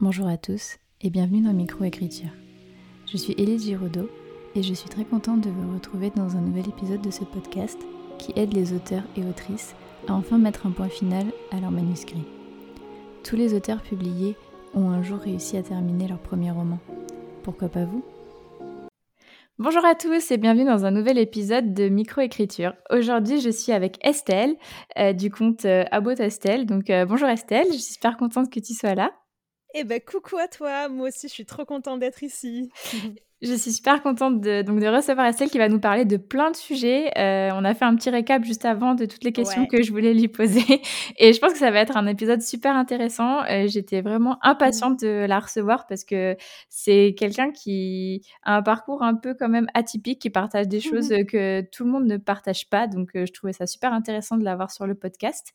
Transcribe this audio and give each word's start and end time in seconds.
Bonjour 0.00 0.28
à 0.28 0.36
tous 0.36 0.76
et 1.00 1.10
bienvenue 1.10 1.40
dans 1.40 1.52
Microécriture. 1.52 2.30
Je 3.10 3.16
suis 3.16 3.32
Élise 3.32 3.64
Giraudot 3.64 4.08
et 4.54 4.62
je 4.62 4.72
suis 4.72 4.88
très 4.88 5.04
contente 5.04 5.40
de 5.40 5.50
vous 5.50 5.74
retrouver 5.74 6.10
dans 6.14 6.36
un 6.36 6.40
nouvel 6.40 6.68
épisode 6.68 7.00
de 7.00 7.10
ce 7.10 7.24
podcast 7.24 7.76
qui 8.16 8.32
aide 8.36 8.54
les 8.54 8.72
auteurs 8.72 9.02
et 9.16 9.24
autrices 9.24 9.74
à 10.06 10.14
enfin 10.14 10.38
mettre 10.38 10.68
un 10.68 10.70
point 10.70 10.88
final 10.88 11.26
à 11.50 11.58
leur 11.58 11.72
manuscrit. 11.72 12.22
Tous 13.24 13.34
les 13.34 13.54
auteurs 13.54 13.82
publiés 13.82 14.36
ont 14.72 14.88
un 14.88 15.02
jour 15.02 15.18
réussi 15.18 15.56
à 15.56 15.64
terminer 15.64 16.06
leur 16.06 16.20
premier 16.20 16.52
roman. 16.52 16.78
Pourquoi 17.42 17.68
pas 17.68 17.84
vous? 17.84 18.04
Bonjour 19.58 19.84
à 19.84 19.96
tous 19.96 20.30
et 20.30 20.36
bienvenue 20.36 20.64
dans 20.64 20.84
un 20.84 20.92
nouvel 20.92 21.18
épisode 21.18 21.74
de 21.74 21.88
Microécriture. 21.88 22.74
Aujourd'hui, 22.90 23.40
je 23.40 23.50
suis 23.50 23.72
avec 23.72 23.98
Estelle 24.06 24.54
euh, 24.96 25.12
du 25.12 25.32
compte 25.32 25.64
euh, 25.64 25.82
Estelle. 26.20 26.66
Donc 26.66 26.88
euh, 26.88 27.04
bonjour 27.04 27.26
Estelle, 27.26 27.66
je 27.66 27.78
suis 27.78 27.94
super 27.94 28.16
contente 28.16 28.48
que 28.48 28.60
tu 28.60 28.74
sois 28.74 28.94
là. 28.94 29.10
Eh 29.80 29.84
ben 29.84 30.00
coucou 30.00 30.36
à 30.38 30.48
toi, 30.48 30.88
moi 30.88 31.06
aussi 31.08 31.28
je 31.28 31.32
suis 31.34 31.46
trop 31.46 31.64
contente 31.64 32.00
d'être 32.00 32.24
ici. 32.24 32.72
Je 33.40 33.54
suis 33.54 33.70
super 33.70 34.02
contente 34.02 34.40
de, 34.40 34.62
donc, 34.62 34.80
de 34.80 34.86
recevoir 34.88 35.24
Estelle 35.26 35.48
qui 35.48 35.58
va 35.58 35.68
nous 35.68 35.78
parler 35.78 36.04
de 36.04 36.16
plein 36.16 36.50
de 36.50 36.56
sujets. 36.56 37.16
Euh, 37.16 37.50
on 37.54 37.64
a 37.64 37.72
fait 37.72 37.84
un 37.84 37.94
petit 37.94 38.10
récap 38.10 38.42
juste 38.42 38.64
avant 38.64 38.96
de 38.96 39.04
toutes 39.06 39.22
les 39.22 39.30
questions 39.30 39.64
que 39.66 39.80
je 39.80 39.92
voulais 39.92 40.12
lui 40.12 40.26
poser. 40.26 40.82
Et 41.18 41.32
je 41.32 41.38
pense 41.38 41.52
que 41.52 41.58
ça 41.58 41.70
va 41.70 41.78
être 41.78 41.96
un 41.96 42.08
épisode 42.08 42.42
super 42.42 42.74
intéressant. 42.74 43.44
Euh, 43.44 43.68
J'étais 43.68 44.00
vraiment 44.00 44.38
impatiente 44.42 44.98
de 45.02 45.24
la 45.28 45.38
recevoir 45.38 45.86
parce 45.86 46.02
que 46.02 46.36
c'est 46.68 47.14
quelqu'un 47.16 47.52
qui 47.52 48.22
a 48.42 48.56
un 48.56 48.62
parcours 48.62 49.04
un 49.04 49.14
peu 49.14 49.34
quand 49.38 49.48
même 49.48 49.68
atypique, 49.72 50.20
qui 50.20 50.30
partage 50.30 50.66
des 50.66 50.80
choses 50.80 51.14
que 51.28 51.60
tout 51.70 51.84
le 51.84 51.90
monde 51.92 52.06
ne 52.06 52.16
partage 52.16 52.68
pas. 52.68 52.88
Donc 52.88 53.10
euh, 53.14 53.24
je 53.24 53.32
trouvais 53.32 53.52
ça 53.52 53.68
super 53.68 53.92
intéressant 53.92 54.36
de 54.36 54.42
l'avoir 54.42 54.72
sur 54.72 54.84
le 54.84 54.96
podcast. 54.96 55.52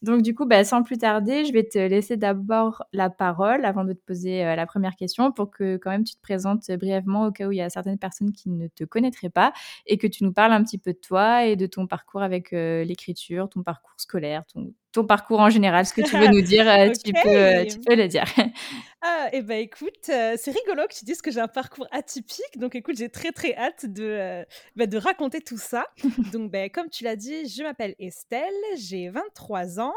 Donc 0.00 0.22
du 0.22 0.34
coup, 0.34 0.46
bah, 0.46 0.64
sans 0.64 0.82
plus 0.82 0.96
tarder, 0.96 1.44
je 1.44 1.52
vais 1.52 1.64
te 1.64 1.78
laisser 1.78 2.16
d'abord 2.16 2.84
la 2.94 3.10
parole 3.10 3.66
avant 3.66 3.84
de 3.84 3.92
te 3.92 4.00
poser 4.06 4.42
euh, 4.42 4.56
la 4.56 4.64
première 4.64 4.96
question 4.96 5.32
pour 5.32 5.50
que 5.50 5.76
quand 5.76 5.90
même 5.90 6.04
tu 6.04 6.14
te 6.14 6.22
présentes 6.22 6.70
brièvement 6.70 7.25
au 7.26 7.32
cas 7.32 7.46
où 7.46 7.52
il 7.52 7.58
y 7.58 7.62
a 7.62 7.70
certaines 7.70 7.98
personnes 7.98 8.32
qui 8.32 8.50
ne 8.50 8.68
te 8.68 8.84
connaîtraient 8.84 9.30
pas 9.30 9.52
et 9.86 9.98
que 9.98 10.06
tu 10.06 10.24
nous 10.24 10.32
parles 10.32 10.52
un 10.52 10.62
petit 10.62 10.78
peu 10.78 10.92
de 10.92 10.98
toi 10.98 11.44
et 11.44 11.56
de 11.56 11.66
ton 11.66 11.86
parcours 11.86 12.22
avec 12.22 12.52
euh, 12.52 12.84
l'écriture, 12.84 13.48
ton 13.48 13.62
parcours 13.62 13.94
scolaire, 13.96 14.44
ton, 14.52 14.72
ton, 14.92 15.04
parcours 15.04 15.40
en 15.40 15.50
général, 15.50 15.86
ce 15.86 15.92
que 15.92 16.02
tu 16.02 16.16
veux 16.16 16.28
nous 16.28 16.40
dire, 16.42 16.68
euh, 16.68 16.90
tu, 16.92 17.12
peux, 17.12 17.28
euh, 17.28 17.64
tu 17.64 17.78
peux 17.80 17.94
le 17.94 18.08
dire. 18.08 18.24
ah, 19.02 19.28
et 19.32 19.38
eh 19.38 19.42
ben 19.42 19.60
écoute, 19.60 19.92
c'est 20.04 20.50
rigolo 20.50 20.86
que 20.88 20.94
tu 20.98 21.04
dises 21.04 21.22
que 21.22 21.30
j'ai 21.30 21.40
un 21.40 21.48
parcours 21.48 21.86
atypique, 21.90 22.58
donc 22.58 22.74
écoute, 22.74 22.96
j'ai 22.96 23.08
très 23.08 23.32
très 23.32 23.56
hâte 23.56 23.86
de, 23.86 24.44
bah, 24.76 24.86
de 24.86 24.98
raconter 24.98 25.40
tout 25.40 25.58
ça. 25.58 25.86
donc 26.32 26.50
ben, 26.50 26.70
comme 26.70 26.88
tu 26.88 27.04
l'as 27.04 27.16
dit, 27.16 27.48
je 27.48 27.62
m'appelle 27.62 27.94
Estelle, 27.98 28.52
j'ai 28.76 29.08
23 29.08 29.80
ans. 29.80 29.94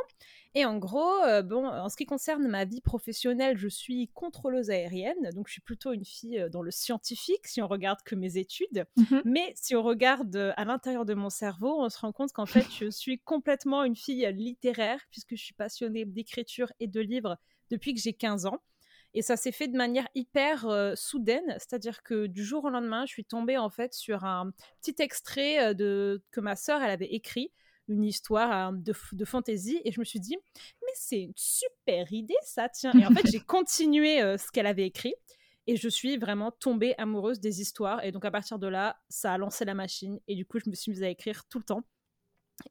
Et 0.56 0.66
en 0.66 0.78
gros, 0.78 1.24
euh, 1.26 1.44
bon, 1.44 1.68
en 1.68 1.90
ce 1.90 1.96
qui 1.96 2.08
concerne 2.08 2.48
ma 2.48 2.66
vie 2.66 2.82
professionnelle, 2.82 3.56
je 3.58 3.68
suis 3.68 4.08
contrôleuse 4.16 4.72
aérienne, 4.72 5.30
donc 5.36 5.48
je 5.48 5.54
suis 5.54 5.62
plutôt 5.62 5.94
une 5.94 6.06
fille 6.06 6.40
euh, 6.40 6.50
dans 6.50 6.64
le 6.64 6.72
scientifique 6.72 7.46
si 7.46 7.62
on 7.62 7.68
regarde 7.68 8.00
que 8.04 8.16
mes 8.16 8.38
études. 8.38 8.86
Mmh 8.98 9.18
Mais 9.26 9.54
si 9.56 9.76
on 9.76 9.84
regarde 9.84 10.36
euh, 10.36 10.52
à 10.58 10.66
l'intérieur 10.66 11.06
de 11.06 11.14
mon 11.14 11.30
cerveau, 11.30 11.80
on 11.80 11.90
se 11.90 12.00
rend 12.00 12.12
compte 12.12 12.32
qu'en 12.34 12.48
fait, 12.48 12.66
je 12.80 12.90
suis 12.90 13.20
complètement 13.20 13.84
une 13.84 13.96
fille 13.96 14.28
littéraire 14.34 15.00
puisque 15.12 15.36
je 15.36 15.44
suis 15.44 15.54
passionnée 15.54 16.06
d'écriture 16.06 16.72
et 16.80 16.88
de 16.88 17.00
livres 17.00 17.38
depuis 17.70 17.94
que 17.94 18.02
j'ai 18.02 18.14
15 18.14 18.48
ans. 18.48 18.58
Et 19.14 19.22
ça 19.22 19.38
s'est 19.38 19.52
fait 19.52 19.68
de 19.68 19.78
manière 19.78 20.08
hyper 20.14 20.68
soudaine, 20.96 21.56
c'est-à-dire 21.58 22.04
que 22.04 22.28
du 22.28 22.44
jour 22.44 22.66
au 22.66 22.70
lendemain, 22.70 23.08
je 23.08 23.12
suis 23.12 23.26
tombée 23.26 23.58
en 23.58 23.72
fait 23.72 23.96
sur 23.96 24.24
un 24.24 24.52
petit 24.82 25.02
extrait 25.02 25.74
de 25.74 26.24
que 26.30 26.40
ma 26.40 26.56
sœur 26.56 26.84
elle 26.84 26.92
avait 26.92 27.12
écrit 27.12 27.52
une 27.90 28.04
histoire 28.04 28.52
hein, 28.52 28.74
de, 28.74 28.94
de 29.12 29.26
fantasy 29.26 29.82
et 29.84 29.92
je 29.92 30.00
me 30.00 30.06
suis 30.06 30.20
dit 30.20 30.38
mais 30.82 30.92
c'est 30.94 31.22
une 31.22 31.34
super 31.36 32.12
idée 32.14 32.38
ça 32.44 32.70
tiens 32.70 32.94
et 32.94 33.06
en 33.06 33.12
fait 33.12 33.28
j'ai 33.30 33.40
continué 33.48 34.22
euh, 34.22 34.38
ce 34.38 34.52
qu'elle 34.52 34.68
avait 34.68 34.86
écrit 34.86 35.16
et 35.68 35.76
je 35.76 35.90
suis 35.90 36.18
vraiment 36.18 36.52
tombée 36.52 36.96
amoureuse 36.98 37.40
des 37.40 37.62
histoires 37.62 38.04
et 38.04 38.12
donc 38.12 38.26
à 38.26 38.32
partir 38.32 38.60
de 38.60 38.68
là 38.68 38.98
ça 39.10 39.34
a 39.34 39.38
lancé 39.38 39.66
la 39.66 39.74
machine 39.74 40.20
et 40.28 40.36
du 40.36 40.46
coup 40.46 40.60
je 40.64 40.70
me 40.70 40.76
suis 40.76 40.92
mise 40.92 41.04
à 41.04 41.10
écrire 41.10 41.46
tout 41.50 41.58
le 41.58 41.66
temps 41.66 41.84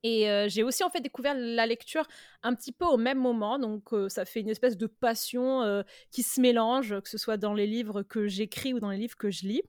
et 0.03 0.31
euh, 0.31 0.49
j'ai 0.49 0.63
aussi 0.63 0.85
en 0.85 0.91
fait 0.91 1.01
découvert 1.01 1.35
la 1.35 1.67
lecture 1.67 2.07
un 2.43 2.55
petit 2.55 2.73
peu 2.73 2.85
au 2.85 2.99
même 2.99 3.19
moment, 3.19 3.59
donc 3.59 3.95
euh, 3.95 4.11
ça 4.11 4.27
fait 4.27 4.41
une 4.41 4.51
espèce 4.51 4.77
de 4.77 4.87
passion 4.87 5.83
qui 6.11 6.23
se 6.23 6.43
mélange, 6.43 7.01
que 7.01 7.09
ce 7.09 7.17
soit 7.17 7.39
dans 7.39 7.55
les 7.55 7.67
livres 7.67 8.03
que 8.03 8.27
j'écris 8.27 8.75
ou 8.75 8.81
dans 8.81 8.91
les 8.91 8.99
livres 8.99 9.17
que 9.17 9.31
je 9.31 9.47
lis. 9.47 9.63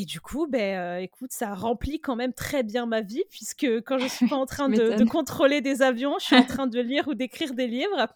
Et 0.00 0.04
du 0.04 0.20
coup, 0.20 0.46
ben, 0.46 0.78
euh, 0.78 0.98
écoute, 1.00 1.32
ça 1.32 1.54
remplit 1.54 1.98
quand 1.98 2.14
même 2.14 2.32
très 2.32 2.62
bien 2.62 2.86
ma 2.86 3.00
vie, 3.00 3.24
puisque 3.30 3.66
quand 3.84 3.98
je 3.98 4.06
suis 4.06 4.28
pas 4.28 4.36
en 4.36 4.46
train 4.46 4.68
de, 4.68 5.04
contrôler 5.08 5.60
des 5.60 5.82
avions, 5.82 6.14
je 6.20 6.26
suis 6.26 6.36
en 6.36 6.44
train 6.44 6.68
de 6.68 6.80
lire 6.80 7.08
ou 7.08 7.14
d'écrire 7.14 7.52
des 7.52 7.66
livres. 7.66 8.06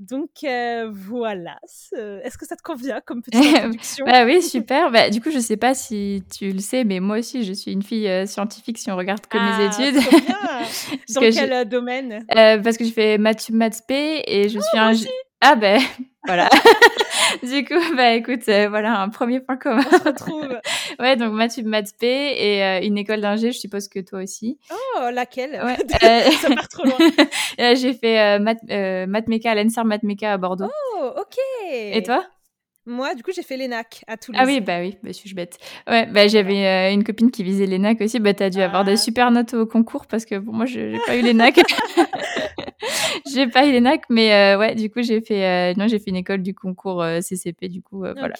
Donc 0.00 0.30
euh, 0.42 0.90
voilà, 0.90 1.60
est-ce 1.92 2.36
que 2.36 2.44
ça 2.44 2.56
te 2.56 2.62
convient 2.62 3.00
comme 3.02 3.22
petite 3.22 3.54
introduction? 3.54 4.04
Bah 4.04 4.24
Oui, 4.24 4.42
super. 4.42 4.90
Bah, 4.90 5.10
du 5.10 5.20
coup, 5.20 5.30
je 5.30 5.38
sais 5.38 5.56
pas 5.56 5.74
si 5.74 6.24
tu 6.36 6.50
le 6.50 6.58
sais, 6.58 6.82
mais 6.82 6.98
moi 6.98 7.18
aussi, 7.18 7.44
je 7.44 7.52
suis 7.52 7.70
une 7.70 7.84
fille 7.84 8.08
euh, 8.08 8.26
scientifique 8.26 8.78
si 8.78 8.90
on 8.90 8.96
regarde 8.96 9.24
que 9.28 9.38
mes 9.38 9.44
ah, 9.44 9.78
études. 9.78 10.02
Dans 11.14 11.20
quel 11.20 11.68
domaine? 11.68 12.26
Parce 12.26 12.76
que 12.76 12.84
je 12.84 12.92
fais 12.92 13.16
maths, 13.16 13.48
maths 13.50 13.82
P 13.86 14.24
et 14.26 14.48
je 14.48 14.58
oh, 14.58 14.62
suis 14.62 14.78
un... 14.78 14.92
Ah 15.44 15.56
ben 15.56 15.80
voilà. 16.26 16.48
du 17.42 17.64
coup, 17.64 17.96
bah 17.96 18.14
écoute, 18.14 18.48
euh, 18.48 18.68
voilà 18.68 19.00
un 19.00 19.08
premier 19.08 19.40
point 19.40 19.56
commun. 19.56 19.82
On 19.90 19.98
se 19.98 20.04
retrouve. 20.04 20.48
ouais, 21.00 21.16
donc 21.16 21.32
maths 21.32 21.58
maths 21.64 21.94
P 21.98 22.06
et 22.06 22.64
euh, 22.64 22.80
une 22.86 22.96
école 22.96 23.20
d'ingé, 23.20 23.50
je 23.50 23.58
suppose 23.58 23.88
que 23.88 23.98
toi 23.98 24.22
aussi. 24.22 24.56
Oh, 24.70 25.10
laquelle? 25.12 25.60
Ouais, 25.64 25.76
euh, 26.04 26.30
Ça 26.30 26.48
part 26.54 26.68
trop 26.68 26.84
loin. 26.84 27.74
J'ai 27.74 27.92
fait 27.92 28.38
maths, 28.38 28.62
maths 29.08 29.26
méca 29.26 29.50
à 29.50 29.56
l'ENSAR 29.56 29.84
maths 29.84 30.04
méca 30.04 30.32
à 30.32 30.38
Bordeaux. 30.38 30.70
Oh, 31.00 31.10
ok. 31.16 31.36
Et 31.72 32.04
toi? 32.04 32.24
Moi, 32.86 33.14
du 33.14 33.22
coup, 33.22 33.30
j'ai 33.34 33.42
fait 33.42 33.56
l'ENAC 33.56 34.04
à 34.06 34.16
Toulouse. 34.16 34.40
Ah 34.42 34.46
oui, 34.46 34.60
bah 34.60 34.80
oui, 34.80 34.96
bah, 35.02 35.12
suis-je 35.12 35.34
bête. 35.34 35.58
Ouais, 35.88 36.06
bah 36.06 36.26
j'avais 36.26 36.92
une 36.92 37.04
copine 37.04 37.30
qui 37.30 37.42
visait 37.42 37.66
l'ENAC 37.66 38.00
aussi. 38.00 38.18
Bah 38.18 38.34
t'as 38.34 38.50
dû 38.50 38.60
avoir 38.60 38.84
des 38.84 38.92
ah. 38.92 38.96
super 38.96 39.30
notes 39.30 39.54
au 39.54 39.66
concours 39.66 40.06
parce 40.06 40.24
que 40.24 40.38
pour 40.38 40.54
moi, 40.54 40.66
j'ai 40.66 40.98
pas 41.06 41.16
eu 41.16 41.22
l'ENAC. 41.22 41.60
j'ai 43.32 43.46
pas 43.46 43.66
eu 43.66 43.72
l'ENAC, 43.72 44.04
mais 44.08 44.32
euh, 44.32 44.58
ouais, 44.58 44.74
du 44.74 44.90
coup, 44.90 45.02
j'ai 45.02 45.20
fait, 45.20 45.44
euh, 45.44 45.74
non, 45.76 45.88
j'ai 45.88 45.98
fait 45.98 46.10
une 46.10 46.16
école 46.16 46.42
du 46.42 46.54
concours 46.54 47.02
euh, 47.02 47.20
CCP, 47.20 47.68
du 47.68 47.82
coup, 47.82 47.98
voilà. 47.98 48.34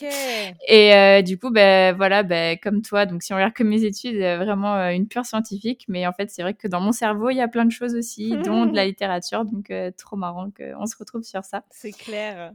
Et 0.69 1.23
du 1.23 1.39
coup, 1.39 1.51
ben 1.51 1.95
voilà, 1.97 2.23
ben 2.23 2.59
comme 2.63 2.83
toi, 2.83 3.07
donc 3.07 3.23
si 3.23 3.33
on 3.33 3.37
regarde 3.37 3.53
que 3.53 3.63
mes 3.63 3.85
études, 3.85 4.17
vraiment 4.17 4.89
une 4.91 5.07
pure 5.07 5.25
scientifique, 5.25 5.85
mais 5.89 6.07
en 6.07 6.13
fait, 6.13 6.31
c'est 6.31 6.43
vrai 6.43 6.55
que 6.55 6.69
dans 6.69 6.81
mon 6.81 6.93
cerveau, 6.93 7.31
il 7.31 7.37
y 7.37 7.41
a 7.41 7.49
plein 7.49 7.65
de 7.65 7.73
choses 7.73 7.95
aussi, 7.95 8.37
dont 8.45 8.67
de 8.67 8.77
la 8.77 8.87
littérature, 8.93 9.45
donc 9.45 9.73
trop 9.97 10.17
marrant 10.17 10.51
qu'on 10.51 10.87
se 10.87 10.97
retrouve 10.97 11.23
sur 11.23 11.45
ça. 11.45 11.65
C'est 11.71 11.93
clair. 11.93 12.53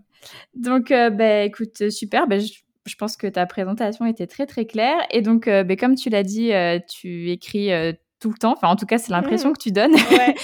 Donc, 0.56 0.90
ben 0.90 1.46
écoute, 1.46 1.77
super, 1.90 2.28
ben 2.28 2.42
je 2.42 2.96
pense 2.96 3.18
que 3.18 3.28
ta 3.28 3.46
présentation 3.46 4.06
était 4.06 4.28
très 4.28 4.46
très 4.46 4.66
claire. 4.66 4.98
Et 5.12 5.22
donc, 5.22 5.46
ben, 5.46 5.76
comme 5.76 5.96
tu 5.96 6.10
l'as 6.10 6.24
dit, 6.24 6.52
tu 6.88 7.32
écris 7.32 7.72
tout 8.20 8.30
le 8.30 8.38
temps. 8.38 8.54
Enfin, 8.54 8.70
en 8.70 8.76
tout 8.76 8.86
cas, 8.86 8.98
c'est 8.98 9.12
l'impression 9.12 9.50
mmh. 9.50 9.54
que 9.54 9.62
tu 9.62 9.72
donnes. 9.72 9.94
Ouais. 9.94 10.36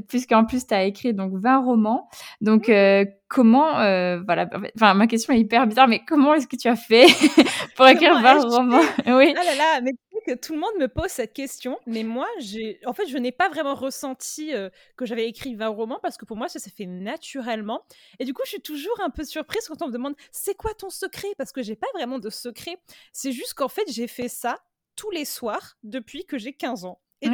Puisqu'en 0.08 0.44
plus, 0.44 0.66
tu 0.66 0.74
as 0.74 0.84
écrit 0.84 1.14
donc 1.14 1.32
20 1.34 1.64
romans. 1.64 2.08
Donc, 2.40 2.68
mmh. 2.68 2.72
euh, 2.72 3.04
comment, 3.28 3.78
euh, 3.78 4.20
voilà, 4.24 4.48
enfin, 4.76 4.94
ma 4.94 5.06
question 5.06 5.32
est 5.32 5.40
hyper 5.40 5.66
bizarre, 5.66 5.88
mais 5.88 6.02
comment 6.06 6.34
est-ce 6.34 6.46
que 6.46 6.56
tu 6.56 6.68
as 6.68 6.76
fait 6.76 7.06
pour 7.76 7.86
écrire 7.86 8.20
20 8.20 8.40
romans? 8.48 8.80
Oui. 9.06 9.34
Ah 9.36 9.44
là 9.44 9.54
là, 9.56 9.80
mais 9.82 9.92
que 10.26 10.34
tout 10.34 10.54
le 10.54 10.60
monde 10.60 10.74
me 10.78 10.88
pose 10.88 11.10
cette 11.10 11.32
question, 11.32 11.78
mais 11.86 12.02
moi, 12.02 12.28
j'ai, 12.38 12.80
en 12.86 12.92
fait, 12.92 13.06
je 13.06 13.18
n'ai 13.18 13.32
pas 13.32 13.48
vraiment 13.48 13.74
ressenti 13.74 14.54
euh, 14.54 14.70
que 14.96 15.06
j'avais 15.06 15.28
écrit 15.28 15.54
20 15.54 15.68
romans 15.68 15.98
parce 16.02 16.16
que 16.16 16.24
pour 16.24 16.36
moi, 16.36 16.48
ça 16.48 16.58
s'est 16.58 16.70
fait 16.70 16.86
naturellement. 16.86 17.82
Et 18.18 18.24
du 18.24 18.34
coup, 18.34 18.42
je 18.44 18.50
suis 18.50 18.60
toujours 18.60 19.00
un 19.00 19.10
peu 19.10 19.24
surprise 19.24 19.66
quand 19.68 19.82
on 19.82 19.88
me 19.88 19.92
demande 19.92 20.14
c'est 20.30 20.54
quoi 20.54 20.74
ton 20.74 20.90
secret? 20.90 21.28
Parce 21.36 21.52
que 21.52 21.62
j'ai 21.62 21.76
pas 21.76 21.88
vraiment 21.94 22.18
de 22.18 22.30
secret. 22.30 22.76
C'est 23.12 23.32
juste 23.32 23.54
qu'en 23.54 23.68
fait, 23.68 23.84
j'ai 23.88 24.08
fait 24.08 24.28
ça 24.28 24.62
tous 24.96 25.10
les 25.10 25.24
soirs 25.24 25.76
depuis 25.82 26.24
que 26.24 26.38
j'ai 26.38 26.52
15 26.52 26.84
ans. 26.84 27.00
Et 27.22 27.28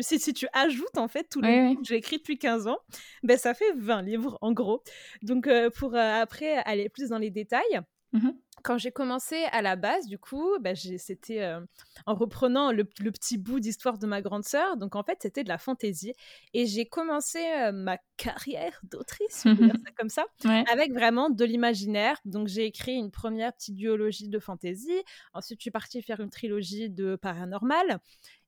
si, 0.00 0.18
si, 0.18 0.32
tu 0.32 0.46
ajoutes 0.52 0.96
en 0.96 1.08
fait 1.08 1.28
tous 1.28 1.40
les 1.40 1.68
livres 1.68 1.80
que 1.80 1.86
j'ai 1.86 1.96
écrits 1.96 2.18
depuis 2.18 2.38
15 2.38 2.66
ans, 2.68 2.78
ben, 3.22 3.36
ça 3.36 3.52
fait 3.54 3.72
20 3.76 4.02
livres 4.02 4.38
en 4.40 4.52
gros. 4.52 4.82
Donc 5.22 5.46
euh, 5.46 5.70
pour 5.70 5.94
euh, 5.94 6.22
après 6.22 6.54
aller 6.64 6.88
plus 6.88 7.08
dans 7.08 7.18
les 7.18 7.30
détails, 7.30 7.80
mmh 8.12 8.30
quand 8.62 8.78
j'ai 8.78 8.92
commencé 8.92 9.44
à 9.52 9.62
la 9.62 9.76
base, 9.76 10.06
du 10.06 10.18
coup, 10.18 10.56
ben, 10.60 10.74
c'était 10.74 11.42
euh, 11.42 11.60
en 12.06 12.14
reprenant 12.14 12.72
le, 12.72 12.84
petit 12.84 13.38
bout 13.38 13.60
d'histoire 13.60 13.98
de 13.98 14.06
ma 14.06 14.22
grande 14.22 14.44
sœur. 14.44 14.76
Donc 14.76 14.96
en 14.96 15.02
fait, 15.02 15.18
c'était 15.20 15.44
de 15.44 15.48
la 15.48 15.58
fantaisie. 15.58 16.14
Et 16.54 16.66
j'ai 16.66 16.86
commencé 16.86 17.40
ma 17.72 17.98
carrière 18.16 18.80
d'autrice, 18.84 19.44
comme 19.98 20.08
ça, 20.08 20.24
avec 20.70 20.92
vraiment 20.92 21.30
de 21.30 21.44
l'imaginaire. 21.44 22.18
Donc 22.24 22.48
j'ai 22.48 22.64
écrit 22.64 22.94
une 22.94 23.10
première 23.10 23.52
petite 23.52 23.76
duologie 23.76 24.28
de 24.28 24.38
fantaisie. 24.38 25.02
Ensuite, 25.34 25.58
je 25.60 25.64
suis 25.64 25.70
partie 25.70 26.02
faire 26.02 26.20
une 26.20 26.30
trilogie 26.30 26.90
de 26.90 27.16
paranormal. 27.16 27.98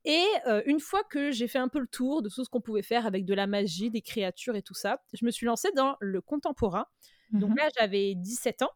Et 0.04 0.24
une 0.66 0.80
fois 0.80 1.02
que 1.04 1.30
j'ai 1.30 1.48
fait 1.48 1.58
un 1.58 1.68
peu 1.68 1.78
le 1.78 1.86
tour 1.86 2.22
de 2.22 2.28
tout 2.28 2.44
ce 2.44 2.50
qu'on 2.50 2.60
pouvait 2.60 2.82
faire 2.82 3.06
avec 3.06 3.24
de 3.24 3.34
la 3.34 3.46
magie, 3.46 3.90
des 3.90 4.02
créatures 4.02 4.56
et 4.56 4.62
tout 4.62 4.74
ça, 4.74 5.02
je 5.12 5.24
me 5.24 5.30
suis 5.30 5.46
lancée 5.46 5.70
dans 5.74 5.96
le 6.00 6.20
contemporain. 6.20 6.86
Donc 7.32 7.50
mmh 7.50 7.56
là, 7.56 7.68
j'avais 7.78 8.14
17 8.14 8.62
ans. 8.62 8.70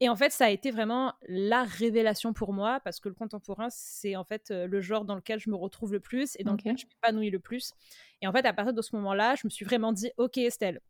Et 0.00 0.08
en 0.08 0.16
fait, 0.16 0.32
ça 0.32 0.46
a 0.46 0.50
été 0.50 0.70
vraiment 0.70 1.14
la 1.28 1.62
révélation 1.62 2.32
pour 2.32 2.52
moi 2.52 2.80
parce 2.80 3.00
que 3.00 3.08
le 3.08 3.14
contemporain, 3.14 3.68
c'est 3.70 4.16
en 4.16 4.24
fait 4.24 4.50
le 4.50 4.80
genre 4.80 5.04
dans 5.04 5.14
lequel 5.14 5.38
je 5.38 5.50
me 5.50 5.56
retrouve 5.56 5.92
le 5.92 6.00
plus 6.00 6.36
et 6.38 6.44
dans 6.44 6.52
lequel 6.52 6.78
je 6.78 6.86
m'épanouis 6.86 7.30
le 7.30 7.38
plus. 7.38 7.74
Et 8.22 8.26
en 8.26 8.32
fait, 8.32 8.46
à 8.46 8.52
partir 8.52 8.72
de 8.72 8.82
ce 8.82 8.96
moment-là, 8.96 9.34
je 9.34 9.42
me 9.44 9.50
suis 9.50 9.64
vraiment 9.64 9.92
dit, 9.92 10.10
OK, 10.16 10.38
Estelle, 10.38 10.80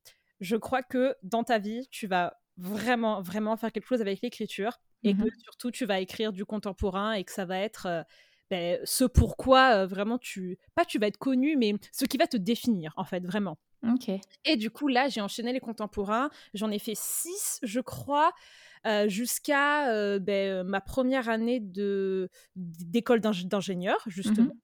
je 0.40 0.56
crois 0.56 0.82
que 0.82 1.16
dans 1.22 1.44
ta 1.44 1.58
vie, 1.58 1.86
tu 1.90 2.06
vas 2.06 2.40
vraiment, 2.56 3.20
vraiment 3.22 3.56
faire 3.56 3.72
quelque 3.72 3.86
chose 3.86 4.00
avec 4.00 4.20
l'écriture 4.22 4.80
et 5.02 5.14
que 5.14 5.22
Mmh 5.22 5.30
surtout 5.44 5.70
tu 5.70 5.86
vas 5.86 6.00
écrire 6.00 6.32
du 6.32 6.44
contemporain 6.44 7.12
et 7.12 7.24
que 7.24 7.32
ça 7.32 7.46
va 7.46 7.58
être 7.58 7.86
euh, 7.86 8.02
ben, 8.50 8.78
ce 8.84 9.04
pourquoi 9.04 9.74
euh, 9.74 9.86
vraiment 9.86 10.18
tu, 10.18 10.58
pas 10.74 10.84
tu 10.84 10.98
vas 10.98 11.06
être 11.06 11.16
connu, 11.16 11.56
mais 11.56 11.74
ce 11.92 12.04
qui 12.04 12.18
va 12.18 12.26
te 12.26 12.36
définir 12.36 12.92
en 12.96 13.04
fait, 13.04 13.24
vraiment. 13.24 13.58
OK. 13.88 14.10
Et 14.44 14.56
du 14.56 14.70
coup, 14.70 14.88
là, 14.88 15.08
j'ai 15.08 15.22
enchaîné 15.22 15.54
les 15.54 15.60
contemporains. 15.60 16.28
J'en 16.52 16.70
ai 16.70 16.78
fait 16.78 16.94
six, 16.94 17.60
je 17.62 17.80
crois, 17.80 18.32
euh, 18.86 19.08
jusqu'à 19.08 20.18
ben, 20.18 20.62
ma 20.64 20.80
première 20.80 21.28
année 21.28 21.60
d'école 22.56 23.20
d'ing- 23.20 23.48
d'ingénieur, 23.48 23.98
justement. 24.06 24.54
Mmh 24.54 24.58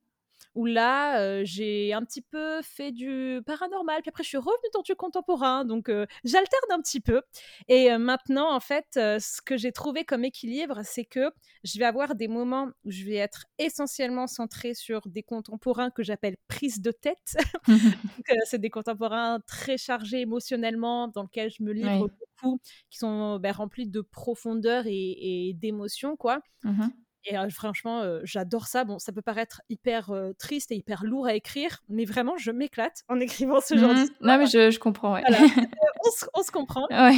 où 0.56 0.64
là, 0.67 1.20
euh, 1.20 1.43
j'ai 1.44 1.93
un 1.93 2.03
petit 2.03 2.23
peu 2.23 2.61
fait 2.62 2.91
du 2.91 3.41
paranormal, 3.47 4.00
puis 4.03 4.08
après 4.08 4.25
je 4.25 4.29
suis 4.29 4.38
revenue 4.38 4.70
dans 4.73 4.82
du 4.82 4.94
contemporain, 4.97 5.64
donc 5.64 5.88
euh, 5.91 6.06
j'alterne 6.25 6.70
un 6.73 6.81
petit 6.81 7.00
peu. 7.00 7.23
Et 7.69 7.93
euh, 7.93 7.99
maintenant, 7.99 8.53
en 8.55 8.61
fait, 8.61 8.87
ce 8.94 9.43
que 9.43 9.56
j'ai 9.56 9.70
trouvé 9.70 10.05
comme 10.05 10.25
équilibre, 10.25 10.81
c'est 10.82 11.05
que 11.05 11.31
je 11.62 11.79
vais 11.79 11.85
avoir 11.85 12.14
des 12.14 12.26
moments 12.26 12.69
où 12.85 12.91
je 12.91 13.05
vais 13.05 13.17
être 13.17 13.44
essentiellement 13.58 14.26
centrée 14.26 14.75
sur 14.75 15.03
des 15.06 15.23
contemporains 15.23 15.91
que 15.91 16.03
j'appelle 16.03 16.37
prise 16.49 16.81
de 16.81 16.91
tête. 16.91 17.37
C'est 18.47 18.58
des 18.61 18.70
contemporains 18.70 19.41
très 19.47 19.76
chargés 19.76 20.20
émotionnellement, 20.23 21.08
dans 21.08 21.23
lesquels 21.25 21.50
je 21.50 21.62
me 21.62 21.73
livre 21.73 22.08
Oui. 22.08 22.12
beaucoup, 22.41 22.61
qui 22.91 22.99
sont 22.99 23.38
ben, 23.38 23.53
remplis 23.53 23.87
de 23.88 24.00
profondeur 24.00 24.85
et, 24.87 25.49
et 25.49 25.53
d'émotion, 25.55 26.17
quoi. 26.17 26.41
Mmh 26.64 26.88
Et 27.26 27.37
euh, 27.37 27.49
franchement, 27.50 28.02
euh, 28.02 28.20
j'adore 28.25 28.67
ça. 28.69 28.84
Bon, 28.84 28.99
ça 28.99 29.12
peut 29.12 29.23
paraître 29.23 29.61
hyper 29.69 30.11
euh, 30.11 30.32
triste 30.38 30.70
et 30.70 30.76
hyper 30.76 31.05
lourd 31.05 31.26
à 31.26 31.34
écrire, 31.34 31.82
mais 31.88 32.05
vraiment, 32.05 32.37
je 32.37 32.52
m'éclate 32.52 33.02
en 33.08 33.19
écrivant 33.19 33.61
ce 33.61 33.76
genre 33.76 33.93
Mmh 33.93 33.94
d'histoire. 33.96 34.19
Non, 34.23 34.38
mais 34.38 34.46
je 34.46 34.70
je 34.70 34.78
comprends, 34.78 35.14
ouais. 35.14 35.23
Voilà, 35.26 35.38
on, 36.34 36.43
se, 36.43 36.50
comprend. 36.50 36.87
Ouais. 36.90 37.14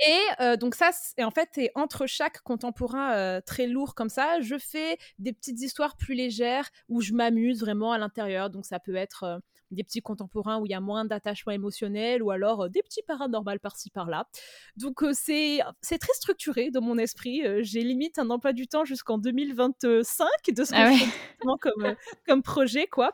Et 0.00 0.56
donc 0.56 0.74
ça, 0.74 0.90
c'est- 0.92 1.22
en 1.22 1.30
fait, 1.30 1.50
et 1.56 1.70
entre 1.76 2.06
chaque 2.06 2.40
contemporain 2.40 3.40
très 3.42 3.66
lourd 3.66 3.94
comme 3.94 4.08
ça, 4.08 4.40
je 4.40 4.58
fais 4.58 4.98
des 5.18 5.32
petites 5.32 5.60
histoires 5.60 5.96
plus 5.96 6.14
légères 6.14 6.68
où 6.88 7.00
je 7.00 7.12
m'amuse 7.12 7.60
vraiment 7.60 7.92
à 7.92 7.98
l'intérieur. 7.98 8.50
Donc 8.50 8.66
ça 8.66 8.80
peut 8.80 8.96
être 8.96 9.40
des 9.74 9.84
petits 9.84 10.00
contemporains 10.00 10.58
où 10.60 10.66
il 10.66 10.70
y 10.70 10.74
a 10.74 10.80
moins 10.80 11.04
d'attachement 11.04 11.52
émotionnel 11.52 12.22
ou 12.22 12.30
alors 12.30 12.62
euh, 12.64 12.68
des 12.68 12.82
petits 12.82 13.02
paranormales 13.06 13.60
par-ci 13.60 13.90
par-là. 13.90 14.26
Donc 14.76 15.02
euh, 15.02 15.12
c'est 15.14 15.60
c'est 15.82 15.98
très 15.98 16.12
structuré 16.14 16.70
dans 16.70 16.80
mon 16.80 16.98
esprit. 16.98 17.44
Euh, 17.46 17.60
J'ai 17.62 17.82
limite 17.82 18.18
un 18.18 18.30
emploi 18.30 18.52
du 18.52 18.66
temps 18.66 18.84
jusqu'en 18.84 19.18
2025 19.18 20.26
de 20.48 20.64
ce 20.64 20.70
que 20.70 20.76
Ah 20.76 20.90
ouais. 20.90 21.56
comme, 21.60 21.94
comme 22.26 22.42
projet, 22.42 22.86
quoi. 22.86 23.12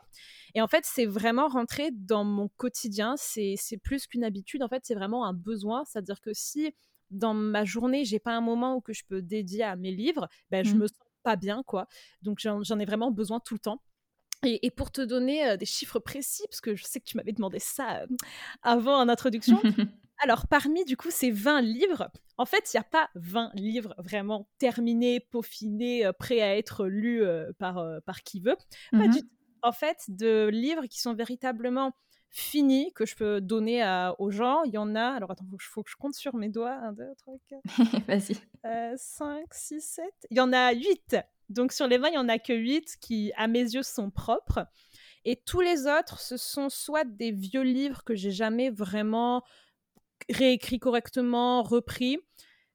Et 0.53 0.61
en 0.61 0.67
fait, 0.67 0.83
c'est 0.85 1.05
vraiment 1.05 1.47
rentré 1.47 1.91
dans 1.91 2.23
mon 2.23 2.49
quotidien. 2.57 3.15
C'est 3.17 3.55
c'est 3.57 3.77
plus 3.77 4.07
qu'une 4.07 4.23
habitude. 4.23 4.63
En 4.63 4.67
fait, 4.67 4.81
c'est 4.83 4.95
vraiment 4.95 5.25
un 5.25 5.33
besoin. 5.33 5.83
C'est-à-dire 5.85 6.19
que 6.21 6.31
si 6.33 6.73
dans 7.09 7.33
ma 7.33 7.65
journée, 7.65 8.05
j'ai 8.05 8.19
pas 8.19 8.33
un 8.35 8.41
moment 8.41 8.75
où 8.75 8.81
que 8.81 8.93
je 8.93 9.03
peux 9.07 9.21
dédier 9.21 9.63
à 9.63 9.75
mes 9.75 9.91
livres, 9.91 10.27
ben, 10.49 10.63
je 10.65 10.73
Mmh. 10.75 10.77
me 10.77 10.87
sens 10.87 10.97
pas 11.23 11.35
bien, 11.35 11.61
quoi. 11.67 11.87
Donc, 12.21 12.39
j'en 12.39 12.79
ai 12.79 12.85
vraiment 12.85 13.11
besoin 13.11 13.39
tout 13.39 13.53
le 13.53 13.59
temps. 13.59 13.81
Et, 14.43 14.65
et 14.65 14.71
pour 14.71 14.91
te 14.91 15.01
donner 15.01 15.47
euh, 15.47 15.57
des 15.57 15.65
chiffres 15.65 15.99
précis, 15.99 16.43
parce 16.49 16.61
que 16.61 16.75
je 16.75 16.83
sais 16.83 16.99
que 16.99 17.05
tu 17.05 17.17
m'avais 17.17 17.31
demandé 17.31 17.59
ça 17.59 18.01
euh, 18.01 18.07
avant 18.63 18.97
en 18.99 19.07
introduction, 19.09 19.61
alors, 20.19 20.47
parmi 20.47 20.83
du 20.85 20.97
coup 20.97 21.09
ces 21.11 21.31
20 21.31 21.61
livres, 21.61 22.09
en 22.37 22.45
fait, 22.45 22.73
il 22.73 22.77
n'y 22.77 22.79
a 22.79 22.83
pas 22.83 23.09
20 23.15 23.51
livres 23.53 23.93
vraiment 23.99 24.47
terminés, 24.57 25.19
peaufinés, 25.19 26.05
euh, 26.05 26.11
prêts 26.13 26.41
à 26.41 26.57
être 26.57 26.85
lus 26.87 27.23
par, 27.59 27.85
par 28.05 28.23
qui 28.23 28.39
veut. 28.39 28.55
Pas 28.91 28.97
Mmh 28.97 29.09
du 29.09 29.21
tout. 29.21 29.29
En 29.63 29.71
fait, 29.71 30.05
de 30.07 30.47
livres 30.47 30.87
qui 30.87 30.99
sont 30.99 31.13
véritablement 31.13 31.93
finis, 32.31 32.91
que 32.93 33.05
je 33.05 33.15
peux 33.15 33.41
donner 33.41 33.83
à- 33.83 34.15
aux 34.17 34.31
gens, 34.31 34.63
il 34.63 34.73
y 34.73 34.77
en 34.79 34.95
a. 34.95 35.03
Alors, 35.11 35.29
attends, 35.29 35.45
il 35.51 35.57
faut, 35.61 35.83
que 35.83 35.91
je 35.91 35.95
compte 35.97 36.15
sur 36.15 36.35
mes 36.35 36.49
doigts. 36.49 36.73
1, 36.73 36.93
2, 36.93 37.03
3, 37.19 37.35
4, 37.47 37.61
Vas-y. 38.07 38.97
5, 38.97 39.53
6, 39.53 39.81
7. 39.81 40.05
Il 40.31 40.37
y 40.37 40.39
en 40.39 40.51
a 40.51 40.71
8. 40.71 41.17
Donc, 41.51 41.71
sur 41.71 41.87
les 41.87 41.97
20, 41.97 42.09
il 42.09 42.11
n'y 42.11 42.17
en 42.17 42.29
a 42.29 42.39
que 42.39 42.53
8 42.53 42.97
qui, 42.99 43.31
à 43.35 43.47
mes 43.47 43.61
yeux, 43.61 43.83
sont 43.83 44.09
propres. 44.09 44.65
Et 45.25 45.35
tous 45.35 45.61
les 45.61 45.85
autres, 45.87 46.19
ce 46.19 46.37
sont 46.37 46.69
soit 46.69 47.03
des 47.03 47.31
vieux 47.31 47.61
livres 47.61 48.03
que 48.03 48.15
j'ai 48.15 48.31
jamais 48.31 48.69
vraiment 48.69 49.43
réécrits 50.29 50.79
correctement, 50.79 51.61
repris, 51.61 52.17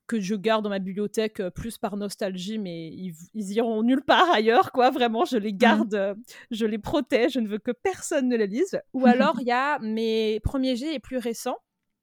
que 0.07 0.21
je 0.21 0.35
garde 0.35 0.63
dans 0.63 0.71
ma 0.71 0.79
bibliothèque 0.79 1.41
euh, 1.41 1.51
plus 1.51 1.79
par 1.79 1.97
nostalgie, 1.97 2.59
mais 2.59 2.89
ils, 2.89 3.15
ils 3.35 3.53
iront 3.53 3.83
nulle 3.83 4.03
part 4.03 4.31
ailleurs, 4.31 4.71
quoi. 4.73 4.91
Vraiment, 4.91 5.25
je 5.25 5.37
les 5.37 5.53
garde, 5.53 5.95
euh, 5.95 6.15
je 6.51 6.65
les 6.67 6.79
protège, 6.79 7.33
je 7.33 7.41
ne 7.41 7.49
veux 7.49 7.59
que 7.59 7.73
personne 7.73 8.29
ne 8.29 8.37
les 8.37 8.47
lise. 8.47 8.81
Ou 8.93 9.07
alors, 9.07 9.41
il 9.41 9.49
y 9.49 9.53
a 9.53 9.79
mes 9.81 10.41
premiers 10.41 10.77
jets 10.77 10.93
les 10.93 11.01
plus 11.01 11.19
récents, 11.19 11.59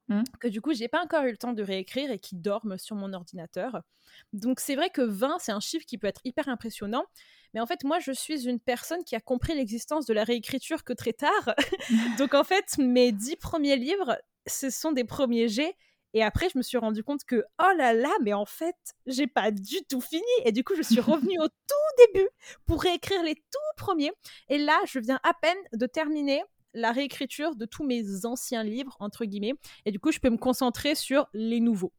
Mm. 0.08 0.22
que 0.38 0.48
du 0.48 0.60
coup, 0.60 0.74
j'ai 0.74 0.88
pas 0.88 1.02
encore 1.02 1.24
eu 1.24 1.30
le 1.30 1.36
temps 1.38 1.52
de 1.54 1.62
réécrire 1.62 2.10
et 2.10 2.18
qui 2.18 2.36
dorment 2.36 2.76
sur 2.76 2.94
mon 2.94 3.12
ordinateur. 3.14 3.80
Donc, 4.32 4.60
c'est 4.60 4.76
vrai 4.76 4.90
que 4.90 5.00
20, 5.00 5.38
c'est 5.38 5.52
un 5.52 5.60
chiffre 5.60 5.86
qui 5.86 5.96
peut 5.96 6.06
être 6.06 6.20
hyper 6.24 6.48
impressionnant. 6.48 7.04
Mais 7.54 7.60
en 7.60 7.66
fait, 7.66 7.84
moi, 7.84 8.00
je 8.00 8.12
suis 8.12 8.46
une 8.46 8.60
personne 8.60 9.02
qui 9.04 9.16
a 9.16 9.20
compris 9.20 9.54
l'existence 9.54 10.06
de 10.06 10.12
la 10.12 10.24
réécriture 10.24 10.84
que 10.84 10.92
très 10.92 11.12
tard. 11.12 11.54
Donc, 12.18 12.34
en 12.34 12.44
fait, 12.44 12.76
mes 12.78 13.12
dix 13.12 13.36
premiers 13.36 13.76
livres, 13.76 14.18
ce 14.46 14.70
sont 14.70 14.92
des 14.92 15.04
premiers 15.04 15.48
jets. 15.48 15.76
Et 16.12 16.22
après, 16.22 16.48
je 16.48 16.58
me 16.58 16.62
suis 16.62 16.78
rendu 16.78 17.02
compte 17.02 17.24
que, 17.24 17.44
oh 17.60 17.72
là 17.76 17.92
là, 17.92 18.12
mais 18.22 18.34
en 18.34 18.44
fait, 18.44 18.76
j'ai 19.06 19.26
pas 19.26 19.50
du 19.50 19.82
tout 19.88 20.00
fini. 20.00 20.22
Et 20.44 20.52
du 20.52 20.62
coup, 20.64 20.74
je 20.76 20.82
suis 20.82 21.00
revenue 21.00 21.38
au 21.40 21.48
tout 21.48 22.12
début 22.12 22.28
pour 22.66 22.82
réécrire 22.82 23.22
les 23.22 23.34
tout 23.34 23.74
premiers. 23.76 24.12
Et 24.48 24.58
là, 24.58 24.78
je 24.86 24.98
viens 24.98 25.18
à 25.22 25.32
peine 25.34 25.58
de 25.72 25.86
terminer 25.86 26.42
la 26.74 26.92
réécriture 26.92 27.56
de 27.56 27.64
tous 27.64 27.84
mes 27.84 28.26
anciens 28.26 28.62
livres, 28.62 28.96
entre 29.00 29.24
guillemets. 29.24 29.54
Et 29.86 29.92
du 29.92 29.98
coup, 29.98 30.12
je 30.12 30.18
peux 30.18 30.30
me 30.30 30.36
concentrer 30.36 30.94
sur 30.94 31.28
les 31.32 31.60
nouveaux. 31.60 31.92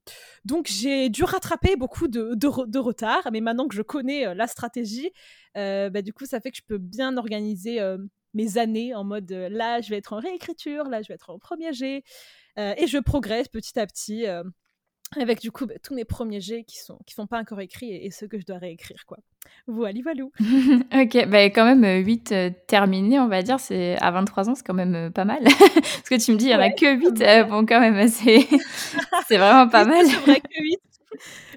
Donc, 0.43 0.67
j'ai 0.67 1.09
dû 1.09 1.23
rattraper 1.23 1.75
beaucoup 1.75 2.07
de, 2.07 2.35
de 2.35 2.47
re- 2.47 2.69
de 2.69 2.79
retard. 2.79 3.29
Mais 3.31 3.41
maintenant 3.41 3.67
que 3.67 3.75
je 3.75 3.81
connais 3.81 4.27
euh, 4.27 4.33
la 4.33 4.47
stratégie, 4.47 5.11
euh, 5.57 5.89
bah, 5.89 6.01
du 6.01 6.13
coup, 6.13 6.25
ça 6.25 6.39
fait 6.39 6.51
que 6.51 6.57
je 6.57 6.63
peux 6.67 6.77
bien 6.77 7.17
organiser 7.17 7.79
euh, 7.79 7.97
mes 8.33 8.57
années 8.57 8.93
en 8.93 9.03
mode 9.03 9.31
là, 9.31 9.81
je 9.81 9.89
vais 9.89 9.97
être 9.97 10.13
en 10.13 10.19
réécriture, 10.19 10.83
là, 10.85 11.01
je 11.01 11.07
vais 11.07 11.15
être 11.15 11.29
en 11.29 11.39
premier. 11.39 11.71
Euh, 12.57 12.73
et 12.77 12.87
je 12.87 12.97
progresse 12.97 13.47
petit 13.47 13.79
à 13.79 13.87
petit 13.87 14.25
avec 15.19 15.39
du 15.39 15.51
coup 15.51 15.65
bah, 15.65 15.75
tous 15.83 15.93
mes 15.93 16.05
premiers 16.05 16.41
jets 16.41 16.63
qui 16.63 16.79
sont 16.79 16.99
qui 17.05 17.13
sont 17.13 17.27
pas 17.27 17.39
encore 17.39 17.61
écrits 17.61 17.91
et, 17.91 18.05
et 18.05 18.11
ceux 18.11 18.27
que 18.27 18.39
je 18.39 18.45
dois 18.45 18.57
réécrire 18.57 19.05
quoi. 19.05 19.17
Voilà, 19.67 19.99
voilou. 20.03 20.31
OK, 20.93 21.27
bah, 21.27 21.43
quand 21.45 21.65
même, 21.65 21.83
heu, 21.85 21.99
8, 22.03 22.31
heu, 22.31 22.51
terminés, 22.67 23.19
on 23.19 23.27
va 23.27 23.41
dire, 23.43 23.59
c'est 23.59 23.95
à 24.01 24.09
23 24.11 24.49
ans, 24.49 24.55
c'est 24.55 24.65
quand 24.65 24.73
même, 24.73 24.95
heu, 24.95 25.11
pas 25.11 25.25
mal. 25.25 25.43
Parce 25.43 26.09
que 26.09 26.23
tu 26.23 26.31
me 26.31 26.37
dis: 26.37 26.45
«Il 26.45 26.51
y 26.51 26.55
en 26.55 26.59
a 26.59 26.69
que 26.71 26.95
8», 26.95 27.19
quand 27.19 27.19
même. 27.19 27.45
heu, 27.45 27.49
bon, 27.49 27.65
quand 27.65 27.79
même, 27.79 28.07
c'est 28.09 28.47
c'est 29.27 29.37
vraiment 29.37 29.67
pas 29.69 29.85
mal. 29.85 30.05
c'est 30.05 30.17
vrai 30.17 30.41
que 30.41 30.61
8. 30.61 30.79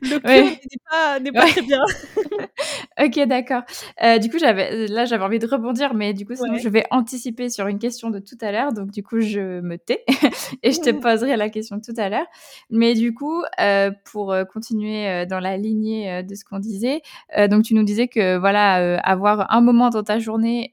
Le 0.03 0.19
Ouais. 0.25 0.43
n'est 0.71 0.79
pas, 0.91 1.21
n'est 1.21 1.33
pas 1.33 1.45
Ouais. 1.45 1.53
très 1.53 1.63
bien. 1.63 1.81
OK, 3.01 3.21
d'accord. 3.27 3.63
Heu, 4.03 4.19
du 4.19 4.31
coup, 4.31 4.39
j'avais 4.39 4.87
là, 4.89 5.05
j'avais 5.05 5.25
envie 5.25 5.39
de 5.39 5.47
rebondir, 5.47 5.95
mais 5.95 6.15
du 6.15 6.27
coup, 6.27 6.35
sinon, 6.37 6.57
Ouais. 6.57 6.59
je 6.59 6.69
vais 6.69 6.85
anticiper 6.91 7.51
sur 7.51 7.67
une 7.69 7.79
question 7.79 8.11
de 8.11 8.19
tout 8.19 8.37
à 8.41 8.53
l'heure. 8.53 8.73
Donc 8.73 8.91
du 8.91 9.03
coup, 9.03 9.21
je 9.21 9.61
me 9.61 9.77
tais 9.79 10.05
et 10.63 10.73
je 10.73 10.81
te 10.81 10.91
Mmh. 10.91 11.01
poserai 11.01 11.37
la 11.37 11.49
question 11.51 11.81
tout 11.81 11.95
à 11.97 12.09
l'heure. 12.09 12.27
Mais 12.71 12.95
du 12.95 13.15
coup, 13.15 13.43
heu, 13.61 13.93
pour, 14.05 14.33
heu, 14.33 14.45
continuer, 14.45 15.09
heu, 15.25 15.27
dans 15.27 15.41
la 15.41 15.57
lignée, 15.57 16.21
heu, 16.21 16.23
de 16.25 16.35
ce 16.35 16.45
qu'on 16.45 16.59
disait, 16.59 17.03
heu, 17.39 17.49
donc 17.49 17.65
tu 17.65 17.75
nous 17.75 17.85
disais 17.85 18.09
que 18.09 18.37
voilà, 18.39 18.99
avoir 19.01 19.53
un 19.53 19.61
moment 19.61 19.91
dans 19.91 20.03
ta 20.03 20.19
journée, 20.19 20.71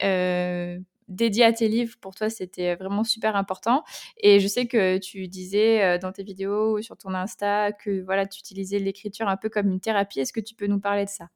dédié 1.08 1.44
à 1.46 1.54
tes 1.54 1.68
livres, 1.68 1.96
pour 2.02 2.16
toi, 2.16 2.30
c'était 2.30 2.76
vraiment 2.76 3.04
super 3.04 3.36
important 3.36 3.84
et 4.18 4.40
je 4.40 4.48
sais 4.48 4.68
que 4.68 4.98
tu 4.98 5.28
disais, 5.28 5.96
heu, 5.96 6.00
dans 6.00 6.12
tes 6.12 6.24
vidéos 6.24 6.78
ou 6.78 6.82
sur 6.82 6.98
ton 6.98 7.14
Insta 7.14 7.72
que 7.72 8.02
voilà, 8.04 8.26
tu 8.26 8.40
utilisais 8.40 8.80
l'écriture 8.80 9.28
un 9.28 9.38
peu 9.38 9.50
comme 9.50 9.70
une 9.70 9.80
thérapie. 9.80 10.20
Est-ce 10.20 10.34
que 10.34 10.40
tu 10.40 10.56
peux 10.56 10.68
nous 10.68 10.80
parler 10.80 11.06
de 11.06 11.10
ça? 11.10 11.30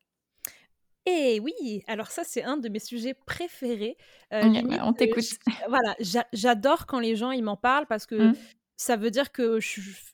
Et 1.06 1.40
oui, 1.40 1.84
alors 1.88 2.12
ça, 2.12 2.24
c'est 2.24 2.44
un 2.44 2.58
de 2.58 2.70
mes 2.70 2.80
sujets 2.80 3.14
préférés. 3.26 3.98
Limite, 4.32 4.68
bah, 4.68 4.84
on 4.86 4.94
t'écoute. 4.94 5.26
voilà, 5.68 5.96
j'a 6.00 6.26
j'adore 6.34 6.86
quand 6.86 7.00
les 7.00 7.16
gens, 7.16 7.32
ils 7.32 7.44
m'en 7.44 7.58
parlent 7.58 7.88
parce 7.88 8.06
que 8.06 8.30
Mmh. 8.30 8.34
Ça 8.82 8.96
veut 8.96 9.12
dire 9.12 9.32
que 9.34 9.60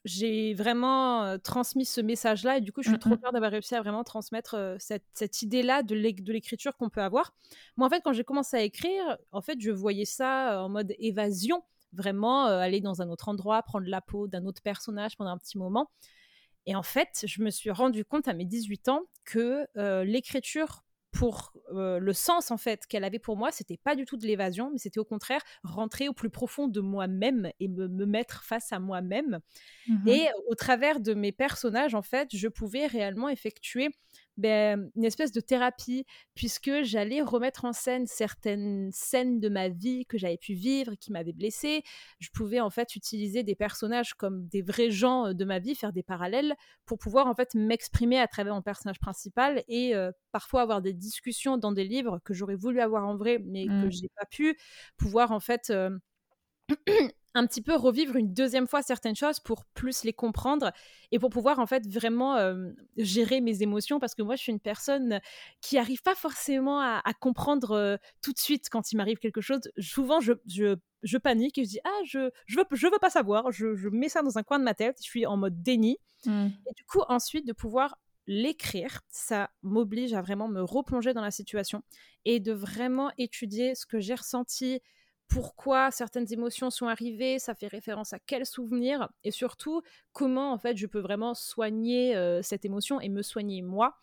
j'ai 0.04 0.54
vraiment, 0.54 1.24
heu, 1.34 1.38
transmis 1.38 1.84
ce 1.84 2.00
message-là 2.00 2.58
et 2.58 2.60
du 2.60 2.72
coup, 2.72 2.82
je 2.82 2.88
Mmh 2.88 2.94
suis 2.94 2.98
trop 2.98 3.14
mh. 3.14 3.20
fière 3.20 3.30
d'avoir 3.32 3.52
réussi 3.52 3.76
à 3.76 3.80
vraiment 3.82 4.02
transmettre, 4.04 4.56
heu, 4.56 4.76
cette 4.80 5.04
cette 5.14 5.42
idée-là 5.42 5.82
de 5.84 5.94
l'éc 5.94 6.24
de 6.24 6.32
l'écriture 6.32 6.76
qu'on 6.76 6.90
peut 6.90 7.00
avoir. 7.02 7.34
Moi, 7.76 7.86
en 7.86 7.90
fait, 7.90 8.00
quand 8.04 8.12
j'ai 8.12 8.24
commencé 8.24 8.56
à 8.56 8.62
écrire, 8.62 9.18
en 9.32 9.40
fait, 9.42 9.60
je 9.60 9.70
voyais 9.70 10.04
ça, 10.04 10.54
heu, 10.56 10.58
en 10.62 10.68
mode 10.68 10.92
évasion, 10.98 11.62
vraiment, 11.92 12.46
aller 12.46 12.80
dans 12.80 13.02
un 13.02 13.08
autre 13.10 13.28
endroit, 13.28 13.62
prendre 13.62 13.86
la 13.88 14.00
peau 14.00 14.26
d'un 14.28 14.44
autre 14.46 14.62
personnage 14.62 15.16
pendant 15.16 15.30
un 15.30 15.38
petit 15.38 15.58
moment 15.58 15.90
et 16.66 16.74
en 16.76 16.82
fait, 16.82 17.24
je 17.26 17.42
me 17.42 17.50
suis 17.50 17.70
rendu 17.70 18.04
compte 18.04 18.28
à 18.28 18.34
mes 18.34 18.44
18 18.44 18.88
ans 18.88 19.02
que, 19.24 19.66
l'écriture 20.04 20.84
pour, 21.16 21.52
le 21.72 22.12
sens 22.12 22.50
en 22.50 22.58
fait 22.58 22.86
qu'elle 22.86 23.04
avait 23.04 23.18
pour 23.18 23.36
moi, 23.36 23.50
c'était 23.50 23.78
pas 23.78 23.96
du 23.96 24.04
tout 24.04 24.16
de 24.16 24.26
l'évasion, 24.26 24.70
mais 24.70 24.78
c'était 24.78 25.00
au 25.00 25.04
contraire 25.04 25.40
rentrer 25.64 26.08
au 26.08 26.12
plus 26.12 26.30
profond 26.30 26.68
de 26.68 26.80
moi-même 26.80 27.50
et 27.60 27.68
me 27.68 27.88
me 27.88 28.06
mettre 28.06 28.44
face 28.44 28.72
à 28.72 28.78
moi-même 28.78 29.40
Mmh 29.86 29.94
mh. 30.06 30.10
et 30.10 30.28
au 30.48 30.54
travers 30.54 31.00
de 31.00 31.14
mes 31.14 31.32
personnages, 31.32 31.94
en 31.94 32.02
fait, 32.02 32.28
je 32.34 32.48
pouvais 32.48 32.86
réellement 32.86 33.28
effectuer 33.28 33.88
ben, 34.36 34.90
une 34.96 35.04
espèce 35.04 35.32
de 35.32 35.40
thérapie, 35.40 36.04
puisque 36.34 36.82
j'allais 36.82 37.22
remettre 37.22 37.64
en 37.64 37.72
scène 37.72 38.06
certaines 38.06 38.90
scènes 38.92 39.40
de 39.40 39.48
ma 39.48 39.68
vie 39.68 40.04
que 40.06 40.18
j'avais 40.18 40.36
pu 40.36 40.54
vivre 40.54 40.94
qui 40.96 41.12
m'avaient 41.12 41.32
blessée. 41.32 41.82
Je 42.18 42.30
pouvais 42.30 42.60
en 42.60 42.70
fait 42.70 42.96
utiliser 42.96 43.42
des 43.42 43.54
personnages 43.54 44.14
comme 44.14 44.46
des 44.48 44.62
vrais 44.62 44.90
gens 44.90 45.32
de 45.32 45.44
ma 45.44 45.58
vie, 45.58 45.74
faire 45.74 45.92
des 45.92 46.02
parallèles 46.02 46.54
pour 46.84 46.98
pouvoir 46.98 47.26
en 47.26 47.34
fait 47.34 47.54
m'exprimer 47.54 48.18
à 48.18 48.26
travers 48.26 48.54
mon 48.54 48.62
personnage 48.62 48.98
principal 48.98 49.62
et 49.68 49.94
parfois 50.32 50.62
avoir 50.62 50.82
des 50.82 50.92
discussions 50.92 51.56
dans 51.56 51.72
des 51.72 51.84
livres 51.84 52.20
que 52.24 52.34
j'aurais 52.34 52.56
voulu 52.56 52.80
avoir 52.80 53.06
en 53.06 53.16
vrai 53.16 53.38
mais 53.44 53.66
que 53.66 53.76
que 53.76 53.86
mmh. 53.86 53.92
j'ai 53.92 54.08
pas 54.08 54.26
pu, 54.26 54.58
pouvoir 54.96 55.32
en 55.32 55.40
fait 55.40 55.72
un 57.36 57.46
petit 57.46 57.62
peu 57.62 57.74
revivre 57.74 58.16
une 58.16 58.32
deuxième 58.32 58.66
fois 58.66 58.82
certaines 58.82 59.14
choses 59.14 59.40
pour 59.40 59.64
plus 59.66 60.04
les 60.04 60.12
comprendre 60.12 60.72
et 61.12 61.18
pour 61.18 61.30
pouvoir 61.30 61.58
en 61.58 61.66
fait 61.66 61.86
vraiment 61.86 62.36
gérer 62.96 63.40
mes 63.40 63.62
émotions 63.62 64.00
parce 64.00 64.14
que 64.14 64.22
moi 64.22 64.36
je 64.36 64.42
suis 64.42 64.52
une 64.52 64.60
personne 64.60 65.20
qui 65.60 65.78
arrive 65.78 66.02
pas 66.02 66.14
forcément 66.14 66.80
à, 66.80 67.02
comprendre 67.20 67.98
tout 68.22 68.32
de 68.32 68.38
suite 68.38 68.68
quand 68.70 68.90
il 68.92 68.96
m'arrive 68.96 69.18
quelque 69.18 69.40
chose. 69.40 69.60
Souvent 69.78 70.20
je, 70.20 70.32
je, 70.46 71.18
panique 71.18 71.58
et 71.58 71.64
je 71.64 71.68
dis 71.68 71.80
ah 71.84 72.00
je 72.04 72.30
je 72.46 72.56
veux 72.56 72.64
je 72.72 72.86
veux 72.86 72.98
pas 73.00 73.10
savoir, 73.10 73.52
je, 73.52 73.88
mets 73.88 74.08
ça 74.08 74.22
dans 74.22 74.38
un 74.38 74.42
coin 74.42 74.58
de 74.58 74.64
ma 74.64 74.74
tête, 74.74 74.96
je 74.98 75.04
suis 75.04 75.26
en 75.26 75.36
mode 75.36 75.62
déni 75.62 75.98
mmh. 76.24 76.46
et 76.46 76.74
du 76.74 76.84
coup 76.84 77.02
ensuite 77.08 77.46
de 77.46 77.52
pouvoir 77.52 77.96
l'écrire, 78.26 79.00
ça 79.08 79.50
m'oblige 79.62 80.12
à 80.14 80.20
vraiment 80.20 80.48
me 80.48 80.62
replonger 80.62 81.14
dans 81.14 81.22
la 81.22 81.30
situation 81.30 81.82
et 82.24 82.40
de 82.40 82.52
vraiment 82.52 83.10
étudier 83.18 83.74
ce 83.74 83.86
que 83.86 84.00
j'ai 84.00 84.14
ressenti, 84.14 84.80
pourquoi 85.28 85.90
certaines 85.90 86.32
émotions 86.32 86.70
sont 86.70 86.86
arrivées, 86.86 87.38
ça 87.38 87.54
fait 87.54 87.66
référence 87.66 88.12
à 88.12 88.18
quel 88.18 88.46
souvenir, 88.46 89.08
et 89.24 89.30
surtout 89.30 89.82
comment 90.12 90.52
en 90.52 90.58
fait 90.58 90.76
je 90.76 90.86
peux 90.86 91.00
vraiment 91.00 91.34
soigner 91.34 92.16
euh, 92.16 92.42
cette 92.42 92.64
émotion 92.64 93.00
et 93.00 93.08
me 93.08 93.22
soigner 93.22 93.62
moi. 93.62 93.96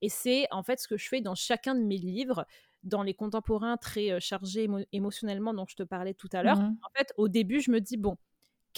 Et 0.00 0.08
c'est 0.08 0.46
en 0.50 0.62
fait 0.62 0.80
ce 0.80 0.86
que 0.86 0.96
je 0.96 1.08
fais 1.08 1.20
dans 1.20 1.34
chacun 1.34 1.74
de 1.74 1.82
mes 1.82 1.98
livres, 1.98 2.46
dans 2.84 3.02
les 3.02 3.14
contemporains 3.14 3.76
très 3.76 4.12
euh, 4.12 4.20
chargés 4.20 4.68
émotionnellement 4.92 5.52
dont 5.52 5.66
je 5.68 5.76
te 5.76 5.82
parlais 5.82 6.14
tout 6.14 6.28
à 6.32 6.42
l'heure. 6.42 6.58
Mmh 6.58 6.76
en 6.82 6.90
fait, 6.96 7.12
au 7.16 7.28
début, 7.28 7.60
je 7.60 7.70
me 7.70 7.80
dis 7.80 7.96
bon, 7.96 8.16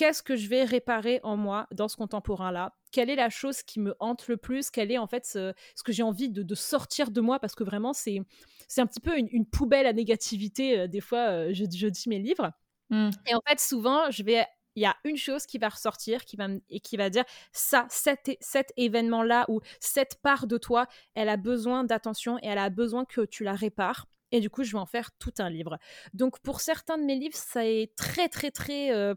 qu'est-ce 0.00 0.23
que 0.23 0.35
je 0.35 0.49
vais 0.49 0.64
réparer 0.64 1.21
en 1.25 1.37
moi 1.37 1.66
dans 1.73 1.87
ce 1.87 1.97
contemporain-là? 1.97 2.75
Quelle 2.90 3.11
est 3.11 3.16
la 3.16 3.28
chose 3.28 3.62
qui 3.62 3.80
me 3.80 3.95
hante 4.00 4.28
le 4.28 4.38
plus? 4.38 4.71
Quel 4.71 4.90
est 4.90 4.97
en 4.97 5.07
fait 5.07 5.26
ce, 5.26 5.52
que 5.85 5.92
j'ai 5.92 6.02
envie 6.02 6.30
de, 6.30 6.54
sortir 6.54 7.11
de 7.11 7.21
moi? 7.21 7.38
Parce 7.38 7.54
que 7.54 7.64
vraiment, 7.64 7.92
c'est, 7.92 8.23
c'est 8.66 8.80
un 8.80 8.87
petit 8.87 9.00
peu 9.00 9.19
une, 9.19 9.45
poubelle 9.45 9.87
à 9.87 9.92
négativité. 9.92 10.78
Euh, 10.78 10.87
des 10.87 11.02
fois, 11.02 11.28
euh, 11.28 11.50
je, 11.52 11.64
dis 11.66 12.09
mes 12.09 12.19
livres. 12.19 12.50
Mmh. 12.88 13.11
Et 13.26 13.35
en 13.35 13.42
fait, 13.47 13.61
souvent, 13.61 14.11
je 14.11 14.23
vais 14.23 14.47
il 14.76 14.83
y 14.83 14.87
a 14.87 14.97
une 15.04 15.19
chose 15.19 15.47
qui 15.47 15.59
va 15.59 15.69
ressortir 15.69 16.25
qui 16.25 16.37
va 16.37 16.47
et 16.69 16.78
qui 16.78 16.97
va 16.97 17.11
dire 17.11 17.25
ça 17.52 17.87
cet, 17.90 18.30
cet 18.40 18.73
événement 18.76 19.25
là 19.25 19.45
ou 19.49 19.61
cette 19.80 20.23
part 20.23 20.47
de 20.47 20.59
toi 20.59 20.87
elle 21.14 21.28
a 21.28 21.37
besoin 21.37 21.83
d'attention 21.83 22.38
et 22.38 22.47
elle 22.47 22.57
a 22.57 22.71
besoin 22.71 23.04
que 23.04 23.23
tu 23.23 23.42
la 23.42 23.54
répares 23.54 24.07
et 24.30 24.38
du 24.38 24.49
coup 24.49 24.62
je 24.62 24.71
vais 24.71 24.78
en 24.78 24.87
faire 24.87 25.11
tout 25.19 25.35
un 25.40 25.50
livre 25.50 25.76
donc 26.14 26.38
pour 26.38 26.61
certains 26.61 26.99
de 26.99 27.02
mes 27.02 27.16
livres 27.16 27.35
ça 27.35 27.66
est 27.66 27.97
très 27.97 28.28
très 28.28 28.52
très 28.52 28.92
euh, 28.92 29.16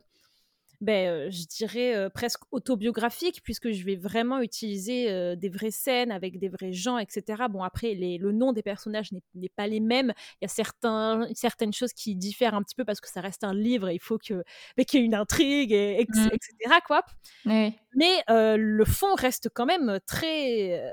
ben, 0.83 1.31
je 1.31 1.45
dirais 1.45 2.09
presque 2.13 2.41
autobiographique, 2.51 3.41
puisque 3.43 3.71
je 3.71 3.83
vais 3.83 3.95
vraiment 3.95 4.41
utiliser 4.41 5.35
des 5.35 5.49
vraies 5.49 5.71
scènes 5.71 6.11
avec 6.11 6.39
des 6.39 6.49
vrais 6.49 6.73
gens, 6.73 6.97
etc. 6.97 7.43
Bon, 7.49 7.63
après, 7.63 7.93
les, 7.93 8.17
le 8.17 8.31
nom 8.31 8.53
des 8.53 8.61
personnages 8.63 9.11
n'est 9.33 9.49
pas 9.49 9.67
les 9.67 9.79
mêmes. 9.79 10.13
Il 10.41 10.43
y 10.43 10.45
a 10.45 10.49
certains, 10.49 11.27
certaines 11.33 11.73
choses 11.73 11.93
qui 11.93 12.15
diffèrent 12.15 12.53
un 12.53 12.63
petit 12.63 12.75
peu 12.75 12.85
parce 12.85 13.01
que 13.01 13.09
ça 13.09 13.21
reste 13.21 13.43
un 13.43 13.53
livre 13.53 13.89
et 13.89 13.95
il 13.95 14.01
faut 14.01 14.17
qu'il 14.19 14.43
y 14.77 14.97
ait 14.97 14.99
une 15.05 15.15
intrigue, 15.15 15.71
et, 15.71 16.01
etc. 16.01 16.11
Mmh. 16.67 16.71
Quoi. 16.85 17.05
Mais 17.45 18.23
le 18.27 18.85
fond 18.85 19.15
reste 19.15 19.49
quand 19.53 19.65
même 19.65 19.99
très, 20.05 20.83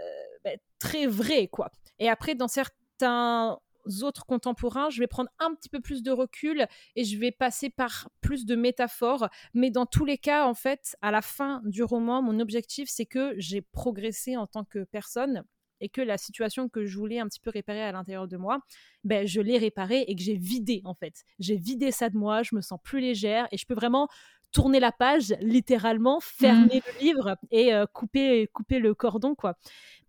ben, 0.45 0.57
très 0.79 1.07
vrai. 1.07 1.49
Quoi. 1.49 1.71
Et 1.99 2.09
après, 2.09 2.35
dans 2.35 2.49
certains 2.49 3.59
autres 4.03 4.27
contemporains, 4.27 4.91
je 4.91 5.01
vais 5.01 5.07
prendre 5.07 5.31
un 5.39 5.55
petit 5.55 5.69
peu 5.69 5.81
plus 5.81 6.03
de 6.03 6.11
recul 6.11 6.67
et 6.97 7.05
je 7.05 7.19
vais 7.19 7.31
passer 7.31 7.71
par 7.71 8.09
plus 8.21 8.47
de 8.47 8.57
métaphores. 8.57 9.29
Mais 9.55 9.71
dans 9.71 9.87
tous 9.87 10.05
les 10.05 10.19
cas, 10.19 10.47
en 10.47 10.55
fait, 10.55 10.97
à 11.03 11.11
la 11.11 11.23
fin 11.23 11.61
du 11.65 11.83
roman, 11.83 12.23
mon 12.23 12.41
objectif, 12.41 12.89
c'est 12.91 13.07
que 13.07 13.35
j'ai 13.37 13.61
progressé 13.61 14.37
en 14.37 14.47
tant 14.47 14.65
que 14.65 14.85
personne 14.85 15.45
et 15.81 15.89
que 15.89 16.01
la 16.01 16.19
situation 16.19 16.69
que 16.69 16.85
je 16.85 16.99
voulais 16.99 17.19
un 17.19 17.27
petit 17.27 17.41
peu 17.41 17.51
réparer 17.51 17.83
à 17.83 17.93
l'intérieur 17.93 18.29
de 18.29 18.37
moi, 18.37 18.61
ben, 19.05 19.27
je 19.27 19.41
l'ai 19.41 19.59
réparée 19.59 20.05
et 20.07 20.15
que 20.15 20.23
j'ai 20.23 20.37
vidé, 20.37 20.83
en 20.85 20.95
fait. 20.95 21.25
J'ai 21.39 21.57
vidé 21.57 21.91
ça 21.91 22.11
de 22.11 22.17
moi, 22.17 22.43
je 22.43 22.55
me 22.55 22.61
sens 22.61 22.79
plus 22.83 23.01
légère 23.01 23.49
et 23.51 23.57
je 23.57 23.67
peux 23.67 23.75
vraiment 23.75 24.09
tourner 24.53 24.81
la 24.81 24.93
page, 24.93 25.35
littéralement, 25.41 26.21
fermer 26.21 26.79
mmh. 26.79 26.83
le 26.87 27.01
livre 27.01 27.37
et 27.51 27.73
euh, 27.73 27.87
couper, 27.87 28.49
couper 28.53 28.79
le 28.79 28.95
cordon, 28.95 29.35
quoi. 29.35 29.57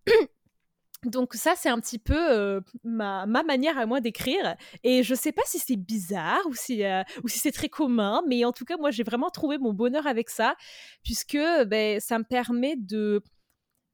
Donc 1.05 1.33
ça, 1.33 1.53
c'est 1.55 1.69
un 1.69 1.79
petit 1.79 1.97
peu 1.97 2.31
euh, 2.31 2.61
ma, 2.83 3.25
manière 3.25 3.77
à 3.77 3.85
moi 3.85 4.01
d'écrire. 4.01 4.55
Et 4.83 5.03
je 5.03 5.15
sais 5.15 5.31
pas 5.31 5.41
si 5.45 5.57
c'est 5.57 5.75
bizarre 5.75 6.41
ou 6.47 6.53
si, 6.53 6.83
euh, 6.83 7.03
si 7.25 7.39
c'est 7.39 7.51
très 7.51 7.69
commun, 7.69 8.21
mais 8.27 8.45
en 8.45 8.51
tout 8.51 8.65
cas, 8.65 8.77
moi, 8.77 8.91
j'ai 8.91 9.03
vraiment 9.03 9.29
trouvé 9.29 9.57
mon 9.57 9.73
bonheur 9.73 10.05
avec 10.05 10.29
ça, 10.29 10.55
puisque 11.03 11.37
ben, 11.67 11.99
ça 11.99 12.19
me 12.19 12.23
permet 12.23 12.75
de, 12.77 13.23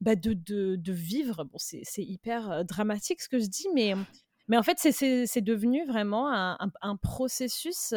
bah, 0.00 0.16
de, 0.16 0.34
de, 0.34 0.92
vivre. 0.92 1.44
Bon, 1.44 1.58
c'est 1.58 2.02
hyper 2.02 2.50
euh, 2.50 2.62
dramatique 2.62 3.22
ce 3.22 3.28
que 3.28 3.38
je 3.38 3.46
dis, 3.46 3.68
mais 3.74 3.94
mais 4.48 4.56
en 4.56 4.62
fait, 4.62 4.78
c'est 4.78 5.40
devenu 5.42 5.84
vraiment 5.86 6.30
un, 6.32 6.96
processus 6.96 7.94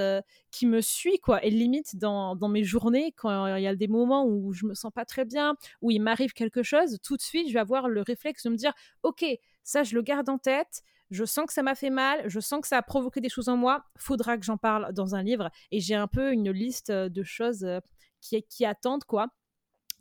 qui 0.52 0.68
me 0.68 0.82
suit, 0.82 1.18
quoi. 1.20 1.44
Et 1.46 1.50
limite, 1.50 1.96
dans, 1.96 2.36
mes 2.50 2.64
journées, 2.64 3.14
quand 3.14 3.56
il 3.56 3.64
y 3.64 3.68
a 3.68 3.76
des 3.76 3.88
moments 3.88 4.26
où 4.26 4.52
je 4.54 4.66
me 4.66 4.74
sens 4.74 4.92
pas 4.94 5.06
très 5.06 5.26
bien, 5.26 5.56
où 5.82 5.92
il 5.92 6.02
m'arrive 6.02 6.34
quelque 6.34 6.62
chose, 6.62 6.98
tout 7.04 7.16
de 7.16 7.22
suite, 7.22 7.48
je 7.48 7.54
vais 7.54 7.60
avoir 7.60 7.88
le 7.88 8.02
réflexe 8.02 8.44
de 8.44 8.50
me 8.50 8.58
dire, 8.58 8.74
OK, 9.04 9.26
ça, 9.64 9.84
je 9.84 9.96
le 9.96 10.02
garde 10.02 10.28
en 10.30 10.38
tête. 10.38 10.84
Je 11.10 11.26
sens 11.26 11.46
que 11.46 11.54
ça 11.54 11.64
m'a 11.64 11.76
fait 11.76 11.90
mal, 11.90 12.24
je 12.30 12.40
sens 12.40 12.62
que 12.62 12.68
ça 12.68 12.78
a 12.78 12.82
provoqué 12.82 13.20
des 13.20 13.30
choses 13.30 13.50
en 13.50 13.58
moi. 13.58 13.84
Faudra 13.98 14.38
que 14.38 14.46
j'en 14.46 14.58
parle 14.58 14.94
dans 14.94 15.16
un 15.16 15.24
livre. 15.24 15.50
Et 15.72 15.80
j'ai 15.80 15.96
un 15.96 16.08
peu 16.08 16.32
une 16.32 16.52
liste 16.52 16.92
de 16.92 17.24
choses 17.24 17.68
qui, 18.22 18.42
qui 18.44 18.66
attendent, 18.66 19.04
quoi. 19.04 19.28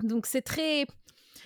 Donc 0.02 0.26
c'est 0.26 0.42
très, 0.42 0.86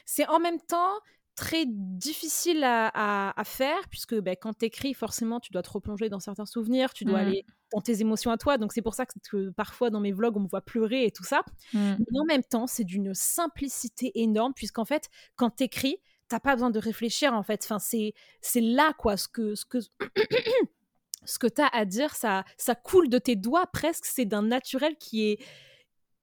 c'est 0.04 0.26
en 0.28 0.38
même 0.38 0.60
temps 0.60 0.92
très 1.34 1.64
difficile 1.66 2.62
à, 2.64 3.42
faire, 3.44 3.88
puisque 3.90 4.14
ben, 4.14 4.36
quand 4.40 4.58
tu 4.58 4.66
écris, 4.66 4.94
forcément, 4.94 5.40
tu 5.40 5.52
dois 5.52 5.62
te 5.62 5.70
replonger 5.70 6.08
dans 6.08 6.20
certains 6.20 6.46
souvenirs, 6.46 6.92
tu 6.92 7.04
dois 7.04 7.18
mmh. 7.18 7.26
aller 7.26 7.46
dans 7.72 7.80
tes 7.80 8.00
émotions 8.00 8.30
à 8.30 8.38
toi. 8.38 8.58
Donc, 8.58 8.72
c'est 8.72 8.82
pour 8.82 8.94
ça 8.94 9.04
que, 9.06 9.50
parfois, 9.50 9.90
dans 9.90 10.00
mes 10.00 10.12
vlogs, 10.12 10.36
on 10.36 10.40
me 10.40 10.48
voit 10.48 10.60
pleurer 10.60 11.04
et 11.04 11.10
tout 11.10 11.24
ça. 11.24 11.42
Mmh. 11.72 11.94
Mais 11.98 12.20
en 12.20 12.24
même 12.24 12.44
temps, 12.44 12.66
c'est 12.66 12.84
d'une 12.84 13.14
simplicité 13.14 14.12
énorme, 14.14 14.52
puisqu'en 14.54 14.84
fait, 14.84 15.08
quand 15.36 15.50
tu 15.56 15.64
écris, 15.64 15.98
t'as 16.28 16.40
pas 16.40 16.54
besoin 16.54 16.70
de 16.70 16.78
réfléchir, 16.78 17.34
en 17.34 17.42
fait. 17.42 17.60
Enfin, 17.64 17.78
c'est, 17.78 18.14
c'est 18.40 18.60
là, 18.60 18.92
quoi, 18.98 19.16
ce 19.16 19.28
que... 19.28 19.54
Ce 19.54 19.64
que 19.64 19.78
ce 21.26 21.38
que 21.38 21.46
tu 21.46 21.62
as 21.62 21.68
à 21.68 21.84
dire, 21.84 22.14
ça, 22.14 22.44
ça 22.58 22.74
coule 22.74 23.08
de 23.08 23.18
tes 23.18 23.34
doigts 23.34 23.66
presque, 23.66 24.04
c'est 24.04 24.26
d'un 24.26 24.42
naturel 24.42 24.96
qui 24.98 25.30
est, 25.30 25.38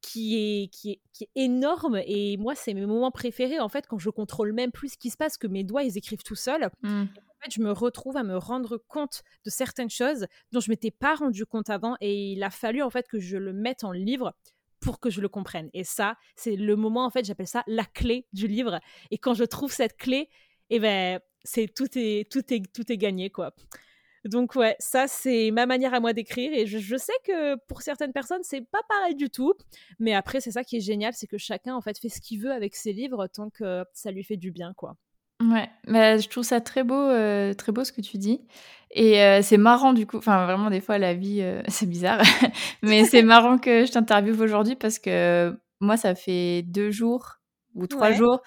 qui 0.01 0.35
est, 0.35 0.67
qui 0.67 0.91
est, 0.91 1.01
qui 1.13 1.23
est 1.23 1.29
énorme. 1.35 2.01
Et 2.05 2.37
moi, 2.37 2.55
c'est 2.55 2.73
mes 2.73 2.85
moments 2.85 3.11
préférés, 3.11 3.59
en 3.59 3.69
fait, 3.69 3.87
quand 3.87 3.99
je 3.99 4.09
contrôle 4.09 4.53
même 4.53 4.71
plus 4.71 4.89
ce 4.89 4.97
qui 4.97 5.09
se 5.09 5.17
passe, 5.17 5.37
que 5.37 5.47
mes 5.47 5.63
doigts, 5.63 5.83
ils 5.83 5.97
écrivent 5.97 6.23
tout 6.23 6.35
seuls. 6.35 6.69
Mmh. 6.81 7.03
En 7.03 7.43
fait, 7.43 7.51
je 7.51 7.61
me 7.61 7.71
retrouve 7.71 8.17
à 8.17 8.23
me 8.23 8.37
rendre 8.37 8.77
compte 8.87 9.23
de 9.45 9.49
certaines 9.49 9.89
choses 9.89 10.27
dont 10.51 10.59
je 10.59 10.69
m'étais 10.69 10.91
pas 10.91 11.15
rendu 11.15 11.45
compte 11.45 11.69
avant. 11.69 11.95
Et 12.01 12.33
il 12.33 12.43
a 12.43 12.49
fallu, 12.49 12.81
en 12.81 12.89
fait, 12.89 13.07
que 13.07 13.19
je 13.19 13.37
le 13.37 13.53
mette 13.53 13.83
en 13.83 13.91
livre 13.91 14.33
pour 14.79 14.99
que 14.99 15.09
je 15.09 15.21
le 15.21 15.29
comprenne. 15.29 15.69
Et 15.73 15.83
ça, 15.83 16.17
c'est 16.35 16.55
le 16.55 16.75
moment, 16.75 17.05
en 17.05 17.09
fait, 17.09 17.25
j'appelle 17.25 17.47
ça 17.47 17.63
la 17.67 17.85
clé 17.85 18.27
du 18.33 18.47
livre. 18.47 18.79
Et 19.11 19.17
quand 19.17 19.33
je 19.33 19.43
trouve 19.43 19.71
cette 19.71 19.95
clé, 19.97 20.29
et 20.69 20.75
eh 20.75 20.79
ben, 20.79 21.19
c'est 21.43 21.67
tout 21.67 21.89
est, 21.95 22.31
tout 22.31 22.53
est, 22.53 22.71
tout 22.73 22.91
est 22.91 22.97
gagné, 22.97 23.29
quoi. 23.29 23.53
Donc 24.25 24.55
ouais, 24.55 24.75
ça 24.79 25.07
c'est 25.07 25.49
ma 25.51 25.65
manière 25.65 25.93
à 25.93 25.99
moi 25.99 26.13
d'écrire 26.13 26.51
et 26.53 26.67
je, 26.67 26.97
sais 26.97 27.13
que 27.25 27.55
pour 27.67 27.81
certaines 27.81 28.13
personnes 28.13 28.43
c'est 28.43 28.61
pas 28.61 28.81
pareil 28.87 29.15
du 29.15 29.29
tout, 29.29 29.53
mais 29.99 30.13
après 30.13 30.41
c'est 30.41 30.51
ça 30.51 30.63
qui 30.63 30.77
est 30.77 30.81
génial, 30.81 31.13
c'est 31.13 31.27
que 31.27 31.37
chacun 31.37 31.75
en 31.75 31.81
fait 31.81 31.97
fait 31.97 32.09
ce 32.09 32.21
qu'il 32.21 32.39
veut 32.39 32.51
avec 32.51 32.75
ses 32.75 32.93
livres 32.93 33.27
tant 33.27 33.49
que 33.49 33.83
ça 33.93 34.11
lui 34.11 34.23
fait 34.23 34.37
du 34.37 34.51
bien 34.51 34.73
quoi. 34.75 34.95
Ouais, 35.41 35.69
mais 35.87 36.19
je 36.19 36.29
trouve 36.29 36.43
ça 36.43 36.61
très 36.61 36.83
beau, 36.83 36.93
euh, 36.93 37.53
très 37.55 37.71
beau 37.71 37.83
ce 37.83 37.91
que 37.91 38.01
tu 38.01 38.17
dis. 38.17 38.41
Et 38.91 39.23
euh, 39.23 39.41
c'est 39.41 39.57
marrant 39.57 39.93
du 39.93 40.05
coup, 40.05 40.17
enfin 40.17 40.45
vraiment 40.45 40.69
des 40.69 40.81
fois 40.81 40.99
la 40.99 41.15
vie, 41.15 41.41
euh, 41.41 41.63
c'est 41.67 41.87
bizarre, 41.87 42.21
mais 42.83 43.05
c'est 43.05 43.23
marrant 43.23 43.57
que 43.57 43.85
je 43.85 43.91
t'interviewe 43.91 44.39
aujourd'hui 44.41 44.75
parce 44.75 44.99
que 44.99 45.57
moi 45.79 45.97
ça 45.97 46.13
fait 46.13 46.61
deux 46.63 46.91
jours 46.91 47.40
ou 47.75 47.87
trois 47.87 48.11
jours 48.11 48.41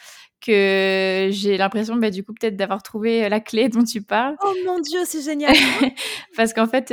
que 0.45 1.29
j'ai 1.31 1.57
l'impression 1.57 1.97
bah, 1.97 2.11
du 2.11 2.23
coup 2.23 2.35
peut-être 2.35 2.57
d'avoir 2.57 2.83
trouvé 2.83 3.29
la 3.31 3.41
clé 3.41 3.69
dont 3.71 3.83
tu 3.83 4.03
parles. 4.03 4.37
Oh 4.45 4.53
mon 4.67 4.79
dieu, 4.81 5.01
c'est 5.05 5.23
génial. 5.25 5.55
Parce 6.37 6.53
qu'en 6.53 6.67
fait, 6.67 6.91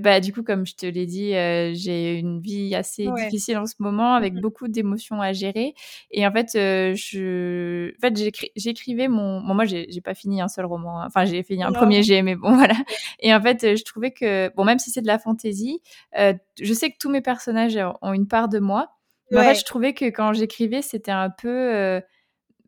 bah, 0.00 0.20
du 0.20 0.32
coup, 0.32 0.42
comme 0.42 0.66
je 0.66 0.74
te 0.74 0.86
l'ai 0.86 1.06
dit, 1.06 1.30
j'ai 1.74 2.18
une 2.18 2.40
vie 2.40 2.74
assez 2.74 3.06
difficile 3.16 3.58
en 3.58 3.66
ce 3.66 3.74
moment 3.78 4.14
avec 4.14 4.32
mmh 4.32 4.40
beaucoup 4.44 4.68
d'émotions 4.68 5.22
à 5.22 5.32
gérer. 5.32 5.74
Et 6.10 6.26
en 6.26 6.32
fait, 6.32 6.50
je, 6.52 7.92
en 7.96 8.00
fait, 8.00 8.32
j'écrivais 8.56 9.08
mon, 9.08 9.40
bon, 9.40 9.54
moi, 9.54 9.64
j'ai 9.64 10.00
pas 10.02 10.12
fini 10.14 10.42
un 10.42 10.48
seul 10.48 10.66
roman. 10.66 11.00
Hein. 11.00 11.06
Enfin, 11.06 11.24
j'ai 11.24 11.42
fini 11.42 11.62
un 11.62 11.72
premier 11.72 12.02
G, 12.02 12.20
mais 12.20 12.34
bon, 12.34 12.52
voilà. 12.56 12.74
Et 13.20 13.34
en 13.34 13.40
fait, 13.40 13.76
je 13.76 13.84
trouvais 13.84 14.10
que, 14.10 14.52
bon, 14.54 14.64
même 14.64 14.78
si 14.78 14.90
c'est 14.90 15.00
de 15.00 15.06
la 15.06 15.18
fantaisie, 15.18 15.80
je 16.14 16.72
sais 16.72 16.90
que 16.90 16.96
tous 16.98 17.10
mes 17.10 17.22
personnages 17.22 17.78
ont 18.02 18.12
une 18.12 18.26
part 18.26 18.48
de 18.48 18.58
moi. 18.58 18.90
En 19.38 19.42
fait, 19.42 19.54
je 19.54 19.64
trouvais 19.64 19.94
que 19.94 20.06
quand 20.06 20.32
j'écrivais, 20.32 20.82
c'était 20.82 21.10
un 21.10 21.30
peu 21.30 22.00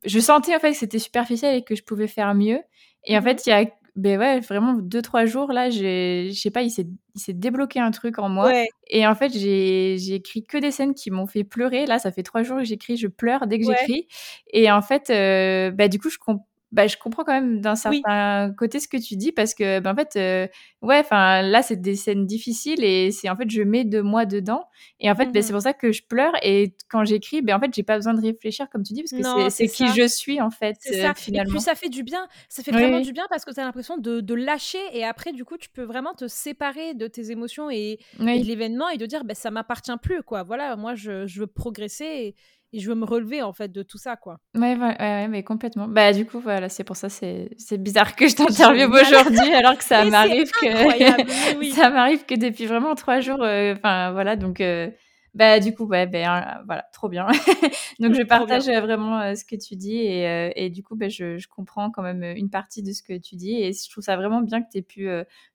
je 0.05 0.21
sentais 0.21 0.55
en 0.55 0.61
fait 0.61 0.71
que 0.71 0.77
c'était 0.77 0.99
superficiel 0.99 1.57
et 1.57 1.63
que 1.63 1.75
je 1.75 1.83
pouvais 1.83 2.07
faire 2.07 2.35
mieux. 2.35 2.61
Et 3.05 3.17
en 3.17 3.21
mmh 3.21 3.25
fait, 3.25 3.47
il 3.47 3.51
y 3.51 3.53
a 3.53 3.65
ben 3.97 4.19
ouais, 4.19 4.41
vraiment 4.41 4.75
deux 4.75 5.01
trois 5.01 5.25
jours 5.25 5.53
là, 5.53 5.71
je 5.71 6.31
sais 6.35 6.51
pas, 6.51 6.61
il 6.61 6.71
s'est 6.71 6.87
il 7.15 7.21
s'est 7.21 7.33
débloqué 7.33 7.81
un 7.81 7.91
truc 7.91 8.19
en 8.19 8.29
moi. 8.29 8.53
Et 8.89 9.07
en 9.07 9.15
fait, 9.15 9.31
j'ai 9.31 9.97
j'ai 9.99 10.17
écrit 10.17 10.45
que 10.45 10.59
des 10.59 10.71
scènes 10.71 10.95
qui 10.95 11.11
m'ont 11.11 11.27
fait 11.27 11.45
pleurer. 11.45 11.87
Là, 11.87 11.99
ça 11.99 12.13
fait 12.13 12.23
trois 12.23 12.43
jours 12.43 12.59
que 12.59 12.65
j'écris, 12.65 12.99
je 12.99 13.09
pleure 13.09 13.47
dès 13.47 13.59
que 13.59 13.65
j'écris. 13.65 14.07
Et 14.53 14.71
en 14.71 14.83
fait, 14.83 15.09
euh, 15.11 15.71
bah 15.71 15.89
du 15.89 15.99
coup, 15.99 16.11
je 16.11 16.19
comprends 16.19 16.47
bah, 16.73 16.89
je 16.89 16.97
comprends 16.97 17.23
quand 17.23 17.33
même 17.33 17.61
d'un 17.61 17.77
certain 17.77 18.53
côté 18.59 18.81
ce 18.81 18.89
que 18.89 18.97
tu 18.97 19.17
dis 19.17 19.31
parce 19.31 19.55
que, 19.55 19.79
ben, 19.79 19.93
en 19.93 19.95
fait, 19.95 20.17
euh, 20.17 20.49
ouais, 20.83 20.99
enfin, 20.99 21.43
là, 21.43 21.63
c'est 21.63 21.81
des 21.81 21.95
scènes 21.95 22.27
difficiles 22.27 22.83
et 22.83 23.13
c'est 23.13 23.31
en 23.31 23.37
fait, 23.37 23.49
je 23.49 23.63
mets 23.63 23.85
de 23.85 24.01
moi 24.01 24.27
dedans. 24.27 24.65
Et 24.99 25.09
en 25.11 25.15
fait, 25.15 25.27
ben, 25.27 25.43
c'est 25.43 25.53
pour 25.53 25.63
ça 25.63 25.73
que 25.73 25.93
je 25.93 26.03
pleure. 26.03 26.33
Et 26.43 26.75
quand 26.89 27.05
j'écris, 27.05 27.41
ben, 27.41 27.57
en 27.57 27.61
fait, 27.61 27.73
j'ai 27.73 27.85
pas 27.85 27.97
besoin 27.97 28.15
de 28.15 28.21
réfléchir, 28.21 28.69
comme 28.69 28.83
tu 28.83 28.95
dis, 28.95 29.05
parce 29.05 29.23
que 29.23 29.49
c'est 29.49 29.69
qui 29.69 29.87
je 29.89 30.09
suis, 30.09 30.41
en 30.41 30.51
fait, 30.51 30.77
euh, 30.93 31.13
finalement. 31.15 31.51
Et 31.51 31.53
puis, 31.53 31.61
ça 31.61 31.77
fait 31.77 31.89
du 31.89 32.03
bien. 32.03 32.27
Ça 32.49 32.65
fait 32.65 32.73
vraiment 32.73 33.01
du 33.01 33.13
bien 33.13 33.27
parce 33.31 33.45
que 33.45 33.55
tu 33.55 33.61
as 33.61 33.65
l'impression 33.65 33.97
de, 33.97 34.21
de, 34.21 34.35
lâcher. 34.35 34.83
Et 34.93 35.05
après, 35.05 35.33
du 35.33 35.45
coup, 35.45 35.57
tu 35.57 35.71
peux 35.71 35.85
vraiment 35.85 36.15
te 36.15 36.27
séparer 36.27 36.95
de 36.95 37.07
tes 37.07 37.31
émotions 37.31 37.71
et, 37.71 37.99
et 38.21 38.41
de 38.41 38.45
l'événement 38.45 38.89
et 38.89 38.97
de 38.97 39.07
dire, 39.07 39.25
ben, 39.25 39.35
ça 39.35 39.53
m'appartient 39.53 39.97
plus, 40.03 40.23
quoi. 40.23 40.43
Voilà, 40.43 40.75
moi, 40.75 40.95
je, 40.97 41.27
je 41.27 41.41
veux 41.41 41.47
progresser. 41.47 42.05
Et, 42.05 42.35
et 42.73 42.81
je 42.81 42.89
veux 42.89 42.95
me 42.95 43.05
relever 43.05 43.43
en 43.43 43.53
fait 43.53 43.71
de 43.71 43.83
tout 43.83 43.99
ça 43.99 44.17
quoi. 44.17 44.39
Ouais, 44.55 44.77
ouais, 44.77 44.97
ouais, 44.99 45.29
mais 45.29 45.43
complètement. 45.43 45.89
Bah 45.89 46.13
du 46.13 46.27
coup 46.27 46.41
voilà, 46.41 46.69
c'est 46.69 46.85
pour 46.85 46.97
ça 46.97 47.09
c'est 47.09 47.51
c'est 47.59 47.79
bizarre 47.79 48.17
que 48.17 48.29
je 48.29 48.37
t'interviewe 48.37 48.91
aujourd'hui 48.91 49.55
alors 49.55 49.77
que 49.77 49.85
ça 49.85 50.05
m'arrive 50.11 50.51
que 50.51 51.71
ça 51.75 51.91
m'arrive 51.91 52.25
que 52.25 52.35
depuis 52.35 52.67
vraiment 52.67 52.95
trois 52.95 53.21
jours. 53.21 53.43
Euh, 53.43 53.75
enfin 53.77 54.13
voilà 54.13 54.37
donc. 54.37 54.61
Euh, 54.61 54.91
bah 55.35 55.61
du 55.61 55.75
coup 55.75 55.85
ouais 55.85 56.07
ben 56.07 56.63
voilà 56.65 56.87
trop 56.95 57.11
bien 57.11 57.27
donc 58.01 58.15
je 58.15 58.23
partage 58.23 58.69
vraiment 58.69 59.21
euh, 59.21 59.35
ce 59.35 59.45
que 59.45 59.55
tu 59.55 59.77
dis 59.77 59.99
et, 59.99 60.51
et 60.57 60.71
du 60.71 60.83
coup 60.83 60.97
ben, 60.97 61.11
je, 61.11 61.37
je, 61.37 61.47
comprends 61.47 61.91
quand 61.91 62.01
même 62.01 62.23
une 62.23 62.49
partie 62.49 62.83
de 62.83 62.91
ce 62.93 63.03
que 63.03 63.19
tu 63.19 63.37
dis 63.37 63.53
et 63.53 63.71
je 63.75 63.91
trouve 63.91 64.03
ça 64.03 64.17
vraiment 64.17 64.41
bien 64.41 64.63
que 64.63 64.71
tu 64.73 64.79
aies 64.79 64.83
pu 64.83 65.07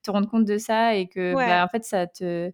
te 0.04 0.12
rendre 0.12 0.30
compte 0.30 0.46
de 0.46 0.60
ça 0.60 0.94
et 0.94 1.08
que 1.08 1.34
bah, 1.34 1.66
en 1.66 1.68
fait 1.68 1.84
ça 1.84 2.06
te 2.06 2.52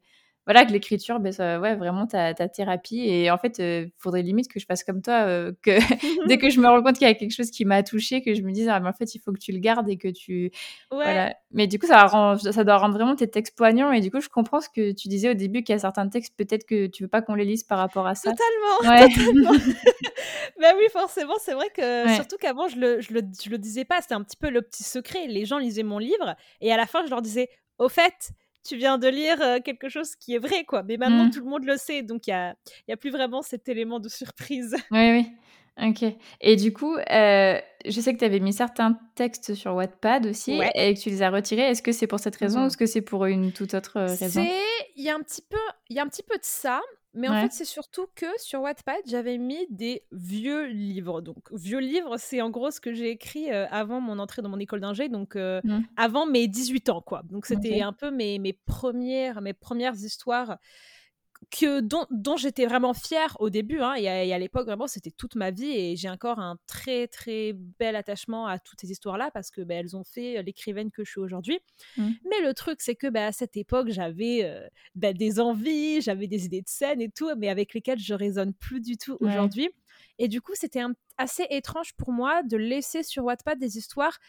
voilà, 0.47 0.63
que 0.63 0.71
l'écriture, 0.71 1.19
ben, 1.19 1.33
ça, 1.33 1.59
ouais, 1.59 1.75
vraiment 1.75 2.07
ta, 2.07 2.33
ta 2.33 2.47
thérapie. 2.47 3.01
Et 3.01 3.29
en 3.29 3.37
fait, 3.37 3.57
il 3.57 3.63
euh, 3.63 3.85
faudrait 3.97 4.21
limite 4.21 4.47
que 4.47 4.61
je 4.61 4.65
fasse 4.65 4.81
comme 4.81 5.01
toi, 5.01 5.25
euh, 5.27 5.51
que 5.61 5.71
dès 6.29 6.37
que 6.37 6.49
je 6.49 6.61
me 6.61 6.67
rends 6.67 6.81
compte 6.81 6.97
qu'il 6.97 7.05
y 7.05 7.11
a 7.11 7.13
quelque 7.13 7.35
chose 7.35 7.51
qui 7.51 7.65
m'a 7.65 7.83
touché, 7.83 8.21
que 8.21 8.33
je 8.33 8.41
me 8.43 8.53
dise, 8.53 8.69
ah, 8.69 8.79
mais 8.79 8.87
en 8.87 8.93
fait, 8.93 9.13
il 9.13 9.19
faut 9.19 9.33
que 9.33 9.39
tu 9.39 9.51
le 9.51 9.59
gardes 9.59 9.89
et 9.89 9.97
que 9.97 10.07
tu. 10.07 10.51
Voilà. 10.89 11.35
Mais 11.51 11.67
du 11.67 11.77
coup, 11.79 11.85
ça, 11.85 12.05
rend, 12.05 12.37
ça 12.37 12.63
doit 12.63 12.77
rendre 12.77 12.93
vraiment 12.93 13.17
tes 13.17 13.27
textes 13.27 13.57
poignants. 13.57 13.91
Et 13.91 13.99
du 13.99 14.09
coup, 14.09 14.21
je 14.21 14.29
comprends 14.29 14.61
ce 14.61 14.69
que 14.69 14.93
tu 14.93 15.09
disais 15.09 15.31
au 15.31 15.33
début, 15.33 15.63
qu'il 15.63 15.73
y 15.73 15.75
a 15.75 15.79
certains 15.79 16.07
textes, 16.07 16.33
peut-être 16.37 16.65
que 16.65 16.87
tu 16.87 17.03
veux 17.03 17.09
pas 17.09 17.21
qu'on 17.21 17.35
les 17.35 17.43
lise 17.43 17.65
par 17.65 17.79
rapport 17.79 18.07
à 18.07 18.15
ça. 18.15 18.31
Totalement. 18.31 18.95
Ouais. 18.95 19.13
totalement. 19.13 19.51
ben 20.61 20.75
oui, 20.77 20.85
forcément, 20.93 21.35
c'est 21.41 21.55
vrai 21.55 21.67
que, 21.75 22.15
surtout 22.15 22.37
qu'avant, 22.39 22.69
je 22.69 22.79
le, 22.79 23.01
je, 23.01 23.13
le, 23.13 23.21
je 23.43 23.49
le 23.49 23.57
disais 23.57 23.83
pas. 23.83 24.01
C'était 24.01 24.15
un 24.15 24.23
petit 24.23 24.37
peu 24.37 24.49
le 24.49 24.61
petit 24.61 24.83
secret. 24.83 25.27
Les 25.27 25.43
gens 25.43 25.57
lisaient 25.57 25.83
mon 25.83 25.99
livre. 25.99 26.37
Et 26.61 26.71
à 26.71 26.77
la 26.77 26.85
fin, 26.85 27.03
je 27.03 27.09
leur 27.09 27.21
disais, 27.21 27.49
au 27.79 27.89
fait, 27.89 28.31
tu 28.63 28.77
viens 28.77 28.97
de 28.97 29.07
lire 29.07 29.39
quelque 29.63 29.89
chose 29.89 30.15
qui 30.15 30.35
est 30.35 30.39
vrai, 30.39 30.63
quoi. 30.65 30.83
Mais 30.83 30.97
maintenant, 30.97 31.25
mmh. 31.25 31.31
tout 31.31 31.39
le 31.39 31.49
monde 31.49 31.65
le 31.65 31.77
sait, 31.77 32.01
donc 32.01 32.27
il 32.27 32.31
n'y 32.31 32.35
a, 32.35 32.55
y 32.87 32.91
a 32.91 32.97
plus 32.97 33.09
vraiment 33.09 33.41
cet 33.41 33.69
élément 33.69 33.99
de 33.99 34.09
surprise. 34.09 34.75
Oui, 34.91 35.11
oui. 35.11 35.31
Ok. 35.79 36.03
Et 36.41 36.55
du 36.55 36.73
coup, 36.73 36.97
je 36.97 37.61
sais 38.01 38.13
que 38.13 38.17
tu 38.17 38.25
avais 38.25 38.39
mis 38.39 38.53
certains 38.53 38.97
textes 39.15 39.53
sur 39.53 39.75
Wattpad 39.75 40.25
aussi 40.25 40.59
et 40.73 40.95
que 40.95 40.99
tu 40.99 41.09
les 41.09 41.21
as 41.21 41.29
retirés. 41.29 41.69
Est-ce 41.69 41.83
que 41.83 41.91
c'est 41.91 42.07
pour 42.07 42.19
cette 42.19 42.35
raison 42.35 42.61
ou 42.61 42.63
mmh. 42.63 42.67
est-ce 42.67 42.77
que 42.77 42.85
c'est 42.87 43.01
pour 43.01 43.25
une 43.25 43.51
toute 43.51 43.75
autre 43.75 43.99
raison? 43.99 44.43
Il 44.95 45.03
y 45.03 45.09
a 45.09 45.15
un 45.15 45.21
petit 45.21 45.43
peu, 45.47 45.57
il 45.89 45.95
y 45.95 45.99
a 45.99 46.03
un 46.03 46.07
petit 46.07 46.23
peu 46.23 46.35
de 46.35 46.43
ça. 46.43 46.81
Mais 47.13 47.27
en 47.29 47.41
fait, 47.41 47.51
c'est 47.51 47.65
surtout 47.65 48.05
que 48.15 48.27
sur 48.37 48.61
Wattpad, 48.61 49.01
j'avais 49.07 49.37
mis 49.37 49.65
des 49.69 50.03
vieux 50.11 50.67
livres. 50.67 51.21
Donc, 51.21 51.51
vieux 51.51 51.79
livres, 51.79 52.17
c'est 52.17 52.41
en 52.41 52.51
gros 52.51 52.69
ce 52.69 52.79
que 52.79 52.93
j'ai 52.93 53.09
écrit 53.09 53.49
avant 53.49 53.99
mon 53.99 54.19
entrée 54.19 54.41
dans 54.41 54.49
mon 54.49 54.59
école 54.59 54.81
d'ingé, 54.81 55.09
donc 55.09 55.35
mmh. 55.35 55.81
avant 55.95 56.27
mes 56.27 56.47
18 56.47 56.89
ans, 56.89 57.01
quoi. 57.01 57.23
Donc, 57.23 57.47
c'était 57.47 57.81
un 57.81 57.93
peu 57.93 58.11
mes, 58.11 58.37
mes, 58.37 58.53
premières, 58.53 59.41
mes 59.41 59.53
premières 59.53 59.95
histoires 59.95 60.57
que 61.49 61.79
dont, 61.79 62.05
dont 62.11 62.35
j'étais 62.35 62.65
vraiment 62.65 62.93
fière 62.93 63.37
au 63.39 63.49
début 63.49 63.79
hein, 63.79 63.93
et 63.95 64.07
à, 64.07 64.37
l'époque 64.37 64.65
vraiment 64.65 64.87
c'était 64.87 65.11
toute 65.11 65.35
ma 65.35 65.51
vie 65.51 65.71
et 65.71 65.95
j'ai 65.95 66.09
encore 66.09 66.39
un 66.39 66.57
très 66.67 67.07
très 67.07 67.53
bel 67.53 67.95
attachement 67.95 68.47
à 68.47 68.59
toutes 68.59 68.81
ces 68.81 68.91
histoires 68.91 69.17
là 69.17 69.31
parce 69.33 69.49
que 69.49 69.61
bah, 69.61 69.75
elles 69.75 69.95
ont 69.95 70.03
fait 70.03 70.43
l'écrivaine 70.43 70.91
que 70.91 71.05
je 71.05 71.11
suis 71.11 71.21
aujourd'hui. 71.21 71.59
Mmh. 71.97 72.09
mais 72.29 72.45
le 72.45 72.53
truc 72.53 72.81
c'est 72.81 72.95
que 72.95 73.07
bah, 73.07 73.27
à 73.27 73.31
cette 73.31 73.55
époque 73.55 73.89
j'avais 73.89 74.43
euh, 74.43 74.67
bah, 74.95 75.13
des 75.13 75.39
envies 75.39 76.01
j'avais 76.01 76.27
des 76.27 76.45
idées 76.45 76.61
de 76.61 76.69
scène 76.69 77.01
et 77.01 77.09
tout 77.09 77.29
mais 77.37 77.49
avec 77.49 77.73
lesquelles 77.73 77.99
je 77.99 78.13
résonne 78.13 78.53
plus 78.53 78.81
du 78.81 78.97
tout 78.97 79.17
aujourd'hui. 79.21 79.69
Et 80.19 80.27
du 80.27 80.41
coup 80.41 80.53
c'était 80.53 80.81
assez 81.17 81.47
étrange 81.49 81.93
pour 81.93 82.11
moi 82.11 82.43
de 82.43 82.57
laisser 82.57 83.03
sur 83.03 83.23
Wattpad 83.23 83.57
des 83.57 83.77
histoires 83.77 84.19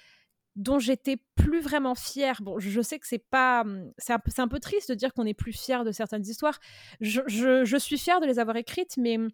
dont 0.59 0.81
j'étais 0.81 1.18
plus 1.37 1.61
vraiment 1.61 1.94
fière. 1.94 2.42
Bon, 2.42 2.59
je 2.59 2.81
sais 2.83 2.99
que 2.99 3.07
c'est 3.07 3.25
pas, 3.31 3.62
mmh, 3.64 3.92
c'est 3.97 4.12
un, 4.12 4.21
un, 4.38 4.49
peu 4.49 4.59
triste 4.59 4.90
de 4.90 4.94
dire 4.94 5.14
qu'on 5.14 5.25
est 5.25 5.35
plus 5.35 5.53
fier 5.53 5.85
de 5.85 5.92
certaines 5.92 6.27
histoires. 6.27 6.59
Je, 7.01 7.21
je, 7.29 7.77
suis 7.79 7.97
fière 7.97 8.21
de 8.21 8.27
les 8.27 8.40
avoir 8.40 8.57
écrites, 8.57 8.97
mais 8.97 9.18
mmh, 9.18 9.31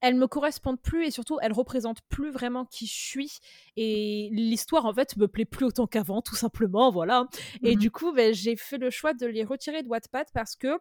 elles 0.00 0.14
me 0.14 0.26
correspondent 0.26 0.80
plus 0.80 1.06
et 1.06 1.10
surtout 1.10 1.38
elles 1.42 1.52
représentent 1.52 2.00
plus 2.08 2.30
vraiment 2.30 2.64
qui 2.64 2.86
je 2.86 2.94
suis 2.94 3.38
et 3.76 4.30
l'histoire 4.32 4.86
en 4.86 4.92
fait 4.92 5.16
me 5.16 5.28
plaît 5.28 5.46
plus 5.46 5.64
autant 5.64 5.86
qu'avant 5.86 6.20
tout 6.20 6.34
simplement 6.34 6.90
voilà 6.90 7.26
et 7.62 7.74
mmh 7.74 7.78
du 7.78 7.90
coup 7.90 8.12
ben, 8.12 8.34
j'ai 8.34 8.54
fait 8.54 8.76
le 8.76 8.90
choix 8.90 9.14
de 9.14 9.24
les 9.24 9.44
retirer 9.44 9.82
de 9.82 9.88
Wattpad 9.88 10.26
parce 10.34 10.56
que 10.56 10.78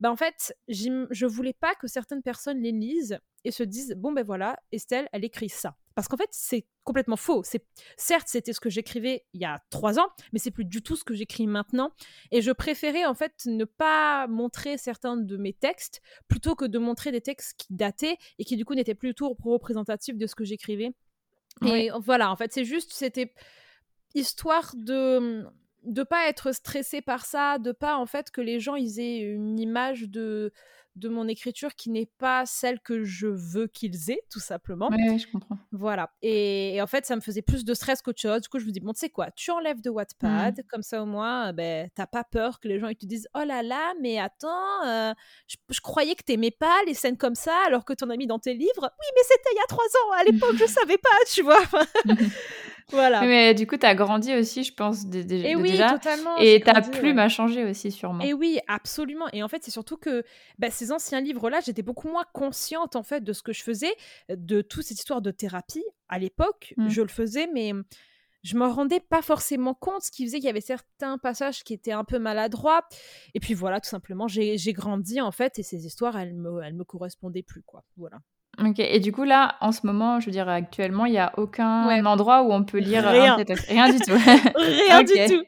ben, 0.00 0.10
en 0.10 0.16
fait 0.16 0.54
je 0.68 1.24
voulais 1.24 1.54
pas 1.54 1.74
que 1.74 1.86
certaines 1.86 2.22
personnes 2.22 2.60
les 2.60 2.72
lisent 2.72 3.18
et 3.44 3.50
se 3.50 3.62
disent 3.62 3.94
bon 3.96 4.12
ben 4.12 4.26
voilà 4.26 4.58
Estelle 4.72 5.08
elle 5.12 5.24
écrit 5.24 5.48
ça 5.48 5.74
parce 5.96 6.08
qu'en 6.08 6.18
fait, 6.18 6.28
c'est 6.30 6.66
complètement 6.84 7.16
faux. 7.16 7.42
C'est 7.42 7.66
certes, 7.96 8.28
c'était 8.28 8.52
ce 8.52 8.60
que 8.60 8.68
j'écrivais 8.68 9.24
il 9.32 9.40
y 9.40 9.46
a 9.46 9.62
trois 9.70 9.98
ans, 9.98 10.08
mais 10.32 10.38
c'est 10.38 10.50
plus 10.50 10.66
du 10.66 10.82
tout 10.82 10.94
ce 10.94 11.04
que 11.04 11.14
j'écris 11.14 11.46
maintenant. 11.46 11.90
Et 12.30 12.42
je 12.42 12.52
préférais 12.52 13.06
en 13.06 13.14
fait 13.14 13.32
ne 13.46 13.64
pas 13.64 14.26
montrer 14.26 14.76
certains 14.76 15.16
de 15.16 15.36
mes 15.38 15.54
textes 15.54 16.02
plutôt 16.28 16.54
que 16.54 16.66
de 16.66 16.78
montrer 16.78 17.12
des 17.12 17.22
textes 17.22 17.54
qui 17.58 17.68
dataient 17.70 18.18
et 18.38 18.44
qui 18.44 18.56
du 18.56 18.66
coup 18.66 18.74
n'étaient 18.74 18.94
plus 18.94 19.08
du 19.08 19.14
tout 19.14 19.34
représentatifs 19.42 20.18
de 20.18 20.26
ce 20.26 20.34
que 20.34 20.44
j'écrivais. 20.44 20.92
Et 21.64 21.90
voilà, 22.02 22.30
en 22.30 22.36
fait, 22.36 22.52
c'est 22.52 22.66
juste, 22.66 22.92
c'était 22.92 23.32
histoire 24.14 24.72
de 24.76 25.46
de 25.82 26.02
pas 26.02 26.28
être 26.28 26.52
stressé 26.52 27.00
par 27.00 27.24
ça, 27.24 27.58
de 27.58 27.70
pas 27.72 27.96
en 27.96 28.06
fait 28.06 28.30
que 28.30 28.40
les 28.40 28.58
gens 28.58 28.74
ils 28.74 28.98
aient 28.98 29.20
une 29.20 29.58
image 29.58 30.02
de 30.02 30.52
de 30.96 31.08
mon 31.08 31.28
écriture 31.28 31.74
qui 31.74 31.90
n'est 31.90 32.10
pas 32.18 32.46
celle 32.46 32.80
que 32.80 33.04
je 33.04 33.26
veux 33.26 33.66
qu'ils 33.66 34.10
aient, 34.10 34.22
tout 34.30 34.40
simplement. 34.40 34.88
Oui, 34.90 35.18
je 35.18 35.30
comprends. 35.30 35.58
Voilà. 35.72 36.10
Et, 36.22 36.78
en 36.80 36.86
fait, 36.86 37.04
ça 37.04 37.14
me 37.16 37.20
faisait 37.20 37.42
plus 37.42 37.64
de 37.64 37.74
stress 37.74 38.02
qu'autre 38.02 38.20
chose. 38.20 38.40
Du 38.40 38.48
coup, 38.48 38.58
je 38.58 38.66
me 38.66 38.70
dis, 38.70 38.80
bon, 38.80 38.92
tu 38.92 39.00
sais 39.00 39.10
quoi, 39.10 39.30
tu 39.30 39.50
enlèves 39.50 39.82
de 39.82 39.90
Wattpad, 39.90 40.58
mmh. 40.58 40.62
comme 40.68 40.82
ça 40.82 41.02
au 41.02 41.06
moins, 41.06 41.52
ben, 41.52 41.88
t'as 41.94 42.06
pas 42.06 42.24
peur 42.24 42.60
que 42.60 42.68
les 42.68 42.78
gens 42.80 42.88
ils 42.88 42.96
te 42.96 43.06
disent, 43.06 43.28
oh 43.34 43.44
là 43.46 43.62
là, 43.62 43.94
mais 44.00 44.18
attends, 44.18 44.84
euh, 44.86 45.12
je, 45.48 45.80
croyais 45.80 46.14
que 46.14 46.22
t'aimais 46.22 46.50
pas 46.50 46.76
les 46.86 46.94
scènes 46.94 47.18
comme 47.18 47.34
ça, 47.34 47.56
alors 47.66 47.84
que 47.84 47.92
t'en 47.92 48.10
as 48.10 48.16
mis 48.16 48.26
dans 48.26 48.38
tes 48.38 48.54
livres. 48.54 48.90
Oui, 48.98 49.06
mais 49.14 49.22
c'était 49.22 49.50
il 49.52 49.56
y 49.56 49.60
a 49.60 49.66
trois 49.68 49.84
ans, 49.84 50.12
à 50.18 50.24
l'époque, 50.24 50.56
je 50.58 50.66
savais 50.66 50.98
pas, 50.98 51.08
tu 51.30 51.42
vois. 51.42 51.62
voilà. 52.90 53.22
Mais 53.22 53.54
du 53.54 53.66
coup, 53.66 53.76
tu 53.76 53.86
as 53.86 53.94
grandi 53.94 54.34
aussi, 54.34 54.62
je 54.62 54.72
pense, 54.72 55.06
déjà. 55.06 55.48
Et 55.48 55.56
oui, 55.56 55.78
totalement. 55.78 56.36
Et 56.38 56.60
ta 56.60 56.80
plume 56.80 57.18
a 57.18 57.28
changé 57.28 57.64
aussi, 57.64 57.90
sûrement. 57.90 58.22
Et 58.22 58.32
oui, 58.32 58.58
absolument. 58.68 59.26
Et 59.32 59.42
en 59.42 59.48
fait, 59.48 59.62
c'est 59.64 59.70
surtout 59.70 59.96
que 59.96 60.24
bah, 60.58 60.70
ces 60.70 60.92
anciens 60.92 61.20
livres-là, 61.20 61.60
j'étais 61.64 61.82
beaucoup 61.82 62.08
moins 62.08 62.24
consciente, 62.32 62.96
en 62.96 63.02
fait, 63.02 63.22
de 63.22 63.32
ce 63.32 63.42
que 63.42 63.52
je 63.52 63.62
faisais, 63.62 63.94
de 64.28 64.62
toute 64.62 64.84
cette 64.84 64.98
histoire 64.98 65.20
de 65.20 65.30
thérapie. 65.30 65.84
À 66.08 66.18
l'époque, 66.18 66.74
mmh. 66.76 66.88
je 66.88 67.02
le 67.02 67.08
faisais, 67.08 67.48
mais 67.52 67.72
je 68.44 68.56
me 68.56 68.66
rendais 68.66 69.00
pas 69.00 69.22
forcément 69.22 69.74
compte, 69.74 70.02
ce 70.02 70.12
qui 70.12 70.24
faisait 70.24 70.38
qu'il 70.38 70.46
y 70.46 70.50
avait 70.50 70.60
certains 70.60 71.18
passages 71.18 71.64
qui 71.64 71.74
étaient 71.74 71.92
un 71.92 72.04
peu 72.04 72.20
maladroits. 72.20 72.86
Et 73.34 73.40
puis 73.40 73.54
voilà, 73.54 73.80
tout 73.80 73.88
simplement, 73.88 74.28
j'ai 74.28 74.72
grandi, 74.72 75.20
en 75.20 75.32
fait, 75.32 75.58
et 75.58 75.64
ces 75.64 75.86
histoires, 75.86 76.16
elles 76.16 76.34
me, 76.34 76.62
elles 76.62 76.74
me 76.74 76.84
correspondaient 76.84 77.42
plus, 77.42 77.62
quoi. 77.64 77.82
Voilà. 77.96 78.18
Ok, 78.58 78.78
et 78.78 79.00
du 79.00 79.12
coup 79.12 79.24
là, 79.24 79.56
en 79.60 79.72
ce 79.72 79.86
moment, 79.86 80.20
je 80.20 80.26
veux 80.26 80.32
dire 80.32 80.48
actuellement, 80.48 81.04
il 81.04 81.12
n'y 81.12 81.18
a 81.18 81.32
aucun 81.36 82.04
endroit 82.06 82.42
où 82.42 82.52
on 82.52 82.64
peut 82.64 82.78
lire 82.78 83.06
rien, 83.06 83.36
rien 83.68 83.92
du 83.92 83.98
tout. 84.00 84.14
rien 84.56 85.02
du 85.02 85.12
tout. 85.12 85.42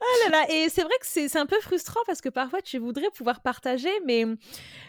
Oh 0.00 0.04
là 0.24 0.38
là, 0.38 0.54
et 0.54 0.68
c'est 0.68 0.82
vrai 0.82 0.92
que 1.00 1.06
c'est 1.06 1.36
un 1.36 1.46
peu 1.46 1.60
frustrant 1.60 2.00
parce 2.06 2.20
que 2.20 2.28
parfois 2.28 2.62
tu 2.62 2.78
voudrais 2.78 3.10
pouvoir 3.10 3.40
partager, 3.40 3.90
mais, 4.06 4.24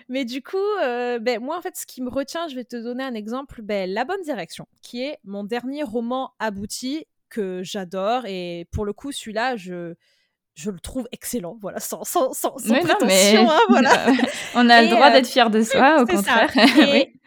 mais 0.10 0.26
du 0.26 0.44
coup, 0.44 0.58
euh, 0.84 1.18
ben, 1.20 1.42
moi 1.42 1.58
en 1.58 1.62
fait, 1.62 1.76
ce 1.76 1.86
qui 1.86 2.02
me 2.02 2.10
retient, 2.10 2.48
je 2.48 2.56
vais 2.56 2.64
te 2.64 2.76
donner 2.76 3.04
un 3.04 3.16
exemple, 3.16 3.62
ben, 3.62 3.92
La 3.92 4.06
Bonne 4.06 4.22
Direction, 4.22 4.68
qui 4.82 5.04
est 5.04 5.18
mon 5.24 5.44
dernier 5.44 5.84
roman 5.84 6.34
abouti 6.40 7.06
que 7.30 7.62
j'adore, 7.64 8.26
et 8.26 8.68
pour 8.72 8.86
le 8.86 8.94
coup, 8.94 9.12
celui-là, 9.12 9.56
je, 9.56 9.96
je 10.54 10.70
le 10.70 10.80
trouve 10.80 11.08
excellent, 11.12 11.58
voilà, 11.60 11.80
sans, 11.80 12.04
sans, 12.04 12.34
sans, 12.34 12.52
prétention, 12.52 13.50
hein, 13.50 13.60
voilà. 13.70 13.92
On 14.56 14.70
a 14.70 14.84
le 14.84 14.90
droit 14.90 15.10
euh, 15.10 15.14
d'être 15.14 15.28
fier 15.28 15.50
de 15.50 15.64
soi, 15.64 16.02
au 16.02 16.06
contraire. 16.06 16.52
oui. 16.78 17.20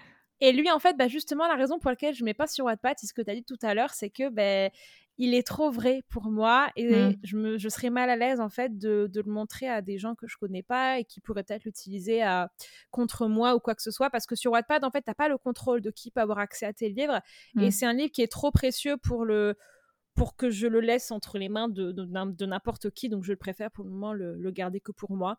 Et 0.42 0.52
lui, 0.52 0.70
en 0.70 0.78
fait, 0.80 0.96
bah, 0.96 1.06
justement, 1.08 1.46
la 1.46 1.54
raison 1.54 1.78
pour 1.78 1.88
laquelle 1.90 2.14
je 2.14 2.22
ne 2.22 2.26
mets 2.26 2.34
pas 2.34 2.46
sur 2.48 2.64
Wattpad, 2.64 2.96
c'est 2.98 3.06
ce 3.06 3.14
que 3.14 3.22
tu 3.22 3.30
as 3.30 3.34
dit 3.34 3.44
tout 3.44 3.58
à 3.62 3.74
l'heure, 3.74 3.90
c'est 3.94 4.10
que 4.10 4.28
ben, 4.28 4.70
il 5.18 5.34
est 5.34 5.46
trop 5.46 5.70
vrai 5.70 6.02
pour 6.08 6.24
moi 6.30 6.70
et 6.74 7.10
Mmh. 7.10 7.20
je, 7.22 7.36
me, 7.36 7.58
je 7.58 7.68
serais 7.68 7.90
mal 7.90 8.10
à 8.10 8.16
l'aise 8.16 8.40
en 8.40 8.48
fait 8.48 8.76
de, 8.78 9.08
de 9.12 9.20
le 9.20 9.30
montrer 9.30 9.68
à 9.68 9.82
des 9.82 9.98
gens 9.98 10.14
que 10.14 10.26
je 10.26 10.36
connais 10.38 10.62
pas 10.62 10.98
et 10.98 11.04
qui 11.04 11.20
pourraient 11.20 11.44
peut-être 11.44 11.64
l'utiliser 11.64 12.22
à- 12.22 12.50
contre 12.90 13.26
moi 13.28 13.54
ou 13.54 13.60
quoi 13.60 13.74
que 13.74 13.82
ce 13.82 13.90
soit 13.90 14.08
parce 14.10 14.26
que 14.26 14.34
sur 14.34 14.52
Wattpad 14.52 14.84
en 14.84 14.90
fait 14.90 15.02
t'as 15.02 15.14
pas 15.14 15.28
le 15.28 15.36
contrôle 15.36 15.82
de 15.82 15.90
qui 15.90 16.10
peut 16.10 16.22
avoir 16.22 16.38
accès 16.38 16.64
à 16.64 16.72
tes 16.72 16.88
livres 16.88 17.20
et 17.60 17.66
Mmh. 17.66 17.70
c'est 17.70 17.84
un 17.86 17.92
livre 17.92 18.10
qui 18.10 18.22
est 18.22 18.32
trop 18.32 18.50
précieux 18.50 18.96
pour 18.96 19.26
le 19.26 19.54
pour 20.14 20.34
que 20.34 20.48
je 20.50 20.66
le 20.66 20.80
laisse 20.80 21.10
entre 21.10 21.38
les 21.38 21.50
mains 21.50 21.68
de, 21.68 21.92
de, 21.92 22.04
n'im- 22.06 22.26
de 22.34 22.46
n'importe 22.46 22.90
qui 22.90 23.10
donc 23.10 23.22
je 23.22 23.32
le 23.32 23.38
préfère 23.38 23.70
pour 23.70 23.84
le 23.84 23.90
moment 23.90 24.14
le, 24.14 24.36
le 24.38 24.50
garder 24.50 24.80
que 24.80 24.92
pour 24.92 25.12
moi 25.12 25.36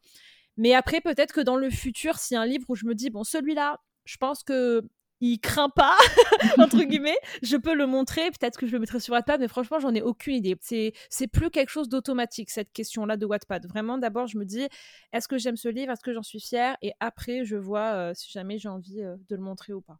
mais 0.55 0.75
après 0.75 1.01
peut-être 1.01 1.33
que 1.33 1.41
dans 1.41 1.57
le 1.57 1.71
futur 1.71 2.19
s'il 2.19 2.35
y 2.35 2.37
a 2.37 2.41
un 2.41 2.45
livre 2.45 2.65
où 2.69 2.75
je 2.75 2.85
me 2.85 2.93
dis 2.93 3.09
bon 3.09 3.23
celui-là 3.23 3.81
je 4.05 4.17
pense 4.17 4.43
que 4.43 4.83
il 5.23 5.39
craint 5.39 5.69
pas 5.69 5.95
entre 6.57 6.83
guillemets, 6.83 7.17
je 7.41 7.55
peux 7.55 7.73
le 7.73 7.87
montrer. 7.87 8.29
Peut-être 8.31 8.59
que 8.59 8.67
je 8.67 8.73
le 8.73 8.79
mettrai 8.79 8.99
sur 8.99 9.13
Wattpad, 9.13 9.39
mais 9.39 9.47
franchement, 9.47 9.79
j'en 9.79 9.93
ai 9.95 10.01
aucune 10.01 10.35
idée. 10.35 10.57
C'est, 10.59 10.91
c'est 11.09 11.27
plus 11.27 11.49
quelque 11.49 11.69
chose 11.69 11.87
d'automatique, 11.87 12.49
cette 12.49 12.73
question-là 12.73 13.15
de 13.15 13.25
Wattpad. 13.25 13.65
Vraiment, 13.67 13.97
d'abord, 13.97 14.27
je 14.27 14.37
me 14.37 14.43
dis, 14.43 14.67
est-ce 15.13 15.29
que 15.29 15.37
j'aime 15.37 15.55
ce 15.55 15.69
livre? 15.69 15.91
Est-ce 15.93 16.03
que 16.03 16.13
j'en 16.13 16.23
suis 16.23 16.41
fière? 16.41 16.75
Et 16.81 16.91
après, 16.99 17.45
je 17.45 17.55
vois 17.55 17.93
euh, 17.93 18.11
si 18.13 18.31
jamais 18.31 18.57
j'ai 18.57 18.67
envie 18.67 19.01
euh, 19.01 19.15
de 19.29 19.35
le 19.35 19.41
montrer 19.41 19.71
ou 19.71 19.81
pas. 19.81 19.97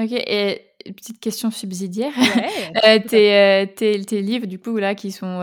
OK 0.00 0.10
et 0.10 0.72
petite 0.84 1.20
question 1.20 1.50
subsidiaire. 1.50 2.14
Ouais, 2.16 2.72
à 2.82 2.98
tes, 2.98 3.74
tes 3.74 4.02
tes 4.02 4.22
livres 4.22 4.46
du 4.46 4.58
coup 4.58 4.78
là 4.78 4.94
qui 4.94 5.12
sont, 5.12 5.42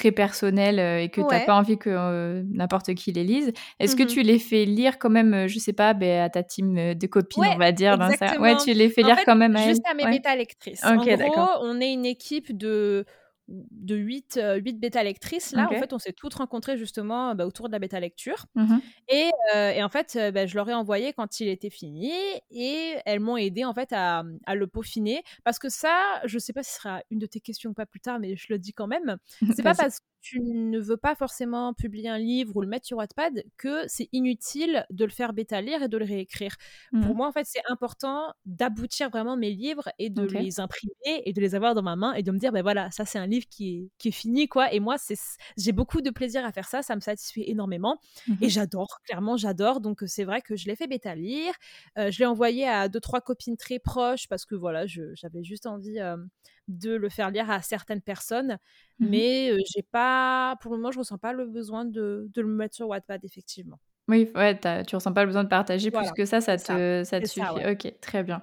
très 0.00 0.12
personnels, 0.12 0.78
heu, 0.80 1.00
et 1.02 1.08
que 1.10 1.20
tu 1.20 1.28
Ouais. 1.28 1.44
pas 1.44 1.54
envie 1.56 1.78
que, 1.78 1.90
heu, 1.90 2.44
n'importe 2.52 2.94
qui 2.94 3.12
les 3.12 3.24
lise, 3.24 3.52
est-ce 3.80 3.94
que 3.96 4.02
Mhm. 4.02 4.04
tu 4.04 4.22
les 4.22 4.38
fais 4.38 4.64
lire 4.64 4.98
quand 4.98 5.10
même, 5.10 5.34
heu, 5.34 5.48
je 5.48 5.58
sais 5.58 5.72
pas, 5.74 5.94
beh, 5.94 6.18
à 6.18 6.30
ta 6.30 6.42
team, 6.42 6.94
de 6.94 7.06
copines, 7.06 7.46
Ouais, 7.46 7.48
on 7.48 7.56
va 7.58 7.72
dire 7.72 7.98
dans 7.98 8.12
ça 8.12 8.38
ouais, 8.40 8.56
tu 8.56 8.72
les 8.74 8.88
fais 8.90 9.02
En 9.02 9.10
lire 9.10 9.16
fait, 9.16 9.26
quand 9.26 9.36
même 9.36 9.56
à 9.56 9.66
juste 9.66 9.82
à 9.86 9.94
mes 9.94 10.06
bêta 10.08 10.36
lectrices. 10.36 10.92
OK, 10.94 10.94
En 10.96 11.08
d'accord. 11.16 11.48
gros, 11.48 11.58
on 11.62 11.80
est 11.80 11.92
une 11.92 12.06
équipe 12.06 12.56
de 12.56 13.04
de 13.50 13.96
8, 13.96 14.36
heu, 14.38 14.56
8 14.58 14.74
bêta 14.78 15.02
lectrices. 15.02 15.52
Là, 15.52 15.70
en 15.70 15.76
fait, 15.76 15.92
on 15.92 15.98
s'est 15.98 16.12
toutes 16.12 16.34
rencontrées 16.34 16.78
justement, 16.78 17.34
bah, 17.34 17.46
autour 17.46 17.68
de 17.68 17.72
la 17.72 17.78
bêta 17.78 18.00
lecture. 18.00 18.46
Mmh 18.54 18.62
mh. 18.74 18.80
Et, 19.08 19.30
heu, 19.54 19.70
et 19.76 19.82
en 19.82 19.88
fait, 19.88 20.16
heu, 20.16 20.30
bah, 20.30 20.46
je 20.46 20.54
leur 20.56 20.68
ai 20.68 20.74
envoyé 20.74 21.12
quand 21.12 21.40
il 21.40 21.48
était 21.48 21.70
fini 21.70 22.12
et 22.50 22.96
elles 23.06 23.20
m'ont 23.20 23.36
aidé 23.36 23.64
en 23.64 23.74
fait 23.74 23.92
à, 23.92 24.24
à 24.46 24.54
le 24.54 24.66
peaufiner. 24.66 25.22
Parce 25.44 25.58
que 25.58 25.68
ça, 25.68 26.20
je 26.24 26.38
sais 26.38 26.52
pas 26.52 26.62
si 26.62 26.72
ce 26.72 26.76
sera 26.78 27.02
une 27.10 27.18
de 27.18 27.26
tes 27.26 27.40
questions 27.40 27.70
ou 27.70 27.74
pas 27.74 27.86
plus 27.86 28.00
tard, 28.00 28.18
mais 28.20 28.36
je 28.36 28.46
le 28.50 28.58
dis 28.58 28.72
quand 28.72 28.86
même. 28.86 29.16
C'est 29.50 29.62
pas 29.62 29.74
parce 29.74 30.00
que 30.00 30.04
tu 30.20 30.40
ne 30.40 30.78
veux 30.78 30.96
pas 30.96 31.14
forcément 31.14 31.72
publier 31.74 32.08
un 32.08 32.18
livre 32.18 32.56
ou 32.56 32.60
le 32.60 32.66
mettre 32.68 32.86
sur 32.86 32.98
Wattpad 32.98 33.44
que 33.56 33.84
c'est 33.88 34.08
inutile 34.12 34.84
de 34.90 35.04
le 35.04 35.10
faire 35.10 35.32
bêta 35.32 35.60
lire 35.60 35.82
et 35.82 35.88
de 35.88 35.96
le 35.96 36.04
réécrire. 36.04 36.56
Mmh 36.92 37.00
Pour 37.00 37.14
mh. 37.14 37.16
moi, 37.16 37.28
en 37.28 37.32
fait, 37.32 37.44
c'est 37.46 37.62
important 37.68 38.32
d'aboutir 38.44 39.10
vraiment 39.10 39.36
mes 39.36 39.50
livres 39.50 39.88
et 39.98 40.10
de 40.10 40.24
les 40.24 40.60
imprimer 40.60 41.22
et 41.24 41.32
de 41.32 41.40
les 41.40 41.54
avoir 41.54 41.74
dans 41.74 41.82
ma 41.82 41.96
main 41.96 42.12
et 42.14 42.22
de 42.22 42.30
me 42.30 42.38
dire, 42.38 42.52
ben 42.52 42.62
voilà, 42.62 42.90
ça 42.90 43.04
c'est 43.04 43.18
un 43.18 43.26
livre 43.26 43.46
qui 43.50 43.76
est, 43.76 43.90
qui 43.98 44.08
est 44.08 44.12
fini, 44.12 44.48
quoi. 44.48 44.72
Et 44.72 44.80
moi, 44.80 44.96
c'est, 44.98 45.16
j'ai 45.56 45.72
beaucoup 45.72 46.00
de 46.02 46.10
plaisir 46.10 46.44
à 46.44 46.52
faire 46.52 46.68
ça, 46.68 46.82
ça 46.82 46.94
me 46.96 47.00
satisfait 47.00 47.44
énormément. 47.48 47.98
Mmh 48.26 48.34
Et 48.40 48.46
mh. 48.46 48.50
j'adore, 48.50 49.00
clairement, 49.04 49.36
j'adore. 49.36 49.80
Donc, 49.80 50.02
euh, 50.02 50.06
c'est 50.06 50.24
vrai 50.24 50.42
que 50.42 50.56
je 50.56 50.66
l'ai 50.66 50.76
fait 50.76 50.86
bêta 50.86 51.14
lire. 51.14 51.54
Euh, 51.98 52.10
je 52.10 52.18
l'ai 52.18 52.26
envoyé 52.26 52.66
à 52.68 52.88
deux, 52.88 53.00
trois 53.00 53.20
copines 53.20 53.56
très 53.56 53.78
proches 53.78 54.28
parce 54.28 54.44
que 54.44 54.54
voilà, 54.54 54.86
j'avais 54.86 55.42
juste 55.44 55.66
envie 55.66 55.98
euh, 56.00 56.16
de 56.78 56.94
le 56.94 57.08
faire 57.08 57.30
lire 57.30 57.50
à 57.50 57.62
certaines 57.62 58.02
personnes. 58.02 58.58
Mmh 58.98 59.06
mh. 59.06 59.10
Mais 59.10 59.56
j'ai 59.74 59.82
pas, 59.82 60.56
pour 60.60 60.72
le 60.72 60.78
moment, 60.78 60.92
je 60.92 60.98
ressens 60.98 61.18
pas 61.18 61.32
le 61.32 61.46
besoin 61.46 61.84
de, 61.84 62.28
de 62.32 62.42
le 62.42 62.48
mettre 62.48 62.74
sur 62.74 62.88
Wattpad, 62.88 63.24
effectivement. 63.24 63.78
Oui, 64.08 64.28
ouais, 64.34 64.58
tu 64.86 64.96
ressens 64.96 65.12
pas 65.12 65.22
le 65.22 65.28
besoin 65.28 65.44
de 65.44 65.48
partager 65.48 65.90
plus 65.90 66.10
que 66.12 66.24
ça, 66.24 66.40
ça 66.40 66.56
te 66.56 67.02
ça 67.04 67.20
te 67.20 67.26
ça, 67.26 67.32
suffit. 67.32 67.64
ouais. 67.64 67.72
OK, 67.72 67.94
très 68.00 68.22
bien. 68.24 68.42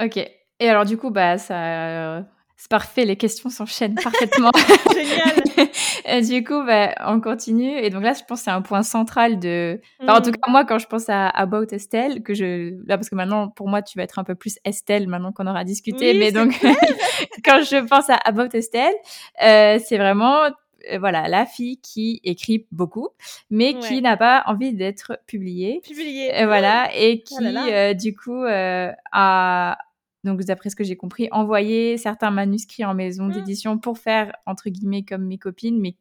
OK 0.00 0.18
et 0.58 0.70
alors 0.70 0.86
du 0.86 0.96
coup, 0.96 1.10
bah, 1.10 1.36
ça 1.36 2.24
c'est 2.56 2.70
parfait, 2.70 3.04
les 3.04 3.16
questions 3.16 3.50
s'enchaînent 3.50 3.98
parfaitement. 4.00 4.50
Génial. 4.94 5.44
Et 6.06 6.22
du 6.22 6.42
coup, 6.44 6.64
bah, 6.64 6.94
on 7.06 7.20
continue 7.20 7.76
et 7.78 7.90
donc 7.90 8.02
là, 8.02 8.12
je 8.14 8.22
pense 8.26 8.40
que 8.40 8.44
c'est 8.44 8.50
un 8.50 8.62
point 8.62 8.82
central 8.82 9.38
de 9.38 9.80
enfin, 10.06 10.18
en 10.18 10.22
tout 10.22 10.30
Mm. 10.30 10.34
cas, 10.36 10.50
moi, 10.50 10.64
quand 10.64 10.78
je 10.78 10.86
pense 10.86 11.08
à 11.08 11.28
About 11.28 11.66
Estelle, 11.72 12.22
que 12.22 12.32
je 12.34 12.74
là, 12.86 12.96
parce 12.96 13.10
que 13.10 13.14
maintenant, 13.16 13.48
pour 13.48 13.68
moi, 13.68 13.82
tu 13.82 13.98
vas 13.98 14.04
être 14.04 14.18
un 14.18 14.24
peu 14.24 14.34
plus 14.34 14.58
Estelle 14.64 15.08
maintenant 15.08 15.32
qu'on 15.32 15.46
aura 15.46 15.64
discuté, 15.64 16.12
Oui, 16.12 16.18
mais 16.18 16.32
donc 16.32 16.52
quand 17.44 17.62
je 17.62 17.84
pense 17.86 18.08
à 18.10 18.16
About 18.24 18.48
Estelle, 18.54 18.94
heu, 19.42 19.78
c'est 19.84 19.98
vraiment, 19.98 20.46
heu, 20.46 20.98
voilà, 20.98 21.28
la 21.28 21.44
fille 21.46 21.78
qui 21.82 22.20
écrit 22.24 22.66
beaucoup, 22.70 23.08
mais 23.50 23.74
qui 23.78 24.00
n'a 24.02 24.16
pas 24.16 24.44
envie 24.46 24.72
d'être 24.72 25.18
publiée. 25.26 25.80
Publié. 25.84 26.30
Et 26.38 26.46
voilà 26.46 26.88
et 26.96 27.22
Oh 27.32 27.40
là 27.42 27.48
qui, 27.48 27.52
là. 27.52 27.90
heu, 27.90 27.94
du 27.94 28.14
coup, 28.14 28.44
heu, 28.44 28.90
a 29.12 29.76
donc 30.24 30.42
d'après 30.44 30.70
ce 30.70 30.76
que 30.76 30.84
j'ai 30.84 30.96
compris, 30.96 31.28
envoyé 31.32 31.96
certains 31.98 32.30
manuscrits 32.30 32.84
en 32.84 32.94
maison 32.94 33.26
Mm. 33.26 33.32
d'édition 33.32 33.78
pour 33.78 33.98
faire 33.98 34.32
entre 34.46 34.70
guillemets 34.70 35.04
«comme 35.04 35.24
mes 35.26 35.38
copines», 35.38 35.80
mais 35.80 35.96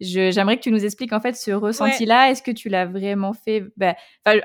j'aimerais 0.00 0.56
que 0.58 0.62
tu 0.62 0.70
nous 0.72 0.84
expliques 0.84 1.12
en 1.14 1.20
fait 1.20 1.34
ce 1.36 1.50
Ouais. 1.52 1.56
ressenti-là. 1.56 2.30
Est-ce 2.30 2.42
que 2.42 2.50
tu 2.52 2.68
l'as 2.68 2.86
vraiment 2.86 3.32
fait? 3.34 3.64
Bah, 3.76 3.94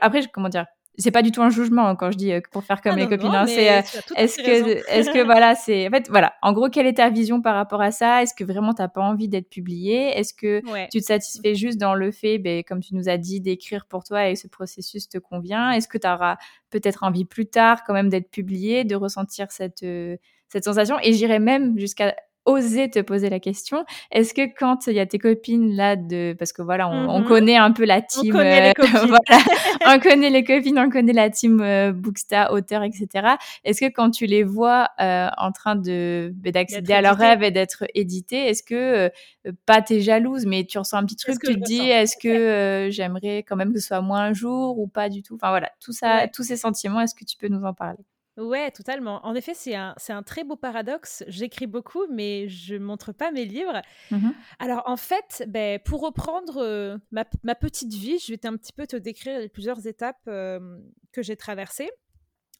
après, 0.01 0.27
comment 0.33 0.49
dire? 0.49 0.65
C'est 0.99 1.11
pas 1.11 1.21
du 1.23 1.31
tout 1.31 1.41
un 1.41 1.49
jugement 1.49 1.87
hein, 1.87 1.95
quand 1.95 2.11
je 2.11 2.17
dis, 2.17 2.31
heu, 2.33 2.41
pour 2.51 2.63
faire 2.65 2.81
comme 2.81 2.91
Ah 2.91 2.97
les 2.97 3.05
non, 3.05 3.07
copines, 3.07 3.33
hein. 3.35 3.47
C'est, 3.47 3.69
à 3.69 3.83
est-ce 4.15 4.37
que 4.39 4.51
est-ce 4.91 5.09
que 5.09 5.23
voilà, 5.23 5.55
c'est 5.55 5.87
en 5.87 5.91
fait, 5.91 6.09
voilà, 6.09 6.33
en 6.41 6.51
gros, 6.53 6.69
quelle 6.69 6.87
est 6.87 6.95
ta 6.97 7.09
vision 7.09 7.41
par 7.41 7.55
rapport 7.55 7.81
à 7.81 7.91
ça? 7.91 8.21
Est-ce 8.21 8.33
que 8.33 8.43
vraiment 8.43 8.73
tu 8.73 8.81
as 8.81 8.89
pas 8.89 9.01
envie 9.01 9.29
d'être 9.29 9.49
publiée? 9.49 10.09
Est-ce 10.19 10.33
que 10.33 10.61
Ouais. 10.61 10.91
tu 10.91 10.99
te 10.99 11.05
satisfais 11.05 11.55
juste 11.55 11.77
dans 11.79 11.95
le 11.95 12.11
fait, 12.11 12.37
beh, 12.37 12.63
comme 12.65 12.81
tu 12.81 12.95
nous 12.95 13.07
as 13.09 13.17
dit, 13.17 13.39
d'écrire 13.41 13.85
pour 13.85 14.03
toi 14.03 14.29
et 14.29 14.35
ce 14.35 14.47
processus 14.47 15.07
te 15.09 15.17
convient? 15.17 15.71
Est-ce 15.71 15.87
que 15.87 15.97
tu 15.97 16.07
auras 16.07 16.37
peut-être 16.69 17.03
envie 17.03 17.25
plus 17.25 17.45
tard 17.47 17.83
quand 17.85 17.93
même 17.93 18.09
d'être 18.09 18.29
publiée, 18.29 18.83
de 18.83 18.95
ressentir 18.95 19.51
cette, 19.51 19.83
heu, 19.83 20.17
cette 20.49 20.65
sensation? 20.65 20.97
Et 21.01 21.13
j'irais 21.13 21.39
même 21.39 21.77
jusqu'à 21.79 22.15
oser 22.49 22.89
te 22.89 22.99
poser 22.99 23.29
la 23.29 23.39
question, 23.39 23.85
est-ce 24.11 24.33
que 24.33 24.41
quand 24.57 24.87
il 24.87 24.93
y 24.95 24.99
a 24.99 25.05
tes 25.05 25.19
copines 25.19 25.75
là 25.75 25.95
de 25.95 26.35
parce 26.37 26.53
que 26.53 26.61
voilà, 26.61 26.89
on 26.89 27.09
on 27.09 27.21
Mhm. 27.21 27.23
connaît 27.23 27.57
un 27.57 27.71
peu 27.71 27.85
la 27.85 28.01
On 28.15 28.25
team, 28.25 28.25
connaît 28.25 28.61
les 28.61 28.71
heu, 28.71 28.73
copines. 29.07 29.09
voilà, 29.09 29.39
on 29.85 29.99
connaît 29.99 30.29
les 30.31 30.43
copines, 30.43 30.79
on 30.79 30.89
connaît 30.89 31.13
la 31.13 31.29
team, 31.29 31.61
heu, 31.61 31.91
Bookstar, 31.93 32.51
auteur 32.53 32.83
et 32.83 32.91
cetera. 32.91 33.37
Est-ce 33.63 33.81
que 33.81 33.89
quand 33.91 34.11
tu 34.11 34.25
les 34.25 34.43
vois, 34.43 34.89
heu, 35.01 35.27
en 35.37 35.51
train 35.51 35.75
de, 35.75 36.31
beh, 36.35 36.51
d'accéder 36.51 36.93
à 36.93 37.01
leurs 37.01 37.17
édité. 37.17 37.25
rêves 37.25 37.43
et 37.43 37.51
d'être 37.51 37.85
édités, 37.95 38.47
est-ce 38.49 38.63
que, 38.63 39.07
heu, 39.47 39.51
pas 39.65 39.81
tu 39.81 39.95
es 39.95 40.01
jalouse, 40.01 40.45
mais 40.45 40.65
tu 40.65 40.77
ressens 40.79 40.97
un 40.97 41.05
petit 41.05 41.15
truc, 41.17 41.41
tu 41.43 41.55
te 41.55 41.59
dis. 41.61 41.89
«Est-ce 41.89 42.17
que, 42.17 42.87
heu, 42.87 42.91
j'aimerais 42.91 43.39
quand 43.39 43.55
même 43.55 43.73
que 43.73 43.79
ce 43.79 43.87
soit 43.87 44.01
moins 44.01 44.21
un 44.21 44.33
jour 44.33 44.79
ou 44.79 44.87
pas 44.87 45.09
du 45.09 45.23
tout?» 45.23 45.35
enfin 45.35 45.49
voilà, 45.49 45.69
tout 45.79 45.93
ça, 45.93 46.23
Ouais. 46.23 46.29
tous 46.33 46.43
ces 46.43 46.57
sentiments, 46.57 47.01
est-ce 47.01 47.15
que 47.15 47.25
tu 47.25 47.37
peux 47.37 47.47
nous 47.47 47.63
en 47.65 47.73
parler? 47.73 48.03
Ouais, 48.37 48.71
totalement. 48.71 49.25
En 49.25 49.35
effet, 49.35 49.53
c'est 49.53 49.75
un, 49.75 49.93
c'est 49.97 50.13
un 50.13 50.23
très 50.23 50.45
beau 50.45 50.55
paradoxe. 50.55 51.23
J'écris 51.27 51.67
beaucoup, 51.67 52.07
mais 52.09 52.47
je 52.47 52.75
montre 52.75 53.11
pas 53.11 53.31
mes 53.31 53.43
livres. 53.43 53.81
Mmh 54.11 54.27
mh. 54.27 54.33
Alors, 54.59 54.83
en 54.85 54.95
fait, 54.95 55.43
ben, 55.47 55.77
pour 55.79 56.01
reprendre 56.01 56.57
euh, 56.57 56.97
ma, 57.11 57.25
ma 57.43 57.55
petite 57.55 57.93
vie, 57.93 58.17
je 58.17 58.31
vais 58.31 58.45
un 58.45 58.55
petit 58.55 58.71
peu 58.71 58.87
te 58.87 58.95
décrire 58.95 59.39
les 59.39 59.49
plusieurs 59.49 59.85
étapes 59.87 60.21
euh, 60.27 60.79
que 61.11 61.21
j'ai 61.21 61.35
traversées. 61.35 61.91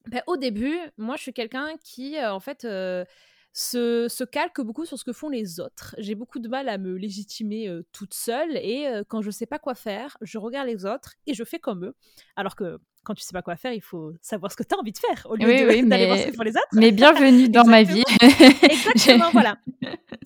Ben, 0.07 0.21
au 0.27 0.35
début, 0.35 0.77
moi, 0.97 1.15
je 1.15 1.21
suis 1.21 1.33
quelqu'un 1.33 1.75
qui, 1.81 2.17
euh, 2.17 2.33
en 2.33 2.41
fait, 2.41 2.65
euh, 2.65 3.05
se, 3.53 4.07
se 4.09 4.23
calque 4.23 4.61
beaucoup 4.61 4.85
sur 4.85 4.97
ce 4.99 5.03
que 5.05 5.13
font 5.13 5.29
les 5.29 5.59
autres. 5.59 5.95
J'ai 5.97 6.15
beaucoup 6.15 6.39
de 6.39 6.47
mal 6.49 6.67
à 6.69 6.77
me 6.77 6.95
légitimer 6.95 7.67
euh, 7.67 7.83
toute 7.91 8.13
seule 8.13 8.57
et 8.57 8.87
euh, 8.87 9.03
quand 9.07 9.21
je 9.21 9.31
sais 9.31 9.45
pas 9.45 9.59
quoi 9.59 9.75
faire, 9.75 10.17
je 10.21 10.37
regarde 10.37 10.67
les 10.67 10.85
autres 10.85 11.15
et 11.25 11.33
je 11.33 11.43
fais 11.43 11.59
comme 11.59 11.85
eux. 11.85 11.95
Alors 12.35 12.55
que 12.55 12.79
quand 13.03 13.13
tu 13.15 13.23
sais 13.23 13.33
pas 13.33 13.41
quoi 13.41 13.55
faire, 13.55 13.73
il 13.73 13.81
faut 13.81 14.13
savoir 14.21 14.51
ce 14.51 14.57
que 14.57 14.63
tu 14.63 14.75
as 14.75 14.77
envie 14.77 14.91
de 14.91 14.97
faire 14.97 15.25
au 15.29 15.35
lieu 15.35 15.45
Oui, 15.47 15.61
de- 15.61 15.67
oui, 15.67 15.83
d'aller 15.89 16.05
voir 16.05 16.17
ce 16.17 16.25
mais 16.25 16.31
que 16.31 16.35
font 16.35 16.43
les 16.43 16.51
autres. 16.51 16.67
mais 16.73 16.91
bienvenue 16.91 17.49
dans 17.49 17.65
ma 17.65 17.83
vie. 17.83 18.03
Exactement, 18.63 19.29
voilà. 19.31 19.57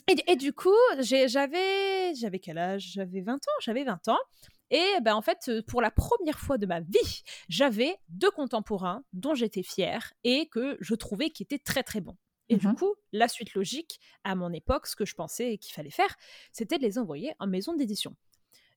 Et, 0.07 0.15
et 0.31 0.35
du 0.35 0.53
coup, 0.53 0.73
j'avais 0.99 2.13
j'avais 2.15 2.39
quel 2.39 2.57
âge? 2.57 2.91
J'avais 2.93 3.21
20 3.21 3.35
ans, 3.35 3.59
j'avais 3.61 3.83
20 3.83 4.07
ans. 4.09 4.17
Et 4.71 4.83
ben, 5.01 5.13
en 5.13 5.21
fait, 5.21 5.51
pour 5.67 5.81
la 5.81 5.91
première 5.91 6.39
fois 6.39 6.57
de 6.57 6.65
ma 6.65 6.79
vie, 6.79 7.21
j'avais 7.47 7.95
deux 8.09 8.31
contemporains 8.31 9.03
dont 9.13 9.35
j'étais 9.35 9.61
fière 9.63 10.13
et 10.23 10.47
que 10.47 10.77
je 10.79 10.95
trouvais 10.95 11.29
qui 11.29 11.43
étaient 11.43 11.59
très 11.59 11.83
très 11.83 12.01
bons. 12.01 12.17
Et 12.49 12.57
du 12.57 12.67
Mmh 12.67 12.71
mh. 12.71 12.75
coup, 12.75 12.93
la 13.11 13.27
suite 13.27 13.53
logique, 13.53 13.99
à 14.23 14.35
mon 14.35 14.51
époque, 14.51 14.87
ce 14.87 14.95
que 14.95 15.05
je 15.05 15.13
pensais 15.15 15.57
qu'il 15.57 15.73
fallait 15.73 15.91
faire, 15.91 16.13
c'était 16.51 16.77
de 16.77 16.83
les 16.83 16.97
envoyer 16.97 17.33
en 17.39 17.47
maison 17.47 17.73
d'édition. 17.75 18.15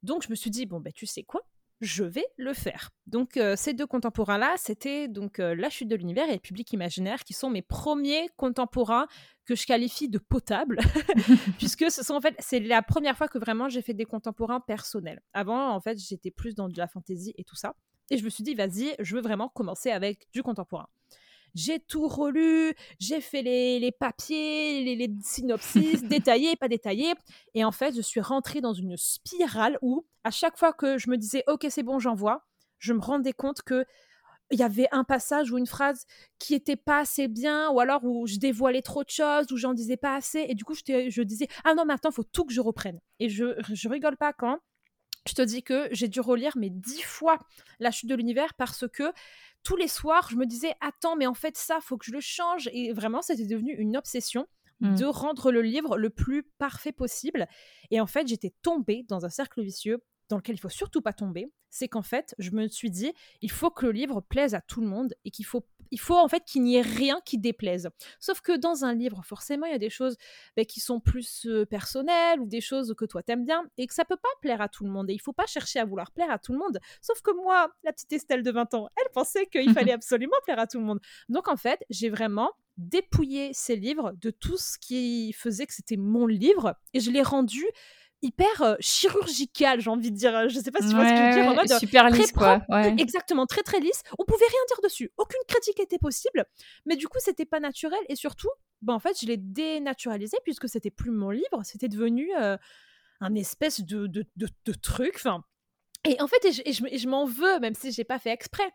Donc 0.02 0.22
je 0.22 0.28
me 0.30 0.34
suis 0.34 0.50
dit, 0.50 0.66
bon, 0.66 0.80
ben, 0.80 0.92
tu 0.92 1.06
sais 1.06 1.22
quoi? 1.24 1.40
Je 1.80 2.04
vais 2.04 2.26
le 2.36 2.52
faire. 2.54 2.90
Donc 3.06 3.36
euh, 3.36 3.54
ces 3.56 3.74
deux 3.74 3.86
contemporains-là, 3.86 4.54
c'était 4.56 5.08
donc 5.08 5.38
euh, 5.38 5.54
La 5.54 5.70
chute 5.70 5.88
de 5.88 5.96
l'univers 5.96 6.28
et 6.28 6.34
Le 6.34 6.38
public 6.38 6.72
imaginaire, 6.72 7.24
qui 7.24 7.34
sont 7.34 7.50
mes 7.50 7.62
premiers 7.62 8.28
contemporains 8.36 9.06
que 9.44 9.54
je 9.54 9.66
qualifie 9.66 10.08
de 10.08 10.18
potables, 10.18 10.78
puisque 11.58 11.90
ce 11.90 12.02
sont 12.02 12.14
en 12.14 12.20
fait 12.20 12.34
c'est 12.38 12.60
la 12.60 12.82
première 12.82 13.16
fois 13.16 13.28
que 13.28 13.38
vraiment 13.38 13.68
j'ai 13.68 13.82
fait 13.82 13.94
des 13.94 14.06
contemporains 14.06 14.60
personnels. 14.60 15.22
Avant, 15.32 15.70
en 15.70 15.80
fait, 15.80 15.98
j'étais 15.98 16.30
plus 16.30 16.54
dans 16.54 16.68
de 16.68 16.78
la 16.78 16.88
fantaisie 16.88 17.34
et 17.36 17.44
tout 17.44 17.56
ça, 17.56 17.74
et 18.10 18.18
je 18.18 18.24
me 18.24 18.30
suis 18.30 18.42
dit 18.44 18.54
vas-y, 18.54 18.94
je 18.98 19.14
veux 19.14 19.22
vraiment 19.22 19.48
commencer 19.48 19.90
avec 19.90 20.28
du 20.32 20.42
contemporain. 20.42 20.88
J'ai 21.56 21.80
tout 21.80 22.06
relu, 22.06 22.74
j'ai 23.00 23.22
fait 23.22 23.40
les, 23.40 23.80
les 23.80 23.90
papiers, 23.90 24.84
les, 24.84 24.94
les 24.94 25.10
synopsis, 25.22 26.02
détaillés, 26.04 26.54
pas 26.54 26.68
détaillés. 26.68 27.14
Et 27.54 27.64
en 27.64 27.72
fait, 27.72 27.96
je 27.96 28.02
suis 28.02 28.20
rentrée 28.20 28.60
dans 28.60 28.74
une 28.74 28.96
spirale 28.98 29.78
où, 29.80 30.04
à 30.22 30.30
chaque 30.30 30.58
fois 30.58 30.74
que 30.74 30.98
je 30.98 31.08
me 31.08 31.16
disais, 31.16 31.42
OK, 31.48 31.66
c'est 31.70 31.82
bon, 31.82 31.98
j'envoie, 31.98 32.46
je 32.78 32.92
me 32.92 33.00
rendais 33.00 33.32
compte 33.32 33.62
que 33.62 33.86
il 34.50 34.60
y 34.60 34.62
avait 34.62 34.86
un 34.92 35.02
passage 35.02 35.50
ou 35.50 35.58
une 35.58 35.66
phrase 35.66 36.04
qui 36.38 36.54
était 36.54 36.76
pas 36.76 36.98
assez 37.00 37.26
bien, 37.26 37.70
ou 37.70 37.80
alors 37.80 38.04
où 38.04 38.26
je 38.26 38.36
dévoilais 38.36 38.82
trop 38.82 39.02
de 39.02 39.10
choses, 39.10 39.50
où 39.50 39.56
j'en 39.56 39.72
disais 39.72 39.96
pas 39.96 40.14
assez, 40.14 40.44
et 40.48 40.54
du 40.54 40.62
coup, 40.64 40.74
je, 40.74 41.08
je 41.08 41.22
disais 41.22 41.48
Ah 41.64 41.74
non, 41.74 41.84
mais 41.86 41.94
attends, 41.94 42.12
faut 42.12 42.22
tout 42.22 42.44
que 42.44 42.52
je 42.52 42.60
reprenne. 42.60 43.00
Et 43.18 43.28
je, 43.28 43.56
je 43.72 43.88
rigole 43.88 44.16
pas 44.16 44.32
quand 44.32 44.60
je 45.26 45.34
te 45.34 45.42
dis 45.42 45.62
que 45.62 45.88
j'ai 45.90 46.08
dû 46.08 46.20
relire 46.20 46.52
mais 46.56 46.70
dix 46.70 47.02
fois 47.02 47.38
La 47.80 47.90
chute 47.90 48.08
de 48.08 48.14
l'univers 48.14 48.54
parce 48.54 48.86
que 48.88 49.12
tous 49.66 49.76
les 49.76 49.88
soirs, 49.88 50.28
je 50.30 50.36
me 50.36 50.46
disais 50.46 50.74
Attends, 50.80 51.16
mais 51.16 51.26
en 51.26 51.34
fait, 51.34 51.56
ça, 51.56 51.80
faut 51.80 51.96
que 51.98 52.04
je 52.04 52.12
le 52.12 52.20
change. 52.20 52.70
Et 52.72 52.92
vraiment, 52.92 53.20
c'était 53.20 53.46
devenu 53.46 53.74
une 53.74 53.96
obsession. 53.96 54.46
Mmh. 54.80 54.96
de 54.96 55.06
rendre 55.06 55.52
le 55.52 55.62
livre 55.62 55.96
le 55.96 56.10
plus 56.10 56.42
parfait 56.42 56.92
possible. 56.92 57.48
Et 57.90 57.98
en 57.98 58.06
fait, 58.06 58.28
j'étais 58.28 58.52
tombée 58.60 59.06
dans 59.08 59.24
un 59.24 59.30
cercle 59.30 59.62
vicieux 59.62 60.04
dans 60.28 60.36
lequel 60.36 60.56
il 60.56 60.58
faut 60.58 60.68
surtout 60.68 61.00
pas 61.00 61.12
tomber, 61.12 61.50
c'est 61.70 61.88
qu'en 61.88 62.02
fait, 62.02 62.34
je 62.38 62.50
me 62.50 62.68
suis 62.68 62.90
dit, 62.90 63.12
il 63.42 63.50
faut 63.50 63.70
que 63.70 63.86
le 63.86 63.92
livre 63.92 64.20
plaise 64.20 64.54
à 64.54 64.60
tout 64.60 64.80
le 64.80 64.86
monde 64.86 65.14
et 65.24 65.30
qu'il 65.30 65.44
faut, 65.44 65.66
il 65.90 66.00
faut 66.00 66.16
en 66.16 66.28
fait 66.28 66.42
qu'il 66.44 66.62
n'y 66.62 66.76
ait 66.76 66.82
rien 66.82 67.20
qui 67.24 67.38
déplaise. 67.38 67.88
Sauf 68.18 68.40
que 68.40 68.56
dans 68.56 68.84
un 68.84 68.94
livre, 68.94 69.22
forcément, 69.24 69.66
il 69.66 69.72
y 69.72 69.74
a 69.74 69.78
des 69.78 69.90
choses 69.90 70.16
bah, 70.56 70.64
qui 70.64 70.80
sont 70.80 71.00
plus 71.00 71.46
euh, 71.46 71.66
personnelles 71.66 72.40
ou 72.40 72.46
des 72.46 72.60
choses 72.60 72.94
que 72.96 73.04
toi 73.04 73.22
t'aimes 73.22 73.44
bien 73.44 73.64
et 73.76 73.86
que 73.86 73.94
ça 73.94 74.04
peut 74.04 74.16
pas 74.16 74.28
plaire 74.40 74.60
à 74.60 74.68
tout 74.68 74.84
le 74.84 74.90
monde. 74.90 75.10
Et 75.10 75.14
il 75.14 75.20
faut 75.20 75.32
pas 75.32 75.46
chercher 75.46 75.78
à 75.78 75.84
vouloir 75.84 76.12
plaire 76.12 76.30
à 76.30 76.38
tout 76.38 76.52
le 76.52 76.58
monde. 76.58 76.78
Sauf 77.02 77.20
que 77.20 77.32
moi, 77.32 77.70
la 77.84 77.92
petite 77.92 78.12
Estelle 78.12 78.42
de 78.42 78.50
20 78.50 78.74
ans, 78.74 78.88
elle 78.96 79.12
pensait 79.12 79.46
qu'il 79.46 79.72
fallait 79.72 79.92
absolument 79.92 80.36
plaire 80.44 80.58
à 80.58 80.66
tout 80.66 80.78
le 80.78 80.84
monde. 80.84 81.00
Donc 81.28 81.48
en 81.48 81.56
fait, 81.56 81.84
j'ai 81.90 82.08
vraiment 82.08 82.52
dépouillé 82.76 83.52
ces 83.54 83.76
livres 83.76 84.12
de 84.20 84.30
tout 84.30 84.58
ce 84.58 84.78
qui 84.78 85.32
faisait 85.32 85.66
que 85.66 85.72
c'était 85.72 85.96
mon 85.96 86.26
livre 86.26 86.74
et 86.92 87.00
je 87.00 87.10
l'ai 87.10 87.22
rendu 87.22 87.64
hyper 88.26 88.62
euh, 88.62 88.74
chirurgical, 88.80 89.80
j'ai 89.80 89.90
envie 89.90 90.10
de 90.10 90.16
dire. 90.16 90.36
Euh, 90.36 90.48
je 90.48 90.58
sais 90.58 90.70
pas 90.70 90.80
si 90.80 90.88
tu 90.88 90.94
vois 90.94 91.06
ce 91.08 91.12
que 91.12 91.16
je 91.16 91.22
veux 91.22 91.42
dire. 91.42 91.50
En 91.50 91.54
mode, 91.54 91.72
super 91.78 92.10
lisse, 92.10 92.32
quoi. 92.32 92.60
Exactement, 92.98 93.46
très 93.46 93.62
très 93.62 93.80
lisse. 93.80 94.02
On 94.18 94.24
pouvait 94.24 94.46
rien 94.46 94.60
dire 94.68 94.80
dessus. 94.82 95.12
Aucune 95.16 95.40
critique 95.48 95.80
était 95.80 95.98
possible. 95.98 96.44
Mais 96.84 96.96
du 96.96 97.08
coup, 97.08 97.18
c'était 97.20 97.46
pas 97.46 97.60
naturel. 97.60 97.98
Et 98.08 98.16
surtout, 98.16 98.50
bah, 98.82 98.92
en 98.92 98.98
fait, 98.98 99.16
je 99.20 99.26
l'ai 99.26 99.36
dénaturalisé 99.36 100.36
puisque 100.44 100.68
c'était 100.68 100.90
plus 100.90 101.10
mon 101.10 101.30
livre. 101.30 101.62
C'était 101.64 101.88
devenu 101.88 102.30
euh, 102.38 102.56
un 103.20 103.34
espèce 103.34 103.80
de, 103.80 104.06
de, 104.06 104.26
de, 104.36 104.72
truc. 104.74 105.14
Enfin. 105.16 105.42
Et 106.04 106.20
en 106.20 106.26
fait, 106.26 106.44
et 106.44 106.72
je, 106.72 106.82
je 106.96 107.08
m'en 107.08 107.24
veux, 107.24 107.58
même 107.60 107.74
si 107.74 107.90
j'ai 107.92 108.04
pas 108.04 108.18
fait 108.18 108.30
exprès 108.30 108.70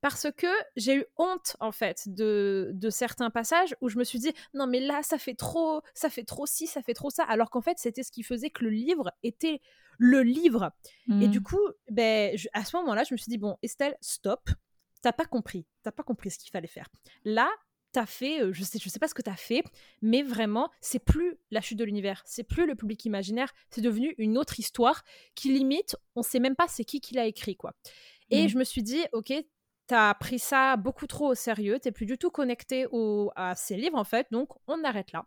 parce 0.00 0.28
que 0.36 0.46
j'ai 0.76 0.96
eu 0.96 1.04
honte 1.16 1.56
en 1.60 1.72
fait 1.72 2.08
de, 2.08 2.74
certains 2.90 3.30
passages 3.30 3.76
où 3.80 3.88
je 3.88 3.98
me 3.98 4.04
suis 4.04 4.18
dit 4.18 4.32
non 4.54 4.66
mais 4.66 4.80
là 4.80 5.02
ça 5.02 5.18
fait 5.18 5.34
trop 5.34 5.82
ça 5.94 6.10
fait 6.10 6.24
trop 6.24 6.46
ci 6.46 6.66
ça 6.66 6.82
fait 6.82 6.94
trop 6.94 7.10
ça 7.10 7.24
alors 7.24 7.50
qu'en 7.50 7.60
fait 7.60 7.78
c'était 7.78 8.02
ce 8.02 8.10
qui 8.10 8.22
faisait 8.22 8.50
que 8.50 8.64
le 8.64 8.70
livre 8.70 9.12
était 9.22 9.60
le 9.98 10.22
livre 10.22 10.72
et 11.20 11.28
du 11.28 11.40
mmh. 11.40 11.42
coup 11.42 11.68
ben 11.90 12.36
à 12.52 12.64
ce 12.64 12.76
moment-là 12.76 13.04
je 13.04 13.14
me 13.14 13.18
suis 13.18 13.28
dit 13.28 13.38
bon 13.38 13.56
Estelle 13.62 13.96
stop 14.00 14.50
t'as 15.02 15.12
pas 15.12 15.26
compris 15.26 15.66
t'as 15.82 15.92
pas 15.92 16.02
compris 16.02 16.30
ce 16.30 16.38
qu'il 16.38 16.50
fallait 16.50 16.66
faire 16.66 16.88
là 17.24 17.50
t'as 17.92 18.06
fait, 18.06 18.42
euh, 18.42 18.52
je 18.52 18.62
sais, 18.62 18.78
je 18.78 18.88
sais 18.88 18.98
pas 18.98 19.08
ce 19.08 19.14
que 19.14 19.22
t'as 19.22 19.36
fait, 19.36 19.64
mais 20.02 20.22
vraiment, 20.22 20.70
c'est 20.80 20.98
plus 20.98 21.36
la 21.50 21.60
chute 21.60 21.78
de 21.78 21.84
l'univers, 21.84 22.22
c'est 22.24 22.44
plus 22.44 22.66
le 22.66 22.74
public 22.74 23.04
imaginaire, 23.04 23.52
c'est 23.70 23.80
devenu 23.80 24.14
une 24.18 24.38
autre 24.38 24.58
histoire 24.58 25.02
qui 25.34 25.52
limite, 25.52 25.96
on 26.14 26.22
sait 26.22 26.38
même 26.38 26.56
pas 26.56 26.68
c'est 26.68 26.84
qui 26.84 27.00
qui 27.00 27.14
l'a 27.14 27.26
écrit, 27.26 27.56
quoi. 27.56 27.74
Et 28.30 28.44
mmh. 28.44 28.48
je 28.48 28.58
me 28.58 28.64
suis 28.64 28.82
dit, 28.82 29.00
ok, 29.12 29.32
t'as 29.90 30.14
pris 30.14 30.38
ça 30.38 30.76
beaucoup 30.76 31.08
trop 31.08 31.32
au 31.32 31.34
sérieux, 31.34 31.80
t'es 31.80 31.90
plus 31.90 32.06
du 32.06 32.16
tout 32.16 32.30
connecté 32.30 32.86
au, 32.92 33.32
à 33.34 33.56
ces 33.56 33.74
livres 33.74 33.98
en 33.98 34.04
fait, 34.04 34.28
donc 34.30 34.50
on 34.68 34.84
arrête 34.84 35.10
là. 35.10 35.24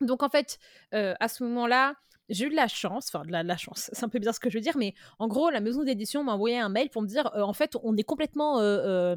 Donc 0.00 0.24
en 0.24 0.28
fait, 0.28 0.58
euh, 0.94 1.14
à 1.20 1.28
ce 1.28 1.44
moment-là, 1.44 1.94
j'ai 2.28 2.46
eu 2.46 2.48
de 2.50 2.56
la 2.56 2.66
chance, 2.66 3.06
enfin 3.06 3.24
de 3.24 3.30
la, 3.30 3.56
chance, 3.56 3.90
c'est 3.92 4.04
un 4.04 4.08
peu 4.08 4.18
bien 4.18 4.32
ce 4.32 4.40
que 4.40 4.50
je 4.50 4.58
veux 4.58 4.62
dire, 4.62 4.76
mais 4.76 4.94
en 5.20 5.28
gros, 5.28 5.48
la 5.48 5.60
maison 5.60 5.84
d'édition 5.84 6.24
m'a 6.24 6.32
envoyé 6.32 6.58
un 6.58 6.70
mail 6.70 6.90
pour 6.90 7.02
me 7.02 7.06
dire, 7.06 7.30
euh, 7.36 7.42
en 7.42 7.52
fait, 7.52 7.76
on 7.84 7.96
est 7.96 8.02
complètement, 8.02 8.58
euh, 8.58 9.14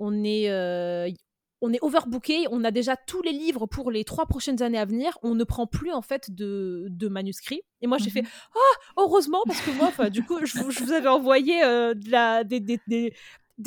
on 0.00 0.24
est, 0.24 0.50
on 1.60 1.72
est 1.72 1.78
overbooké, 1.80 2.46
on 2.50 2.64
a 2.64 2.72
déjà 2.72 2.96
tous 2.96 3.22
les 3.22 3.30
livres 3.30 3.66
pour 3.66 3.92
les 3.92 4.02
trois 4.02 4.26
prochaines 4.26 4.64
années 4.64 4.80
à 4.80 4.84
venir, 4.84 5.16
on 5.22 5.36
ne 5.36 5.44
prend 5.44 5.68
plus 5.68 5.92
en 5.92 6.02
fait 6.02 6.32
de, 6.34 6.88
de 6.90 7.06
manuscrits. 7.06 7.62
Et 7.82 7.86
moi 7.86 7.98
j'ai 7.98 8.10
fait, 8.10 8.22
mmh 8.22 8.28
ah, 8.56 8.80
heureusement 8.96 9.42
parce 9.46 9.60
que 9.60 9.70
moi, 9.70 10.10
du 10.10 10.24
coup, 10.24 10.44
je, 10.44 10.58
vous 10.58 10.90
avais 10.90 11.08
envoyé 11.08 11.60
de 11.62 12.10
la, 12.10 12.42
des, 12.42 12.58
des 12.58 12.80
des 12.88 13.14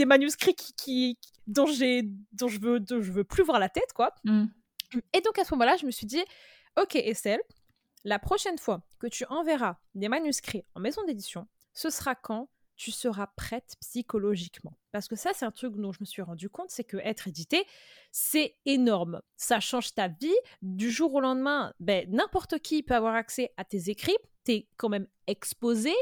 manuscrits 0.05 0.55
qui, 0.55 1.17
dont, 1.47 1.65
j'ai, 1.65 2.03
dont, 2.33 2.47
je 2.47 2.59
veux, 2.59 2.79
je 2.87 3.11
veux 3.11 3.23
plus 3.23 3.43
voir 3.43 3.59
la 3.59 3.69
tête, 3.69 3.93
quoi. 3.93 4.13
Mm. 4.23 4.45
Et 5.13 5.21
donc 5.21 5.37
à 5.37 5.43
ce 5.43 5.53
moment-là, 5.53 5.77
je 5.77 5.85
me 5.85 5.91
suis 5.91 6.07
dit, 6.07 6.23
ok 6.79 6.95
Estelle, 6.95 7.41
la 8.03 8.19
prochaine 8.19 8.57
fois 8.57 8.81
que 8.99 9.07
tu 9.07 9.25
enverras 9.29 9.77
des 9.95 10.09
manuscrits 10.09 10.63
en 10.75 10.79
maison 10.79 11.03
d'édition, 11.05 11.47
ce 11.73 11.89
sera 11.89 12.15
quand 12.15 12.49
tu 12.79 12.91
seras 12.91 13.27
prête 13.35 13.75
psychologiquement. 13.81 14.71
Parce 14.93 15.09
que 15.09 15.17
ça, 15.17 15.31
c'est 15.35 15.43
un 15.43 15.51
truc 15.51 15.75
dont 15.75 15.91
je 15.91 15.97
me 15.99 16.05
suis 16.05 16.21
rendu 16.21 16.49
compte, 16.49 16.69
c'est 16.69 16.85
que 16.85 16.95
être 16.97 17.27
édité, 17.27 17.65
c'est 18.13 18.55
énorme. 18.65 19.21
Ça 19.35 19.59
change 19.59 19.93
ta 19.93 20.07
vie. 20.07 20.33
Du 20.61 20.89
jour 20.89 21.13
au 21.13 21.19
lendemain, 21.19 21.73
ben, 21.81 22.09
n'importe 22.09 22.59
qui 22.59 22.81
peut 22.81 22.95
avoir 22.95 23.15
accès 23.15 23.51
à 23.57 23.65
tes 23.65 23.89
écrits. 23.89 24.15
Tu 24.45 24.53
es 24.53 24.67
quand 24.77 24.87
même 24.87 25.07
exposé. 25.27 25.93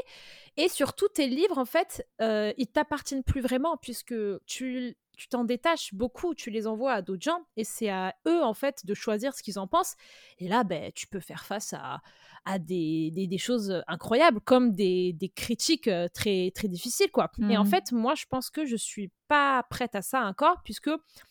Et 0.56 0.68
surtout, 0.68 1.08
tes 1.08 1.26
livres, 1.26 1.58
en 1.58 1.64
fait, 1.64 2.06
euh, 2.22 2.52
ils 2.56 2.68
t'appartiennent 2.68 3.24
plus 3.24 3.40
vraiment 3.40 3.76
puisque 3.76 4.14
tu 4.46 4.96
tu 5.18 5.28
t'en 5.28 5.44
détaches 5.44 5.92
beaucoup, 5.94 6.34
tu 6.34 6.50
les 6.50 6.68
envoies 6.68 6.92
à 6.92 7.02
d'autres 7.02 7.22
gens 7.22 7.44
et 7.56 7.64
c'est 7.64 7.90
à 7.90 8.14
eux 8.26 8.42
en 8.42 8.54
fait 8.54 8.86
de 8.86 8.94
choisir 8.94 9.34
ce 9.34 9.42
qu'ils 9.42 9.58
en 9.58 9.66
pensent. 9.66 9.96
Et 10.38 10.48
là, 10.48 10.62
ben, 10.62 10.92
tu 10.94 11.08
peux 11.08 11.18
faire 11.18 11.44
face 11.44 11.72
à, 11.72 12.00
à 12.44 12.60
des, 12.60 13.10
des, 13.10 13.38
choses 13.38 13.82
incroyables 13.88 14.40
comme 14.40 14.72
des, 14.72 15.12
des, 15.12 15.28
critiques 15.28 15.88
euh, 15.88 16.06
très, 16.08 16.52
très 16.54 16.68
difficiles. 16.68 17.10
quoi. 17.10 17.32
Et 17.50 17.56
en 17.56 17.64
mmh. 17.64 17.66
fait, 17.66 17.92
moi, 17.92 18.14
je 18.14 18.26
pense 18.26 18.48
que 18.48 18.64
je 18.64 18.76
suis 18.76 19.10
pas 19.26 19.64
prête 19.68 19.96
à 19.96 20.02
ça 20.02 20.24
encore 20.24 20.62
puisque 20.62 20.90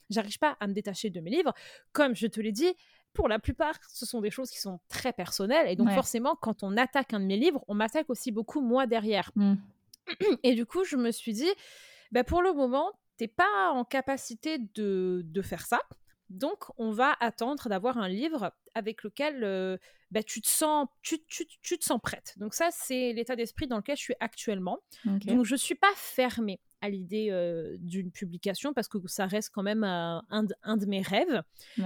j'arrive 0.10 0.38
pas 0.38 0.58
à 0.60 0.68
me 0.68 0.74
détacher 0.74 1.10
de 1.10 1.22
mes 1.22 1.32
livres. 1.32 1.54
Comme 1.94 2.14
je 2.14 2.28
te 2.28 2.42
l'ai 2.42 2.52
dit, 2.52 2.74
pour 3.14 3.30
la 3.30 3.40
plupart, 3.40 3.76
ce 3.88 4.06
sont 4.06 4.20
des 4.20 4.30
choses 4.30 4.52
qui 4.52 4.60
sont 4.60 4.82
très 4.90 5.14
personnelles. 5.14 5.70
Et 5.70 5.78
donc, 5.78 5.90
forcément, 5.92 6.36
quand 6.36 6.62
on 6.62 6.76
attaque 6.76 7.14
un 7.14 7.22
de 7.22 7.26
mes 7.26 7.38
livres, 7.38 7.64
on 7.70 7.74
m'attaque 7.74 8.10
aussi 8.10 8.32
beaucoup 8.32 8.60
moi 8.60 8.86
derrière. 8.86 9.32
Mmh. 9.36 9.56
Et 10.44 10.56
du 10.56 10.66
coup, 10.66 10.84
je 10.84 10.98
me 10.98 11.12
suis 11.12 11.34
dit, 11.34 11.50
ben, 12.12 12.24
pour 12.24 12.42
le 12.42 12.54
moment, 12.54 12.92
t'es 13.18 13.28
pas 13.28 13.72
en 13.72 13.84
capacité 13.84 14.58
de, 14.76 15.22
de, 15.26 15.42
faire 15.42 15.66
ça. 15.66 15.82
Donc, 16.30 16.66
on 16.78 16.92
va 16.92 17.16
attendre 17.20 17.70
d'avoir 17.70 17.98
un 17.98 18.08
livre 18.08 18.54
avec 18.76 19.04
lequel 19.04 19.44
euh, 19.44 19.78
bah, 20.12 20.24
tu, 20.24 20.42
te 20.42 20.48
sens, 20.48 20.88
tu, 21.02 21.24
tu, 21.26 21.46
tu, 21.62 21.78
te 21.78 21.86
sens 21.86 22.00
prête. 22.02 22.34
Donc, 22.38 22.54
ça, 22.54 22.70
c'est 22.72 23.14
l'état 23.14 23.36
d'esprit 23.36 23.68
dans 23.68 23.78
lequel 23.78 23.98
je 23.98 24.02
suis 24.02 24.16
actuellement. 24.20 24.80
Donc, 25.06 25.46
je 25.46 25.54
ne 25.54 25.58
suis 25.58 25.76
pas 25.76 25.92
fermée 25.96 26.60
à 26.82 26.90
l'idée 26.90 27.30
euh, 27.32 27.76
d'une 27.80 28.12
publication 28.12 28.74
parce 28.74 28.88
que 28.88 28.98
ça 29.08 29.26
reste 29.26 29.52
quand 29.54 29.64
même 29.64 29.84
euh, 29.84 30.20
un, 30.30 30.46
un, 30.64 30.78
de 30.78 30.86
mes 30.86 31.02
rêves. 31.02 31.42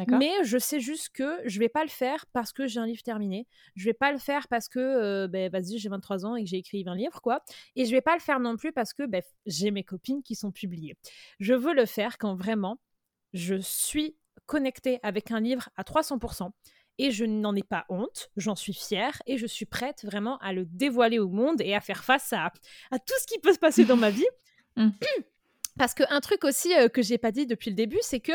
Mais 0.07 0.31
je 0.43 0.57
sais 0.57 0.79
juste 0.79 1.09
que 1.09 1.39
je 1.45 1.59
vais 1.59 1.69
pas 1.69 1.83
le 1.83 1.89
faire 1.89 2.25
parce 2.33 2.51
que 2.51 2.67
j'ai 2.67 2.79
un 2.79 2.85
livre 2.85 3.03
terminé. 3.03 3.47
Je 3.75 3.85
vais 3.85 3.93
pas 3.93 4.11
le 4.11 4.17
faire 4.17 4.47
parce 4.47 4.67
que, 4.67 4.79
euh, 4.79 5.27
ben, 5.27 5.51
vas-y, 5.51 5.77
j'ai 5.77 5.89
23 5.89 6.25
ans 6.25 6.35
et 6.35 6.43
que 6.43 6.49
j'ai 6.49 6.57
écrit 6.57 6.83
20 6.83 6.95
livres, 6.95 7.21
quoi. 7.21 7.43
Et 7.75 7.85
je 7.85 7.91
vais 7.91 8.01
pas 8.01 8.15
le 8.15 8.21
faire 8.21 8.39
non 8.39 8.57
plus 8.57 8.71
parce 8.71 8.93
que 8.93 9.05
ben, 9.05 9.21
j'ai 9.45 9.71
mes 9.71 9.83
copines 9.83 10.23
qui 10.23 10.35
sont 10.35 10.51
publiées. 10.51 10.97
Je 11.39 11.53
veux 11.53 11.73
le 11.73 11.85
faire 11.85 12.17
quand 12.17 12.35
vraiment 12.35 12.79
je 13.33 13.55
suis 13.55 14.17
connectée 14.45 14.99
avec 15.03 15.31
un 15.31 15.39
livre 15.39 15.69
à 15.77 15.83
300% 15.83 16.49
et 16.97 17.11
je 17.11 17.25
n'en 17.25 17.55
ai 17.55 17.63
pas 17.63 17.85
honte, 17.89 18.29
j'en 18.37 18.55
suis 18.55 18.73
fière 18.73 19.21
et 19.25 19.37
je 19.37 19.47
suis 19.47 19.65
prête 19.65 20.03
vraiment 20.03 20.37
à 20.39 20.53
le 20.53 20.65
dévoiler 20.65 21.19
au 21.19 21.29
monde 21.29 21.61
et 21.61 21.73
à 21.73 21.81
faire 21.81 22.03
face 22.03 22.33
à, 22.33 22.51
à 22.91 22.99
tout 22.99 23.15
ce 23.19 23.25
qui 23.27 23.39
peut 23.39 23.53
se 23.53 23.59
passer 23.59 23.85
dans 23.85 23.97
ma 23.97 24.09
vie. 24.11 24.27
Mmh. 24.75 24.89
Parce 25.77 25.93
qu'un 25.93 26.19
truc 26.19 26.43
aussi 26.43 26.75
euh, 26.75 26.89
que 26.89 27.01
j'ai 27.01 27.17
pas 27.17 27.31
dit 27.31 27.45
depuis 27.45 27.69
le 27.69 27.75
début, 27.75 27.99
c'est 28.01 28.19
que, 28.19 28.33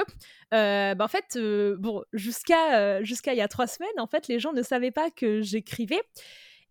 euh, 0.54 0.94
bah, 0.94 1.04
en 1.04 1.08
fait, 1.08 1.36
euh, 1.36 1.76
jusqu'à 2.12 3.02
jusqu'à 3.02 3.34
il 3.34 3.36
y 3.36 3.42
a 3.42 3.48
trois 3.48 3.66
semaines, 3.66 3.98
en 3.98 4.06
fait, 4.06 4.26
les 4.28 4.38
gens 4.38 4.52
ne 4.52 4.62
savaient 4.62 4.90
pas 4.90 5.10
que 5.10 5.42
j'écrivais 5.42 6.02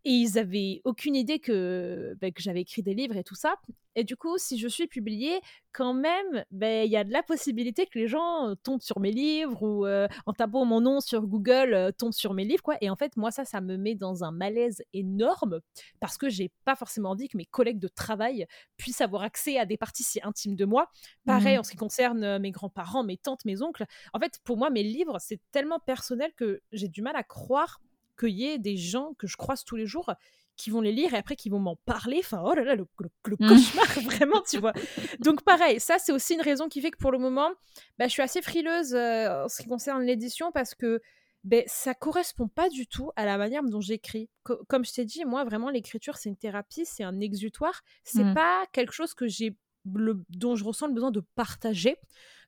et 0.06 0.12
ils 0.12 0.38
avaient 0.38 0.82
aucune 0.86 1.16
idée 1.16 1.40
que, 1.40 2.16
bah, 2.22 2.30
que 2.32 2.42
j'avais 2.42 2.62
écrit 2.62 2.84
des 2.84 2.94
livres 2.94 3.18
et 3.18 3.24
tout 3.24 3.36
ça. 3.36 3.56
Et 3.96 4.04
du 4.04 4.16
coup, 4.16 4.38
si 4.38 4.60
je 4.60 4.68
suis 4.68 4.88
publiée, 4.88 5.40
quand 5.72 5.94
même, 5.94 6.44
ben, 6.52 6.86
il 6.86 6.92
y 6.92 6.98
a 6.98 7.04
de 7.04 7.12
la 7.12 7.24
possibilité 7.24 7.86
que 7.86 7.98
les 7.98 8.08
gens 8.08 8.50
euh, 8.50 8.56
tombent 8.56 8.82
sur 8.82 9.00
mes 9.00 9.12
livres 9.12 9.64
ou 9.64 9.86
euh, 9.86 10.08
en 10.26 10.34
tapant 10.34 10.66
mon 10.66 10.82
nom 10.82 11.00
sur 11.00 11.26
Google, 11.26 11.74
euh, 11.74 11.92
tombent 11.92 12.14
sur 12.14 12.34
mes 12.34 12.44
livres. 12.44 12.62
Quoi. 12.62 12.76
Et 12.82 12.90
en 12.90 12.96
fait, 12.96 13.18
moi, 13.18 13.32
ça, 13.32 13.46
ça 13.46 13.62
me 13.62 13.78
met 13.78 13.96
dans 13.96 14.24
un 14.24 14.32
malaise 14.32 14.84
énorme 14.94 15.62
parce 16.02 16.18
que 16.18 16.30
j'ai 16.30 16.52
pas 16.66 16.76
forcément 16.76 17.12
envie 17.12 17.30
que 17.30 17.38
mes 17.38 17.46
collègues 17.46 17.80
de 17.80 17.88
travail 17.88 18.46
puissent 18.78 19.02
avoir 19.02 19.24
accès 19.24 19.58
à 19.58 19.66
des 19.66 19.78
parties 19.78 20.04
si 20.04 20.20
intimes 20.24 20.56
de 20.56 20.66
moi. 20.66 20.92
Pareil 21.26 21.56
mmh. 21.56 21.60
en 21.60 21.64
ce 21.64 21.72
qui 21.72 21.78
concerne 21.78 22.38
mes 22.38 22.52
grands-parents, 22.52 23.04
mes 23.04 23.18
tantes, 23.18 23.46
mes 23.46 23.62
oncles. 23.62 23.86
En 24.14 24.20
fait, 24.20 24.40
pour 24.44 24.58
moi, 24.58 24.70
mes 24.70 24.84
livres, 24.84 25.18
c'est 25.20 25.40
tellement 25.52 25.80
personnel 25.80 26.32
que 26.36 26.62
j'ai 26.74 26.90
du 26.90 27.02
mal 27.02 27.16
à 27.16 27.24
croire 27.24 27.80
qu'il 28.16 28.30
y 28.30 28.46
ait 28.46 28.58
des 28.58 28.78
gens 28.78 29.14
que 29.18 29.28
je 29.28 29.38
croise 29.38 29.64
tous 29.64 29.76
les 29.76 29.86
jours 29.86 30.14
qui 30.58 30.70
vont 30.70 30.82
les 30.82 30.92
lire 30.92 31.14
et 31.14 31.18
après 31.18 31.36
qui 31.36 31.50
vont 31.50 31.60
m'en 31.60 31.76
parler. 31.76 32.20
Enfin, 32.20 32.42
oh 32.44 32.54
là 32.54 32.64
là, 32.64 32.76
le, 32.76 32.84
mmh. 32.84 33.48
cauchemar, 33.48 33.86
vraiment, 34.04 34.42
tu 34.42 34.58
vois. 34.58 34.74
Donc, 35.20 35.44
pareil, 35.44 35.80
ça, 35.80 35.98
c'est 36.00 36.12
aussi 36.12 36.36
une 36.36 36.42
raison 36.42 36.70
qui 36.70 36.82
fait 36.82 36.92
que 36.92 36.98
pour 36.98 37.12
le 37.12 37.20
moment, 37.20 37.50
bah, 37.98 38.08
je 38.08 38.12
suis 38.12 38.22
assez 38.22 38.42
frileuse 38.42 38.94
euh, 38.94 39.46
en 39.46 39.50
ce 39.50 39.62
qui 39.62 39.68
concerne 39.68 40.04
l'édition 40.04 40.52
parce 40.52 40.76
que 40.76 41.02
ben, 41.44 41.64
ça 41.68 41.94
correspond 41.94 42.48
pas 42.48 42.70
du 42.70 42.88
tout 42.88 43.12
à 43.16 43.26
la 43.26 43.38
manière 43.38 43.64
dont 43.64 43.82
j'écris. 43.82 44.30
comme 44.68 44.86
je 44.86 44.94
t'ai 44.94 45.06
dit, 45.06 45.26
moi, 45.26 45.44
vraiment, 45.44 45.70
l'écriture, 45.70 46.18
c'est 46.18 46.30
une 46.30 46.38
thérapie, 46.38 46.86
c'est 46.86 47.04
un 47.04 47.20
exutoire. 47.20 47.82
C'est 48.04 48.24
mmh. 48.24 48.34
pas 48.34 48.66
quelque 48.72 48.94
chose 48.94 49.14
que 49.14 49.28
j'ai 49.28 49.56
dont 49.86 50.56
je 50.56 50.64
ressens 50.64 50.88
le 50.88 50.94
besoin 50.94 51.12
de 51.12 51.20
partager. 51.36 51.96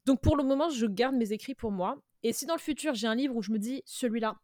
Donc 0.05 0.21
pour 0.21 0.37
le 0.37 0.43
moment, 0.43 0.69
je 0.69 0.87
garde 0.87 1.15
mes 1.15 1.33
écrits 1.33 1.53
pour 1.53 1.71
moi. 1.71 2.01
Et 2.23 2.33
si 2.33 2.47
dans 2.47 2.55
le 2.55 2.59
futur, 2.59 2.95
j'ai 2.95 3.07
un 3.07 3.13
livre 3.13 3.35
où 3.35 3.43
je 3.43 3.51
me 3.51 3.59
dis, 3.59 3.83
celui-là, 3.85 4.37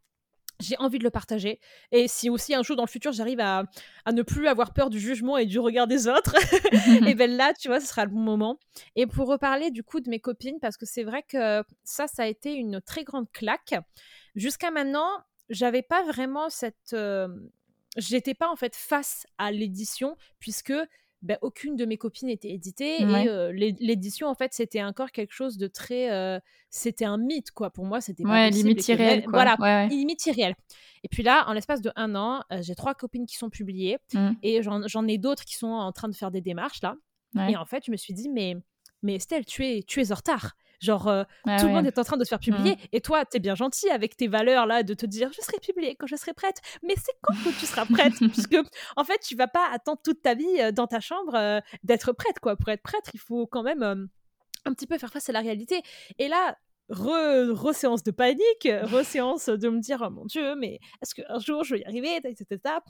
j'ai 0.63 0.78
envie 0.78 0.99
de 0.99 1.04
le 1.04 1.10
partager. 1.10 1.60
Et 1.91 2.08
si 2.08 2.30
aussi 2.30 2.54
un 2.56 2.63
jour 2.63 2.76
dans 2.76 2.84
le 2.84 2.89
futur, 2.89 3.12
j'arrive 3.12 3.39
à, 3.39 3.63
ne 4.12 4.21
plus 4.21 4.47
avoir 4.47 4.73
peur 4.73 4.89
du 4.89 4.99
jugement 4.99 5.38
et 5.38 5.45
du 5.45 5.60
regard 5.60 5.88
des 5.88 6.08
autres, 6.08 6.36
et 7.08 7.13
bien 7.13 7.28
là, 7.28 7.54
tu 7.54 7.67
vois, 7.67 7.80
ce 7.80 7.88
sera 7.88 8.06
le 8.06 8.12
bon 8.12 8.19
moment. 8.19 8.58
Et 8.95 9.06
pour 9.08 9.28
reparler 9.28 9.71
du 9.71 9.84
coup 9.84 9.99
de 9.99 10.10
mes 10.10 10.19
copines, 10.19 10.60
parce 10.60 10.78
que 10.78 10.86
c'est 10.86 11.04
vrai 11.04 11.23
que 11.23 11.63
ça, 11.84 12.08
ça 12.08 12.23
a 12.23 12.28
été 12.28 12.54
une 12.54 12.82
très 12.82 13.04
grande 13.04 13.32
claque. 13.32 13.76
Jusqu'à 14.36 14.71
maintenant, 14.71 15.10
j'avais 15.49 15.84
pas 15.84 16.04
vraiment 16.04 16.49
cette. 16.49 16.93
Euh, 16.93 17.28
j'étais 17.97 18.34
pas 18.34 18.49
en 18.49 18.56
fait 18.56 18.76
face 18.76 19.28
à 19.38 19.52
l'édition, 19.52 20.17
puisque 20.39 20.73
ben, 21.23 21.38
aucune 21.41 21.77
de 21.77 21.86
mes 21.86 21.97
copines 21.97 22.29
était 22.29 22.51
éditée 22.51 23.01
et 23.01 23.53
l'édition 23.79 24.27
en 24.27 24.36
fait 24.36 24.53
c'était 24.53 24.83
encore 24.83 25.12
quelque 25.12 25.31
chose 25.31 25.57
de 25.57 25.67
très 25.67 26.41
c'était 26.69 27.05
un 27.05 27.17
mythe 27.17 27.51
quoi. 27.51 27.69
Pour 27.69 27.86
moi 27.86 28.01
c'était 28.01 28.25
ouais, 28.25 28.49
limite 28.49 28.88
irréel 28.88 29.23
voilà 29.27 29.88
limite 29.88 30.25
irréel. 30.25 30.53
Et 31.03 31.07
puis 31.07 31.23
là 31.23 31.45
en 31.47 31.53
l'espace 31.53 31.81
de 31.81 31.91
un 31.95 32.15
an 32.15 32.43
j'ai 32.59 32.75
trois 32.75 32.93
copines 32.93 33.25
qui 33.25 33.38
sont 33.38 33.49
publiées 33.49 33.97
mmh. 34.13 34.31
et 34.43 34.62
j'en 34.62 35.07
ai 35.07 35.17
d'autres 35.17 35.45
qui 35.45 35.55
sont 35.55 35.67
en 35.67 35.91
train 35.93 36.09
de 36.09 36.15
faire 36.15 36.29
des 36.29 36.41
démarches 36.41 36.81
là. 36.81 36.95
Et 37.49 37.55
en 37.55 37.65
fait 37.65 37.83
je 37.86 37.91
me 37.91 37.97
suis 37.97 38.13
dit 38.13 38.29
mais 38.29 38.57
mais 39.01 39.15
Estelle 39.15 39.45
tu 39.45 39.65
es 39.65 39.83
tu 39.83 40.01
es 40.01 40.12
en 40.12 40.15
retard 40.15 40.55
Genre, 40.83 41.07
euh, 41.07 41.23
tout 41.45 41.67
le 41.67 41.71
monde 41.71 41.87
est 41.87 41.97
en 41.97 42.03
train 42.03 42.17
de 42.17 42.25
se 42.25 42.29
faire 42.29 42.39
publier. 42.39 42.75
Mmh. 42.75 42.87
Et 42.91 42.99
toi, 42.99 43.23
tu 43.23 43.37
es 43.37 43.39
bien 43.39 43.55
gentil 43.55 43.89
avec 43.89 44.17
tes 44.17 44.27
valeurs 44.27 44.65
là 44.65 44.83
de 44.83 44.93
te 44.93 45.05
dire 45.05 45.31
je 45.33 45.41
serai 45.41 45.57
publiée 45.59 45.95
quand 45.95 46.07
je 46.07 46.17
serai 46.17 46.33
prête. 46.33 46.57
Mais 46.83 46.93
c'est 46.97 47.13
quand 47.21 47.33
que 47.35 47.57
tu 47.57 47.65
seras 47.65 47.85
prête? 47.85 48.13
Puisque, 48.33 48.57
en 48.97 49.03
fait, 49.05 49.19
tu 49.19 49.35
vas 49.37 49.47
pas 49.47 49.69
attendre 49.71 50.01
toute 50.03 50.21
ta 50.21 50.33
vie 50.33 50.59
euh, 50.59 50.73
dans 50.73 50.87
ta 50.87 50.99
chambre 50.99 51.35
euh, 51.35 51.61
d'être 51.83 52.11
prête, 52.11 52.39
quoi. 52.41 52.57
Pour 52.57 52.67
être 52.67 52.83
prête, 52.83 53.05
il 53.13 53.19
faut 53.19 53.47
quand 53.47 53.63
même 53.63 54.09
un 54.65 54.73
petit 54.73 54.85
peu 54.87 54.97
faire 54.97 55.09
face 55.09 55.29
à 55.29 55.31
la 55.31 55.39
réalité. 55.39 55.81
Et 56.19 56.27
là, 56.27 56.57
re-séance 56.89 58.03
de 58.03 58.11
panique, 58.11 58.67
re-séance 58.67 59.47
de 59.47 59.69
me 59.69 59.79
dire, 59.79 60.03
oh 60.05 60.09
mon 60.09 60.25
Dieu, 60.25 60.55
mais 60.55 60.79
est-ce 61.01 61.15
qu'un 61.15 61.39
jour 61.39 61.63
je 61.63 61.75
vais 61.75 61.81
y 61.81 61.85
arriver? 61.85 62.19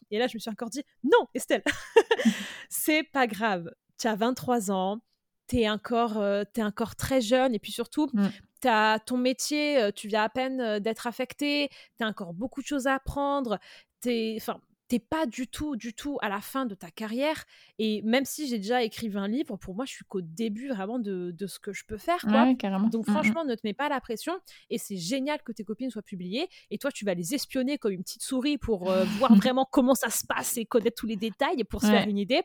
Et 0.10 0.17
là, 0.17 0.27
je 0.27 0.36
me 0.36 0.39
suis 0.39 0.49
encore 0.49 0.69
dit, 0.71 0.84
non, 1.03 1.27
Estelle, 1.36 1.63
c'est 2.69 3.03
pas 3.03 3.27
grave. 3.27 3.69
Tu 3.99 4.08
as 4.08 4.15
23 4.15 4.71
ans, 4.71 4.99
t'es 5.47 5.69
encore, 5.69 6.17
euh, 6.17 6.43
es 6.56 6.63
encore 6.63 6.95
très 6.95 7.21
jeune 7.21 7.53
et 7.53 7.60
puis 7.60 7.71
surtout, 7.71 8.10
mmh. 8.13 8.27
as 8.65 8.99
ton 9.06 9.17
métier, 9.17 9.82
euh, 9.82 9.91
tu 9.91 10.08
viens 10.08 10.23
à 10.23 10.29
peine 10.29 10.62
euh, 10.62 10.79
d'être 10.79 11.08
affecté, 11.08 11.69
tu 11.97 12.03
as 12.03 12.08
encore 12.08 12.34
beaucoup 12.34 12.62
de 12.62 12.67
choses 12.67 12.88
à 12.88 12.95
apprendre, 12.95 13.60
t'es, 14.01 14.36
enfin, 14.38 14.60
t'es 14.88 14.99
pas 14.99 15.25
du 15.25 15.47
tout, 15.47 15.75
du 15.75 15.93
tout 15.93 16.17
à 16.21 16.29
la 16.29 16.39
fin 16.39 16.65
de 16.65 16.75
ta 16.75 16.91
carrière. 16.91 17.45
Et 17.79 18.01
même 18.03 18.25
si 18.25 18.47
j'ai 18.47 18.58
déjà 18.58 18.84
écrit 18.84 19.12
un 19.15 19.27
livre, 19.27 19.58
pour 19.58 19.75
moi, 19.75 19.86
je 19.86 19.93
suis 19.93 20.06
qu'au 20.06 20.21
début 20.21 20.69
vraiment 20.69 20.99
de, 20.99 21.32
de, 21.32 21.47
ce 21.47 21.60
que 21.60 21.73
je 21.73 21.84
peux 21.86 21.97
faire. 21.97 22.19
Quoi. 22.21 22.53
carrément. 22.56 22.89
Donc, 22.89 23.08
mmh, 23.08 23.12
mmh. 23.12 23.13
franchement, 23.13 23.45
ne 23.45 23.56
te 23.56 23.62
mets 23.63 23.73
pas 23.73 23.89
la 23.89 23.99
pression. 24.01 24.34
Et 24.69 24.77
c'est 24.77 24.97
génial 24.97 25.41
que 25.41 25.51
tes 25.51 25.63
copines 25.63 25.89
soient 25.89 26.01
publiées. 26.01 26.47
Et 26.69 26.77
toi, 26.77 26.91
tu 26.91 27.06
vas 27.06 27.15
les 27.15 27.34
espionner 27.34 27.77
comme 27.77 27.93
une 27.93 28.03
petite 28.03 28.23
souris 28.23 28.58
pour 28.58 28.91
voir 28.91 29.34
vraiment 29.36 29.67
comment 29.69 29.95
ça 29.95 30.10
se 30.10 30.25
passe 30.25 30.58
et 30.58 30.65
connaître 30.65 30.99
tous 30.99 31.08
les 31.08 31.15
détails 31.15 31.63
pour 31.63 31.82
se 31.82 31.88
faire 31.88 32.08
une 32.08 32.17
idée. 32.17 32.43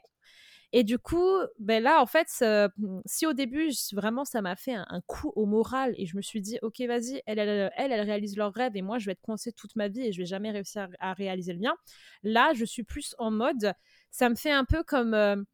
Et 0.72 0.85
du 0.85 0.98
coup, 0.98 1.33
ben 1.59 1.83
là, 1.83 2.02
en 2.02 2.07
fait, 2.07 2.28
mmh, 2.76 3.00
si 3.07 3.26
au 3.26 3.33
début, 3.33 3.70
vraiment, 3.92 4.24
ça 4.24 4.42
m'a 4.42 4.54
fait 4.54 4.74
un, 4.74 5.00
coup 5.07 5.33
au 5.35 5.46
moral 5.46 5.94
et 5.96 6.04
je 6.04 6.16
me 6.16 6.22
suis 6.22 6.42
dit, 6.42 6.59
ok, 6.61 6.81
vas-y, 6.83 7.22
elle 7.26 7.38
elle, 7.38 7.72
elle, 7.76 8.00
réalise 8.00 8.37
leur 8.37 8.52
rêve 8.52 8.76
et 8.76 8.83
moi, 8.83 8.98
je 8.98 9.07
vais 9.07 9.12
être 9.12 9.22
coincée 9.22 9.52
toute 9.52 9.76
ma 9.76 9.88
vie 9.88 10.02
et 10.02 10.12
je 10.12 10.18
vais 10.18 10.26
jamais 10.26 10.50
réussir 10.50 10.88
à, 11.00 11.14
réaliser 11.14 11.54
le 11.54 11.61
mien. 11.61 11.74
Là, 12.22 12.52
je 12.54 12.64
suis 12.66 12.85
plus 12.85 13.14
en 13.18 13.31
mode, 13.31 13.72
ça 14.11 14.28
me 14.28 14.35
fait 14.35 14.50
un 14.50 14.64
peu 14.64 14.83
comme, 14.83 15.46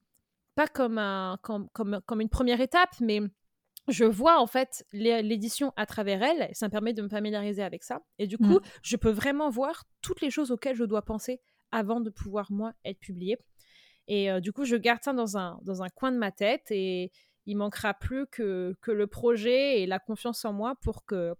pas 0.56 0.66
comme, 0.66 0.98
un, 0.98 1.38
comme, 1.42 1.68
comme, 1.72 2.00
comme 2.06 2.20
une 2.20 2.28
première 2.28 2.60
étape, 2.60 2.94
mais 3.00 3.20
je 3.86 4.04
vois 4.04 4.40
en 4.40 4.46
fait 4.46 4.84
l'édition 4.92 5.72
à 5.76 5.86
travers 5.86 6.22
elle, 6.22 6.48
ça 6.54 6.66
me 6.66 6.70
permet 6.70 6.92
de 6.92 7.02
me 7.02 7.08
familiariser 7.08 7.62
avec 7.62 7.84
ça. 7.84 8.00
Et 8.18 8.26
du 8.26 8.36
mmh. 8.40 8.48
coup, 8.48 8.60
je 8.82 8.96
peux 8.96 9.10
vraiment 9.10 9.48
voir 9.50 9.84
toutes 10.00 10.22
les 10.22 10.30
choses 10.30 10.50
auxquelles 10.50 10.76
je 10.76 10.84
dois 10.84 11.02
penser 11.02 11.40
avant 11.70 12.00
de 12.00 12.10
pouvoir, 12.10 12.50
moi, 12.50 12.72
être 12.84 12.98
publiée. 13.00 13.38
Et 14.08 14.40
du 14.40 14.52
coup, 14.52 14.64
je 14.64 14.76
garde 14.76 15.02
ça 15.02 15.12
dans 15.12 15.38
un, 15.38 15.58
dans 15.62 15.82
un 15.82 15.88
coin 15.88 16.12
de 16.12 16.18
ma 16.18 16.30
tête 16.30 16.70
et 16.70 17.10
il 17.46 17.56
manquera 17.56 17.94
plus 17.94 18.26
que, 18.26 18.74
que 18.80 18.90
le 18.90 19.06
projet 19.06 19.80
et 19.80 19.86
la 19.86 19.98
confiance 19.98 20.44
en 20.44 20.52
moi 20.52 20.74
pour 20.82 21.04
que 21.04 21.34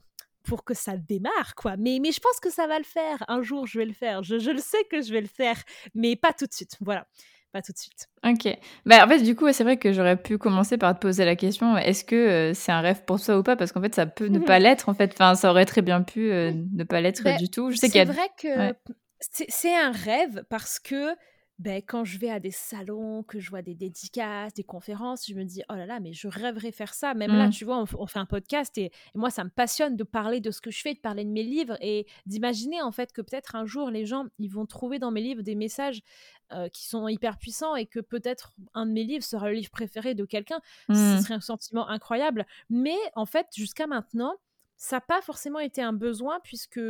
pour 0.44 0.62
que 0.62 0.74
ça 0.74 0.98
démarre, 0.98 1.55
quoi. 1.57 1.79
Mais, 1.79 1.98
mais 2.03 2.12
je 2.12 2.20
pense 2.20 2.38
que 2.38 2.50
ça 2.50 2.66
va 2.66 2.77
le 2.79 2.85
faire. 2.85 3.24
Un 3.29 3.40
jour, 3.40 3.66
je 3.66 3.79
vais 3.79 3.87
le 3.87 3.94
faire. 3.94 4.22
Je, 4.22 4.38
je 4.38 4.50
le 4.50 4.59
sais 4.59 4.85
que 4.90 5.00
je 5.00 5.11
vais 5.11 5.22
le 5.22 5.27
faire, 5.27 5.57
mais 5.94 6.16
pas 6.16 6.35
tout 6.35 6.44
de 6.44 6.53
suite. 6.53 6.77
Voilà. 6.81 7.07
Pas 7.50 7.62
tout 7.62 7.72
de 7.72 7.79
suite. 7.79 8.09
Ok. 8.27 8.55
Bah, 8.85 9.07
en 9.07 9.09
fait, 9.09 9.22
du 9.22 9.35
coup, 9.35 9.50
c'est 9.53 9.64
vrai 9.64 9.79
que 9.79 9.92
j'aurais 9.94 10.20
pu 10.20 10.37
commencer 10.37 10.77
par 10.77 10.94
te 10.94 11.00
poser 11.00 11.24
la 11.24 11.35
question 11.35 11.79
est-ce 11.79 12.05
que 12.05 12.53
c'est 12.55 12.72
un 12.72 12.83
rêve 12.83 13.05
pour 13.07 13.18
toi 13.22 13.38
ou 13.38 13.42
pas? 13.42 13.57
Parce 13.57 13.72
qu'en 13.72 13.81
fait, 13.81 13.94
ça 13.94 14.05
peut 14.05 14.27
ne 14.27 14.38
pas 14.40 14.59
l'être, 14.59 14.90
en 14.90 14.94
fait. 14.94 15.12
Enfin, 15.14 15.35
ça 15.35 15.50
aurait 15.50 15.64
très 15.64 15.81
bien 15.81 16.03
pu 16.03 16.31
ne 16.31 16.85
pas 16.85 17.00
l'être 17.00 17.22
bah, 17.22 17.37
du 17.37 17.48
tout. 17.48 17.70
Je 17.70 17.77
sais 17.77 17.98
a... 17.98 18.05
vrai 18.05 18.29
que 18.38 18.74
c'est 19.48 19.74
un 19.74 19.92
rêve 19.92 20.44
parce 20.50 20.79
que 20.79 21.14
ben, 21.58 21.80
quand 21.86 22.04
je 22.04 22.18
vais 22.18 22.30
à 22.30 22.40
des 22.40 22.50
salons, 22.50 23.22
que 23.22 23.38
je 23.38 23.48
vois 23.48 23.62
des 23.62 23.74
dédicaces, 23.74 24.54
des 24.54 24.64
conférences, 24.64 25.26
je 25.28 25.34
me 25.34 25.44
dis, 25.44 25.62
oh 25.70 25.74
là 25.74 25.86
là, 25.86 26.00
mais 26.00 26.12
je 26.12 26.26
rêverais 26.26 26.72
faire 26.72 26.94
ça. 26.94 27.14
Même 27.14 27.32
là, 27.32 27.46
mmh. 27.46 27.50
tu 27.50 27.64
vois, 27.64 27.84
on, 27.96 28.06
fait 28.06 28.18
un 28.18 28.26
podcast 28.26 28.76
et, 28.76 28.90
moi, 29.14 29.30
ça 29.30 29.44
me 29.44 29.50
passionne 29.50 29.96
de 29.96 30.04
parler 30.04 30.40
de 30.40 30.50
ce 30.50 30.60
que 30.60 30.70
je 30.70 30.80
fais, 30.80 30.94
de 30.94 30.98
parler 30.98 31.24
de 31.24 31.30
mes 31.30 31.44
livres 31.44 31.76
et 31.80 32.06
d'imaginer 32.26 32.82
en 32.82 32.90
fait 32.90 33.12
que 33.12 33.22
peut-être 33.22 33.54
un 33.54 33.66
jour, 33.66 33.90
les 33.90 34.04
gens, 34.04 34.26
ils 34.38 34.48
vont 34.48 34.66
trouver 34.66 34.98
dans 34.98 35.10
mes 35.10 35.20
livres 35.20 35.42
des 35.42 35.54
messages 35.54 36.02
qui 36.72 36.86
sont 36.86 37.08
hyper 37.08 37.36
puissants 37.38 37.74
et 37.74 37.86
que 37.86 37.98
peut-être 37.98 38.52
un 38.74 38.86
de 38.86 38.92
mes 38.92 39.02
livres 39.02 39.24
sera 39.24 39.48
le 39.48 39.56
livre 39.56 39.70
préféré 39.70 40.14
de 40.14 40.24
quelqu'un. 40.24 40.60
Ce 40.88 40.92
mmh. 40.92 41.20
serait 41.22 41.34
un 41.34 41.40
sentiment 41.40 41.88
incroyable. 41.88 42.46
Mais 42.70 42.96
en 43.16 43.26
fait, 43.26 43.46
jusqu'à 43.54 43.88
maintenant, 43.88 44.34
ça 44.76 44.96
n'a 44.96 45.00
pas 45.00 45.22
forcément 45.22 45.60
été 45.60 45.82
un 45.82 45.92
besoin 45.92 46.40
puisque 46.42 46.80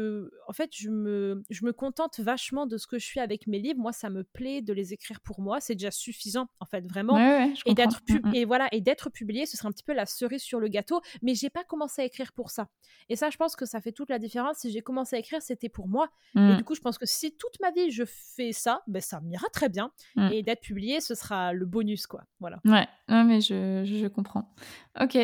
en 0.48 0.52
fait 0.52 0.70
je 0.74 0.88
me, 0.88 1.42
je 1.50 1.64
me 1.64 1.72
contente 1.72 2.18
vachement 2.20 2.66
de 2.66 2.76
ce 2.78 2.86
que 2.86 2.98
je 2.98 3.10
fais 3.10 3.20
avec 3.20 3.46
mes 3.46 3.58
livres. 3.58 3.78
Moi 3.78 3.92
ça 3.92 4.10
me 4.10 4.24
plaît 4.24 4.62
de 4.62 4.72
les 4.72 4.92
écrire 4.92 5.20
pour 5.20 5.40
moi. 5.40 5.60
C'est 5.60 5.74
déjà 5.74 5.90
suffisant 5.90 6.48
en 6.60 6.64
fait 6.66 6.86
vraiment. 6.86 7.18
Et 7.66 7.74
d'être 7.74 8.00
mmh, 8.08 8.14
mmh. 8.30 8.34
et 8.34 8.44
voilà 8.44 8.68
et 8.72 8.80
d'être 8.80 9.10
publié 9.10 9.46
ce 9.46 9.56
serait 9.56 9.68
un 9.68 9.72
petit 9.72 9.84
peu 9.84 9.92
la 9.92 10.06
cerise 10.06 10.42
sur 10.42 10.60
le 10.60 10.68
gâteau. 10.68 11.02
Mais 11.22 11.34
j'ai 11.34 11.50
pas 11.50 11.64
commencé 11.64 12.02
à 12.02 12.04
écrire 12.04 12.32
pour 12.32 12.50
ça. 12.50 12.68
Et 13.08 13.16
ça 13.16 13.30
je 13.30 13.36
pense 13.36 13.54
que 13.54 13.66
ça 13.66 13.80
fait 13.80 13.92
toute 13.92 14.10
la 14.10 14.18
différence. 14.18 14.58
Si 14.58 14.72
j'ai 14.72 14.82
commencé 14.82 15.16
à 15.16 15.18
écrire 15.18 15.42
c'était 15.42 15.68
pour 15.68 15.86
moi. 15.86 16.08
Et 16.36 16.40
mmh. 16.40 16.56
du 16.56 16.64
coup 16.64 16.74
je 16.74 16.80
pense 16.80 16.98
que 16.98 17.06
si 17.06 17.36
toute 17.36 17.60
ma 17.60 17.70
vie 17.70 17.90
je 17.90 18.04
fais 18.06 18.52
ça 18.52 18.82
ben 18.86 19.02
ça 19.02 19.20
m'ira 19.20 19.48
très 19.50 19.68
bien. 19.68 19.92
Et 20.32 20.42
d'être 20.42 20.62
publié 20.62 21.00
ce 21.00 21.14
sera 21.14 21.52
le 21.52 21.66
bonus 21.66 22.06
quoi. 22.06 22.24
Voilà. 22.40 22.60
Ouais. 22.64 22.88
Mais 23.08 23.40
je, 23.40 23.84
je 23.84 24.06
comprends. 24.06 24.54
Ok 25.00 25.18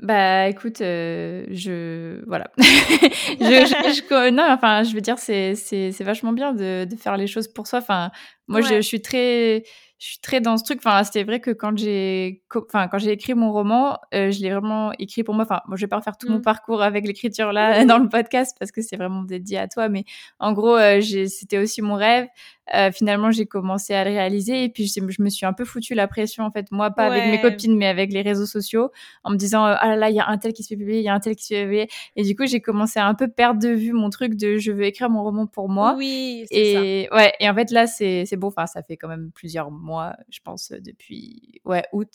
bah 0.00 0.48
écoute, 0.48 0.80
euh, 0.80 1.44
je 1.50 2.24
voilà, 2.26 2.50
je, 2.58 2.64
je, 3.40 4.30
non 4.30 4.46
enfin 4.48 4.84
je 4.84 4.94
veux 4.94 5.00
dire 5.00 5.18
c'est 5.18 5.90
vachement 6.00 6.32
bien 6.32 6.52
de 6.52 6.84
de 6.84 6.96
faire 6.96 7.16
les 7.16 7.26
choses 7.26 7.48
pour 7.48 7.66
soi. 7.66 7.80
Enfin 7.80 8.10
moi 8.46 8.60
je, 8.60 8.76
je 8.76 8.80
suis 8.80 9.02
très 9.02 9.64
je 9.98 10.06
suis 10.06 10.18
très 10.20 10.40
dans 10.40 10.56
ce 10.56 10.64
truc. 10.64 10.78
Enfin, 10.78 11.02
c'était 11.02 11.24
vrai 11.24 11.40
que 11.40 11.50
quand 11.50 11.76
j'ai, 11.76 12.42
enfin, 12.54 12.86
quand 12.86 12.98
j'ai 12.98 13.10
écrit 13.10 13.34
mon 13.34 13.52
roman, 13.52 13.98
euh, 14.14 14.30
je 14.30 14.40
l'ai 14.40 14.50
vraiment 14.50 14.92
écrit 14.98 15.24
pour 15.24 15.34
moi. 15.34 15.44
Enfin, 15.44 15.60
moi, 15.66 15.76
je 15.76 15.82
vais 15.82 15.88
pas 15.88 15.96
refaire 15.96 16.16
tout 16.16 16.28
mon 16.28 16.38
mmh. 16.38 16.42
parcours 16.42 16.82
avec 16.82 17.04
l'écriture 17.04 17.52
là 17.52 17.84
dans 17.84 17.98
le 17.98 18.08
podcast 18.08 18.56
parce 18.58 18.70
que 18.70 18.80
c'est 18.80 18.96
vraiment 18.96 19.22
dédié 19.22 19.58
à 19.58 19.66
toi. 19.66 19.88
Mais 19.88 20.04
en 20.38 20.52
gros, 20.52 20.76
euh, 20.76 21.00
c'était 21.00 21.58
aussi 21.58 21.82
mon 21.82 21.94
rêve. 21.94 22.28
Euh, 22.74 22.92
finalement, 22.92 23.30
j'ai 23.30 23.46
commencé 23.46 23.94
à 23.94 24.04
le 24.04 24.10
réaliser 24.10 24.64
et 24.64 24.68
puis 24.68 24.86
je, 24.86 25.00
je, 25.08 25.22
me 25.22 25.28
suis 25.28 25.46
un 25.46 25.52
peu 25.52 25.64
foutu 25.64 25.94
la 25.94 26.06
pression 26.06 26.44
en 26.44 26.50
fait, 26.50 26.70
moi 26.70 26.90
pas 26.90 27.06
avec 27.06 27.24
mes 27.24 27.40
copines 27.40 27.76
mais 27.76 27.86
avec 27.86 28.12
les 28.12 28.22
réseaux 28.22 28.46
sociaux, 28.46 28.90
en 29.24 29.30
me 29.30 29.36
disant 29.36 29.64
ah 29.64 29.88
là 29.88 29.96
là, 29.96 30.10
il 30.10 30.16
y 30.16 30.20
a 30.20 30.28
un 30.28 30.38
tel 30.38 30.52
qui 30.52 30.62
se 30.62 30.68
fait 30.68 30.76
publier, 30.76 30.98
il 30.98 31.04
y 31.04 31.08
a 31.08 31.14
un 31.14 31.20
tel 31.20 31.34
qui 31.34 31.44
se 31.44 31.54
fait 31.54 31.64
publier. 31.64 31.88
Et 32.16 32.22
du 32.22 32.36
coup, 32.36 32.46
j'ai 32.46 32.60
commencé 32.60 33.00
à 33.00 33.06
un 33.06 33.14
peu 33.14 33.28
perdre 33.28 33.60
de 33.60 33.70
vue 33.70 33.92
mon 33.92 34.10
truc 34.10 34.34
de 34.36 34.58
je 34.58 34.70
veux 34.70 34.84
écrire 34.84 35.10
mon 35.10 35.22
roman 35.22 35.46
pour 35.46 35.68
moi. 35.68 35.94
Oui. 35.96 36.44
Et 36.50 37.08
ça. 37.08 37.16
ouais. 37.16 37.32
Et 37.40 37.48
en 37.48 37.54
fait 37.54 37.70
là, 37.70 37.86
c'est 37.86 38.24
c'est 38.26 38.36
bon. 38.36 38.48
Enfin, 38.48 38.66
ça 38.66 38.82
fait 38.82 38.96
quand 38.96 39.08
même 39.08 39.30
plusieurs 39.34 39.70
mois 39.70 39.88
moi, 39.88 40.14
je 40.28 40.40
pense, 40.44 40.72
depuis 40.78 41.60
ouais, 41.64 41.82
août, 41.92 42.12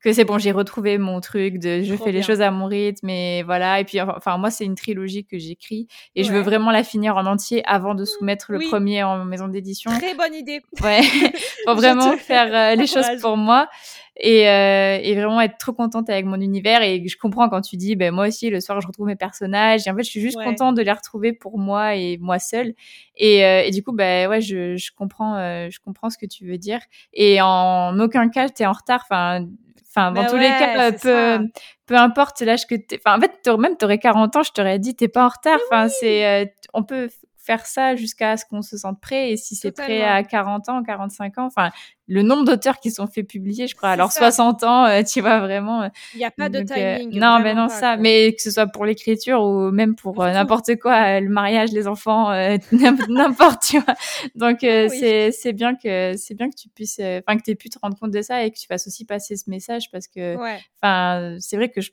que 0.00 0.12
c'est 0.12 0.24
bon, 0.24 0.38
j'ai 0.38 0.50
retrouvé 0.50 0.98
mon 0.98 1.20
truc 1.20 1.58
de 1.58 1.82
je 1.82 1.94
fais 1.94 2.10
les 2.10 2.22
choses 2.22 2.40
à 2.40 2.50
mon 2.50 2.66
rythme 2.66 3.08
et 3.08 3.44
voilà. 3.44 3.78
Et 3.78 3.84
puis, 3.84 4.00
enfin, 4.00 4.36
moi, 4.38 4.50
c'est 4.50 4.64
une 4.64 4.74
trilogie 4.74 5.24
que 5.24 5.38
j'écris 5.38 5.86
et 6.16 6.24
je 6.24 6.32
veux 6.32 6.40
vraiment 6.40 6.72
la 6.72 6.82
finir 6.82 7.16
en 7.16 7.26
entier 7.26 7.62
avant 7.64 7.94
de 7.94 8.04
soumettre 8.04 8.50
le 8.50 8.58
premier 8.68 9.04
en 9.04 9.24
maison 9.24 9.46
d'édition. 9.46 9.91
Très 9.98 10.14
bonne 10.14 10.34
idée. 10.34 10.60
Ouais, 10.82 11.00
pour 11.66 11.74
vraiment 11.74 12.16
faire 12.16 12.54
euh, 12.54 12.74
les 12.80 12.86
choses 12.86 13.20
pour 13.20 13.36
moi 13.36 13.68
et, 14.16 14.48
euh, 14.48 14.98
et, 15.02 15.14
vraiment 15.14 15.40
être 15.40 15.58
trop 15.58 15.72
contente 15.72 16.10
avec 16.10 16.24
mon 16.26 16.40
univers. 16.40 16.82
Et 16.82 17.06
je 17.06 17.16
comprends 17.16 17.48
quand 17.48 17.62
tu 17.62 17.76
dis, 17.76 17.96
ben 17.96 18.12
moi 18.12 18.28
aussi 18.28 18.50
le 18.50 18.60
soir 18.60 18.80
je 18.80 18.86
retrouve 18.86 19.06
mes 19.06 19.16
personnages. 19.16 19.86
Et 19.86 19.90
en 19.90 19.96
fait, 19.96 20.02
je 20.02 20.10
suis 20.10 20.20
juste 20.20 20.42
contente 20.42 20.76
de 20.76 20.82
les 20.82 20.92
retrouver 20.92 21.32
pour 21.32 21.58
moi 21.58 21.94
et 21.96 22.18
moi 22.18 22.38
seule. 22.38 22.74
Et, 23.16 23.44
euh, 23.44 23.62
et 23.64 23.70
du 23.70 23.82
coup, 23.82 23.92
ben 23.92 24.28
ouais, 24.28 24.40
je, 24.40 24.76
je 24.76 24.90
comprends, 24.92 25.36
euh, 25.36 25.68
je 25.70 25.80
comprends 25.80 26.10
ce 26.10 26.18
que 26.18 26.26
tu 26.26 26.46
veux 26.46 26.58
dire. 26.58 26.80
Et 27.12 27.40
en 27.40 27.98
aucun 27.98 28.28
cas, 28.28 28.48
t'es 28.48 28.66
en 28.66 28.72
retard. 28.72 29.00
Enfin, 29.04 29.46
Enfin, 29.94 30.10
dans 30.10 30.22
bah 30.22 30.30
tous 30.30 30.38
les 30.38 30.48
cas, 30.48 30.90
peu, 30.92 31.50
peu 31.84 31.96
importe 31.96 32.40
l'âge 32.40 32.66
que 32.66 32.74
t'es. 32.74 32.98
Enfin, 33.04 33.18
en 33.18 33.20
fait, 33.20 33.46
même 33.58 33.76
t'aurais 33.76 33.98
40 33.98 34.36
ans, 34.36 34.42
je 34.42 34.50
t'aurais 34.50 34.78
dit, 34.78 34.96
t'es 34.96 35.08
pas 35.08 35.26
en 35.26 35.28
retard. 35.28 35.58
Enfin, 35.66 35.88
c'est, 35.88 36.50
on 36.72 36.82
peut 36.82 37.10
faire 37.42 37.66
ça 37.66 37.96
jusqu'à 37.96 38.36
ce 38.36 38.44
qu'on 38.44 38.62
se 38.62 38.76
sente 38.76 39.00
prêt. 39.00 39.30
Et 39.30 39.36
si 39.36 39.56
c'est 39.56 39.72
prêt 39.72 40.02
à 40.02 40.22
40 40.22 40.68
ans, 40.68 40.82
45 40.82 41.38
ans, 41.38 41.46
enfin, 41.46 41.70
le 42.06 42.22
nombre 42.22 42.44
d'auteurs 42.44 42.78
qui 42.78 42.90
sont 42.90 43.06
fait 43.06 43.22
publier, 43.24 43.66
je 43.66 43.74
crois, 43.74 43.90
alors 43.90 44.12
60 44.12 44.62
ans, 44.64 44.84
euh, 44.86 45.02
tu 45.02 45.20
vois 45.20 45.40
vraiment. 45.40 45.82
Euh, 45.82 45.88
Il 46.14 46.18
n'y 46.18 46.24
a 46.24 46.30
pas 46.30 46.48
de 46.48 46.60
timing. 46.60 47.18
non, 47.18 47.40
mais 47.40 47.54
non, 47.54 47.68
ça. 47.68 47.96
Mais 47.96 48.32
que 48.32 48.42
ce 48.42 48.50
soit 48.50 48.66
pour 48.66 48.84
l'écriture 48.84 49.42
ou 49.42 49.70
même 49.70 49.94
pour 49.96 50.22
n'importe 50.24 50.76
quoi, 50.76 51.20
le 51.20 51.28
mariage, 51.28 51.70
les 51.72 51.88
enfants, 51.88 52.30
n'importe, 53.08 53.62
tu 53.62 53.78
vois. 53.80 53.94
Donc, 54.34 54.58
c'est, 54.60 55.32
c'est 55.32 55.52
bien 55.52 55.74
que, 55.74 56.14
c'est 56.16 56.34
bien 56.34 56.48
que 56.48 56.56
tu 56.56 56.68
puisses, 56.68 57.00
enfin, 57.00 57.36
que 57.36 57.42
tu 57.42 57.50
aies 57.50 57.56
pu 57.56 57.70
te 57.70 57.78
rendre 57.80 57.98
compte 57.98 58.12
de 58.12 58.22
ça 58.22 58.44
et 58.44 58.50
que 58.50 58.58
tu 58.58 58.66
fasses 58.66 58.86
aussi 58.86 59.04
passer 59.04 59.36
ce 59.36 59.50
message 59.50 59.90
parce 59.90 60.06
que, 60.06 60.36
enfin, 60.80 61.36
c'est 61.40 61.56
vrai 61.56 61.68
que 61.70 61.80
je 61.80 61.90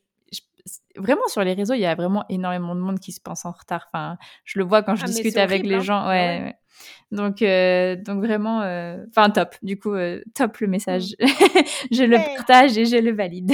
vraiment 0.95 1.28
sur 1.28 1.43
les 1.43 1.53
réseaux, 1.53 1.74
il 1.74 1.82
y 1.82 1.86
a 1.86 1.95
vraiment 1.95 2.26
énormément 2.30 2.76
de 2.76 2.82
monde 2.82 2.99
qui 2.99 3.12
se 3.12 3.22
pense 3.22 3.45
en 3.45 3.51
retard. 3.51 3.89
Enfin, 3.91 4.18
je 4.45 4.60
le 4.60 4.66
vois 4.66 4.84
quand 4.84 4.95
je 4.95 5.03
ah, 5.03 5.07
discute 5.07 5.38
avec 5.38 5.64
les 5.66 5.76
hein. 5.76 5.80
gens. 5.80 6.01
Ah 6.03 6.10
ouais, 6.10 6.55
Donc, 7.12 7.41
euh, 7.41 7.95
donc 7.95 8.24
vraiment, 8.24 8.62
euh, 8.62 8.97
enfin 9.10 9.30
top. 9.30 9.55
Du 9.62 9.80
coup, 9.80 9.93
euh, 9.93 10.22
top 10.36 10.57
le 10.57 10.68
message. 10.68 11.16
Mmh. 11.20 11.26
je 11.91 12.03
le 12.03 12.18
partage 12.18 12.78
et 12.78 12.86
je 12.86 12.97
le 12.97 13.12
valide. 13.12 13.51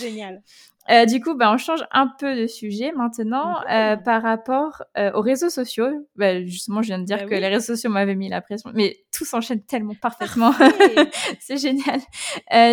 Génial. 0.00 0.42
Euh, 0.90 1.04
du 1.04 1.20
coup, 1.20 1.34
bah, 1.34 1.52
on 1.52 1.56
change 1.56 1.84
un 1.90 2.06
peu 2.06 2.36
de 2.36 2.46
sujet 2.46 2.92
maintenant 2.92 3.56
euh, 3.70 3.96
par 3.96 4.22
rapport 4.22 4.82
euh, 4.96 5.12
aux 5.12 5.20
réseaux 5.20 5.50
sociaux. 5.50 6.06
Bah, 6.16 6.44
justement, 6.44 6.82
je 6.82 6.88
viens 6.88 6.98
de 6.98 7.04
dire 7.04 7.18
bah 7.18 7.24
que 7.24 7.34
les 7.34 7.48
réseaux 7.48 7.74
sociaux 7.74 7.90
m'avaient 7.90 8.14
mis 8.14 8.28
la 8.28 8.40
pression, 8.40 8.70
mais 8.74 8.96
tout 9.12 9.24
s'enchaîne 9.24 9.62
tellement 9.62 9.94
parfaitement. 9.94 10.52
c'est 11.40 11.56
génial. 11.56 12.00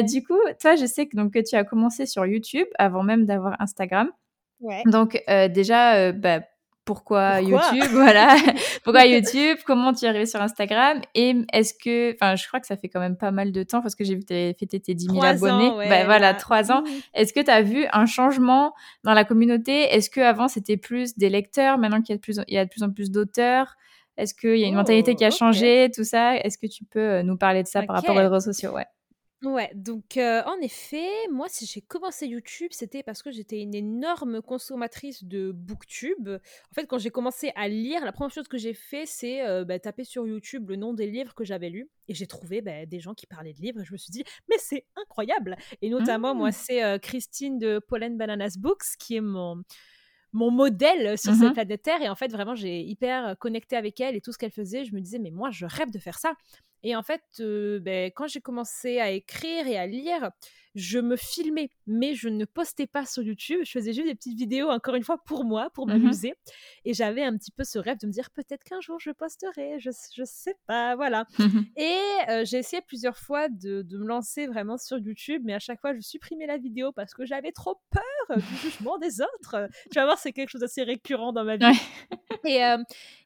du 0.05 0.24
coup, 0.24 0.39
toi, 0.61 0.76
je 0.76 0.86
sais 0.86 1.07
que, 1.07 1.16
donc, 1.18 1.34
que 1.34 1.39
tu 1.39 1.55
as 1.55 1.64
commencé 1.64 2.05
sur 2.05 2.26
YouTube 2.26 2.68
avant 2.78 3.03
même 3.03 3.26
d'avoir 3.26 3.59
Instagram. 3.59 4.09
Ouais. 4.59 4.84
Donc, 4.86 5.22
déjà, 5.28 6.11
bah, 6.11 6.41
pourquoi, 6.86 7.41
YouTube, 7.41 7.88
voilà. 7.91 8.36
pourquoi 8.84 9.05
YouTube? 9.05 9.57
Comment 9.65 9.93
tu 9.93 10.05
es 10.05 10.07
arrivé 10.07 10.25
sur 10.25 10.41
Instagram? 10.41 11.01
Et 11.15 11.36
est-ce 11.53 11.73
que, 11.73 12.13
enfin, 12.13 12.36
je 12.36 12.47
crois 12.47 12.59
que 12.59 12.67
ça 12.67 12.75
fait 12.75 12.89
quand 12.89 12.99
même 12.99 13.17
pas 13.17 13.31
mal 13.31 13.51
de 13.51 13.63
temps 13.63 13.81
parce 13.81 13.95
que 13.95 14.03
j'ai 14.03 14.15
vu 14.15 14.21
que 14.21 14.27
tu 14.27 14.34
avais 14.34 14.53
fêté 14.53 14.79
tes 14.79 14.93
10 14.93 15.05
000 15.05 15.23
abonnés. 15.23 15.71
bah, 15.89 16.05
voilà, 16.05 16.34
trois 16.34 16.71
ans. 16.71 16.81
Mmh. 16.81 16.88
Est-ce 17.13 17.34
que 17.34 17.39
tu 17.39 17.51
as 17.51 17.61
vu 17.61 17.86
un 17.93 18.05
changement 18.05 18.73
dans 19.03 19.13
la 19.13 19.23
communauté? 19.23 19.84
Est-ce 19.93 20.09
que 20.09 20.21
avant 20.21 20.47
c'était 20.47 20.77
plus 20.77 21.17
des 21.17 21.29
lecteurs? 21.29 21.77
Maintenant 21.77 22.01
qu'il 22.01 22.13
y 22.13 22.15
a 22.15 22.17
de 22.17 22.21
plus, 22.21 22.39
il 22.47 22.53
y 22.53 22.57
a 22.57 22.65
de 22.65 22.69
plus 22.69 22.84
en 22.84 22.91
plus 22.91 23.11
d'auteurs? 23.11 23.75
Est-ce 24.17 24.34
qu'il 24.36 24.57
y 24.57 24.63
a 24.63 24.67
une 24.67 24.75
mentalité 24.75 25.15
qui 25.15 25.25
a 25.25 25.29
oh, 25.29 25.36
changé? 25.36 25.89
Tout 25.93 26.03
ça. 26.03 26.36
Est-ce 26.38 26.57
que 26.57 26.67
tu 26.67 26.84
peux 26.86 26.99
euh, 26.99 27.23
nous 27.23 27.38
parler 27.38 27.63
de 27.63 27.67
ça 27.67 27.81
par 27.81 27.95
rapport 27.95 28.15
aux 28.15 28.19
réseaux 28.19 28.39
sociaux? 28.39 28.71
Ouais. 28.71 28.86
Ouais, 29.44 29.70
donc 29.76 30.18
en 30.18 30.58
effet, 30.62 31.10
moi, 31.30 31.48
si 31.50 31.66
j'ai 31.66 31.82
commencé 31.82 32.28
YouTube, 32.28 32.70
c'était 32.72 33.04
parce 33.04 33.22
que 33.22 33.30
j'étais 33.30 33.60
une 33.60 33.76
énorme 33.76 34.41
consommatrice 34.41 35.24
de 35.26 35.52
booktube. 35.52 36.30
En 36.30 36.74
fait, 36.74 36.86
quand 36.88 36.98
j'ai 36.98 37.10
commencé 37.10 37.52
à 37.56 37.68
lire, 37.68 38.06
la 38.06 38.14
première 38.14 38.32
chose 38.32 38.48
que 38.48 38.58
j'ai 38.58 38.74
fait, 38.74 39.06
c'est 39.06 39.44
bah, 39.66 39.80
taper 39.80 40.06
sur 40.06 40.26
YouTube 40.26 40.70
le 40.70 40.78
nom 40.78 40.94
des 40.94 41.08
livres 41.08 41.36
que 41.36 41.44
j'avais 41.44 41.70
lus. 41.70 41.89
Et 42.08 42.14
j'ai 42.14 42.28
trouvé 42.28 42.62
bah, 42.62 42.86
des 42.86 43.00
gens 43.02 43.14
qui 43.14 43.28
parlaient 43.28 43.54
de 43.54 43.62
livres. 43.62 43.82
Et 43.82 43.86
je 43.86 43.91
me 43.91 43.98
suis 43.98 44.12
dit, 44.12 44.24
mais 44.50 44.58
c'est 44.60 44.86
incroyable 44.96 45.58
Et 45.82 45.89
notamment, 45.89 46.34
moi, 46.34 46.50
mmh. 46.50 46.54
c'est 46.54 47.00
Christine 47.02 47.60
de 47.60 47.80
Pollen 47.80 48.18
Bananas 48.18 48.56
Books 48.58 48.96
qui 48.98 49.18
est 49.18 49.22
mon 49.22 49.62
mon 50.36 50.50
modèle 50.50 51.16
sur 51.18 51.34
cette 51.34 51.52
mmh 51.52 51.54
planète 51.54 51.82
Terre. 51.84 52.02
Et 52.02 52.10
en 52.10 52.16
fait, 52.16 52.32
vraiment, 52.32 52.56
j'ai 52.56 52.82
hyper 52.82 53.38
connecté 53.38 53.76
avec 53.76 54.02
elle 54.02 54.16
et 54.16 54.22
tout 54.22 54.32
ce 54.32 54.38
qu'elle 54.38 54.52
faisait. 54.52 54.84
Je 54.84 54.96
me 54.96 55.00
disais, 55.00 55.20
mais 55.20 55.30
moi, 55.30 55.52
je 55.52 55.66
rêve 55.66 55.91
de 55.91 56.00
faire 56.00 56.18
ça. 56.18 56.34
Et 56.84 56.95
en 56.95 57.03
fait, 57.03 57.23
ben, 57.39 58.11
quand 58.15 58.27
j'ai 58.27 58.41
commencé 58.41 58.99
à 58.99 59.11
écrire 59.11 59.67
et 59.67 59.77
à 59.77 59.88
lire, 59.88 60.31
je 60.75 60.99
me 60.99 61.15
filmais, 61.15 61.69
mais 61.86 62.15
je 62.15 62.29
ne 62.29 62.45
postais 62.45 62.88
pas 62.88 63.05
sur 63.05 63.21
YouTube. 63.21 63.59
Je 63.63 63.71
faisais 63.71 63.93
juste 63.93 64.07
des 64.07 64.15
petites 64.15 64.38
vidéos, 64.38 64.69
encore 64.69 64.95
une 64.95 65.03
fois, 65.03 65.17
pour 65.23 65.43
moi, 65.43 65.69
pour 65.73 65.86
mmh 65.86 65.91
m'amuser. 65.91 66.34
Et 66.86 66.93
j'avais 66.93 67.23
un 67.23 67.38
petit 67.38 67.51
peu 67.51 67.63
ce 67.63 67.77
rêve 67.77 67.99
de 67.99 68.07
me 68.07 68.11
dire 68.11 68.31
peut-être 68.31 68.63
qu'un 68.63 68.81
jour 68.81 68.99
je 68.99 69.11
posterai, 69.11 69.79
je, 69.79 69.91
je 70.15 70.23
sais 70.25 70.55
pas, 70.65 70.95
voilà. 70.95 71.25
Mmh 71.38 71.61
et 71.77 72.45
j'ai 72.45 72.57
essayé 72.57 72.81
plusieurs 72.81 73.17
fois 73.17 73.49
de, 73.49 73.86
me 73.91 74.05
lancer 74.05 74.47
vraiment 74.47 74.77
sur 74.77 74.97
YouTube, 74.97 75.43
mais 75.45 75.53
à 75.53 75.59
chaque 75.59 75.79
fois 75.79 75.93
je 75.93 76.01
supprimais 76.01 76.47
la 76.47 76.57
vidéo 76.57 76.91
parce 76.91 77.13
que 77.13 77.25
j'avais 77.25 77.51
trop 77.51 77.79
peur 77.91 78.38
du 78.38 78.55
jugement 78.57 78.97
des 78.97 79.21
autres. 79.21 79.67
Tu 79.91 79.95
vas 79.95 80.05
voir, 80.05 80.17
c'est 80.17 80.34
quelque 80.34 80.49
chose 80.49 80.61
d'assez 80.61 80.84
récurrent 80.84 81.34
dans 81.34 81.43
ma 81.43 81.57
vie. 81.57 81.79
Et, 82.45 82.61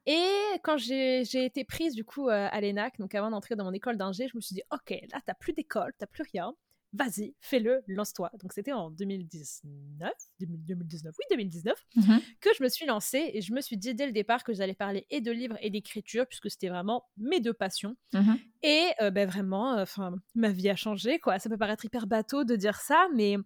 et 0.06 0.60
quand 0.64 0.78
j'ai 0.78 1.22
été 1.22 1.64
prise 1.64 1.96
du 1.96 2.04
coup 2.04 2.30
à 2.30 2.60
l'ENAC, 2.60 2.98
donc 3.00 3.16
avant 3.16 3.32
d'entrer 3.32 3.47
dans 3.56 3.66
mon 3.66 3.74
école 3.74 3.98
d'ingé, 3.98 4.28
je 4.28 4.36
me 4.36 4.42
suis 4.42 4.56
dit 4.56 4.64
ok, 4.72 4.96
là 5.12 5.20
t'as 5.26 5.34
plus 5.34 5.54
d'école, 5.54 5.94
t'as 5.98 6.08
plus 6.08 6.24
rien 6.32 6.54
vas-y, 6.94 7.36
fais-le, 7.42 7.84
lance-toi. 7.88 8.32
Donc 8.40 8.54
c'était 8.54 8.72
en 8.72 8.90
2019, 8.90 10.12
2019, 10.40 11.16
oui 11.18 11.26
2019, 11.30 11.86
mmh 11.96 12.18
que 12.40 12.50
je 12.58 12.64
me 12.64 12.70
suis 12.70 12.86
lancée 12.86 13.32
et 13.34 13.42
je 13.42 13.54
me 13.54 13.62
suis 13.62 13.78
dit 13.78 13.94
dès 13.94 14.06
le 14.06 14.12
départ 14.12 14.44
que 14.44 14.54
j'allais 14.54 14.74
parler 14.74 15.06
et 15.10 15.22
de 15.22 15.32
livres 15.32 15.58
et 15.62 15.70
d'écriture 15.70 16.26
puisque 16.28 16.50
c'était 16.50 16.70
vraiment 16.70 17.04
mes 17.18 17.40
deux 17.40 17.54
passions. 17.54 17.96
Mmh 18.14 18.36
et 18.64 18.92
ben 19.12 19.30
vraiment, 19.30 19.80
enfin 19.80 20.16
ma 20.34 20.50
vie 20.50 20.70
a 20.70 20.76
changé 20.76 21.20
quoi. 21.20 21.40
Ça 21.40 21.50
peut 21.50 21.58
paraître 21.58 21.86
hyper 21.86 22.08
bateau 22.08 22.44
de 22.44 22.56
dire 22.56 22.78
ça, 22.78 23.08
mais 23.14 23.38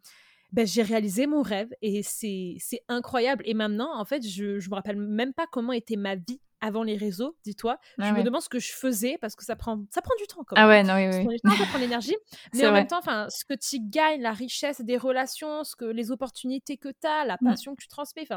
ben, 0.51 0.67
j'ai 0.67 0.81
réalisé 0.81 1.27
mon 1.27 1.41
rêve 1.41 1.69
et 1.81 2.03
c'est 2.03 2.57
incroyable. 2.87 3.43
Et 3.45 3.53
maintenant, 3.53 3.97
en 3.97 4.05
fait, 4.05 4.27
je 4.27 4.43
ne 4.43 4.69
me 4.69 4.75
rappelle 4.75 4.97
même 4.97 5.33
pas 5.33 5.47
comment 5.47 5.73
était 5.73 5.95
ma 5.95 6.15
vie 6.15 6.41
avant 6.61 6.83
les 6.83 6.95
réseaux, 6.95 7.35
dis-toi. 7.43 7.77
je 7.97 8.11
me 8.11 8.23
demande 8.23 8.41
ce 8.41 8.49
que 8.49 8.59
je 8.59 8.71
faisais 8.71 9.17
parce 9.19 9.35
que 9.35 9.43
ça 9.43 9.55
prend, 9.55 9.83
ça 9.91 10.01
prend 10.01 10.15
du 10.17 10.27
temps 10.27 10.43
quand 10.45 10.55
ah 10.57 10.67
même. 10.67 10.89
Ah 10.89 10.95
ouais, 10.95 11.07
non, 11.07 11.17
oui, 11.17 11.25
oui. 11.27 11.39
Ça 11.43 11.49
prend 11.49 11.51
du 11.51 11.57
temps, 11.57 11.63
ça 11.63 11.65
prend 11.69 11.79
l'énergie. 11.79 12.15
Mais 12.53 12.65
en 12.67 12.71
même 12.71 12.87
temps, 12.87 13.01
ce 13.29 13.45
que 13.45 13.53
tu 13.53 13.79
gagnes, 13.81 14.21
la 14.21 14.33
richesse 14.33 14.81
des 14.81 14.97
relations, 14.97 15.63
ce 15.63 15.75
que, 15.75 15.85
les 15.85 16.11
opportunités 16.11 16.77
que 16.77 16.89
tu 16.89 17.07
as, 17.07 17.25
la 17.25 17.37
mmh. 17.41 17.45
passion 17.45 17.75
que 17.75 17.81
tu 17.81 17.87
transmets, 17.87 18.27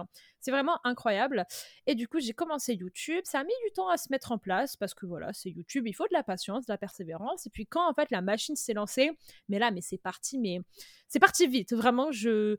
c'est 0.40 0.50
vraiment 0.50 0.78
incroyable. 0.84 1.46
Et 1.86 1.94
du 1.94 2.08
coup, 2.08 2.20
j'ai 2.20 2.32
commencé 2.32 2.74
YouTube. 2.74 3.22
Ça 3.24 3.40
a 3.40 3.44
mis 3.44 3.52
du 3.66 3.72
temps 3.72 3.88
à 3.88 3.96
se 3.96 4.08
mettre 4.10 4.32
en 4.32 4.38
place 4.38 4.76
parce 4.76 4.94
que 4.94 5.06
voilà, 5.06 5.32
c'est 5.32 5.50
YouTube, 5.50 5.86
il 5.86 5.92
faut 5.92 6.04
de 6.04 6.12
la 6.12 6.22
patience, 6.22 6.66
de 6.66 6.72
la 6.72 6.78
persévérance. 6.78 7.46
Et 7.46 7.50
puis 7.50 7.66
quand 7.66 7.88
en 7.88 7.94
fait 7.94 8.10
la 8.10 8.20
machine 8.20 8.56
s'est 8.56 8.74
lancée, 8.74 9.10
mais 9.48 9.58
là, 9.58 9.70
mais 9.70 9.80
c'est 9.80 9.98
parti, 9.98 10.38
mais 10.38 10.60
c'est 11.08 11.20
parti 11.20 11.46
vite. 11.46 11.74
Vraiment, 11.74 12.10
je, 12.10 12.56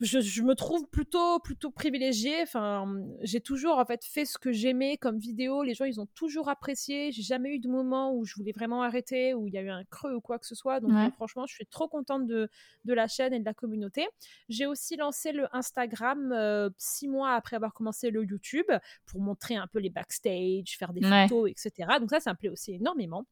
je, 0.00 0.20
je, 0.20 0.42
me 0.42 0.54
trouve 0.54 0.88
plutôt, 0.88 1.38
plutôt 1.40 1.70
privilégiée. 1.70 2.42
Enfin, 2.42 2.86
j'ai 3.20 3.40
toujours 3.40 3.78
en 3.78 3.84
fait 3.84 4.04
fait 4.04 4.24
ce 4.24 4.38
que 4.38 4.52
j'aimais 4.52 4.96
comme 5.00 5.18
vidéo. 5.18 5.62
Les 5.62 5.74
gens, 5.74 5.84
ils 5.84 6.00
ont 6.00 6.06
toujours 6.14 6.48
apprécié. 6.48 7.10
J'ai 7.12 7.22
jamais 7.22 7.50
eu 7.50 7.58
de 7.58 7.68
moment 7.68 8.14
où 8.14 8.24
je 8.24 8.34
voulais 8.34 8.52
vraiment 8.52 8.82
arrêter, 8.82 9.34
où 9.34 9.48
il 9.48 9.54
y 9.54 9.58
a 9.58 9.62
eu 9.62 9.70
un 9.70 9.84
creux 9.84 10.14
ou 10.14 10.20
quoi 10.20 10.38
que 10.38 10.46
ce 10.46 10.54
soit. 10.54 10.80
Donc, 10.80 10.92
franchement, 11.14 11.46
je 11.46 11.54
suis 11.54 11.66
trop 11.66 11.88
contente 11.88 12.26
de, 12.26 12.48
de, 12.84 12.94
la 12.94 13.08
chaîne 13.08 13.32
et 13.32 13.40
de 13.40 13.44
la 13.44 13.54
communauté. 13.54 14.06
J'ai 14.48 14.66
aussi 14.66 14.96
lancé 14.96 15.32
le 15.32 15.46
Instagram 15.54 16.32
euh, 16.32 16.70
six 16.78 17.08
mois 17.08 17.32
après 17.32 17.56
avoir 17.56 17.72
commencé 17.72 18.10
le 18.10 18.24
YouTube 18.24 18.70
pour 19.06 19.20
montrer 19.20 19.56
un 19.56 19.66
peu 19.66 19.78
les 19.78 19.90
backstage, 19.90 20.76
faire 20.78 20.92
des 20.92 21.02
photos, 21.02 21.50
etc. 21.50 21.98
Donc, 21.98 22.10
ça, 22.10 22.20
ça 22.20 22.32
me 22.32 22.36
plaît 22.36 22.50
aussi 22.50 22.74
énormément. 22.74 23.24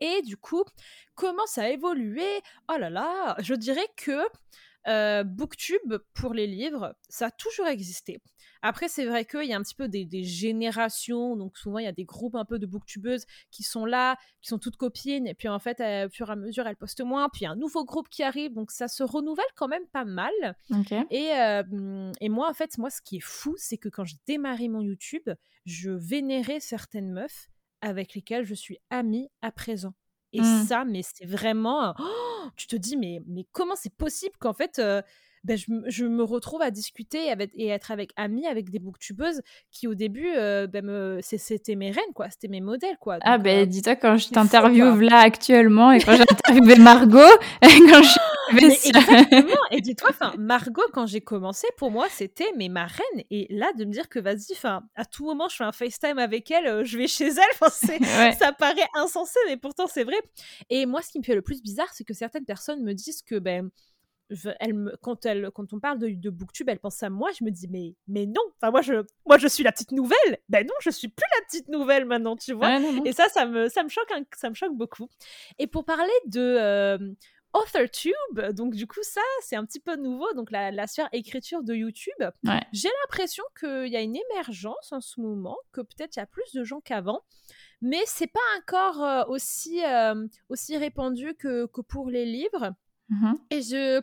Et 0.00 0.22
du 0.22 0.36
coup, 0.36 0.64
comment 1.14 1.46
ça 1.46 1.62
a 1.64 1.68
évolué? 1.68 2.26
Oh 2.68 2.76
là 2.78 2.90
là, 2.90 3.36
je 3.38 3.54
dirais 3.54 3.88
que 3.96 4.20
euh, 4.86 5.24
Booktube 5.24 5.98
pour 6.12 6.34
les 6.34 6.46
livres, 6.46 6.94
ça 7.08 7.26
a 7.26 7.30
toujours 7.30 7.66
existé. 7.66 8.20
Après, 8.66 8.88
c'est 8.88 9.04
vrai 9.04 9.26
qu'il 9.26 9.44
y 9.44 9.52
a 9.52 9.58
un 9.58 9.62
petit 9.62 9.74
peu 9.74 9.88
des, 9.88 10.24
générations, 10.24 11.36
donc 11.36 11.58
souvent 11.58 11.80
il 11.80 11.84
y 11.84 11.86
a 11.86 11.92
des 11.92 12.06
groupes 12.06 12.34
un 12.34 12.46
peu 12.46 12.58
de 12.58 12.64
booktubeuses 12.64 13.26
qui 13.50 13.62
sont 13.62 13.84
là, 13.84 14.16
qui 14.40 14.48
sont 14.48 14.58
toutes 14.58 14.76
copines, 14.76 15.26
et 15.26 15.34
puis 15.34 15.48
en 15.48 15.58
fait, 15.58 15.82
au 16.06 16.08
fur 16.08 16.30
et 16.30 16.32
à 16.32 16.36
mesure, 16.36 16.66
elles 16.66 16.76
postent 16.76 17.04
moins, 17.04 17.28
puis 17.28 17.42
il 17.42 17.44
y 17.44 17.46
a 17.46 17.50
un 17.50 17.56
nouveau 17.56 17.84
groupe 17.84 18.08
qui 18.08 18.22
arrive, 18.22 18.54
donc 18.54 18.70
ça 18.70 18.88
se 18.88 19.02
renouvelle 19.02 19.44
quand 19.54 19.68
même 19.68 19.86
pas 19.92 20.06
mal. 20.06 20.32
Et, 21.10 21.30
euh, 21.32 22.10
et 22.22 22.30
moi, 22.30 22.48
en 22.48 22.54
fait, 22.54 22.78
moi, 22.78 22.88
ce 22.88 23.02
qui 23.02 23.18
est 23.18 23.24
fou, 23.24 23.54
c'est 23.58 23.76
que 23.76 23.90
quand 23.90 24.06
j'ai 24.06 24.16
démarré 24.26 24.68
mon 24.68 24.80
YouTube, 24.80 25.28
je 25.66 25.90
vénérais 25.90 26.60
certaines 26.60 27.12
meufs 27.12 27.50
avec 27.82 28.14
lesquelles 28.14 28.46
je 28.46 28.54
suis 28.54 28.78
amie 28.88 29.28
à 29.42 29.52
présent. 29.52 29.92
Et 30.32 30.40
mmh. 30.40 30.64
ça, 30.64 30.86
mais 30.86 31.02
c'est 31.02 31.26
vraiment. 31.26 31.94
Oh, 31.98 32.48
tu 32.56 32.66
te 32.66 32.76
dis, 32.76 32.96
mais, 32.96 33.20
mais 33.26 33.46
comment 33.52 33.76
c'est 33.76 33.94
possible 33.94 34.36
qu'en 34.38 34.54
fait. 34.54 34.78
Euh, 34.78 35.02
ben, 35.44 35.56
je, 35.56 36.04
me 36.04 36.22
retrouve 36.22 36.62
à 36.62 36.70
discuter 36.70 37.30
avec, 37.30 37.50
et 37.54 37.68
être 37.68 37.90
avec 37.90 38.12
amis 38.16 38.46
avec 38.46 38.70
des 38.70 38.78
booktubeuses 38.78 39.42
qui 39.70 39.86
au 39.86 39.94
début 39.94 40.28
euh, 40.36 40.66
ben, 40.66 41.20
c'était 41.22 41.76
mes 41.76 41.90
reines 41.90 42.12
quoi 42.14 42.30
c'était 42.30 42.48
mes 42.48 42.60
modèles 42.60 42.96
quoi 42.98 43.18
ah 43.22 43.38
ben 43.38 43.62
euh, 43.62 43.66
dis-toi 43.66 43.96
quand 43.96 44.16
je 44.16 44.30
t'interviewe 44.30 45.00
là 45.00 45.18
actuellement 45.18 45.92
et 45.92 46.00
quand 46.00 46.16
j'ai 46.16 46.22
interviewé 46.22 46.76
Margot 46.76 47.20
quand 47.62 48.02
je 48.02 48.18
exactement. 48.52 49.56
Et 49.70 49.80
dis-toi, 49.80 50.10
enfin, 50.10 50.34
Margot, 50.38 50.82
quand 50.92 51.06
j'ai 51.06 51.20
commencé, 51.20 51.66
pour 51.76 51.90
moi, 51.90 52.06
c'était 52.10 52.52
mais 52.56 52.68
ma 52.68 52.86
reine. 52.86 53.24
Et 53.30 53.46
là, 53.50 53.72
de 53.72 53.84
me 53.84 53.92
dire 53.92 54.08
que 54.08 54.18
vas-y, 54.18 54.52
enfin, 54.52 54.82
à 54.96 55.04
tout 55.04 55.24
moment, 55.24 55.48
je 55.48 55.56
fais 55.56 55.64
un 55.64 55.72
FaceTime 55.72 56.18
avec 56.18 56.50
elle, 56.50 56.66
euh, 56.66 56.84
je 56.84 56.98
vais 56.98 57.06
chez 57.06 57.28
elle. 57.28 58.34
Ça 58.38 58.52
paraît 58.52 58.88
insensé, 58.94 59.38
mais 59.46 59.56
pourtant 59.56 59.86
c'est 59.86 60.04
vrai. 60.04 60.16
Et 60.70 60.86
moi, 60.86 61.02
ce 61.02 61.10
qui 61.10 61.18
me 61.18 61.24
fait 61.24 61.34
le 61.34 61.42
plus 61.42 61.62
bizarre, 61.62 61.88
c'est 61.92 62.04
que 62.04 62.14
certaines 62.14 62.44
personnes 62.44 62.82
me 62.82 62.92
disent 62.92 63.22
que 63.22 63.38
ben 63.38 63.70
elle 64.60 64.74
me, 64.74 64.96
quand, 65.02 65.26
elle, 65.26 65.50
quand 65.52 65.72
on 65.72 65.80
parle 65.80 65.98
de, 65.98 66.08
de 66.08 66.30
Booktube, 66.30 66.68
elle 66.68 66.78
pense 66.78 67.02
à 67.02 67.10
moi. 67.10 67.30
Je 67.38 67.44
me 67.44 67.50
dis, 67.50 67.68
mais, 67.68 67.94
mais 68.06 68.26
non, 68.26 68.42
enfin, 68.56 68.70
moi 68.70 68.82
je, 68.82 69.04
moi, 69.26 69.38
je 69.38 69.48
suis 69.48 69.64
la 69.64 69.72
petite 69.72 69.92
nouvelle. 69.92 70.38
Ben 70.48 70.66
non, 70.66 70.74
je 70.80 70.90
suis 70.90 71.08
plus 71.08 71.26
la 71.38 71.44
petite 71.46 71.68
nouvelle 71.68 72.04
maintenant, 72.04 72.36
tu 72.36 72.52
vois. 72.52 72.78
Et 73.04 73.12
ça, 73.12 73.28
ça 73.28 73.46
me, 73.46 73.68
ça, 73.68 73.82
me 73.82 73.88
choque, 73.88 74.12
ça 74.36 74.50
me 74.50 74.54
choque 74.54 74.74
beaucoup. 74.76 75.08
Et 75.58 75.66
pour 75.66 75.84
parler 75.84 76.12
de, 76.26 76.40
euh, 76.40 76.98
AuthorTube. 77.54 78.52
Donc, 78.52 78.74
du 78.74 78.86
coup, 78.86 79.02
ça, 79.02 79.20
c'est 79.40 79.56
un 79.56 79.64
petit 79.64 79.80
peu 79.80 79.96
nouveau. 79.96 80.32
Donc, 80.34 80.50
la, 80.50 80.70
la 80.72 80.86
sphère 80.86 81.08
écriture 81.12 81.62
de 81.62 81.74
YouTube. 81.74 82.12
J'ai 82.72 82.88
l'impression 83.02 83.44
qu'il 83.58 83.86
y 83.86 83.96
a 83.96 84.00
une 84.00 84.16
émergence 84.32 84.92
en 84.92 85.00
ce 85.00 85.20
moment, 85.20 85.56
que 85.72 85.80
peut-être 85.80 86.16
il 86.16 86.18
y 86.18 86.22
a 86.22 86.26
plus 86.26 86.52
de 86.52 86.64
gens 86.64 86.80
qu'avant. 86.80 87.22
Mais 87.80 88.02
c'est 88.06 88.26
pas 88.26 88.40
encore 88.58 89.28
aussi, 89.28 89.80
aussi 90.48 90.76
répandu 90.76 91.34
que, 91.34 91.66
que 91.66 91.80
pour 91.80 92.10
les 92.10 92.26
livres. 92.26 92.72
Mmh 93.08 93.34
Et 93.50 93.62
je 93.62 94.00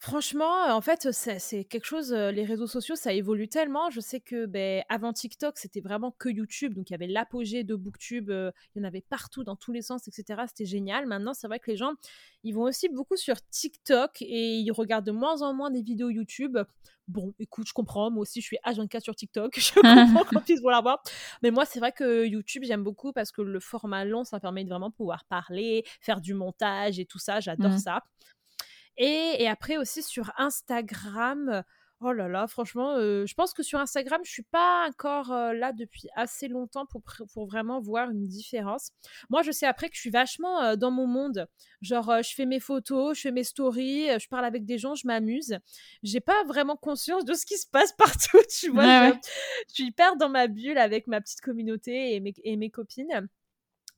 Franchement, 0.00 0.66
en 0.68 0.80
fait, 0.80 1.10
c'est 1.10 1.64
quelque 1.64 1.84
chose. 1.84 2.12
Les 2.12 2.44
réseaux 2.44 2.68
sociaux, 2.68 2.94
ça 2.94 3.12
évolue 3.12 3.48
tellement. 3.48 3.90
Je 3.90 3.98
sais 3.98 4.20
que 4.20 4.46
ben, 4.46 4.84
avant 4.88 5.12
TikTok, 5.12 5.58
c'était 5.58 5.80
vraiment 5.80 6.12
que 6.12 6.28
YouTube. 6.28 6.74
Donc, 6.74 6.90
il 6.90 6.92
y 6.92 6.94
avait 6.94 7.08
l'apogée 7.08 7.64
de 7.64 7.74
BookTube. 7.74 8.30
il 8.30 8.52
y 8.76 8.80
en 8.80 8.84
avait 8.84 9.00
partout, 9.00 9.42
dans 9.42 9.56
tous 9.56 9.72
les 9.72 9.82
sens, 9.82 10.06
etc. 10.06 10.44
C'était 10.46 10.66
génial. 10.66 11.06
Maintenant, 11.06 11.34
c'est 11.34 11.48
vrai 11.48 11.58
que 11.58 11.68
les 11.68 11.76
gens, 11.76 11.94
ils 12.44 12.52
vont 12.52 12.62
aussi 12.62 12.88
beaucoup 12.88 13.16
sur 13.16 13.36
TikTok 13.50 14.22
et 14.22 14.58
ils 14.58 14.70
regardent 14.70 15.06
de 15.06 15.10
moins 15.10 15.42
en 15.42 15.52
moins 15.52 15.72
des 15.72 15.82
vidéos 15.82 16.10
YouTube. 16.10 16.58
Bon, 17.08 17.34
écoute, 17.38 17.66
je 17.66 17.72
comprends. 17.72 18.10
Moi 18.10 18.22
aussi, 18.22 18.42
je 18.42 18.46
suis 18.46 18.58
H24 18.66 19.00
sur 19.00 19.14
TikTok. 19.16 19.58
Je 19.58 19.72
comprends 20.14 20.24
qu'on 20.24 20.40
puisse 20.40 20.60
vouloir 20.60 20.82
voir. 20.82 21.02
Mais 21.42 21.50
moi, 21.50 21.64
c'est 21.64 21.78
vrai 21.78 21.92
que 21.92 22.26
YouTube, 22.26 22.64
j'aime 22.64 22.84
beaucoup 22.84 23.12
parce 23.12 23.32
que 23.32 23.40
le 23.40 23.60
format 23.60 24.04
long, 24.04 24.24
ça 24.24 24.38
permet 24.38 24.62
de 24.64 24.68
vraiment 24.68 24.90
pouvoir 24.90 25.24
parler, 25.24 25.84
faire 26.00 26.20
du 26.20 26.34
montage 26.34 26.98
et 26.98 27.06
tout 27.06 27.18
ça. 27.18 27.40
J'adore 27.40 27.72
mmh. 27.72 27.78
ça. 27.78 28.02
Et, 28.98 29.46
après 29.48 29.78
aussi 29.78 30.02
sur 30.02 30.32
Instagram, 30.36 31.62
oh 32.00 32.12
là 32.12 32.28
là, 32.28 32.46
franchement, 32.46 32.96
je 32.98 33.34
pense 33.34 33.52
que 33.52 33.62
sur 33.62 33.78
Instagram, 33.78 34.20
je 34.24 34.30
suis 34.30 34.42
pas 34.42 34.86
encore 34.88 35.30
là 35.30 35.72
depuis 35.72 36.08
assez 36.14 36.48
longtemps 36.48 36.86
pour, 36.86 37.02
pour 37.32 37.46
vraiment 37.46 37.80
voir 37.80 38.10
une 38.10 38.26
différence. 38.26 38.90
Moi, 39.30 39.42
je 39.42 39.50
sais 39.50 39.66
après 39.66 39.88
que 39.88 39.96
je 39.96 40.00
suis 40.00 40.10
vachement 40.10 40.76
dans 40.76 40.90
mon 40.90 41.06
monde. 41.06 41.46
Genre, 41.80 42.22
je 42.22 42.34
fais 42.34 42.46
mes 42.46 42.60
photos, 42.60 43.16
je 43.16 43.22
fais 43.22 43.32
mes 43.32 43.44
stories, 43.44 44.08
je 44.18 44.28
parle 44.28 44.44
avec 44.44 44.64
des 44.64 44.78
gens, 44.78 44.94
je 44.94 45.06
m'amuse. 45.06 45.58
J'ai 46.02 46.20
pas 46.20 46.44
vraiment 46.44 46.76
conscience 46.76 47.24
de 47.24 47.34
ce 47.34 47.46
qui 47.46 47.56
se 47.56 47.66
passe 47.66 47.92
partout, 47.98 48.40
tu 48.48 48.70
vois. 48.70 49.10
je, 49.10 49.14
je, 49.68 49.74
suis 49.74 49.84
hyper 49.84 50.16
dans 50.16 50.28
ma 50.28 50.46
bulle 50.46 50.78
avec 50.78 51.06
ma 51.06 51.20
petite 51.20 51.40
communauté 51.40 52.14
et 52.14 52.20
mes, 52.20 52.34
et 52.44 52.56
mes 52.56 52.70
copines. 52.70 53.28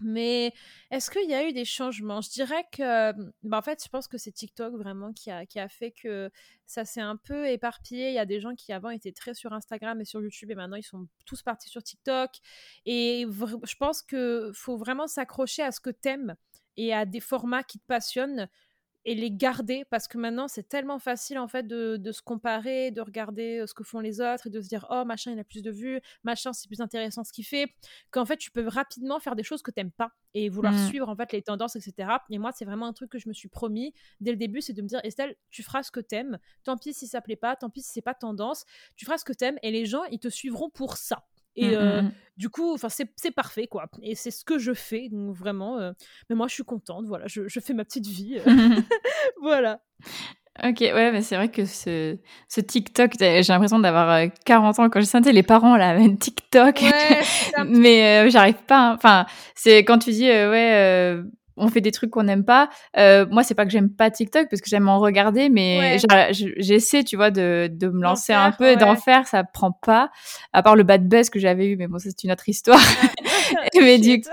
Mais 0.03 0.53
est-ce 0.90 1.11
qu'il 1.11 1.28
y 1.28 1.34
a 1.34 1.46
eu 1.48 1.53
des 1.53 1.64
changements? 1.64 2.20
Je 2.20 2.30
dirais 2.30 2.64
que, 2.72 3.12
bah 3.42 3.59
en 3.59 3.62
fait, 3.62 3.82
je 3.84 3.88
pense 3.88 4.09
que 4.09 4.18
c'est 4.18 4.32
TikTok 4.32 4.74
vraiment 4.74 5.12
qui 5.12 5.30
a, 5.30 5.46
qui 5.46 5.59
a 5.59 5.68
fait 5.68 5.92
que 5.92 6.30
ça 6.66 6.84
s'est 6.84 7.01
un 7.01 7.16
peu 7.16 7.48
éparpillé. 7.48 8.09
Il 8.09 8.14
y 8.14 8.18
a 8.18 8.26
des 8.26 8.40
gens 8.40 8.55
qui 8.55 8.72
avant 8.72 8.90
étaient 8.90 9.12
très 9.12 9.34
sur 9.34 9.53
Instagram 9.53 10.01
et 10.01 10.05
sur 10.05 10.22
YouTube 10.22 10.51
et 10.51 10.55
maintenant 10.55 10.76
ils 10.76 10.82
sont 10.82 11.07
tous 11.26 11.42
partis 11.42 11.68
sur 11.68 11.82
TikTok. 11.82 12.30
Et 12.86 13.26
je 13.28 13.76
pense 13.76 14.03
qu'il 14.03 14.51
faut 14.55 14.76
vraiment 14.76 15.07
s'accrocher 15.07 15.62
à 15.62 15.72
ce 15.72 15.80
que 15.80 15.90
t'aimes 15.90 16.34
et 16.76 16.94
à 16.94 17.05
des 17.05 17.20
formats 17.20 17.62
qui 17.62 17.78
te 17.78 17.86
passionnent 17.86 18.48
et 19.05 19.14
les 19.14 19.30
garder 19.30 19.84
parce 19.88 20.09
que 20.09 20.18
maintenant 20.18 20.48
c'est 20.48 20.68
tellement 20.68 20.98
facile 20.98 21.38
en 21.38 21.48
fait 21.48 21.66
de, 21.66 21.96
de, 21.96 22.12
se 22.12 22.20
comparer, 22.20 22.90
de 22.90 23.01
regarder 23.01 23.64
ce 23.66 23.72
que 23.74 23.82
font 23.82 24.01
les 24.01 24.20
autres 24.20 24.46
et 24.46 24.51
de 24.51 24.61
se 24.61 24.68
dire 24.68 24.86
oh 24.90 25.05
machin 25.05 25.32
il 25.32 25.38
a 25.38 25.44
plus 25.44 25.62
de 25.62 25.70
vues, 25.70 26.01
machin 26.22 26.53
c'est 26.53 26.68
plus 26.68 26.80
intéressant 26.80 27.24
ce 27.24 27.32
qu'il 27.32 27.46
fait, 27.46 27.74
qu'en 28.11 28.26
fait 28.26 28.36
tu 28.36 28.51
peux 28.51 28.66
rapidement 28.66 29.18
faire 29.18 29.36
des 29.36 29.42
choses 29.42 29.62
que 29.62 29.70
t'aimes 29.70 29.92
pas 29.92 30.12
et 30.34 30.48
vouloir 30.48 30.72
mmh. 30.72 30.88
suivre 30.88 31.09
en 31.09 31.16
fait 31.16 31.32
les 31.32 31.42
tendances 31.42 31.76
etc. 31.76 32.11
Et 32.30 32.38
moi 32.38 32.53
c'est 32.55 32.64
vraiment 32.64 32.86
un 32.86 32.92
truc 32.92 33.11
que 33.11 33.18
je 33.18 33.28
me 33.28 33.32
suis 33.32 33.48
promis 33.48 33.94
dès 34.20 34.30
le 34.32 34.36
début 34.36 34.61
c'est 34.61 34.74
de 34.74 34.82
me 34.82 34.88
dire 34.88 35.01
Estelle 35.03 35.34
tu 35.51 35.62
feras 35.62 35.82
ce 35.82 35.90
que 35.90 36.01
t'aimes, 36.01 36.38
tant 36.64 36.76
pis 36.76 36.92
si 36.92 37.07
ça 37.07 37.20
plaît 37.20 37.36
pas, 37.36 37.57
tant 37.57 37.70
pis 37.70 37.82
si 37.82 37.92
c'est 37.92 38.03
pas 38.03 38.14
tendance, 38.14 38.64
tu 38.96 39.07
feras 39.07 39.18
ce 39.18 39.24
que 39.24 39.32
t'aimes 39.32 39.59
et 39.62 39.70
les 39.70 39.86
gens 39.86 40.05
ils 40.05 40.20
te 40.20 40.28
suivront 40.28 40.70
pour 40.70 40.96
ça. 40.96 41.24
Et 41.57 41.76
mmh, 41.76 42.03
mmh, 42.03 42.12
du 42.36 42.48
coup, 42.48 42.72
enfin, 42.72 42.88
c'est 42.88 43.30
parfait, 43.34 43.66
quoi. 43.66 43.86
Et 44.03 44.14
c'est 44.14 44.30
ce 44.30 44.44
que 44.44 44.59
je 44.59 44.72
fais, 44.72 45.09
donc 45.11 45.34
vraiment. 45.34 45.78
mais 46.28 46.36
moi, 46.36 46.48
je 46.48 46.55
suis 46.55 46.64
contente, 46.64 47.07
voilà. 47.07 47.26
Je, 47.26 47.48
je 47.48 47.61
fais 47.61 47.74
ma 47.74 47.84
petite 47.84 48.07
vie. 48.07 48.38
voilà. 49.42 49.80
Ok, 50.62 50.80
ouais, 50.80 51.12
mais 51.12 51.22
c'est 51.22 51.36
vrai 51.36 51.48
que 51.48 51.64
ce, 51.64 52.18
ce 52.48 52.61
TikTok, 52.61 53.12
j'ai 53.18 53.42
l'impression 53.42 53.78
d'avoir 53.78 54.26
40 54.44 54.78
ans 54.78 54.90
quand 54.90 55.01
je 55.01 55.07
sentais 55.07 55.32
les 55.32 55.42
parents 55.42 55.76
là, 55.76 55.96
TikTok. 56.18 56.82
Ouais, 56.82 57.64
mais 57.66 58.28
j'arrive 58.30 58.62
pas. 58.66 58.90
Hein. 58.90 58.94
Enfin, 58.94 59.26
c'est 59.55 59.78
quand 59.78 59.98
tu 59.98 60.11
dis, 60.11 60.26
ouais, 60.26 61.22
on 61.61 61.69
fait 61.69 61.81
des 61.81 61.93
trucs 61.93 62.11
qu'on 62.11 62.25
n'aime 62.25 62.45
pas. 62.45 62.69
Euh, 62.97 63.27
moi, 63.31 63.43
c'est 63.43 63.55
pas 63.55 63.65
que 63.65 63.71
j'aime 63.71 63.91
pas 63.91 64.11
TikTok 64.11 64.49
parce 64.51 64.61
que 64.61 64.69
j'aime 64.69 64.89
en 64.89 64.99
regarder, 64.99 65.49
mais 65.49 65.99
j'essaie, 66.31 67.05
tu 67.05 67.17
vois, 67.17 67.31
de, 67.31 67.71
de 67.73 67.89
me 67.89 68.03
lancer 68.03 68.33
un 68.33 68.51
peu 68.53 68.71
et 68.71 68.77
d'en 68.77 68.97
faire. 68.97 69.29
Ça 69.29 69.45
prend 69.45 69.73
pas, 69.73 70.11
à 70.53 70.63
part 70.63 70.77
le 70.77 70.83
bad 70.83 71.07
buzz 71.09 71.31
que 71.31 71.39
j'avais 71.39 71.69
eu, 71.69 71.77
mais 71.77 71.87
bon, 71.87 71.99
c'est 71.99 72.25
une 72.25 72.33
autre 72.33 72.49
histoire. 72.49 72.81
mais 73.80 73.98
du 73.98 74.20
coup, 74.20 74.28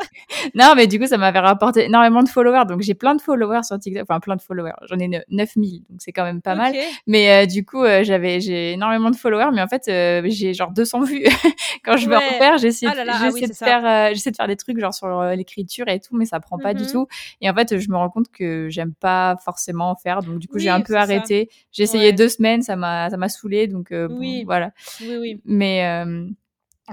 non, 0.56 0.74
mais 0.76 0.88
du 0.88 1.00
coup, 1.00 1.08
ça 1.08 1.18
m'avait 1.18 1.40
rapporté 1.40 1.86
énormément 1.86 2.24
de 2.24 2.30
followers. 2.30 2.66
Donc, 2.68 2.82
j'ai 2.82 2.94
plein 2.94 3.16
de 3.16 3.22
followers 3.22 3.64
sur 3.64 3.80
TikTok, 3.80 4.04
enfin 4.10 4.20
plein 4.20 4.36
de 4.36 4.42
followers. 4.42 4.74
J'en 4.90 4.98
ai 5.00 5.24
9000, 5.30 5.84
donc 5.90 6.00
c'est 6.02 6.12
quand 6.12 6.24
même 6.24 6.42
pas 6.42 6.56
mal. 6.56 6.74
Mais 7.06 7.32
euh, 7.32 7.46
du 7.46 7.66
coup, 7.66 7.84
euh, 7.84 8.04
j'avais, 8.04 8.40
j'ai 8.40 8.74
énormément 8.74 9.10
de 9.10 9.16
followers, 9.16 9.52
mais 9.54 9.62
en 9.62 9.68
fait, 9.68 9.84
j'ai 9.86 10.54
genre 10.54 10.72
200 10.72 11.02
vues. 11.02 11.24
Quand 11.84 11.98
je 11.98 12.10
veux 12.10 12.16
refaire, 12.16 12.58
j'essaie, 12.58 12.88
ah 12.88 12.94
ah 12.98 13.32
de 13.32 13.54
faire, 13.54 14.14
j'essaie 14.14 14.32
de 14.32 14.36
faire 14.36 14.48
des 14.48 14.56
trucs 14.56 14.80
genre 14.80 14.94
sur 14.94 15.24
l'écriture 15.24 15.88
et 15.88 16.00
tout, 16.00 16.16
mais 16.16 16.26
ça 16.26 16.40
prend 16.40 16.58
pas 16.58 16.74
du 16.74 16.84
mmh 16.84 16.88
tout. 16.92 17.08
Et 17.42 17.50
en 17.50 17.54
fait, 17.54 17.78
je 17.78 17.90
me 17.90 17.96
rends 17.96 18.10
compte 18.10 18.30
que 18.32 18.68
j'aime 18.70 18.94
pas 18.94 19.38
forcément 19.44 19.96
faire. 19.96 20.22
Donc, 20.22 20.40
du 20.40 20.48
coup, 20.48 20.60
j'ai 20.60 20.70
un 20.70 20.82
peu 20.82 20.96
arrêté. 20.96 21.50
J'ai 21.72 21.84
essayé 21.84 22.14
deux 22.14 22.30
semaines, 22.30 22.62
ça 22.62 22.76
m'a, 22.76 23.10
ça 23.10 23.18
m'a 23.18 23.30
saoulé. 23.30 23.68
Donc, 23.68 23.92
euh, 23.92 24.08
oui. 24.10 24.44
voilà. 24.46 24.72
Oui, 25.02 25.18
oui. 25.20 25.42
Mais, 25.46 25.86
euh, 25.86 26.28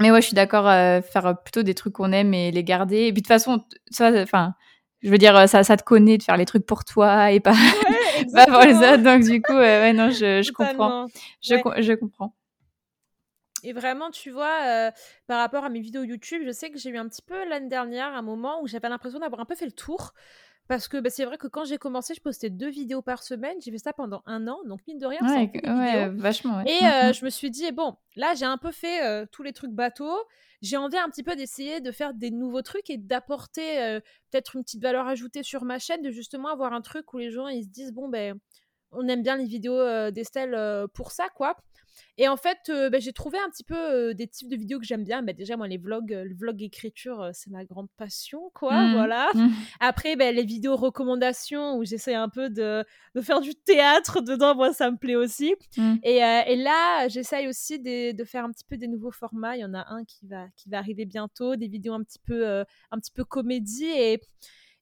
mais 0.01 0.11
ouais, 0.11 0.21
je 0.21 0.27
suis 0.27 0.35
d'accord, 0.35 0.69
euh, 0.69 1.01
faire 1.01 1.37
plutôt 1.43 1.63
des 1.63 1.75
trucs 1.75 1.95
qu'on 1.95 2.13
aime 2.13 2.35
et 2.35 2.51
les 2.51 2.65
garder. 2.65 3.07
Et 3.07 3.13
puis, 3.13 3.23
de 3.23 3.27
toute 3.27 3.29
façon, 3.29 3.65
ça, 3.91 4.11
enfin, 4.23 4.55
je 5.03 5.11
veux 5.11 5.19
dire, 5.19 5.49
ça, 5.49 5.65
ça 5.65 5.77
te 5.77 5.83
connaît 5.85 6.19
de 6.19 6.23
faire 6.23 6.37
les 6.37 6.45
trucs 6.45 6.67
pour 6.67 6.85
toi 6.85 7.31
et 7.33 7.41
pas, 7.41 7.55
pas 8.35 8.47
pour 8.47 8.61
les 8.61 8.77
autres. 8.77 9.03
Donc, 9.03 9.23
du 9.23 9.41
coup, 9.41 9.55
ouais, 9.55 9.93
non, 9.93 10.11
je, 10.11 10.43
je 10.43 10.53
comprends. 10.53 11.07
Je, 11.43 11.57
je 11.79 11.93
comprends. 11.95 12.35
Et 13.63 13.73
vraiment, 13.73 14.11
tu 14.11 14.31
vois, 14.31 14.91
par 15.27 15.39
rapport 15.39 15.65
à 15.65 15.71
mes 15.71 15.81
vidéos 15.81 16.03
YouTube, 16.03 16.43
je 16.45 16.51
sais 16.51 16.71
que 16.71 16.79
j'ai 16.79 16.91
eu 16.91 16.99
un 16.99 17.09
petit 17.09 17.23
peu 17.23 17.49
l'année 17.49 17.69
dernière 17.69 18.09
un 18.15 18.23
moment 18.23 18.61
où 18.63 18.67
j'avais 18.67 18.89
l'impression 18.89 19.19
d'avoir 19.21 19.41
un 19.41 19.47
peu 19.47 19.55
fait 19.55 19.65
le 19.65 19.73
tour. 19.73 20.13
Parce 20.67 20.89
que 20.89 20.99
bah, 20.99 21.11
c'est 21.11 21.25
vrai 21.25 21.37
que 21.37 21.47
quand 21.47 21.65
j'ai 21.65 21.79
commencé, 21.79 22.15
je 22.15 22.21
postais 22.21 22.51
deux 22.51 22.71
vidéos 22.71 23.03
par 23.03 23.23
semaine. 23.23 23.57
J'ai 23.61 23.71
fait 23.71 23.79
ça 23.79 23.93
pendant 23.93 24.23
un 24.27 24.49
an, 24.49 24.59
donc 24.67 24.81
mine 24.89 24.99
de 24.99 25.07
rien, 25.07 25.21
ouais, 25.23 25.51
ouais 25.65 26.09
vachement. 26.11 26.61
Et 26.63 26.83
mmh, 26.83 27.09
mmh. 27.11 27.15
je 27.15 27.25
me 27.25 27.31
suis 27.31 27.51
dit, 27.51 27.71
bon, 27.73 27.97
là, 28.17 28.35
j'ai 28.35 28.47
un 28.47 28.57
peu 28.57 28.73
fait 28.73 29.27
tous 29.29 29.43
les 29.43 29.53
trucs 29.53 29.73
bateaux. 29.73 30.19
J'ai 30.63 30.79
envie 30.79 30.97
un 30.97 31.11
petit 31.11 31.23
peu 31.23 31.37
d'essayer 31.37 31.83
de 31.83 31.91
faire 31.91 32.15
des 32.15 32.31
nouveaux 32.31 32.63
trucs 32.63 32.89
et 32.89 32.97
d'apporter 32.97 34.01
peut-être 34.31 34.57
une 34.57 34.63
petite 34.63 34.83
valeur 34.83 35.07
ajoutée 35.07 35.43
sur 35.43 35.65
ma 35.65 35.79
chaîne, 35.79 36.01
de 36.01 36.11
justement 36.11 36.49
avoir 36.49 36.73
un 36.73 36.81
truc 36.81 37.13
où 37.13 37.19
les 37.19 37.31
gens 37.31 37.49
ils 37.49 37.65
se 37.65 37.69
disent, 37.69 37.93
bon, 37.93 38.09
ben, 38.09 38.39
on 38.97 39.09
aime 39.09 39.23
bien 39.23 39.37
les 39.37 39.47
vidéos 39.47 40.11
d'Estelle 40.11 40.57
pour 40.95 41.13
ça, 41.13 41.29
quoi. 41.35 41.57
Et 42.17 42.29
en 42.29 42.37
fait, 42.37 42.71
bah, 42.91 42.99
j'ai 42.99 43.13
trouvé 43.13 43.39
un 43.39 43.51
petit 43.51 43.65
peu 43.65 44.15
des 44.15 44.29
types 44.29 44.49
de 44.49 44.57
vidéos 44.57 44.79
que 44.79 44.85
j'aime 44.85 45.05
bien. 45.05 45.23
Bah, 45.23 45.33
déjà, 45.33 45.57
moi, 45.57 45.67
les 45.67 45.79
vlogs, 45.79 46.11
le 46.11 46.35
vlog 46.35 46.63
écriture, 46.63 47.31
c'est 47.33 47.51
ma 47.51 47.65
grande 47.65 47.89
passion, 47.97 48.51
quoi. 48.55 48.81
Mmh. 48.81 48.93
Voilà. 48.93 49.29
Mmh. 49.35 49.49
Après, 49.81 50.17
bah, 50.17 50.31
les 50.31 50.45
vidéos 50.45 50.77
recommandations 50.77 51.77
où 51.77 51.85
j'essaie 51.85 52.15
un 52.15 52.29
peu 52.29 52.51
de, 52.51 52.85
de, 53.15 53.21
faire 53.21 53.41
du 53.41 53.55
théâtre 53.55 54.21
dedans, 54.21 54.55
moi, 54.55 54.73
ça 54.73 54.91
me 54.91 54.97
plaît 54.97 55.17
aussi. 55.17 55.55
Mmh. 55.77 55.95
Et, 56.05 56.17
et, 56.19 56.57
là, 56.57 57.09
j'essaye 57.09 57.49
aussi 57.49 57.81
de, 57.81 58.13
de, 58.13 58.25
faire 58.25 58.45
un 58.45 58.51
petit 58.51 58.65
peu 58.65 58.77
des 58.77 58.89
nouveaux 58.89 59.13
formats. 59.13 59.57
Il 59.57 59.61
y 59.61 59.65
en 59.65 59.75
a 59.75 59.85
un 59.89 60.05
qui 60.05 60.27
va, 60.27 60.47
qui 60.57 60.69
va 60.69 60.79
arriver 60.79 61.07
bientôt, 61.07 61.57
des 61.57 61.69
vidéos 61.69 61.95
un 61.95 62.03
petit 62.03 62.21
peu, 62.25 62.47
un 62.47 62.99
petit 62.99 63.13
peu 63.13 63.25
comédie. 63.25 63.87
Et 63.87 64.21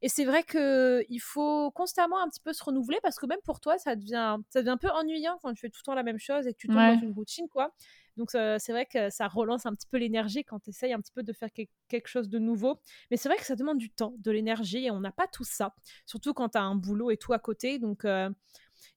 et 0.02 0.08
c'est 0.08 0.24
vrai 0.24 0.42
qu'il 0.42 1.20
faut 1.20 1.70
constamment 1.70 2.20
un 2.20 2.28
petit 2.28 2.40
peu 2.40 2.52
se 2.52 2.62
renouveler 2.62 2.98
parce 3.02 3.18
que 3.18 3.26
même 3.26 3.40
pour 3.44 3.60
toi, 3.60 3.78
ça 3.78 3.94
devient, 3.94 4.38
ça 4.50 4.60
devient 4.60 4.70
un 4.70 4.76
peu 4.76 4.90
ennuyant 4.90 5.38
quand 5.42 5.54
tu 5.54 5.60
fais 5.60 5.70
tout 5.70 5.78
le 5.80 5.84
temps 5.84 5.94
la 5.94 6.02
même 6.02 6.18
chose 6.18 6.46
et 6.48 6.52
que 6.52 6.58
tu 6.58 6.66
tombes 6.66 6.76
dans 6.76 7.00
une 7.00 7.12
routine, 7.12 7.48
quoi. 7.48 7.72
Donc 8.16 8.30
c'est 8.30 8.72
vrai 8.72 8.84
que 8.84 9.10
ça 9.10 9.28
relance 9.28 9.64
un 9.64 9.74
petit 9.74 9.86
peu 9.86 9.96
l'énergie 9.96 10.44
quand 10.44 10.58
tu 10.58 10.70
essayes 10.70 10.92
un 10.92 11.00
petit 11.00 11.12
peu 11.12 11.22
de 11.22 11.32
faire 11.32 11.48
quelque 11.88 12.08
chose 12.08 12.28
de 12.28 12.38
nouveau. 12.38 12.80
Mais 13.10 13.16
c'est 13.16 13.28
vrai 13.28 13.38
que 13.38 13.44
ça 13.46 13.56
demande 13.56 13.78
du 13.78 13.90
temps, 13.90 14.14
de 14.18 14.30
l'énergie 14.30 14.86
et 14.86 14.90
on 14.90 15.00
n'a 15.00 15.12
pas 15.12 15.28
tout 15.28 15.44
ça. 15.44 15.74
Surtout 16.04 16.34
quand 16.34 16.50
tu 16.50 16.58
as 16.58 16.62
un 16.62 16.74
boulot 16.74 17.10
et 17.10 17.16
tout 17.16 17.32
à 17.32 17.38
côté. 17.38 17.78
Donc 17.78 18.04
euh, 18.04 18.28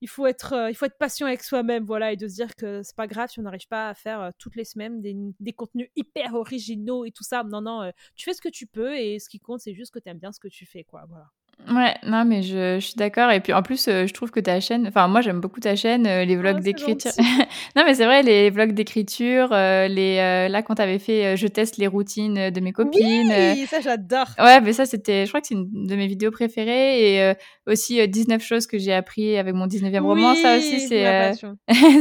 il 0.02 0.10
faut 0.10 0.28
être, 0.28 0.54
euh, 0.54 0.70
il 0.70 0.76
faut 0.76 0.86
être 0.86 0.98
patient 0.98 1.28
avec 1.28 1.44
soi-même, 1.44 1.86
voilà, 1.86 2.12
et 2.12 2.18
de 2.18 2.28
se 2.28 2.36
dire 2.36 2.56
que 2.56 2.84
c'est 2.84 2.96
pas 2.96 3.08
grave 3.08 3.30
si 3.30 3.40
on 3.40 3.44
n'arrive 3.44 3.68
pas 3.68 3.90
à 3.90 3.94
faire 3.94 4.22
euh, 4.22 4.32
toutes 4.38 4.56
les 4.56 4.66
semaines 4.66 5.02
des, 5.02 5.16
des, 5.40 5.54
contenus 5.54 5.90
hyper 5.96 6.34
originaux 6.36 7.06
et 7.06 7.12
tout 7.12 7.24
ça. 7.24 7.44
Non, 7.44 7.62
non, 7.62 7.82
euh, 7.84 7.92
tu 8.16 8.26
fais 8.26 8.34
ce 8.34 8.42
que 8.42 8.50
tu 8.50 8.68
peux 8.68 8.98
et 8.98 9.20
ce 9.20 9.30
qui 9.30 9.40
compte, 9.40 9.62
c'est 9.62 9.74
juste 9.74 9.94
que 9.94 10.00
tu 10.00 10.10
aimes 10.10 10.20
bien 10.20 10.32
ce 10.32 10.40
que 10.40 10.48
tu 10.48 10.66
fais, 10.66 10.84
quoi, 10.84 11.06
voilà. 11.08 11.28
Ouais, 11.70 11.96
non, 12.06 12.26
mais 12.26 12.44
je, 12.44 12.76
je 12.80 12.86
suis 12.86 12.96
d'accord. 12.96 13.32
Et 13.32 13.40
puis 13.40 13.54
en 13.54 13.64
plus, 13.64 13.88
euh, 13.88 14.06
je 14.06 14.14
trouve 14.14 14.30
que 14.30 14.40
ta 14.40 14.60
chaîne, 14.60 14.88
enfin, 14.88 15.08
moi 15.08 15.22
j'aime 15.22 15.42
beaucoup 15.42 15.60
ta 15.60 15.76
chaîne, 15.76 16.06
euh, 16.06 16.24
les 16.24 16.36
vlogs 16.36 16.58
oh, 16.60 16.64
d'écriture. 16.64 17.12
non, 17.76 17.84
mais 17.86 17.96
c'est 17.96 18.06
vrai, 18.06 18.22
les 18.22 18.50
vlogs 18.52 18.74
d'écriture, 18.74 19.50
euh, 19.52 19.88
les, 19.88 20.18
là, 20.50 20.62
quand 20.62 20.76
t'avais 20.76 21.00
fait 21.00 21.36
Je 21.38 21.48
teste 21.48 21.78
les 21.78 21.88
routines 21.88 22.50
de 22.52 22.60
mes 22.60 22.72
copines. 22.72 23.34
Oui, 23.56 23.66
ça 23.68 23.82
j'adore. 23.82 24.28
Ouais, 24.40 24.62
mais 24.62 24.74
ça 24.74 24.86
c'était, 24.86 25.26
je 25.26 25.32
crois 25.32 25.42
que 25.42 25.48
c'est 25.48 25.56
une 25.56 25.88
de 25.88 25.96
mes 25.96 26.08
vidéos 26.08 26.32
préférées. 26.32 27.16
Et 27.16 27.34
aussi 27.68 28.08
19 28.08 28.44
choses 28.44 28.68
que 28.68 28.78
j'ai 28.78 28.94
appris 28.94 29.38
avec 29.38 29.56
mon 29.56 29.66
19e 29.66 30.02
roman. 30.02 30.36
Ça 30.36 30.58
aussi, 30.58 30.82
c'est 30.82 31.34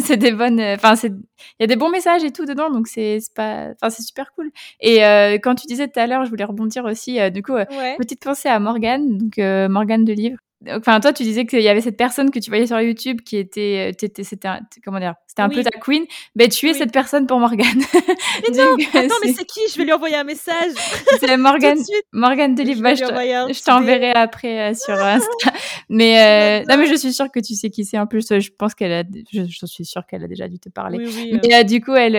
c'est 0.03 0.17
des 0.19 0.33
bonnes. 0.33 0.61
Enfin, 0.61 0.95
il 1.03 1.15
y 1.61 1.65
a 1.65 1.67
des 1.67 1.77
bons 1.77 1.89
messages 1.89 2.23
et 2.23 2.33
tout 2.33 2.45
dedans, 2.45 2.71
donc 2.71 2.87
c'est 2.87 3.19
pas. 3.35 3.69
Enfin, 3.81 3.89
c'est 3.89 4.03
super 4.03 4.33
cool. 4.35 4.51
Et 4.81 4.99
quand 5.43 5.55
tu 5.55 5.67
disais 5.67 5.89
tout 5.89 5.99
à 5.99 6.07
l'heure, 6.07 6.25
je 6.25 6.31
voulais 6.31 6.45
rebondir 6.45 6.85
aussi, 6.85 7.19
du 7.31 7.43
coup, 7.43 7.55
petite 7.99 8.23
pensée 8.23 8.49
à 8.49 8.59
Morgane. 8.59 9.17
Donc, 9.17 9.39
Morgane 9.69 10.05
de 10.05 10.13
Livre. 10.13 10.39
enfin, 10.69 11.01
toi, 11.01 11.13
tu 11.13 11.23
disais 11.23 11.47
qu'il 11.47 11.61
y 11.61 11.69
avait 11.69 11.81
cette 11.81 11.97
personne 11.97 12.31
que 12.31 12.39
tu 12.39 12.51
voyais 12.51 12.67
sur 12.67 12.81
YouTube 12.81 13.21
qui 13.23 13.37
était, 13.37 13.93
c'était, 13.99 14.49
comment 14.85 14.99
dire, 14.99 15.15
c'était 15.27 15.43
un 15.43 15.49
peu 15.49 15.63
ta 15.63 15.71
queen. 15.71 16.05
Ben, 16.35 16.49
tu 16.49 16.69
es 16.69 16.75
cette 16.75 16.93
personne 16.93 17.27
pour 17.27 17.39
Morgane. 17.41 17.67
Mais 18.49 18.57
non, 18.57 18.77
attends, 18.95 19.15
mais 19.25 19.33
c'est 19.33 19.45
qui? 19.45 19.61
Je 19.73 19.79
vais 19.79 19.85
lui 19.85 19.93
envoyer 19.93 20.17
un 20.17 20.25
message. 20.25 20.73
c'est 21.21 21.37
Morgane, 21.37 21.79
Morgane 22.13 22.55
Delib. 22.55 22.81
Bah, 22.81 22.95
je 22.95 23.65
t'enverrai 23.65 24.13
après 24.13 24.75
sur 24.75 24.95
Insta. 24.95 25.53
mais 25.89 26.65
non, 26.69 26.77
mais 26.77 26.87
je 26.87 26.95
suis 26.95 27.13
sûre 27.13 27.31
que 27.33 27.41
tu 27.41 27.55
sais 27.55 27.71
qui 27.71 27.85
c'est. 27.85 27.99
En 27.99 28.07
plus, 28.07 28.27
je 28.39 28.51
pense 28.57 28.75
qu'elle 28.75 28.93
a, 28.93 29.03
je, 29.33 29.67
suis 29.67 29.85
sûre 29.85 30.07
qu'elle 30.07 30.25
a 30.25 30.29
déjà 30.29 30.49
dû 30.49 30.59
te 30.59 30.69
parler. 30.69 30.99
Oui, 30.99 31.39
mais 31.43 31.65
du 31.65 31.81
coup, 31.81 31.95
elle, 31.95 32.15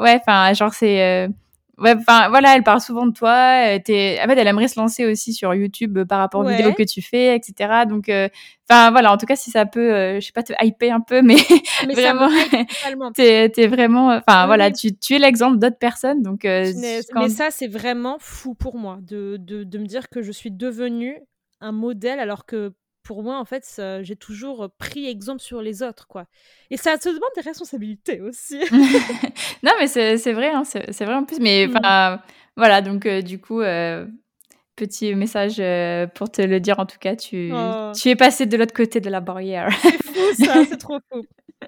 ouais, 0.00 0.20
enfin, 0.20 0.52
genre 0.54 0.74
c'est 0.74 1.28
enfin 1.80 2.28
voilà, 2.28 2.56
elle 2.56 2.62
parle 2.62 2.80
souvent 2.80 3.06
de 3.06 3.12
toi. 3.12 3.30
En 3.30 3.78
fait, 3.84 3.88
elle 3.88 4.46
aimerait 4.46 4.68
se 4.68 4.78
lancer 4.78 5.06
aussi 5.06 5.32
sur 5.32 5.54
YouTube 5.54 5.98
euh, 5.98 6.04
par 6.04 6.18
rapport 6.18 6.40
aux 6.40 6.48
vidéos 6.48 6.72
que 6.72 6.82
tu 6.82 7.02
fais, 7.02 7.34
etc. 7.36 7.84
Donc, 7.88 8.08
euh, 8.08 8.28
enfin 8.68 8.90
voilà, 8.90 9.12
en 9.12 9.16
tout 9.16 9.26
cas, 9.26 9.36
si 9.36 9.50
ça 9.50 9.66
peut, 9.66 9.94
euh, 9.94 10.20
je 10.20 10.26
sais 10.26 10.32
pas, 10.32 10.42
te 10.42 10.52
hyper 10.62 10.94
un 10.94 11.00
peu, 11.00 11.22
mais, 11.22 11.36
mais 11.86 11.94
vraiment, 11.94 12.28
t'es 13.14 13.52
es 13.56 13.66
vraiment, 13.66 14.08
enfin 14.08 14.46
voilà, 14.46 14.70
tu, 14.70 14.96
tu 14.96 15.14
es 15.14 15.18
l'exemple 15.18 15.58
d'autres 15.58 15.78
personnes. 15.78 16.22
Donc, 16.22 16.44
mais 16.44 17.02
ça, 17.28 17.50
c'est 17.50 17.68
vraiment 17.68 18.16
fou 18.18 18.54
pour 18.54 18.76
moi 18.76 18.98
de, 19.00 19.36
de, 19.38 19.64
de 19.64 19.78
me 19.78 19.86
dire 19.86 20.08
que 20.08 20.22
je 20.22 20.32
suis 20.32 20.50
devenue 20.50 21.20
un 21.60 21.72
modèle 21.72 22.20
alors 22.20 22.46
que 22.46 22.72
pour 23.10 23.24
moi, 23.24 23.40
en 23.40 23.44
fait, 23.44 23.82
j'ai 24.02 24.14
toujours 24.14 24.70
pris 24.78 25.08
exemple 25.08 25.40
sur 25.40 25.62
les 25.62 25.82
autres, 25.82 26.06
quoi. 26.06 26.26
Et 26.70 26.76
ça 26.76 26.96
te 26.96 27.08
demande 27.08 27.30
des 27.34 27.40
responsabilités 27.40 28.20
aussi. 28.20 28.60
non, 29.64 29.72
mais 29.80 29.88
c'est 29.88 30.32
vrai, 30.32 30.50
hein, 30.50 30.62
c'est 30.62 31.04
vrai 31.04 31.14
en 31.14 31.24
plus. 31.24 31.40
Mais 31.40 31.66
mmh. 31.66 32.20
voilà, 32.56 32.82
donc 32.82 33.08
du 33.08 33.40
coup, 33.40 33.62
petit 34.76 35.16
message 35.16 35.56
pour 36.14 36.30
te 36.30 36.40
le 36.40 36.60
dire, 36.60 36.78
en 36.78 36.86
tout 36.86 36.98
cas, 37.00 37.16
tu, 37.16 37.50
oh. 37.52 37.90
tu 38.00 38.10
es 38.10 38.14
passé 38.14 38.46
de 38.46 38.56
l'autre 38.56 38.74
côté 38.74 39.00
de 39.00 39.10
la 39.10 39.18
barrière. 39.18 39.70
c'est 39.82 40.04
fou, 40.04 40.44
ça, 40.44 40.64
c'est 40.64 40.78
trop 40.78 41.00
fou. 41.12 41.22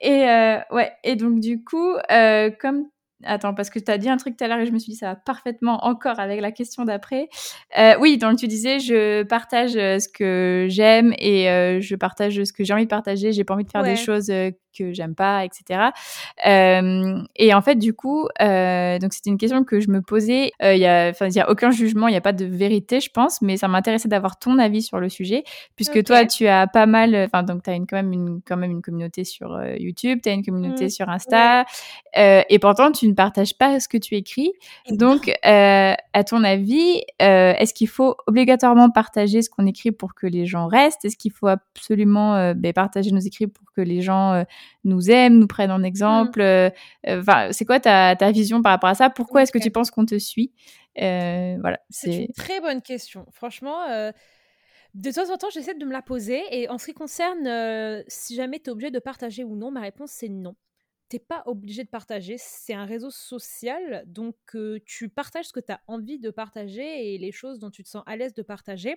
Et 0.00 0.24
ouais, 0.70 0.92
et 1.02 1.14
donc 1.14 1.40
du 1.40 1.62
coup, 1.62 1.92
comme 2.58 2.86
Attends, 3.22 3.54
parce 3.54 3.70
que 3.70 3.78
tu 3.78 3.90
as 3.90 3.98
dit 3.98 4.08
un 4.08 4.16
truc 4.16 4.36
tout 4.36 4.44
à 4.44 4.48
l'heure 4.48 4.58
et 4.58 4.66
je 4.66 4.72
me 4.72 4.78
suis 4.78 4.92
dit 4.92 4.98
ça 4.98 5.06
va 5.06 5.16
parfaitement 5.16 5.84
encore 5.84 6.18
avec 6.18 6.40
la 6.40 6.50
question 6.50 6.84
d'après. 6.84 7.28
Euh, 7.78 7.94
oui, 8.00 8.18
donc 8.18 8.38
tu 8.38 8.48
disais 8.48 8.80
je 8.80 9.22
partage 9.22 9.76
euh, 9.76 9.98
ce 9.98 10.08
que 10.08 10.66
j'aime 10.68 11.14
et 11.18 11.48
euh, 11.48 11.80
je 11.80 11.94
partage 11.94 12.42
ce 12.42 12.52
que 12.52 12.64
j'ai 12.64 12.74
envie 12.74 12.84
de 12.84 12.88
partager. 12.88 13.32
J'ai 13.32 13.44
pas 13.44 13.54
envie 13.54 13.64
de 13.64 13.70
faire 13.70 13.82
des 13.82 13.96
choses 13.96 14.30
que 14.76 14.92
j'aime 14.92 15.14
pas, 15.14 15.44
etc. 15.44 15.90
et 16.44 17.54
en 17.54 17.62
fait, 17.62 17.76
du 17.76 17.94
coup, 17.94 18.28
donc 18.40 19.12
c'était 19.12 19.30
une 19.30 19.38
question 19.38 19.64
que 19.64 19.80
je 19.80 19.90
me 19.90 20.02
posais. 20.02 20.52
Il 20.60 20.78
y 20.78 20.86
a, 20.86 21.08
enfin, 21.10 21.28
il 21.28 21.34
y 21.34 21.40
a 21.40 21.50
aucun 21.50 21.70
jugement, 21.70 22.08
il 22.08 22.12
n'y 22.12 22.16
a 22.16 22.22
pas 22.22 22.32
de 22.32 22.44
vérité, 22.44 23.00
je 23.00 23.10
pense, 23.10 23.42
mais 23.42 23.56
ça 23.56 23.68
m'intéressait 23.68 24.08
d'avoir 24.08 24.38
ton 24.38 24.58
avis 24.58 24.82
sur 24.82 24.98
le 24.98 25.08
sujet, 25.08 25.44
puisque 25.76 26.02
toi, 26.04 26.24
tu 26.26 26.46
as 26.46 26.66
pas 26.66 26.86
mal, 26.86 27.14
enfin, 27.14 27.42
donc 27.42 27.62
tu 27.62 27.70
as 27.70 27.74
une, 27.74 27.86
quand 27.86 27.96
même 27.96 28.12
une, 28.12 28.40
quand 28.46 28.56
même 28.56 28.70
une 28.70 28.82
communauté 28.82 29.24
sur 29.24 29.60
YouTube, 29.78 30.20
tu 30.22 30.28
as 30.28 30.32
une 30.32 30.44
communauté 30.44 30.86
mmh. 30.86 30.90
sur 30.90 31.08
Insta, 31.08 31.64
et 32.14 32.58
pourtant 32.58 32.92
tu 32.92 33.08
ne 33.08 33.14
partages 33.14 33.56
pas 33.56 33.80
ce 33.80 33.88
que 33.88 33.98
tu 33.98 34.14
écris. 34.14 34.52
Donc, 34.90 35.28
euh, 35.28 35.94
à 36.12 36.24
ton 36.24 36.44
avis, 36.44 37.02
euh, 37.22 37.54
est-ce 37.58 37.74
qu'il 37.74 37.88
faut 37.88 38.16
obligatoirement 38.26 38.90
partager 38.90 39.42
ce 39.42 39.50
qu'on 39.50 39.66
écrit 39.66 39.92
pour 39.92 40.14
que 40.14 40.26
les 40.26 40.46
gens 40.46 40.66
restent? 40.66 41.04
Est-ce 41.04 41.16
qu'il 41.16 41.32
faut 41.32 41.46
absolument 41.46 42.34
euh, 42.36 42.54
ben, 42.54 42.72
partager 42.72 43.10
nos 43.10 43.20
écrits 43.20 43.46
pour 43.46 43.63
que 43.74 43.80
les 43.80 44.02
gens 44.02 44.44
nous 44.84 45.10
aiment, 45.10 45.38
nous 45.38 45.46
prennent 45.46 45.70
en 45.70 45.82
exemple 45.82 46.42
Enfin, 47.06 47.48
c'est 47.52 47.64
quoi 47.64 47.80
ta, 47.80 48.16
ta, 48.16 48.30
vision 48.30 48.62
par 48.62 48.72
rapport 48.72 48.90
à 48.90 48.94
ça? 48.94 49.10
Pourquoi 49.10 49.42
est-ce 49.42 49.52
que 49.52 49.58
tu 49.58 49.70
penses 49.70 49.90
qu'on 49.90 50.06
te 50.06 50.18
suit? 50.18 50.52
Voilà, 50.96 51.78
c'est 51.90 52.24
une 52.24 52.32
très 52.32 52.60
bonne 52.60 52.82
question. 52.82 53.26
Franchement 53.32 53.78
de 54.94 55.10
temps 55.10 55.28
en 55.32 55.36
temps, 55.36 55.50
j'essaie 55.50 55.74
de 55.74 55.84
me 55.84 55.92
la 55.92 56.02
poser. 56.02 56.40
Et 56.52 56.68
en 56.68 56.78
ce 56.78 56.86
qui 56.86 56.94
concerne 56.94 58.04
si 58.08 58.34
jamais 58.36 58.60
tu 58.60 58.66
es 58.66 58.70
obligé 58.70 58.90
de 58.90 58.98
partager 59.00 59.44
ou 59.44 59.56
non, 59.56 59.70
ma 59.70 59.80
réponse 59.80 60.10
c'est 60.12 60.28
non 60.28 60.54
t'es 61.08 61.18
pas 61.18 61.42
obligé 61.46 61.84
de 61.84 61.88
partager. 61.88 62.36
C'est 62.38 62.74
un 62.74 62.84
réseau 62.84 63.10
social, 63.10 64.04
donc 64.06 64.36
tu 64.84 65.08
partages 65.08 65.46
ce 65.46 65.52
que 65.52 65.60
tu 65.60 65.72
as 65.72 65.80
envie 65.86 66.18
de 66.18 66.30
partager 66.30 67.14
et 67.14 67.18
les 67.18 67.32
choses 67.32 67.58
dont 67.58 67.70
tu 67.70 67.82
te 67.82 67.88
sens 67.88 68.02
à 68.06 68.16
l'aise 68.16 68.34
de 68.34 68.42
partager. 68.42 68.96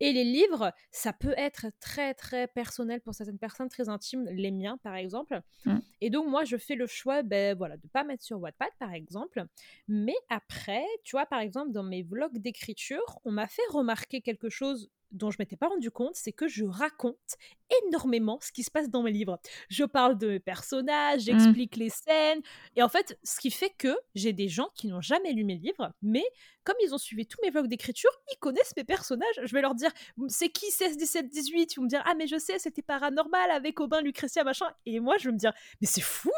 Et 0.00 0.12
les 0.12 0.24
livres, 0.24 0.72
ça 0.90 1.12
peut 1.12 1.34
être 1.36 1.66
très 1.80 2.14
très 2.14 2.46
personnel 2.46 3.00
pour 3.00 3.14
certaines 3.14 3.38
personnes, 3.38 3.68
très 3.68 3.88
intime, 3.88 4.28
les 4.30 4.50
miens 4.50 4.78
par 4.82 4.94
exemple. 4.94 5.40
Mmh. 5.64 5.78
Et 6.00 6.10
donc 6.10 6.28
moi, 6.28 6.44
je 6.44 6.56
fais 6.56 6.74
le 6.74 6.86
choix, 6.86 7.22
ben 7.22 7.56
voilà, 7.56 7.76
de 7.76 7.88
pas 7.88 8.04
mettre 8.04 8.24
sur 8.24 8.40
Wattpad 8.40 8.70
par 8.78 8.92
exemple. 8.92 9.44
Mais 9.88 10.16
après, 10.28 10.84
tu 11.04 11.12
vois, 11.12 11.26
par 11.26 11.40
exemple, 11.40 11.72
dans 11.72 11.82
mes 11.82 12.02
vlogs 12.02 12.38
d'écriture, 12.38 13.18
on 13.24 13.32
m'a 13.32 13.48
fait 13.48 13.62
remarquer 13.70 14.20
quelque 14.20 14.48
chose 14.48 14.90
dont 15.16 15.30
je 15.30 15.36
m'étais 15.38 15.56
pas 15.56 15.68
rendu 15.68 15.90
compte, 15.90 16.14
c'est 16.14 16.32
que 16.32 16.48
je 16.48 16.64
raconte 16.64 17.36
énormément 17.84 18.38
ce 18.40 18.52
qui 18.52 18.62
se 18.62 18.70
passe 18.70 18.88
dans 18.90 19.02
mes 19.02 19.12
livres. 19.12 19.38
Je 19.68 19.84
parle 19.84 20.16
de 20.18 20.28
mes 20.28 20.40
personnages, 20.40 21.22
mmh. 21.22 21.24
j'explique 21.24 21.76
les 21.76 21.90
scènes, 21.90 22.40
et 22.76 22.82
en 22.82 22.88
fait, 22.88 23.18
ce 23.22 23.40
qui 23.40 23.50
fait 23.50 23.70
que 23.76 23.96
j'ai 24.14 24.32
des 24.32 24.48
gens 24.48 24.68
qui 24.74 24.86
n'ont 24.86 25.00
jamais 25.00 25.32
lu 25.32 25.44
mes 25.44 25.56
livres, 25.56 25.92
mais 26.02 26.24
comme 26.66 26.76
ils 26.82 26.92
ont 26.92 26.98
suivi 26.98 27.26
tous 27.26 27.38
mes 27.42 27.50
vlogs 27.50 27.68
d'écriture, 27.68 28.10
ils 28.32 28.38
connaissent 28.38 28.74
mes 28.76 28.84
personnages. 28.84 29.40
Je 29.44 29.52
vais 29.54 29.62
leur 29.62 29.74
dire, 29.74 29.90
c'est 30.26 30.48
qui 30.48 30.70
16, 30.70 30.96
17, 30.96 31.28
18 31.28 31.72
Ils 31.72 31.76
vont 31.76 31.84
me 31.84 31.88
dire, 31.88 32.02
ah 32.04 32.14
mais 32.16 32.26
je 32.26 32.38
sais, 32.38 32.58
c'était 32.58 32.82
paranormal 32.82 33.50
avec 33.52 33.78
Aubin, 33.78 34.00
Lucretia, 34.02 34.42
machin. 34.42 34.66
Et 34.84 34.98
moi, 34.98 35.16
je 35.18 35.28
vais 35.28 35.32
me 35.32 35.38
dire, 35.38 35.52
mais 35.80 35.86
c'est 35.86 36.00
fou, 36.00 36.32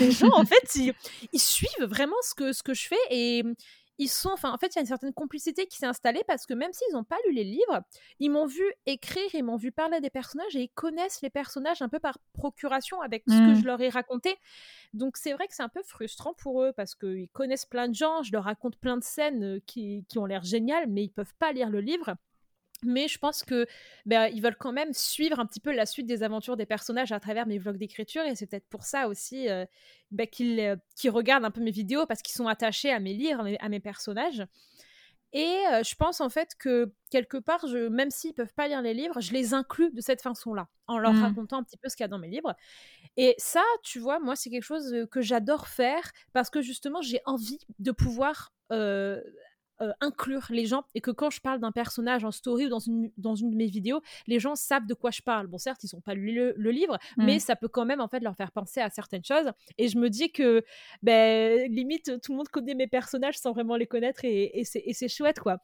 les 0.00 0.10
gens, 0.10 0.32
en 0.32 0.44
fait, 0.44 0.74
ils, 0.74 0.92
ils, 1.32 1.40
suivent 1.40 1.84
vraiment 1.84 2.16
ce 2.22 2.34
que, 2.34 2.52
ce 2.52 2.64
que 2.64 2.74
je 2.74 2.88
fais, 2.88 2.96
et 3.10 3.44
ils 3.98 4.08
sont, 4.08 4.30
enfin, 4.30 4.52
en 4.52 4.58
fait, 4.58 4.68
il 4.68 4.76
y 4.76 4.78
a 4.78 4.80
une 4.82 4.86
certaine 4.86 5.12
complicité 5.12 5.66
qui 5.66 5.76
s'est 5.76 5.86
installée 5.86 6.22
parce 6.26 6.46
que 6.46 6.54
même 6.54 6.72
s'ils 6.72 6.92
n'ont 6.92 7.04
pas 7.04 7.16
lu 7.26 7.34
les 7.34 7.44
livres, 7.44 7.82
ils 8.20 8.30
m'ont 8.30 8.46
vu 8.46 8.64
écrire, 8.86 9.28
ils 9.34 9.42
m'ont 9.42 9.56
vu 9.56 9.72
parler 9.72 10.00
des 10.00 10.10
personnages 10.10 10.54
et 10.56 10.62
ils 10.62 10.70
connaissent 10.70 11.20
les 11.22 11.30
personnages 11.30 11.82
un 11.82 11.88
peu 11.88 11.98
par 11.98 12.18
procuration 12.32 13.00
avec 13.00 13.24
ce 13.26 13.34
que 13.34 13.52
mmh. 13.52 13.60
je 13.60 13.64
leur 13.64 13.80
ai 13.80 13.88
raconté. 13.88 14.36
Donc 14.94 15.16
c'est 15.16 15.32
vrai 15.32 15.48
que 15.48 15.54
c'est 15.54 15.62
un 15.62 15.68
peu 15.68 15.82
frustrant 15.82 16.34
pour 16.34 16.62
eux 16.62 16.72
parce 16.72 16.94
qu'ils 16.94 17.28
connaissent 17.30 17.66
plein 17.66 17.88
de 17.88 17.94
gens, 17.94 18.22
je 18.22 18.32
leur 18.32 18.44
raconte 18.44 18.76
plein 18.76 18.96
de 18.96 19.04
scènes 19.04 19.60
qui, 19.66 20.04
qui 20.08 20.18
ont 20.18 20.26
l'air 20.26 20.44
géniales, 20.44 20.86
mais 20.88 21.04
ils 21.04 21.10
peuvent 21.10 21.34
pas 21.38 21.52
lire 21.52 21.70
le 21.70 21.80
livre. 21.80 22.16
Mais 22.84 23.08
je 23.08 23.18
pense 23.18 23.42
que 23.42 23.66
ben, 24.06 24.26
ils 24.32 24.40
veulent 24.40 24.56
quand 24.56 24.72
même 24.72 24.92
suivre 24.92 25.40
un 25.40 25.46
petit 25.46 25.60
peu 25.60 25.72
la 25.72 25.86
suite 25.86 26.06
des 26.06 26.22
aventures 26.22 26.56
des 26.56 26.66
personnages 26.66 27.10
à 27.10 27.18
travers 27.18 27.46
mes 27.46 27.58
vlogs 27.58 27.76
d'écriture 27.76 28.22
et 28.22 28.36
c'est 28.36 28.46
peut-être 28.46 28.68
pour 28.68 28.84
ça 28.84 29.08
aussi 29.08 29.48
euh, 29.48 29.64
ben, 30.12 30.28
euh, 30.40 30.76
qu'ils 30.94 31.10
regardent 31.10 31.44
un 31.44 31.50
peu 31.50 31.60
mes 31.60 31.72
vidéos 31.72 32.06
parce 32.06 32.22
qu'ils 32.22 32.34
sont 32.34 32.46
attachés 32.46 32.92
à 32.92 33.00
mes 33.00 33.14
livres, 33.14 33.48
à 33.58 33.68
mes, 33.68 33.80
personnages. 33.80 34.44
Et 35.32 35.56
euh, 35.72 35.82
je 35.82 35.94
pense 35.96 36.20
en 36.20 36.28
fait 36.28 36.54
que 36.58 36.92
quelque 37.10 37.36
part, 37.36 37.66
je, 37.66 37.88
même 37.88 38.10
s'ils 38.10 38.32
peuvent 38.32 38.54
pas 38.54 38.68
lire 38.68 38.80
les 38.80 38.94
livres, 38.94 39.20
je 39.20 39.32
les 39.32 39.54
inclus 39.54 39.90
de 39.90 40.00
cette 40.00 40.22
façon-là, 40.22 40.68
en 40.86 40.98
leur 40.98 41.12
mmh. 41.12 41.22
racontant 41.22 41.58
un 41.58 41.64
petit 41.64 41.76
peu 41.76 41.88
ce 41.88 41.96
qu'il 41.96 42.04
y 42.04 42.06
a 42.06 42.08
dans 42.08 42.18
mes 42.18 42.28
livres. 42.28 42.54
Et 43.16 43.34
ça, 43.38 43.62
tu 43.82 43.98
vois, 43.98 44.20
moi, 44.20 44.36
c'est 44.36 44.50
quelque 44.50 44.62
chose 44.62 45.06
que 45.10 45.20
j'adore 45.20 45.66
faire 45.66 46.12
parce 46.32 46.48
que 46.48 46.62
justement, 46.62 47.02
j'ai 47.02 47.20
envie 47.26 47.58
de 47.78 47.90
pouvoir 47.90 48.52
euh, 48.70 49.20
inclure 50.00 50.46
les 50.50 50.66
gens 50.66 50.84
et 50.94 51.00
que 51.00 51.10
quand 51.10 51.30
je 51.30 51.40
parle 51.40 51.60
d'un 51.60 51.72
personnage 51.72 52.24
en 52.24 52.30
story 52.30 52.66
ou 52.66 52.68
dans 52.68 52.78
une, 52.78 53.10
dans 53.16 53.34
une 53.34 53.50
de 53.50 53.56
mes 53.56 53.66
vidéos, 53.66 54.00
les 54.26 54.38
gens 54.38 54.54
savent 54.54 54.86
de 54.86 54.94
quoi 54.94 55.10
je 55.10 55.22
parle. 55.22 55.46
Bon, 55.46 55.58
certes, 55.58 55.84
ils 55.84 55.90
n'ont 55.94 56.00
pas 56.00 56.14
lu 56.14 56.52
le, 56.56 56.70
livre, 56.70 56.98
mais 57.16 57.36
mmh. 57.36 57.40
ça 57.40 57.56
peut 57.56 57.68
quand 57.68 57.86
même 57.86 58.00
en 58.00 58.08
fait 58.08 58.20
leur 58.20 58.36
faire 58.36 58.52
penser 58.52 58.80
à 58.80 58.90
certaines 58.90 59.24
choses. 59.24 59.50
Et 59.78 59.88
je 59.88 59.98
me 59.98 60.10
dis 60.10 60.30
que 60.30 60.64
ben, 61.02 61.70
limite, 61.72 62.20
tout 62.22 62.32
le 62.32 62.38
monde 62.38 62.48
connaît 62.48 62.74
mes 62.74 62.86
personnages 62.86 63.38
sans 63.38 63.52
vraiment 63.52 63.76
les 63.76 63.86
connaître 63.86 64.24
et, 64.24 64.60
et 64.60 64.64
c'est 64.64 65.08
chouette 65.08 65.40
quoi. 65.40 65.58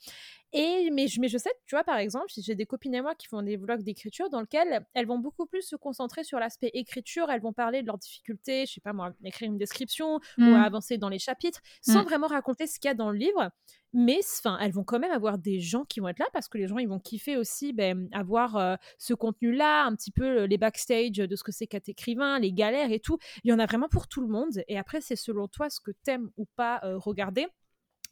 Et, 0.56 0.88
mais, 0.92 1.06
mais 1.18 1.26
je 1.26 1.36
sais, 1.36 1.50
tu 1.66 1.74
vois, 1.74 1.82
par 1.82 1.96
exemple, 1.96 2.26
j'ai 2.28 2.54
des 2.54 2.64
copines 2.64 2.94
à 2.94 3.02
moi 3.02 3.16
qui 3.16 3.26
font 3.26 3.42
des 3.42 3.56
vlogs 3.56 3.82
d'écriture 3.82 4.30
dans 4.30 4.40
lesquels 4.40 4.86
elles 4.94 5.06
vont 5.06 5.18
beaucoup 5.18 5.46
plus 5.46 5.62
se 5.62 5.74
concentrer 5.74 6.22
sur 6.22 6.38
l'aspect 6.38 6.70
écriture, 6.74 7.28
elles 7.28 7.40
vont 7.40 7.52
parler 7.52 7.82
de 7.82 7.88
leurs 7.88 7.98
difficultés, 7.98 8.64
je 8.64 8.74
sais 8.74 8.80
pas 8.80 8.92
moi, 8.92 9.12
écrire 9.24 9.50
une 9.50 9.58
description 9.58 10.20
ou 10.38 10.42
mmh. 10.42 10.54
avancer 10.54 10.96
dans 10.96 11.08
les 11.08 11.18
chapitres, 11.18 11.60
sans 11.82 12.02
mmh. 12.02 12.04
vraiment 12.04 12.28
raconter 12.28 12.68
ce 12.68 12.78
qu'il 12.78 12.88
y 12.88 12.92
a 12.92 12.94
dans 12.94 13.10
le 13.10 13.18
livre. 13.18 13.50
Mais 13.92 14.20
enfin, 14.38 14.56
elles 14.60 14.72
vont 14.72 14.84
quand 14.84 15.00
même 15.00 15.10
avoir 15.10 15.38
des 15.38 15.58
gens 15.58 15.84
qui 15.84 15.98
vont 15.98 16.08
être 16.08 16.20
là 16.20 16.26
parce 16.32 16.48
que 16.48 16.58
les 16.58 16.68
gens 16.68 16.78
ils 16.78 16.88
vont 16.88 17.00
kiffer 17.00 17.36
aussi 17.36 17.72
ben, 17.72 18.08
avoir 18.12 18.56
euh, 18.56 18.76
ce 18.98 19.14
contenu-là, 19.14 19.84
un 19.84 19.94
petit 19.96 20.12
peu 20.12 20.44
les 20.44 20.58
backstage 20.58 21.12
de 21.12 21.36
ce 21.36 21.42
que 21.42 21.52
c'est 21.52 21.66
qu'être 21.66 21.88
écrivain, 21.88 22.38
les 22.38 22.52
galères 22.52 22.92
et 22.92 23.00
tout. 23.00 23.18
Il 23.42 23.50
y 23.50 23.52
en 23.52 23.58
a 23.58 23.66
vraiment 23.66 23.88
pour 23.88 24.06
tout 24.06 24.20
le 24.20 24.28
monde. 24.28 24.62
Et 24.68 24.78
après, 24.78 25.00
c'est 25.00 25.16
selon 25.16 25.48
toi 25.48 25.70
ce 25.70 25.80
que 25.80 25.92
t'aimes 26.04 26.30
ou 26.36 26.46
pas 26.56 26.80
euh, 26.84 26.98
regarder. 26.98 27.46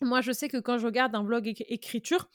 Moi, 0.03 0.21
je 0.21 0.33
sais 0.33 0.49
que 0.49 0.59
quand 0.59 0.79
je 0.79 0.87
regarde 0.87 1.15
un 1.15 1.23
vlog 1.23 1.47
écriture, 1.69 2.29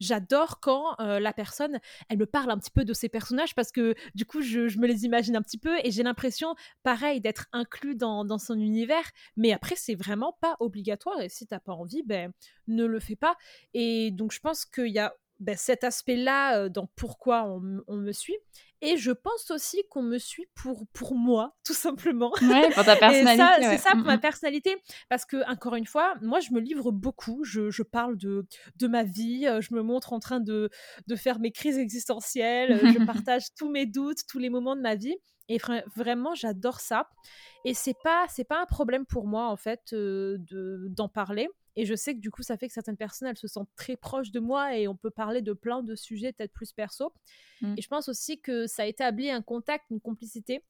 j'adore 0.00 0.60
quand 0.60 0.98
euh, 1.00 1.20
la 1.20 1.32
personne, 1.32 1.80
elle 2.08 2.18
me 2.18 2.26
parle 2.26 2.50
un 2.50 2.58
petit 2.58 2.70
peu 2.70 2.84
de 2.84 2.92
ses 2.92 3.08
personnages 3.08 3.54
parce 3.54 3.72
que 3.72 3.94
du 4.14 4.26
coup, 4.26 4.42
je, 4.42 4.78
me 4.78 4.86
les 4.86 5.04
imagine 5.04 5.36
un 5.36 5.42
petit 5.42 5.58
peu 5.58 5.76
et 5.84 5.90
j'ai 5.90 6.02
l'impression, 6.02 6.54
pareil, 6.82 7.20
d'être 7.20 7.46
inclus 7.52 7.94
dans, 7.94 8.26
son 8.38 8.58
univers. 8.58 9.04
Mais 9.36 9.52
après, 9.52 9.76
c'est 9.76 9.94
vraiment 9.94 10.36
pas 10.40 10.56
obligatoire 10.60 11.20
et 11.20 11.28
si 11.28 11.46
t'as 11.46 11.60
pas 11.60 11.72
envie, 11.72 12.02
ben, 12.02 12.32
ne 12.66 12.84
le 12.84 13.00
fais 13.00 13.16
pas. 13.16 13.36
Et 13.74 14.10
donc, 14.10 14.32
je 14.32 14.40
pense 14.40 14.64
qu'il 14.64 14.88
y 14.88 14.98
a 14.98 15.14
ben, 15.40 15.56
cet 15.56 15.84
aspect-là 15.84 16.68
dans 16.68 16.86
pourquoi 16.96 17.44
on, 17.44 17.96
me 17.96 18.12
suit. 18.12 18.36
Et 18.80 18.96
je 18.96 19.12
pense 19.12 19.50
aussi 19.50 19.82
qu'on 19.90 20.02
me 20.02 20.18
suit 20.18 20.46
pour, 20.54 20.86
pour 20.92 21.14
moi, 21.14 21.56
tout 21.64 21.74
simplement. 21.74 22.32
Ouais, 22.42 22.70
pour 22.70 22.84
ta 22.84 22.96
personnalité. 22.96 23.62
C'est 23.62 23.78
ça, 23.78 23.90
pour 23.92 24.04
ma 24.04 24.18
personnalité. 24.18 24.76
Parce 25.08 25.24
que, 25.24 25.48
encore 25.50 25.76
une 25.76 25.86
fois, 25.86 26.14
moi, 26.20 26.40
je 26.40 26.52
me 26.52 26.60
livre 26.60 26.90
beaucoup. 26.90 27.44
Je, 27.44 27.70
je 27.70 27.82
parle 27.82 28.16
de, 28.16 28.46
de 28.76 28.86
ma 28.86 29.04
vie. 29.04 29.46
Je 29.60 29.74
me 29.74 29.82
montre 29.82 30.12
en 30.12 30.18
train 30.18 30.40
de, 30.40 30.68
de 31.06 31.16
faire 31.16 31.38
mes 31.38 31.52
crises 31.52 31.78
existentielles. 31.78 32.80
je 32.92 33.04
partage 33.06 33.54
tous 33.56 33.70
mes 33.70 33.86
doutes, 33.86 34.18
tous 34.28 34.38
les 34.38 34.50
moments 34.50 34.76
de 34.76 34.80
ma 34.80 34.96
vie. 34.96 35.16
Et 35.48 35.58
vraiment, 35.96 36.34
j'adore 36.34 36.80
ça. 36.80 37.08
Et 37.64 37.74
c'est 37.74 37.96
pas, 38.02 38.26
c'est 38.28 38.44
pas 38.44 38.60
un 38.60 38.66
problème 38.66 39.06
pour 39.06 39.26
moi, 39.26 39.48
en 39.48 39.56
fait, 39.56 39.80
de, 39.92 40.86
d'en 40.88 41.08
parler. 41.08 41.48
Et 41.76 41.86
je 41.86 41.94
sais 41.94 42.14
que 42.14 42.20
du 42.20 42.30
coup, 42.30 42.42
ça 42.42 42.56
fait 42.56 42.68
que 42.68 42.74
certaines 42.74 42.96
personnes, 42.96 43.28
elles 43.28 43.38
se 43.38 43.48
sentent 43.48 43.70
très 43.76 43.96
proches 43.96 44.30
de 44.30 44.40
moi 44.40 44.76
et 44.76 44.88
on 44.88 44.96
peut 44.96 45.10
parler 45.10 45.42
de 45.42 45.52
plein 45.52 45.82
de 45.82 45.94
sujets, 45.94 46.32
peut-être 46.32 46.52
plus 46.52 46.72
perso. 46.72 47.12
Mmh. 47.60 47.74
Et 47.78 47.82
je 47.82 47.88
pense 47.88 48.08
aussi 48.08 48.40
que 48.40 48.66
ça 48.66 48.86
établit 48.86 49.30
un 49.30 49.42
contact, 49.42 49.86
une 49.90 50.00
complicité 50.00 50.64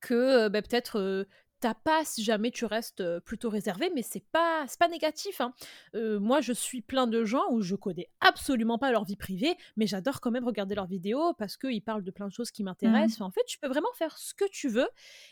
que 0.00 0.48
bah, 0.48 0.62
peut-être 0.62 1.26
t'as 1.60 1.74
pas 1.74 2.04
si 2.04 2.22
jamais 2.22 2.50
tu 2.50 2.64
restes 2.64 3.02
plutôt 3.20 3.50
réservé, 3.50 3.90
mais 3.94 4.02
c'est 4.02 4.24
pas 4.32 4.64
c'est 4.68 4.78
pas 4.78 4.88
négatif. 4.88 5.40
Hein. 5.40 5.52
moi, 5.94 6.40
je 6.40 6.52
suis 6.52 6.82
plein 6.82 7.06
de 7.06 7.24
gens 7.24 7.50
où 7.50 7.60
je 7.60 7.74
connais 7.74 8.08
absolument 8.20 8.78
pas 8.78 8.92
leur 8.92 9.04
vie 9.04 9.16
privée, 9.16 9.56
mais 9.76 9.86
j'adore 9.86 10.20
quand 10.20 10.30
même 10.30 10.44
regarder 10.44 10.74
leurs 10.74 10.86
vidéos 10.86 11.34
parce 11.34 11.56
qu'ils 11.56 11.82
parlent 11.82 12.04
de 12.04 12.10
plein 12.10 12.28
de 12.28 12.32
choses 12.32 12.50
qui 12.50 12.62
mmh. 12.62 12.66
m'intéressent. 12.66 13.20
en 13.22 13.30
fait, 13.30 13.44
tu 13.46 13.58
peux 13.58 13.68
vraiment 13.68 13.92
faire 13.94 14.16
ce 14.18 14.34
que 14.34 14.44
tu 14.50 14.68
veux 14.68 14.88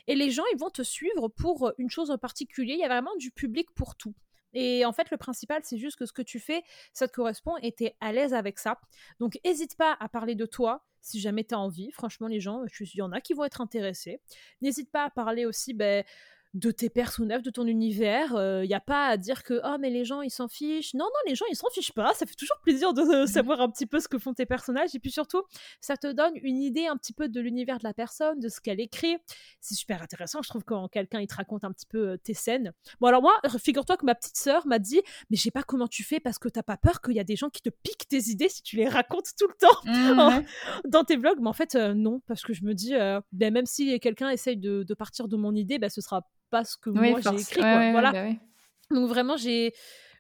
et 0.07 0.15
les 0.15 0.31
gens 0.31 0.45
ils 0.53 0.59
vont 0.59 0.71
te 0.71 0.83
suivre 0.83 1.29
pour 1.29 1.73
une 1.79 1.91
chose 1.91 2.11
en 2.11 2.19
particulier. 2.19 2.75
Il 2.75 2.81
y 2.81 2.85
a 2.85 2.89
vraiment 2.89 3.15
du 3.17 3.31
public 3.31 3.71
pour 3.75 3.97
tout. 3.97 4.15
Et 4.59 4.87
en 4.87 4.93
fait, 4.93 5.11
le 5.11 5.19
principal, 5.19 5.61
c'est 5.65 5.77
juste 5.77 5.99
que 5.99 6.07
ce 6.07 6.15
que 6.15 6.23
tu 6.23 6.41
fais, 6.41 6.63
ça 6.95 7.07
te 7.07 7.13
correspond 7.13 7.59
et 7.61 7.73
tu 7.73 7.85
es 7.85 7.97
à 8.01 8.11
l'aise 8.11 8.33
avec 8.33 8.59
ça. 8.59 8.81
Donc, 9.21 9.39
n'hésite 9.45 9.77
pas 9.77 9.95
à 10.01 10.09
parler 10.09 10.35
de 10.35 10.47
toi 10.47 10.83
si 11.03 11.21
jamais 11.21 11.45
tu 11.45 11.55
as 11.55 11.59
envie. 11.59 11.91
Franchement, 11.91 12.27
les 12.27 12.41
gens, 12.41 12.65
il 12.81 12.97
y 12.97 13.03
en 13.03 13.13
a 13.13 13.21
qui 13.21 13.35
vont 13.35 13.45
être 13.45 13.61
intéressés. 13.61 14.19
N'hésite 14.63 14.91
pas 14.91 15.05
à 15.05 15.11
parler 15.11 15.45
aussi 15.45 15.75
ben, 15.75 16.03
de 16.57 16.71
tes 16.71 16.89
personnages, 16.89 17.43
de 17.43 17.51
ton 17.51 17.67
univers. 17.67 18.31
Il 18.31 18.39
euh, 18.39 18.67
n'y 18.67 18.75
a 18.75 18.81
pas 18.81 19.09
à 19.09 19.17
dire 19.19 19.43
que 19.43 19.61
oh 19.63 19.77
mais 19.79 19.91
les 19.91 20.07
gens 20.07 20.23
ils 20.23 20.31
s'en 20.31 20.49
fichent. 20.49 20.95
Non 20.95 21.05
non 21.05 21.21
les 21.27 21.35
gens 21.35 21.45
ils 21.51 21.57
s'en 21.57 21.69
fichent 21.69 21.93
pas. 21.93 22.15
Ça 22.15 22.25
fait 22.25 22.35
toujours 22.35 22.57
plaisir 22.63 22.95
de 22.95 23.03
mmh. 23.03 23.27
savoir 23.27 23.61
un 23.61 23.69
petit 23.69 23.85
peu 23.85 24.01
ce 24.01 24.09
que 24.09 24.19
font 24.19 24.33
tes 24.33 24.47
personnages 24.47 24.95
et 24.95 24.99
puis 24.99 25.11
surtout 25.11 25.43
ça 25.81 25.99
te 25.99 26.11
donne 26.11 26.33
une 26.37 26.57
idée 26.63 26.87
un 26.87 26.97
petit 26.97 27.13
peu 27.13 27.29
de 27.29 27.41
l'univers 27.41 27.79
de 27.79 27.85
la 27.85 27.93
personne, 27.93 28.41
de 28.41 28.49
ce 28.49 28.61
qu'elle 28.61 28.81
écrit. 28.81 29.17
C'est 29.61 29.75
super 29.75 30.01
intéressant 30.01 30.41
je 30.43 30.49
trouve 30.49 30.65
quand 30.65 30.89
quelqu'un 30.89 31.21
il 31.21 31.27
te 31.27 31.35
raconte 31.35 31.65
un 31.65 31.73
petit 31.73 31.87
peu 31.87 32.13
euh, 32.13 32.17
tes 32.17 32.35
scènes. 32.35 32.73
Bon 33.01 33.09
alors 33.09 33.21
moi 33.21 33.35
figure-toi 33.63 33.99
que 33.99 34.07
ma 34.07 34.15
petite 34.15 34.39
sœur 34.39 34.67
m'a 34.67 34.79
dit 34.79 35.03
mais 35.29 35.37
je 35.37 35.43
sais 35.43 35.51
pas 35.51 35.63
comment 35.63 35.89
tu 35.89 36.05
fais 36.05 36.21
parce 36.21 36.39
que 36.39 36.49
t'as 36.49 36.63
pas 36.63 36.79
peur 36.79 37.03
qu'il 37.03 37.17
y 37.17 37.21
a 37.21 37.25
des 37.25 37.37
gens 37.37 37.51
qui 37.51 37.61
te 37.61 37.71
piquent 37.71 38.09
tes 38.09 38.31
idées 38.31 38.49
si 38.49 38.63
tu 38.63 38.77
les 38.77 38.89
racontes 38.89 39.29
tout 39.39 39.47
le 39.47 39.55
temps 39.59 39.81
mmh, 39.85 40.45
dans 40.89 41.05
tes 41.05 41.17
vlogs. 41.17 41.41
Mais 41.41 41.49
en 41.49 41.53
fait 41.53 41.75
euh, 41.75 41.93
non 41.93 42.21
parce 42.27 42.43
que 42.43 42.55
je 42.55 42.65
me 42.65 42.73
dis 42.73 42.95
ben, 43.33 43.53
même 43.53 43.67
si 43.67 44.01
quelqu'un 44.01 44.31
essaye 44.31 44.57
de, 44.57 44.95
partir 44.95 45.29
de 45.29 45.37
mon 45.37 45.55
idée 45.55 45.79
ben 45.79 45.91
ce 45.91 46.01
sera 46.01 46.27
pas 46.51 46.65
ce 46.65 46.77
que 46.77 46.91
moi 46.91 47.21
j'ai 47.21 47.41
écrit. 47.41 47.61
voilà. 47.61 48.13
Bah 48.13 48.25
Donc 48.91 49.09
vraiment, 49.09 49.37
j'ai. 49.37 49.73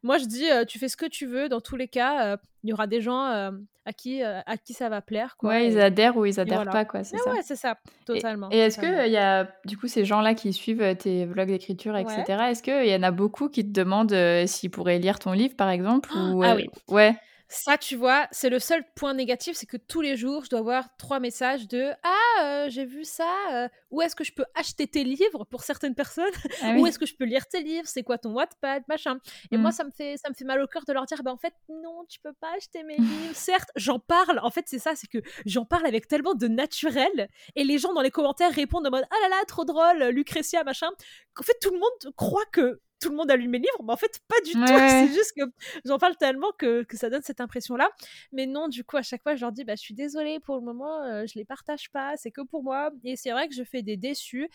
Moi, 0.03 0.19
je 0.19 0.27
dis, 0.27 0.45
tu 0.69 0.79
fais 0.79 0.89
ce 0.89 0.97
que 0.97 1.07
tu 1.07 1.27
veux. 1.27 1.49
Dans 1.49 1.61
tous 1.61 1.77
les 1.77 1.89
cas, 1.89 2.37
il 2.63 2.71
y 2.71 2.73
aura 2.73 2.87
des 2.87 3.01
gens 3.01 3.25
à 3.25 3.93
qui 3.93 4.23
à 4.23 4.57
qui 4.57 4.73
ça 4.73 4.89
va 4.89 5.01
plaire. 5.01 5.37
Quoi, 5.37 5.51
ouais, 5.51 5.69
ils 5.69 5.81
adhèrent 5.81 6.17
ou 6.17 6.27
ils 6.27 6.39
adhèrent 6.39 6.65
pas, 6.65 6.85
quoi. 6.85 7.03
C'est 7.03 7.17
ça. 7.17 7.33
Ouais, 7.33 7.41
c'est 7.43 7.57
ça, 7.57 7.77
totalement. 8.05 8.49
Et, 8.51 8.59
est-ce 8.59 8.79
qu'il 8.79 9.13
y 9.13 9.17
a 9.17 9.51
du 9.65 9.77
coup 9.77 9.89
ces 9.89 10.05
gens-là 10.05 10.35
qui 10.35 10.53
suivent 10.53 10.97
tes 10.97 11.25
vlogs 11.25 11.49
d'écriture, 11.49 11.97
etc. 11.97 12.45
Est-ce 12.51 12.63
qu'il 12.63 12.87
y 12.87 12.95
en 12.95 13.03
a 13.03 13.11
beaucoup 13.11 13.49
qui 13.49 13.65
te 13.65 13.73
demandent 13.73 14.15
s'ils 14.47 14.71
pourraient 14.71 14.99
lire 14.99 15.19
ton 15.19 15.33
livre, 15.33 15.57
par 15.57 15.71
exemple 15.71 16.11
ou, 16.17 16.43
Ah 16.43 16.55
oui. 16.55 16.69
Ouais? 16.89 17.17
Ça, 17.49 17.79
tu 17.79 17.95
vois, 17.95 18.27
c'est 18.33 18.51
le 18.51 18.59
seul 18.59 18.85
point 18.97 19.15
négatif, 19.15 19.57
c'est 19.57 19.67
que 19.67 19.77
tous 19.77 20.01
les 20.01 20.17
jours, 20.17 20.45
je 20.45 20.51
dois 20.51 20.59
avoir 20.59 20.97
trois 20.97 21.21
messages 21.21 21.69
de 21.69 21.93
Ah, 22.03 22.43
euh, 22.43 22.69
j'ai 22.69 22.85
vu 22.85 23.05
ça, 23.05 23.33
euh, 23.53 23.69
où 23.91 24.03
est-ce 24.03 24.17
que 24.17 24.25
je 24.25 24.33
peux 24.33 24.45
acheter 24.55 24.89
tes 24.89 25.05
livres 25.05 25.45
pour 25.45 25.63
certaines 25.63 25.95
personnes? 25.95 26.25
Ah 26.63 26.75
Où 26.77 26.87
est-ce 26.87 26.99
que 26.99 27.07
je 27.07 27.15
peux 27.15 27.25
lire 27.25 27.47
tes 27.47 27.63
livres? 27.63 27.87
C'est 27.87 28.03
quoi 28.03 28.19
ton 28.19 28.33
Wattpad? 28.33 28.83
Machin. 28.89 29.19
Et 29.53 29.57
moi, 29.57 29.71
mmh. 29.71 29.73
ça 29.73 29.85
me, 29.85 29.91
fait, 29.91 30.17
ça 30.17 30.31
me 30.31 30.35
fait 30.35 30.45
mal 30.45 30.61
au 30.61 30.67
cœur 30.67 30.85
de 30.87 30.93
leur 30.93 31.05
dire 31.05 31.23
Bah, 31.23 31.33
en 31.33 31.37
fait, 31.37 31.53
non, 31.69 32.05
tu 32.09 32.19
peux 32.21 32.33
pas 32.33 32.53
acheter 32.57 32.83
mes 32.83 32.97
livres. 32.97 33.07
Certes, 33.35 33.71
j'en 33.77 33.99
parle. 33.99 34.41
En 34.43 34.51
fait, 34.51 34.65
c'est 34.67 34.79
ça, 34.79 34.97
c'est 34.97 35.07
que 35.07 35.19
j'en 35.45 35.65
parle 35.65 35.87
avec 35.87 36.09
tellement 36.09 36.35
de 36.35 36.49
naturel. 36.49 37.29
Et 37.55 37.65
les 37.65 37.79
gens 37.79 37.93
dans 37.93 38.01
les 38.01 38.11
commentaires 38.11 38.53
répondent 38.53 38.87
en 38.87 38.91
mode 38.91 39.05
Ah 39.11 39.17
là 39.23 39.29
là, 39.29 39.45
trop 39.47 39.65
drôle, 39.65 40.05
Lucretia, 40.05 40.65
machin. 40.65 40.89
Qu'en 41.35 41.45
fait, 41.45 41.57
tout 41.61 41.71
le 41.71 41.79
monde 41.79 42.15
croit 42.17 42.47
que 42.53 42.81
tout 43.01 43.11
le 43.11 43.17
monde 43.17 43.31
a 43.31 43.37
lu 43.37 43.49
mes 43.49 43.59
livres, 43.59 43.83
mais 43.85 43.93
en 43.93 43.97
fait, 43.97 44.21
pas 44.29 44.41
du 44.45 44.53
tout. 44.53 44.59
C'est 45.09 45.13
juste 45.13 45.33
que 45.37 45.43
j'en 45.85 45.99
parle 45.99 46.17
tellement 46.17 46.53
que, 46.59 46.83
que, 46.85 46.97
ça 46.97 47.11
donne 47.11 47.23
cette 47.23 47.41
impression-là. 47.41 47.91
Mais 48.33 48.47
non, 48.47 48.69
du 48.69 48.85
coup, 48.85 48.97
à 48.97 49.03
chaque 49.03 49.23
fois, 49.23 49.35
je 49.35 49.43
leur 49.43 49.53
dis, 49.53 49.65
bah, 49.65 49.75
je 49.77 49.83
suis 49.83 49.95
désolée, 49.95 50.41
pour 50.41 50.57
le 50.57 50.63
moment, 50.63 51.03
euh, 51.03 51.25
je 51.27 51.39
les 51.39 51.45
partage 51.45 51.91
pas, 51.91 52.17
c'est 52.17 52.31
que 52.31 52.41
pour 52.43 52.63
moi. 52.63 52.91
Et 53.05 53.17
c'est 53.17 53.31
vrai 53.31 53.49
que 53.49 53.55
je 53.55 53.63
fais 53.65 53.83
des 53.83 53.97
déçus. 53.97 54.49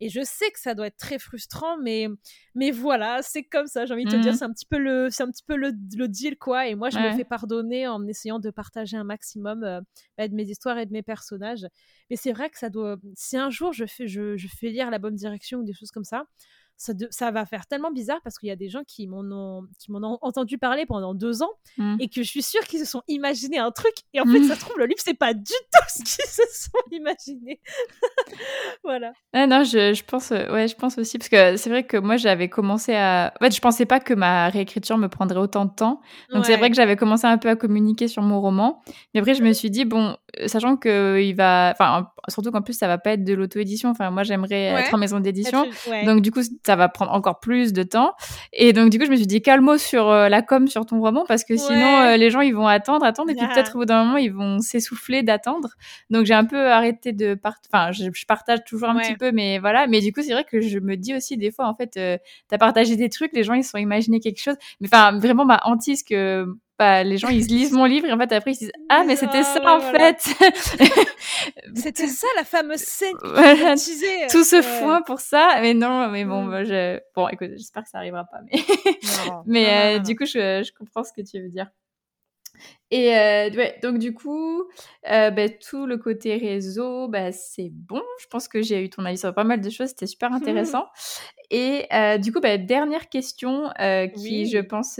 Et 0.00 0.08
je 0.08 0.22
sais 0.22 0.50
que 0.52 0.60
ça 0.60 0.74
doit 0.74 0.86
être 0.86 0.96
très 0.96 1.18
frustrant, 1.18 1.76
mais, 1.76 2.06
mais 2.54 2.70
voilà, 2.70 3.20
c'est 3.22 3.42
comme 3.42 3.66
ça. 3.66 3.84
J'ai 3.84 3.94
envie 3.94 4.04
de 4.04 4.10
te 4.10 4.16
dire, 4.16 4.32
mmh. 4.32 4.36
c'est 4.36 4.44
un 4.44 4.52
petit 4.52 4.66
peu 4.66 4.78
le, 4.78 5.08
c'est 5.10 5.24
un 5.24 5.30
petit 5.30 5.42
peu 5.44 5.56
le, 5.56 5.72
le, 5.96 6.08
deal, 6.08 6.38
quoi. 6.38 6.68
Et 6.68 6.76
moi, 6.76 6.90
je 6.90 6.98
me 6.98 7.16
fais 7.16 7.24
pardonner 7.24 7.88
en 7.88 8.06
essayant 8.06 8.38
de 8.38 8.50
partager 8.50 8.96
un 8.96 9.04
maximum 9.04 9.64
euh, 9.64 9.80
bah, 10.16 10.28
de 10.28 10.34
mes 10.34 10.44
histoires 10.44 10.78
et 10.78 10.86
de 10.86 10.92
mes 10.92 11.02
personnages. 11.02 11.66
Mais 12.10 12.16
c'est 12.16 12.32
vrai 12.32 12.48
que 12.48 12.58
ça 12.58 12.70
doit, 12.70 12.96
si 13.14 13.36
un 13.36 13.50
jour 13.50 13.72
je 13.72 13.86
fais, 13.86 14.06
je, 14.06 14.36
je 14.36 14.48
fais 14.48 14.68
lire 14.68 14.90
la 14.90 14.98
bonne 14.98 15.14
direction 15.14 15.58
ou 15.58 15.64
des 15.64 15.74
choses 15.74 15.90
comme 15.90 16.04
ça, 16.04 16.26
ça, 16.78 17.30
va 17.30 17.44
faire 17.44 17.66
tellement 17.66 17.90
bizarre 17.90 18.20
parce 18.22 18.38
qu'il 18.38 18.48
y 18.48 18.52
a 18.52 18.56
des 18.56 18.68
gens 18.68 18.82
qui 18.86 19.06
m'en 19.06 19.20
ont, 19.20 19.66
qui 19.78 19.90
m'en 19.92 19.98
ont 19.98 20.18
entendu 20.22 20.58
parler 20.58 20.86
pendant 20.86 21.12
deux 21.14 21.42
ans 21.42 21.50
mmh. 21.76 21.96
et 22.00 22.08
que 22.08 22.22
je 22.22 22.28
suis 22.28 22.42
sûre 22.42 22.62
qu'ils 22.62 22.78
se 22.78 22.84
sont 22.86 23.02
imaginé 23.08 23.58
un 23.58 23.70
truc 23.70 23.94
et 24.14 24.20
en 24.20 24.24
fait, 24.24 24.42
ça 24.44 24.54
se 24.54 24.60
trouve, 24.60 24.78
le 24.78 24.86
livre, 24.86 25.00
c'est 25.02 25.14
pas 25.14 25.34
du 25.34 25.42
tout 25.44 25.84
ce 25.88 25.98
qu'ils 25.98 26.30
se 26.30 26.42
sont 26.52 26.78
imaginés. 26.90 27.60
voilà. 28.84 29.12
Ah 29.32 29.46
non, 29.46 29.64
je, 29.64 29.92
je, 29.92 30.04
pense, 30.04 30.32
euh, 30.32 30.50
ouais, 30.52 30.68
je 30.68 30.76
pense 30.76 30.98
aussi 30.98 31.18
parce 31.18 31.28
que 31.28 31.56
c'est 31.56 31.70
vrai 31.70 31.84
que 31.84 31.96
moi, 31.96 32.16
j'avais 32.16 32.48
commencé 32.48 32.94
à. 32.94 33.32
En 33.40 33.44
fait, 33.44 33.54
je 33.54 33.60
pensais 33.60 33.86
pas 33.86 34.00
que 34.00 34.14
ma 34.14 34.48
réécriture 34.48 34.98
me 34.98 35.08
prendrait 35.08 35.38
autant 35.38 35.64
de 35.64 35.74
temps. 35.74 36.00
Donc, 36.32 36.46
c'est 36.46 36.56
vrai 36.56 36.70
que 36.70 36.76
j'avais 36.76 36.96
commencé 36.96 37.26
un 37.26 37.38
peu 37.38 37.48
à 37.48 37.56
communiquer 37.56 38.08
sur 38.08 38.22
mon 38.22 38.40
roman. 38.40 38.82
Mais 39.14 39.20
après, 39.20 39.34
je 39.34 39.42
me 39.42 39.52
suis 39.52 39.70
dit, 39.70 39.84
bon, 39.84 40.16
euh, 40.40 40.48
sachant 40.48 40.76
que 40.76 41.20
il 41.20 41.34
va. 41.34 41.72
Enfin, 41.72 42.08
surtout 42.28 42.50
qu'en 42.50 42.62
plus, 42.62 42.74
ça 42.74 42.86
va 42.86 42.98
pas 42.98 43.12
être 43.12 43.24
de 43.24 43.34
l'auto-édition. 43.34 43.90
Enfin, 43.90 44.10
moi, 44.10 44.22
j'aimerais 44.22 44.64
être 44.64 44.94
en 44.94 44.98
maison 44.98 45.20
d'édition. 45.20 45.66
Donc, 46.04 46.22
du 46.22 46.30
coup, 46.30 46.40
ça 46.68 46.76
va 46.76 46.90
prendre 46.90 47.12
encore 47.12 47.40
plus 47.40 47.72
de 47.72 47.82
temps. 47.82 48.12
Et 48.52 48.74
donc, 48.74 48.90
du 48.90 48.98
coup, 48.98 49.06
je 49.06 49.10
me 49.10 49.16
suis 49.16 49.26
dit, 49.26 49.40
calme 49.40 49.78
sur 49.78 50.10
euh, 50.10 50.28
la 50.28 50.42
com 50.42 50.68
sur 50.68 50.84
ton 50.84 51.00
roman 51.00 51.24
parce 51.26 51.42
que 51.42 51.56
sinon, 51.56 52.02
euh, 52.02 52.18
les 52.18 52.28
gens, 52.28 52.42
ils 52.42 52.54
vont 52.54 52.66
attendre, 52.66 53.06
attendre. 53.06 53.30
Et 53.30 53.34
puis, 53.34 53.46
peut-être 53.46 53.74
au 53.74 53.78
bout 53.78 53.84
d'un 53.86 54.04
moment, 54.04 54.18
ils 54.18 54.32
vont 54.32 54.58
s'essouffler 54.58 55.22
d'attendre. 55.22 55.70
Donc, 56.10 56.26
j'ai 56.26 56.34
un 56.34 56.44
peu 56.44 56.70
arrêté 56.70 57.12
de 57.12 57.34
partager. 57.34 57.68
Enfin, 57.72 57.92
je, 57.92 58.26
partage 58.26 58.58
toujours 58.66 58.90
un 58.90 58.98
petit 58.98 59.16
peu, 59.16 59.32
mais 59.32 59.58
voilà. 59.58 59.86
Mais 59.86 60.02
du 60.02 60.12
coup, 60.12 60.20
c'est 60.20 60.32
vrai 60.32 60.44
que 60.44 60.60
je 60.60 60.78
me 60.78 60.96
dis 60.96 61.14
aussi, 61.14 61.38
des 61.38 61.50
fois, 61.50 61.66
en 61.66 61.74
fait, 61.74 61.96
euh, 61.96 62.18
t'as 62.48 62.58
partagé 62.58 62.96
des 62.96 63.08
trucs, 63.08 63.32
les 63.32 63.44
gens, 63.44 63.54
ils 63.54 63.64
se 63.64 63.70
sont 63.70 63.78
imaginés 63.78 64.20
quelque 64.20 64.42
chose. 64.42 64.56
Mais 64.80 64.88
enfin, 64.92 65.18
vraiment, 65.18 65.46
ma 65.46 65.60
hantise 65.64 66.02
que 66.02 66.46
bah, 66.78 67.02
les 67.02 67.18
gens 67.18 67.28
ils 67.28 67.46
lisent 67.46 67.72
mon 67.72 67.84
livre 67.84 68.06
et 68.06 68.12
en 68.12 68.18
fait 68.18 68.32
après 68.32 68.52
ils 68.52 68.54
se 68.54 68.60
disent 68.60 68.72
ah 68.88 69.02
mais 69.06 69.16
c'était 69.16 69.42
ça 69.42 69.60
en 69.64 69.80
fait 69.80 70.20
c'était 71.74 72.06
ça 72.06 72.26
la 72.36 72.44
fameuse 72.44 72.80
scène 72.80 73.16
voilà, 73.24 73.74
tout 74.30 74.44
ce 74.44 74.62
foin 74.62 75.02
pour 75.02 75.20
ça. 75.20 75.58
Mais 75.60 75.74
non 75.74 76.08
mais 76.08 76.24
bon 76.24 76.44
mmh. 76.44 76.64
je... 76.64 77.00
bon 77.16 77.28
écoute 77.28 77.50
j'espère 77.56 77.82
que 77.82 77.88
ça 77.88 77.98
arrivera 77.98 78.24
pas 78.24 78.38
mais 78.50 78.60
mais 79.46 79.96
euh, 79.96 79.98
du 79.98 80.16
coup 80.16 80.24
je, 80.24 80.62
je, 80.64 80.72
comprends 80.72 81.04
ce 81.04 81.12
que 81.12 81.22
tu 81.22 81.40
veux 81.42 81.48
dire. 81.48 81.68
Et 82.90 83.16
euh, 83.16 83.50
ouais, 83.50 83.78
donc 83.82 83.98
du 83.98 84.14
coup, 84.14 84.62
euh, 85.10 85.30
bah, 85.30 85.48
tout 85.48 85.86
le 85.86 85.98
côté 85.98 86.36
réseau, 86.36 87.08
bah, 87.08 87.32
c'est 87.32 87.70
bon. 87.70 88.02
Je 88.20 88.26
pense 88.28 88.48
que 88.48 88.62
j'ai 88.62 88.82
eu 88.82 88.90
ton 88.90 89.04
avis 89.04 89.18
sur 89.18 89.34
pas 89.34 89.44
mal 89.44 89.60
de 89.60 89.70
choses, 89.70 89.88
c'était 89.88 90.06
super 90.06 90.32
intéressant. 90.32 90.86
Et 91.50 91.86
euh, 91.92 92.18
du 92.18 92.32
coup, 92.32 92.40
bah, 92.40 92.56
dernière 92.56 93.08
question 93.08 93.70
qui, 94.14 94.46
je 94.46 94.58
pense, 94.58 94.98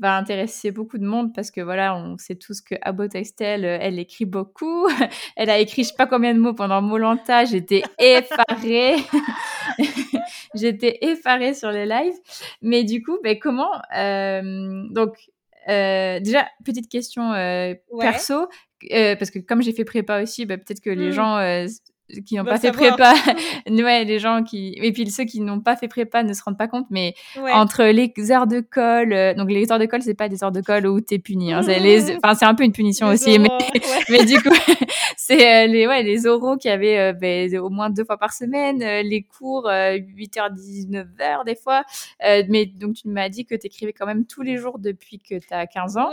va 0.00 0.16
intéresser 0.16 0.70
beaucoup 0.70 0.98
de 0.98 1.04
monde 1.04 1.34
parce 1.34 1.50
que 1.50 1.60
voilà, 1.60 1.94
on 1.94 2.16
sait 2.16 2.34
tous 2.34 2.62
que 2.62 2.74
Abbott 2.80 3.14
Estelle, 3.14 3.64
euh, 3.64 3.78
elle 3.80 3.98
écrit 3.98 4.24
beaucoup. 4.24 4.88
elle 5.36 5.50
a 5.50 5.58
écrit 5.58 5.84
je 5.84 5.88
sais 5.88 5.94
pas 5.96 6.06
combien 6.06 6.34
de 6.34 6.40
mots 6.40 6.54
pendant 6.54 6.80
Molanta. 6.80 7.44
J'étais 7.44 7.82
effarée. 7.98 8.96
J'étais 10.54 10.98
effarée 11.02 11.54
sur 11.54 11.70
les 11.70 11.86
lives. 11.86 12.18
Mais 12.62 12.84
du 12.84 13.02
coup, 13.02 13.18
ben, 13.22 13.38
comment 13.38 13.70
euh, 13.96 14.82
Donc, 14.90 15.16
euh, 15.68 16.18
déjà, 16.20 16.48
petite 16.64 16.88
question 16.88 17.32
perso. 17.98 18.48
parce 18.90 19.30
que 19.30 19.38
comme 19.38 19.62
j'ai 19.62 19.72
fait 19.72 19.84
prépa 19.84 20.22
aussi, 20.22 20.46
ben, 20.46 20.58
peut-être 20.58 20.80
que 20.80 20.90
les 20.90 21.08
mmh. 21.08 21.12
gens 21.12 21.66
qui 22.26 22.36
n'ont 22.36 22.44
pas 22.44 22.58
fait 22.58 22.72
prépa, 22.72 23.14
ouais, 23.68 24.04
les 24.04 24.18
gens 24.18 24.42
qui, 24.42 24.74
et 24.80 24.92
puis 24.92 25.10
ceux 25.10 25.24
qui 25.24 25.40
n'ont 25.40 25.60
pas 25.60 25.76
fait 25.76 25.88
prépa 25.88 26.22
ne 26.22 26.32
se 26.32 26.42
rendent 26.42 26.58
pas 26.58 26.68
compte, 26.68 26.86
mais 26.90 27.14
entre 27.52 27.84
les 27.84 28.12
heures 28.30 28.46
de 28.46 28.60
colle, 28.60 29.12
euh, 29.12 29.34
donc 29.34 29.50
les 29.50 29.70
heures 29.70 29.78
de 29.78 29.86
colle, 29.86 30.02
c'est 30.02 30.14
pas 30.14 30.28
des 30.28 30.42
heures 30.42 30.52
de 30.52 30.60
colle 30.60 30.86
où 30.86 31.00
t'es 31.00 31.18
puni, 31.18 31.52
hein, 31.52 31.62
c'est 31.62 31.78
les, 31.78 32.16
enfin 32.22 32.34
c'est 32.34 32.44
un 32.44 32.54
peu 32.54 32.64
une 32.64 32.72
punition 32.72 33.08
aussi, 33.08 33.38
mais, 33.38 33.48
mais 34.08 34.24
du 34.24 34.40
coup, 34.42 34.54
c'est 35.16 35.66
les 35.66 35.86
ouais 35.86 36.02
les 36.02 36.26
oraux 36.26 36.56
qui 36.56 36.68
avaient 36.68 37.12
ben, 37.14 37.58
au 37.58 37.70
moins 37.70 37.90
deux 37.90 38.04
fois 38.04 38.18
par 38.18 38.32
semaine, 38.32 38.78
les 38.78 39.22
cours 39.22 39.68
8h 39.68 40.54
19h 40.54 41.44
des 41.44 41.56
fois. 41.56 41.82
mais 42.48 42.66
donc 42.66 42.94
tu 42.94 43.08
m'as 43.08 43.28
dit 43.28 43.44
que 43.44 43.54
tu 43.54 43.66
écrivais 43.66 43.92
quand 43.92 44.06
même 44.06 44.26
tous 44.26 44.42
les 44.42 44.56
jours 44.56 44.78
depuis 44.78 45.18
que 45.18 45.38
tu 45.38 45.52
as 45.52 45.66
15 45.66 45.96
ans. 45.96 46.10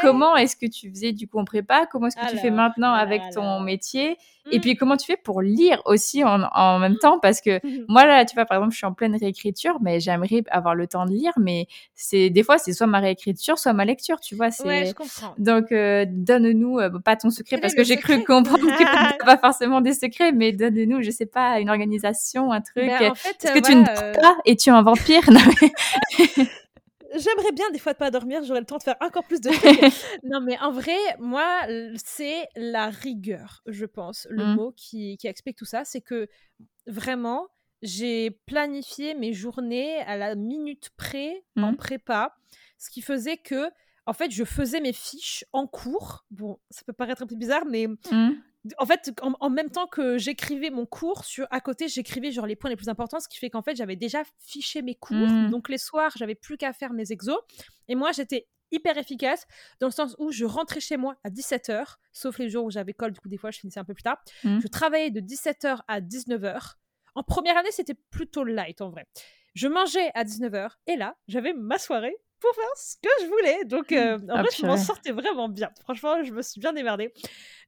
Comment 0.00 0.36
est-ce 0.36 0.56
que 0.56 0.66
tu 0.66 0.90
faisais 0.90 1.12
du 1.12 1.28
coup 1.28 1.38
en 1.38 1.44
prépa? 1.44 1.86
Comment 1.90 2.06
est-ce 2.06 2.16
que 2.16 2.30
tu 2.30 2.38
fais 2.38 2.50
maintenant 2.50 2.92
avec 2.92 3.22
ton 3.34 3.60
métier? 3.60 4.16
Et 4.50 4.58
mmh. 4.58 4.60
puis, 4.60 4.76
comment 4.76 4.96
tu 4.96 5.06
fais 5.06 5.16
pour 5.16 5.40
lire 5.40 5.80
aussi 5.84 6.24
en, 6.24 6.42
en 6.42 6.78
même 6.78 6.96
temps? 6.96 7.18
Parce 7.20 7.40
que 7.40 7.60
moi, 7.88 8.06
là, 8.06 8.24
tu 8.24 8.34
vois, 8.34 8.44
par 8.44 8.58
exemple, 8.58 8.72
je 8.72 8.78
suis 8.78 8.86
en 8.86 8.92
pleine 8.92 9.16
réécriture, 9.16 9.78
mais 9.80 10.00
j'aimerais 10.00 10.42
avoir 10.50 10.74
le 10.74 10.86
temps 10.86 11.06
de 11.06 11.12
lire, 11.12 11.32
mais 11.38 11.66
c'est 11.94 12.30
des 12.30 12.42
fois, 12.42 12.58
c'est 12.58 12.72
soit 12.72 12.86
ma 12.86 12.98
réécriture, 12.98 13.58
soit 13.58 13.72
ma 13.72 13.84
lecture, 13.84 14.20
tu 14.20 14.34
vois. 14.34 14.48
Ouais, 14.64 14.86
je 14.86 14.94
comprends. 14.94 15.34
Donc, 15.38 15.70
euh, 15.70 16.04
donne-nous, 16.08 16.78
euh, 16.78 16.90
pas 17.04 17.16
ton 17.16 17.30
secret, 17.30 17.58
parce 17.58 17.74
que 17.74 17.84
j'ai 17.84 17.96
cru 17.96 18.24
comprendre 18.24 18.66
que 18.66 19.18
tu 19.18 19.24
pas 19.24 19.38
forcément 19.38 19.80
des 19.80 19.94
secrets, 19.94 20.32
mais 20.32 20.52
donne-nous, 20.52 21.02
je 21.02 21.10
sais 21.10 21.26
pas, 21.26 21.60
une 21.60 21.70
organisation, 21.70 22.52
un 22.52 22.60
truc. 22.60 22.86
Ben, 22.86 23.12
en 23.12 23.14
fait, 23.14 23.36
Est-ce 23.44 23.52
que 23.52 23.60
tu 23.60 23.74
ne 23.74 23.84
dors 23.84 24.12
pas 24.20 24.36
et 24.44 24.56
tu 24.56 24.70
es 24.70 24.72
un 24.72 24.82
vampire? 24.82 25.22
Non, 25.32 25.40
mais... 25.62 26.46
J'aimerais 27.14 27.52
bien 27.52 27.70
des 27.70 27.78
fois 27.78 27.92
de 27.92 27.98
pas 27.98 28.10
dormir, 28.10 28.42
j'aurais 28.44 28.60
le 28.60 28.66
temps 28.66 28.78
de 28.78 28.82
faire 28.82 28.96
encore 29.00 29.24
plus 29.24 29.40
de 29.40 29.50
trucs. 29.50 29.92
non, 30.24 30.40
mais 30.40 30.58
en 30.60 30.72
vrai, 30.72 30.96
moi, 31.18 31.62
c'est 31.96 32.46
la 32.56 32.88
rigueur, 32.88 33.62
je 33.66 33.84
pense, 33.84 34.26
le 34.30 34.44
mmh. 34.44 34.54
mot 34.54 34.72
qui, 34.72 35.16
qui 35.18 35.26
explique 35.26 35.56
tout 35.56 35.64
ça. 35.64 35.84
C'est 35.84 36.00
que 36.00 36.28
vraiment, 36.86 37.48
j'ai 37.82 38.30
planifié 38.46 39.14
mes 39.14 39.32
journées 39.32 39.98
à 40.02 40.16
la 40.16 40.34
minute 40.34 40.90
près 40.96 41.44
en 41.56 41.72
mmh. 41.72 41.76
prépa, 41.76 42.34
ce 42.78 42.90
qui 42.90 43.02
faisait 43.02 43.36
que, 43.36 43.70
en 44.06 44.12
fait, 44.12 44.30
je 44.30 44.44
faisais 44.44 44.80
mes 44.80 44.92
fiches 44.92 45.44
en 45.52 45.66
cours. 45.66 46.24
Bon, 46.30 46.58
ça 46.70 46.82
peut 46.86 46.92
paraître 46.92 47.22
un 47.22 47.26
peu 47.26 47.36
bizarre, 47.36 47.64
mais 47.66 47.86
mmh 47.86 48.32
en 48.78 48.86
fait, 48.86 49.12
en, 49.22 49.50
même 49.50 49.70
temps 49.70 49.86
que 49.86 50.18
j'écrivais 50.18 50.70
mon 50.70 50.86
cours, 50.86 51.24
sur 51.24 51.46
à 51.50 51.60
côté, 51.60 51.88
j'écrivais 51.88 52.30
genre 52.30 52.46
les 52.46 52.56
points 52.56 52.70
les 52.70 52.76
plus 52.76 52.88
importants, 52.88 53.18
ce 53.18 53.28
qui 53.28 53.38
fait 53.38 53.50
qu'en 53.50 53.62
fait, 53.62 53.74
j'avais 53.74 53.96
déjà 53.96 54.22
fiché 54.38 54.82
mes 54.82 54.94
cours. 54.94 55.16
Mmh. 55.16 55.50
Donc 55.50 55.68
les 55.68 55.78
soirs, 55.78 56.12
j'avais 56.16 56.34
plus 56.36 56.56
qu'à 56.56 56.72
faire 56.72 56.92
mes 56.92 57.10
exos. 57.10 57.38
Et 57.88 57.94
moi, 57.94 58.12
j'étais 58.12 58.46
hyper 58.70 58.96
efficace 58.98 59.46
dans 59.80 59.88
le 59.88 59.92
sens 59.92 60.14
où 60.18 60.30
je 60.30 60.44
rentrais 60.44 60.80
chez 60.80 60.96
moi 60.96 61.16
à 61.24 61.30
17h, 61.30 61.96
sauf 62.12 62.38
les 62.38 62.48
jours 62.48 62.64
où 62.64 62.70
j'avais 62.70 62.94
colle, 62.94 63.12
du 63.12 63.20
coup, 63.20 63.28
des 63.28 63.36
fois, 63.36 63.50
je 63.50 63.58
finissais 63.58 63.80
un 63.80 63.84
peu 63.84 63.94
plus 63.94 64.04
tard. 64.04 64.22
Mmh. 64.44 64.60
Je 64.62 64.68
travaillais 64.68 65.10
de 65.10 65.20
17h 65.20 65.80
à 65.88 66.00
19h. 66.00 66.74
En 67.14 67.22
première 67.24 67.56
année, 67.56 67.72
c'était 67.72 67.98
plutôt 68.10 68.44
light 68.44 68.80
en 68.80 68.90
vrai. 68.90 69.06
Je 69.54 69.68
mangeais 69.68 70.10
à 70.14 70.24
19h 70.24 70.70
et 70.86 70.96
là, 70.96 71.16
j'avais 71.28 71.52
ma 71.52 71.78
soirée 71.78 72.16
pour 72.42 72.54
faire 72.54 72.76
ce 72.76 72.96
que 72.96 73.08
je 73.22 73.26
voulais. 73.28 73.64
Donc, 73.64 73.92
euh, 73.92 74.18
en 74.18 74.36
ah, 74.36 74.42
vrai, 74.42 74.50
je 74.56 74.66
m'en 74.66 74.76
sortais 74.76 75.12
vraiment 75.12 75.48
bien. 75.48 75.70
Franchement, 75.82 76.22
je 76.22 76.32
me 76.32 76.42
suis 76.42 76.60
bien 76.60 76.72
démerdée. 76.72 77.14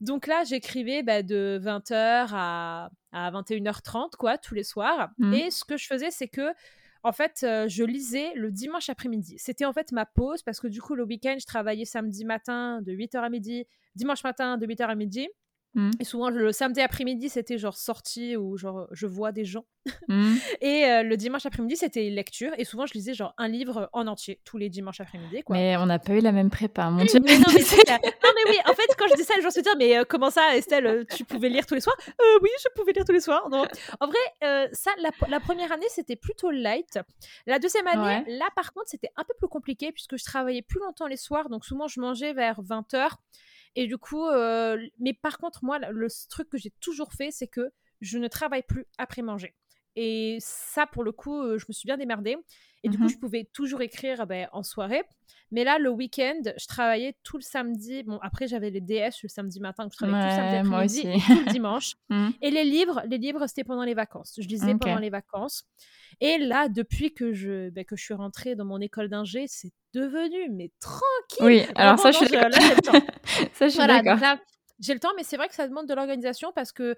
Donc 0.00 0.26
là, 0.26 0.42
j'écrivais 0.44 1.02
bah, 1.02 1.22
de 1.22 1.60
20h 1.62 2.28
à, 2.32 2.90
à 3.12 3.30
21h30, 3.30 4.16
quoi, 4.18 4.36
tous 4.36 4.54
les 4.54 4.64
soirs. 4.64 5.10
Mmh. 5.18 5.34
Et 5.34 5.50
ce 5.50 5.64
que 5.64 5.76
je 5.76 5.86
faisais, 5.86 6.10
c'est 6.10 6.28
que 6.28 6.52
en 7.04 7.12
fait, 7.12 7.42
euh, 7.44 7.68
je 7.68 7.84
lisais 7.84 8.32
le 8.34 8.50
dimanche 8.50 8.88
après-midi. 8.88 9.36
C'était 9.38 9.66
en 9.66 9.74
fait 9.74 9.92
ma 9.92 10.06
pause 10.06 10.42
parce 10.42 10.58
que 10.58 10.66
du 10.66 10.80
coup, 10.80 10.94
le 10.94 11.04
week-end, 11.04 11.36
je 11.38 11.44
travaillais 11.46 11.84
samedi 11.84 12.24
matin 12.24 12.80
de 12.80 12.92
8h 12.92 13.18
à 13.18 13.28
midi, 13.28 13.66
dimanche 13.94 14.24
matin 14.24 14.56
de 14.56 14.66
8h 14.66 14.86
à 14.86 14.94
midi. 14.94 15.28
Mmh. 15.74 15.90
Et 15.98 16.04
souvent, 16.04 16.30
le 16.30 16.52
samedi 16.52 16.80
après-midi, 16.80 17.28
c'était 17.28 17.58
genre 17.58 17.76
sortie 17.76 18.36
ou 18.36 18.56
genre 18.56 18.86
je 18.92 19.06
vois 19.06 19.32
des 19.32 19.44
gens. 19.44 19.64
Mmh. 20.08 20.34
et 20.60 20.84
euh, 20.84 21.02
le 21.02 21.16
dimanche 21.16 21.46
après-midi, 21.46 21.76
c'était 21.76 22.08
lecture. 22.10 22.52
Et 22.58 22.64
souvent, 22.64 22.86
je 22.86 22.94
lisais 22.94 23.12
genre 23.12 23.34
un 23.38 23.48
livre 23.48 23.90
en 23.92 24.06
entier 24.06 24.40
tous 24.44 24.56
les 24.56 24.70
dimanches 24.70 25.00
après-midi. 25.00 25.42
Mais 25.50 25.76
on 25.76 25.86
n'a 25.86 25.98
pas 25.98 26.12
eu 26.12 26.20
la 26.20 26.30
même 26.30 26.48
prépa, 26.48 26.90
mon 26.90 27.04
Dieu. 27.04 27.20
Mais 27.24 27.38
non, 27.38 27.46
mais 27.48 27.60
non, 28.24 28.30
mais 28.34 28.50
oui, 28.50 28.56
en 28.66 28.74
fait, 28.74 28.86
quand 28.96 29.06
je 29.08 29.16
dis 29.16 29.24
ça, 29.24 29.34
les 29.36 29.42
gens 29.42 29.50
se 29.50 29.60
disent 29.60 29.72
Mais 29.76 29.98
euh, 29.98 30.04
comment 30.08 30.30
ça, 30.30 30.56
Estelle, 30.56 30.86
euh, 30.86 31.04
tu 31.12 31.24
pouvais 31.24 31.48
lire 31.48 31.66
tous 31.66 31.74
les 31.74 31.80
soirs? 31.80 31.96
Oui, 32.40 32.50
je 32.62 32.68
pouvais 32.76 32.92
lire 32.92 33.04
tous 33.04 33.12
les 33.12 33.20
soirs. 33.20 33.48
Non. 33.50 33.66
En 34.00 34.06
vrai, 34.06 34.68
ça, 34.72 34.92
la, 35.28 35.40
première 35.40 35.72
année, 35.72 35.86
c'était 35.88 36.16
plutôt 36.16 36.50
light. 36.50 37.00
La 37.46 37.58
deuxième 37.58 37.86
année, 37.88 38.24
là, 38.28 38.46
par 38.54 38.72
contre, 38.72 38.88
c'était 38.88 39.10
un 39.16 39.24
peu 39.24 39.34
plus 39.36 39.48
compliqué 39.48 39.90
puisque 39.90 40.16
je 40.16 40.24
travaillais 40.24 40.62
plus 40.62 40.78
longtemps 40.78 41.08
les 41.08 41.16
soirs. 41.16 41.48
Donc, 41.48 41.64
souvent, 41.64 41.88
je 41.88 42.00
mangeais 42.00 42.32
vers 42.32 42.60
20h. 42.62 43.10
Et 43.76 43.86
du 43.86 43.98
coup, 43.98 44.26
euh, 44.26 44.78
mais 44.98 45.12
par 45.12 45.38
contre, 45.38 45.64
moi, 45.64 45.78
le 45.78 46.08
truc 46.28 46.48
que 46.48 46.58
j'ai 46.58 46.70
toujours 46.80 47.12
fait, 47.12 47.30
c'est 47.30 47.48
que 47.48 47.70
je 48.00 48.18
ne 48.18 48.28
travaille 48.28 48.62
plus 48.62 48.86
après 48.98 49.22
manger. 49.22 49.54
Et 49.96 50.38
ça, 50.40 50.86
pour 50.86 51.04
le 51.04 51.12
coup, 51.12 51.40
euh, 51.40 51.58
je 51.58 51.66
me 51.68 51.72
suis 51.72 51.86
bien 51.86 51.96
démerdée. 51.96 52.36
Et 52.84 52.90
du 52.90 52.98
coup, 52.98 53.04
mmh 53.04 53.08
je 53.08 53.18
pouvais 53.18 53.48
toujours 53.52 53.80
écrire 53.80 54.26
ben, 54.26 54.46
en 54.52 54.62
soirée. 54.62 55.02
Mais 55.50 55.64
là, 55.64 55.78
le 55.78 55.88
week-end, 55.88 56.40
je 56.44 56.66
travaillais 56.66 57.16
tout 57.22 57.38
le 57.38 57.42
samedi. 57.42 58.02
Bon, 58.02 58.18
après, 58.22 58.46
j'avais 58.46 58.70
les 58.70 58.80
DS 58.80 59.22
le 59.22 59.28
samedi 59.28 59.58
matin, 59.58 59.88
je 59.90 59.96
travaillais 59.96 60.20
tout 60.20 60.28
le 60.28 60.36
samedi 60.36 60.68
après-midi 60.68 61.00
et 61.00 61.20
tout 61.20 61.44
le 61.46 61.52
dimanche. 61.52 61.94
Mmh. 62.10 62.28
Et 62.42 62.50
les 62.50 62.64
livres, 62.64 63.02
les 63.08 63.16
livres, 63.16 63.46
c'était 63.46 63.64
pendant 63.64 63.82
les 63.82 63.94
vacances. 63.94 64.34
Je 64.38 64.46
lisais 64.46 64.74
pendant 64.74 64.98
les 64.98 65.08
vacances. 65.08 65.64
Et 66.20 66.36
là, 66.36 66.68
depuis 66.68 67.14
que 67.14 67.32
je, 67.32 67.70
ben, 67.70 67.84
que 67.84 67.96
je 67.96 68.04
suis 68.04 68.14
rentrée 68.14 68.54
dans 68.54 68.66
mon 68.66 68.78
école 68.80 69.08
d'ingé, 69.08 69.46
c'est 69.48 69.72
devenu 69.94 70.50
mais 70.50 70.70
tranquille. 70.80 71.40
Oui, 71.40 71.62
alors 71.76 71.98
ça, 71.98 72.10
je 72.10 72.18
suis 72.18 72.28
d'accord. 72.28 72.50
ça, 73.54 73.68
je 73.68 73.72
suis 73.72 73.86
d'accord. 73.86 74.18
J'ai 74.80 74.92
le 74.92 75.00
temps, 75.00 75.12
mais 75.16 75.24
c'est 75.24 75.36
vrai 75.36 75.48
que 75.48 75.54
ça 75.54 75.66
demande 75.66 75.88
de 75.88 75.94
l'organisation 75.94 76.52
parce 76.54 76.72
que 76.72 76.94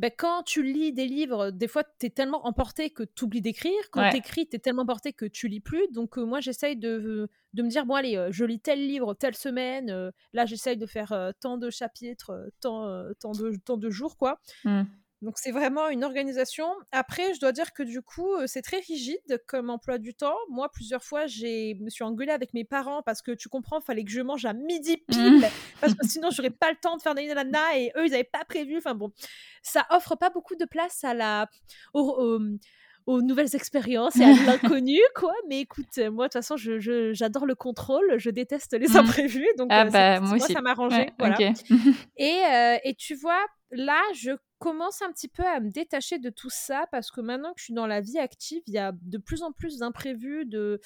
ben, 0.00 0.10
quand 0.16 0.42
tu 0.44 0.62
lis 0.62 0.94
des 0.94 1.06
livres, 1.06 1.50
des 1.50 1.68
fois, 1.68 1.84
tu 1.84 2.06
es 2.06 2.08
tellement 2.08 2.46
emporté 2.46 2.88
que 2.88 3.02
tu 3.02 3.24
oublies 3.24 3.42
d'écrire. 3.42 3.78
Quand 3.90 4.08
tu 4.08 4.16
écris, 4.16 4.48
tu 4.48 4.56
es 4.56 4.58
tellement 4.58 4.80
emporté 4.80 5.12
que 5.12 5.26
tu 5.26 5.46
lis 5.46 5.60
plus. 5.60 5.88
Donc, 5.92 6.16
euh, 6.16 6.24
moi, 6.24 6.40
j'essaye 6.40 6.74
de, 6.74 7.28
de, 7.52 7.62
me 7.62 7.68
dire, 7.68 7.84
bon, 7.84 7.96
allez, 7.96 8.16
euh, 8.16 8.28
je 8.30 8.46
lis 8.46 8.60
tel 8.60 8.78
livre 8.78 9.12
telle 9.12 9.34
semaine. 9.34 9.90
Euh, 9.90 10.10
là, 10.32 10.46
j'essaye 10.46 10.78
de 10.78 10.86
faire 10.86 11.32
tant 11.40 11.58
de 11.58 11.68
chapitres, 11.68 12.50
tant, 12.62 13.04
tant, 13.20 13.32
de, 13.32 13.54
tant 13.62 13.76
de 13.76 13.90
jours, 13.90 14.16
quoi. 14.16 14.40
Mmh. 14.64 14.84
Donc 15.22 15.34
c'est 15.36 15.50
vraiment 15.50 15.88
une 15.88 16.04
organisation. 16.04 16.66
Après, 16.92 17.34
je 17.34 17.40
dois 17.40 17.52
dire 17.52 17.72
que 17.72 17.82
du 17.82 18.00
coup, 18.00 18.30
c'est 18.46 18.62
très 18.62 18.78
rigide 18.78 19.42
comme 19.46 19.68
emploi 19.68 19.98
du 19.98 20.14
temps. 20.14 20.36
Moi, 20.48 20.70
plusieurs 20.72 21.02
fois, 21.02 21.26
j'ai 21.26 21.74
me 21.74 21.90
suis 21.90 22.04
engueulée 22.04 22.32
avec 22.32 22.54
mes 22.54 22.64
parents 22.64 23.02
parce 23.02 23.20
que 23.20 23.32
tu 23.32 23.48
comprends, 23.48 23.80
fallait 23.80 24.04
que 24.04 24.10
je 24.10 24.22
mange 24.22 24.44
à 24.46 24.54
midi 24.54 24.96
pile 25.08 25.46
parce 25.80 25.94
que 25.94 26.06
sinon 26.06 26.30
j'aurais 26.30 26.50
pas 26.50 26.70
le 26.70 26.76
temps 26.80 26.96
de 26.96 27.02
faire 27.02 27.14
des 27.14 27.26
nana 27.26 27.78
et 27.78 27.92
eux 27.96 28.06
ils 28.06 28.14
avaient 28.14 28.24
pas 28.24 28.44
prévu. 28.44 28.78
Enfin 28.78 28.94
bon, 28.94 29.12
ça 29.62 29.86
offre 29.90 30.16
pas 30.16 30.30
beaucoup 30.30 30.56
de 30.56 30.64
place 30.64 31.04
à 31.04 31.14
la 31.14 31.48
aux 33.06 33.22
nouvelles 33.22 33.54
expériences 33.54 34.16
et 34.16 34.24
à 34.24 34.32
l'inconnu, 34.46 34.98
quoi. 35.14 35.34
Mais 35.48 35.60
écoute, 35.60 35.98
moi, 36.12 36.28
de 36.28 36.32
toute 36.32 36.32
façon, 36.32 36.56
j'adore 36.56 37.46
le 37.46 37.54
contrôle, 37.54 38.14
je 38.18 38.30
déteste 38.30 38.78
les 38.78 38.88
mmh. 38.88 38.96
imprévus, 38.96 39.48
donc 39.58 39.68
ah 39.70 39.86
euh, 39.86 39.90
bah, 39.90 40.20
moi, 40.20 40.38
ça 40.38 40.60
m'a 40.60 40.70
arrangé. 40.70 41.10
et, 42.16 42.42
euh, 42.46 42.76
et 42.84 42.94
tu 42.94 43.14
vois, 43.14 43.44
là, 43.70 44.00
je 44.14 44.32
commence 44.60 45.00
un 45.00 45.10
petit 45.10 45.26
peu 45.26 45.42
à 45.42 45.58
me 45.58 45.70
détacher 45.70 46.18
de 46.18 46.28
tout 46.28 46.50
ça 46.50 46.86
parce 46.92 47.10
que 47.10 47.20
maintenant 47.20 47.52
que 47.54 47.60
je 47.60 47.64
suis 47.64 47.74
dans 47.74 47.86
la 47.86 48.00
vie 48.00 48.18
active, 48.18 48.62
il 48.66 48.74
y 48.74 48.78
a 48.78 48.92
de 48.92 49.18
plus 49.18 49.42
en 49.42 49.52
plus 49.52 49.78
d'imprévus, 49.78 50.44
de, 50.44 50.80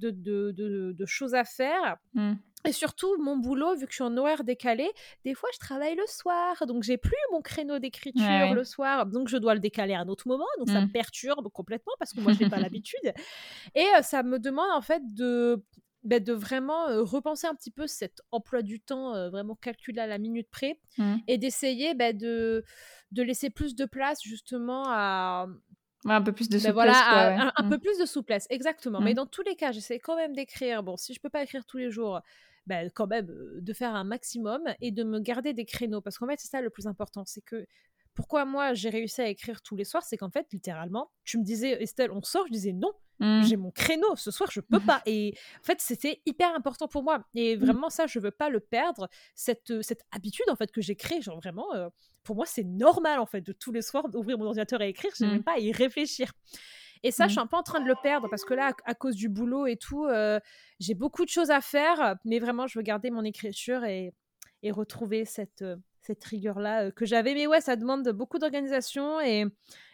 de, 0.00 0.10
de, 0.10 0.52
de, 0.92 1.06
choses 1.06 1.34
à 1.34 1.44
faire. 1.44 1.96
Mmh. 2.14 2.32
Et 2.66 2.72
surtout, 2.72 3.16
mon 3.22 3.36
boulot, 3.36 3.76
vu 3.76 3.86
que 3.86 3.92
je 3.92 3.96
suis 3.96 4.04
en 4.04 4.16
horaire 4.16 4.44
décalé, 4.44 4.90
des 5.24 5.34
fois 5.34 5.48
je 5.54 5.58
travaille 5.60 5.94
le 5.94 6.06
soir, 6.06 6.66
donc 6.66 6.82
j'ai 6.82 6.98
plus 6.98 7.16
mon 7.30 7.40
créneau 7.40 7.78
d'écriture 7.78 8.52
le 8.52 8.64
soir, 8.64 9.06
donc 9.06 9.28
je 9.28 9.38
dois 9.38 9.54
le 9.54 9.60
décaler 9.60 9.94
à 9.94 10.00
un 10.00 10.08
autre 10.08 10.28
moment, 10.28 10.46
donc 10.58 10.68
ça 10.68 10.80
me 10.80 10.86
mmh. 10.86 10.92
perturbe 10.92 11.48
complètement 11.52 11.94
parce 11.98 12.12
que 12.12 12.20
moi 12.20 12.32
je 12.32 12.42
n'ai 12.42 12.50
pas 12.50 12.58
l'habitude. 12.60 13.14
Et 13.74 13.86
euh, 13.96 14.02
ça 14.02 14.22
me 14.24 14.38
demande 14.38 14.70
en 14.72 14.82
fait 14.82 15.02
de 15.14 15.64
bah, 16.02 16.20
de 16.20 16.32
vraiment 16.32 16.86
repenser 17.04 17.46
un 17.46 17.54
petit 17.54 17.70
peu 17.70 17.86
cet 17.86 18.22
emploi 18.30 18.62
du 18.62 18.80
temps 18.80 19.30
vraiment 19.30 19.54
calculé 19.54 20.00
à 20.00 20.06
la 20.06 20.18
minute 20.18 20.48
près 20.50 20.80
mmh. 20.98 21.16
et 21.28 21.38
d'essayer 21.38 21.94
bah, 21.94 22.12
de, 22.12 22.64
de 23.12 23.22
laisser 23.22 23.50
plus 23.50 23.74
de 23.74 23.84
place 23.84 24.22
justement 24.22 24.84
à, 24.86 25.46
un 26.06 26.22
peu 26.22 26.32
plus 26.32 26.48
de 26.48 26.54
bah, 26.54 26.58
souplesse. 26.58 26.72
voilà, 26.72 27.52
un, 27.56 27.64
mmh. 27.64 27.68
peu 27.68 27.78
plus 27.78 27.98
de 27.98 28.06
souplesse, 28.06 28.46
exactement. 28.50 29.00
Mais 29.00 29.12
mmh. 29.12 29.16
dans 29.16 29.26
tous 29.26 29.42
les 29.42 29.54
cas, 29.54 29.72
j'essaie 29.72 29.98
quand 29.98 30.16
même 30.16 30.34
d'écrire. 30.34 30.82
Bon, 30.82 30.96
si 30.96 31.12
je 31.12 31.20
peux 31.20 31.28
pas 31.28 31.42
écrire 31.42 31.66
tous 31.66 31.76
les 31.76 31.90
jours, 31.90 32.20
bah, 32.66 32.88
quand 32.94 33.06
même 33.06 33.30
de 33.60 33.72
faire 33.72 33.94
un 33.94 34.04
maximum 34.04 34.62
et 34.80 34.92
de 34.92 35.04
me 35.04 35.20
garder 35.20 35.52
des 35.52 35.66
créneaux. 35.66 36.00
Parce 36.00 36.18
qu'en 36.18 36.26
fait, 36.26 36.40
c'est 36.40 36.48
ça 36.48 36.62
le 36.62 36.70
plus 36.70 36.86
important. 36.86 37.24
C'est 37.26 37.42
que 37.42 37.66
pourquoi 38.14 38.44
moi 38.44 38.74
j'ai 38.74 38.88
réussi 38.88 39.20
à 39.20 39.28
écrire 39.28 39.62
tous 39.62 39.76
les 39.76 39.84
soirs, 39.84 40.02
c'est 40.02 40.16
qu'en 40.16 40.30
fait, 40.30 40.46
littéralement, 40.52 41.10
tu 41.24 41.38
me 41.38 41.44
disais, 41.44 41.82
Estelle, 41.82 42.10
on 42.12 42.22
sort, 42.22 42.46
je 42.46 42.52
disais 42.52 42.72
non, 42.72 42.92
mmh. 43.20 43.42
j'ai 43.44 43.56
mon 43.56 43.70
créneau, 43.70 44.16
ce 44.16 44.30
soir, 44.30 44.50
je 44.52 44.60
peux 44.60 44.80
pas. 44.80 45.02
Et 45.06 45.34
en 45.60 45.64
fait, 45.64 45.80
c'était 45.80 46.20
hyper 46.26 46.54
important 46.54 46.88
pour 46.88 47.02
moi. 47.02 47.24
Et 47.34 47.56
mmh. 47.56 47.60
vraiment, 47.60 47.90
ça, 47.90 48.06
je 48.06 48.18
veux 48.18 48.30
pas 48.30 48.48
le 48.48 48.60
perdre, 48.60 49.08
cette, 49.34 49.70
euh, 49.70 49.82
cette 49.82 50.02
habitude, 50.10 50.46
en 50.50 50.56
fait, 50.56 50.72
que 50.72 50.80
j'ai 50.80 50.96
créée, 50.96 51.22
genre 51.22 51.38
vraiment, 51.38 51.74
euh, 51.74 51.88
pour 52.22 52.36
moi, 52.36 52.46
c'est 52.46 52.64
normal, 52.64 53.20
en 53.20 53.26
fait, 53.26 53.40
de 53.40 53.52
tous 53.52 53.72
les 53.72 53.82
soirs 53.82 54.08
d'ouvrir 54.08 54.38
mon 54.38 54.46
ordinateur 54.46 54.82
et 54.82 54.88
écrire, 54.88 55.12
je 55.18 55.24
n'ai 55.24 55.38
mmh. 55.38 55.42
pas 55.42 55.54
à 55.54 55.58
y 55.58 55.72
réfléchir. 55.72 56.32
Et 57.02 57.10
ça, 57.12 57.28
je 57.28 57.32
suis 57.32 57.40
un 57.40 57.46
peu 57.46 57.56
en 57.56 57.62
train 57.62 57.80
de 57.80 57.88
le 57.88 57.94
perdre 58.02 58.28
parce 58.28 58.44
que 58.44 58.52
là, 58.52 58.74
à, 58.84 58.94
cause 58.94 59.16
du 59.16 59.30
boulot 59.30 59.66
et 59.66 59.76
tout, 59.76 60.04
euh, 60.04 60.38
j'ai 60.80 60.92
beaucoup 60.92 61.24
de 61.24 61.30
choses 61.30 61.50
à 61.50 61.62
faire, 61.62 62.16
mais 62.26 62.38
vraiment, 62.38 62.66
je 62.66 62.78
veux 62.78 62.82
garder 62.82 63.10
mon 63.10 63.24
écriture 63.24 63.84
et, 63.84 64.12
et 64.62 64.70
retrouver 64.70 65.24
cette, 65.24 65.64
cette 66.02 66.22
rigueur-là 66.24 66.90
que 66.90 67.06
j'avais. 67.06 67.32
Mais 67.32 67.46
ouais, 67.46 67.62
ça 67.62 67.76
demande 67.76 68.06
beaucoup 68.10 68.38
d'organisation 68.38 69.18
et, 69.20 69.46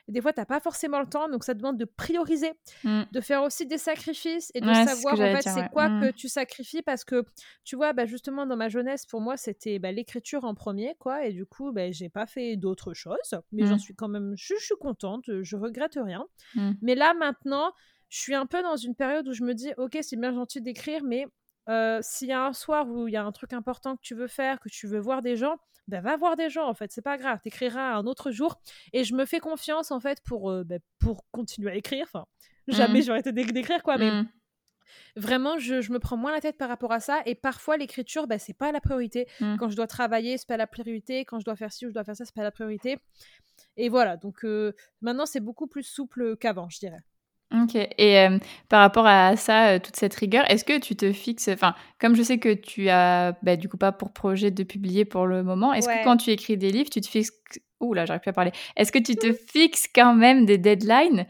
des 0.08 0.20
fois, 0.20 0.32
tu 0.32 0.40
n'as 0.40 0.46
pas 0.46 0.60
forcément 0.60 1.00
le 1.00 1.08
temps, 1.08 1.28
donc 1.28 1.42
ça 1.42 1.54
demande 1.54 1.78
de 1.78 1.84
prioriser, 1.84 2.52
mmh. 2.84 3.02
de 3.10 3.20
faire 3.20 3.42
aussi 3.42 3.66
des 3.66 3.78
sacrifices 3.78 4.52
et 4.54 4.60
de 4.60 4.72
savoir 4.72 5.14
en 5.14 5.16
fait 5.16 5.42
c'est 5.42 5.68
quoi 5.70 5.88
que 5.88 6.10
mmh. 6.10 6.12
tu 6.12 6.28
sacrifies 6.28 6.82
parce 6.82 7.04
que 7.04 7.24
tu 7.64 7.76
vois, 7.76 7.92
bah, 7.92 8.06
justement 8.06 8.46
dans 8.46 8.56
ma 8.56 8.68
jeunesse, 8.68 9.04
pour 9.06 9.20
moi, 9.20 9.36
c'était 9.36 9.78
bah, 9.78 9.90
l'écriture 9.90 10.44
en 10.44 10.54
premier, 10.54 10.94
quoi, 10.98 11.24
et 11.24 11.32
du 11.32 11.44
coup, 11.44 11.72
bah, 11.72 11.90
j'ai 11.90 12.08
pas 12.08 12.26
fait 12.26 12.56
d'autres 12.56 12.94
choses, 12.94 13.40
mais 13.52 13.66
j'en 13.66 13.78
suis 13.78 13.94
quand 13.94 14.08
même, 14.08 14.34
je, 14.36 14.54
je, 14.58 14.64
suis 14.64 14.76
contente, 14.80 15.24
je 15.42 15.56
regrette 15.56 15.98
rien. 16.00 16.26
Mais 16.82 16.94
là 16.94 17.14
maintenant, 17.14 17.72
je 18.08 18.20
suis 18.20 18.34
un 18.34 18.46
peu 18.46 18.62
dans 18.62 18.76
une 18.76 18.94
période 18.94 19.26
où 19.28 19.32
je 19.32 19.42
me 19.42 19.54
dis, 19.54 19.72
ok, 19.76 19.98
c'est 20.02 20.16
bien 20.16 20.32
gentil 20.32 20.60
d'écrire, 20.60 21.02
mais 21.02 21.26
s'il 22.02 22.28
y 22.28 22.32
a 22.32 22.46
un 22.46 22.52
soir 22.52 22.88
où 22.88 23.08
il 23.08 23.14
y 23.14 23.16
a 23.16 23.24
un 23.24 23.32
truc 23.32 23.52
important 23.52 23.96
que 23.96 24.02
tu 24.02 24.14
veux 24.14 24.28
faire, 24.28 24.60
que 24.60 24.68
tu 24.68 24.86
veux 24.86 25.00
voir 25.00 25.22
des 25.22 25.36
gens, 25.36 25.56
ben 25.88 26.00
va 26.00 26.16
voir 26.16 26.36
des 26.36 26.50
gens 26.50 26.68
en 26.68 26.74
fait, 26.74 26.92
c'est 26.92 27.02
pas 27.02 27.16
grave, 27.16 27.40
t'écriras 27.42 27.94
un 27.94 28.06
autre 28.06 28.30
jour 28.30 28.60
et 28.92 29.04
je 29.04 29.14
me 29.14 29.24
fais 29.24 29.40
confiance 29.40 29.90
en 29.90 30.00
fait 30.00 30.20
pour, 30.24 30.52
ben, 30.64 30.80
pour 30.98 31.24
continuer 31.30 31.70
à 31.70 31.74
écrire. 31.74 32.06
Enfin, 32.08 32.26
jamais 32.68 33.00
mmh. 33.00 33.02
j'aurais 33.02 33.20
été 33.20 33.32
d'écrire 33.32 33.82
quoi, 33.82 33.96
mais 33.98 34.10
mmh. 34.10 34.28
vraiment 35.16 35.58
je, 35.58 35.80
je, 35.80 35.92
me 35.92 35.98
prends 35.98 36.16
moins 36.16 36.32
la 36.32 36.40
tête 36.40 36.58
par 36.58 36.68
rapport 36.68 36.92
à 36.92 37.00
ça 37.00 37.22
et 37.26 37.34
parfois 37.34 37.76
l'écriture 37.76 38.26
ben, 38.26 38.38
c'est 38.38 38.56
pas 38.56 38.72
la 38.72 38.80
priorité. 38.80 39.26
mmh. 39.40 39.56
Quand 39.58 39.68
je 39.70 39.76
dois 39.76 39.86
travailler, 39.86 40.38
c'est 40.38 40.48
pas 40.48 40.56
la 40.56 40.66
priorité. 40.66 41.24
Quand 41.24 41.38
je 41.38 41.44
dois 41.44 41.56
faire 41.56 41.72
ci 41.72 41.86
ou 41.86 41.90
je 41.90 41.94
dois 41.94 42.04
faire 42.04 42.16
ça, 42.16 42.24
c'est 42.24 42.34
pas 42.34 42.42
la 42.42 42.52
priorité. 42.52 42.98
Et 43.76 43.88
voilà, 43.88 44.16
donc 44.16 44.44
maintenant 45.00 45.26
c'est 45.26 45.40
beaucoup 45.40 45.66
plus 45.66 45.84
souple 45.84 46.36
qu'avant, 46.36 46.68
je 46.68 46.78
dirais. 46.78 47.02
OK 47.54 47.76
et 47.76 48.26
par 48.68 48.80
rapport 48.80 49.06
à 49.06 49.36
ça, 49.36 49.78
toute 49.78 49.96
cette 49.96 50.14
rigueur, 50.14 50.50
est-ce 50.50 50.64
que 50.64 50.78
tu 50.78 50.96
te 50.96 51.12
fixes 51.12 51.48
enfin, 51.48 51.74
comme 52.00 52.16
je 52.16 52.22
sais 52.22 52.38
que 52.38 52.52
tu 52.52 52.88
as, 52.88 53.36
bah, 53.42 53.56
du 53.56 53.68
coup, 53.68 53.76
pas 53.76 53.92
pour 53.92 54.12
projet 54.12 54.50
de 54.50 54.62
publier 54.64 55.04
pour 55.04 55.26
le 55.26 55.42
moment, 55.42 55.72
est-ce 55.72 55.88
que 55.88 56.04
quand 56.04 56.16
tu 56.16 56.30
écris 56.30 56.56
des 56.56 56.70
livres, 56.70 56.90
tu 56.90 57.00
te 57.00 57.08
fixes 57.08 57.32
ouh 57.78 57.92
là, 57.92 58.06
j'arrive 58.06 58.22
plus 58.22 58.30
à 58.30 58.32
parler. 58.32 58.52
Est-ce 58.76 58.90
que 58.90 58.98
tu 58.98 59.16
te 59.16 59.32
fixes 59.32 59.86
quand 59.94 60.14
même 60.14 60.46
des 60.46 60.58
deadlines, 60.58 61.26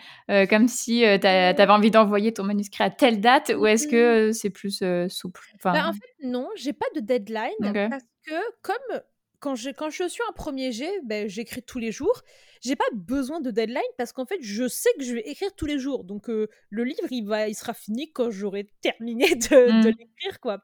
comme 0.48 0.68
si, 0.68 1.00
tu 1.00 1.26
avais 1.26 1.70
envie 1.70 1.90
d'envoyer 1.90 2.32
ton 2.32 2.44
manuscrit 2.44 2.84
à 2.84 2.90
telle 2.90 3.20
date 3.20 3.52
ou 3.56 3.66
est-ce 3.66 3.86
que, 3.88 4.32
c'est 4.32 4.50
plus, 4.50 4.82
souple? 5.08 5.40
Bah, 5.64 5.88
en 5.88 5.92
fait, 5.92 6.26
non, 6.26 6.48
j'ai 6.56 6.72
pas 6.72 6.86
de 6.94 7.00
deadline 7.00 7.50
parce 7.90 8.04
que 8.26 8.32
comme 8.62 9.00
quand 9.46 9.54
je, 9.54 9.70
quand 9.70 9.90
je 9.90 10.08
suis 10.08 10.24
un 10.28 10.32
premier 10.32 10.72
jet, 10.72 10.90
ben, 11.04 11.28
j'écris 11.28 11.62
tous 11.62 11.78
les 11.78 11.92
jours. 11.92 12.22
J'ai 12.62 12.74
pas 12.74 12.88
besoin 12.92 13.40
de 13.40 13.52
deadline 13.52 13.80
parce 13.96 14.12
qu'en 14.12 14.26
fait, 14.26 14.38
je 14.40 14.66
sais 14.66 14.90
que 14.98 15.04
je 15.04 15.14
vais 15.14 15.20
écrire 15.20 15.54
tous 15.54 15.66
les 15.66 15.78
jours. 15.78 16.02
Donc, 16.02 16.26
le 16.26 16.84
livre, 16.84 17.06
il, 17.12 17.24
va, 17.24 17.46
il 17.46 17.54
sera 17.54 17.72
fini 17.72 18.10
quand 18.10 18.28
j'aurai 18.32 18.64
terminé 18.80 19.36
de, 19.36 19.70
mmh. 19.70 19.94
l'écrire, 19.96 20.40
quoi. 20.40 20.58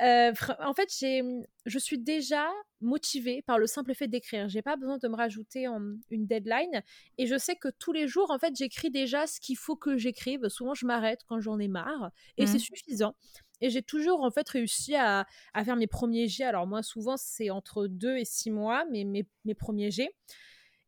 en 0.00 0.74
fait, 0.74 0.88
j'ai, 0.98 1.22
je 1.66 1.78
suis 1.78 1.98
déjà 1.98 2.50
motivée 2.80 3.42
par 3.42 3.60
le 3.60 3.68
simple 3.68 3.94
fait 3.94 4.08
d'écrire. 4.08 4.48
J'ai 4.48 4.62
pas 4.62 4.74
besoin 4.74 4.98
de 4.98 5.06
me 5.06 5.14
rajouter 5.14 5.66
une 6.10 6.26
deadline. 6.26 6.82
Et 7.18 7.28
je 7.28 7.38
sais 7.38 7.54
que 7.54 7.68
tous 7.78 7.92
les 7.92 8.08
jours, 8.08 8.32
en 8.32 8.40
fait, 8.40 8.56
j'écris 8.56 8.90
déjà 8.90 9.28
ce 9.28 9.38
qu'il 9.38 9.56
faut 9.56 9.76
que 9.76 9.96
j'écrive. 9.96 10.48
Souvent, 10.48 10.74
je 10.74 10.84
m'arrête 10.84 11.20
quand 11.28 11.38
j'en 11.38 11.60
ai 11.60 11.68
marre. 11.68 12.10
Et 12.38 12.46
c'est 12.48 12.56
mmh. 12.56 12.58
suffisant. 12.58 13.14
Et 13.60 13.70
j'ai 13.70 13.82
toujours 13.82 14.22
en 14.22 14.30
fait 14.30 14.48
réussi 14.48 14.94
à, 14.96 15.26
faire 15.64 15.76
mes 15.76 15.86
premiers 15.86 16.28
jets. 16.28 16.44
Alors 16.44 16.66
moi 16.66 16.82
souvent 16.82 17.16
c'est 17.16 17.50
entre 17.50 17.86
deux 17.86 18.16
et 18.16 18.24
six 18.24 18.50
mois 18.50 18.84
mes, 18.86 19.04
mes, 19.04 19.54
premiers 19.54 19.90
jets. 19.90 20.14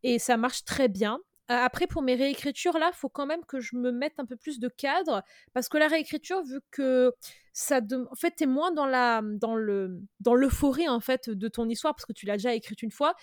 Et 0.02 0.18
ça 0.18 0.36
marche 0.36 0.64
très 0.64 0.88
bien. 0.88 1.18
Après, 1.50 1.86
pour 1.86 2.02
mes 2.02 2.14
réécritures, 2.14 2.76
là, 2.78 2.90
faut 2.92 3.08
quand 3.08 3.24
même 3.24 3.42
que 3.46 3.58
je 3.58 3.74
me 3.74 3.90
mette 3.90 4.12
un 4.18 4.26
peu 4.26 4.36
plus 4.36 4.60
de 4.60 4.68
cadre 4.68 5.22
parce 5.54 5.70
que 5.70 5.78
la 5.78 5.88
réécriture, 5.88 6.42
vu 6.42 6.60
que 6.70 7.14
ça, 7.54 7.80
en 8.10 8.14
fait, 8.14 8.32
t'es 8.32 8.44
moins 8.44 8.70
dans 8.70 8.84
la, 8.84 9.22
dans 9.24 9.54
le, 9.54 10.02
dans 10.20 10.34
l'euphorie 10.34 10.90
en 10.90 11.00
fait 11.00 11.30
de 11.30 11.48
ton 11.48 11.66
histoire 11.66 11.94
parce 11.94 12.04
que 12.04 12.12
tu 12.12 12.26
l'as 12.26 12.36
déjà 12.36 12.54
écrite 12.54 12.82
une 12.82 12.90
fois 12.90 13.14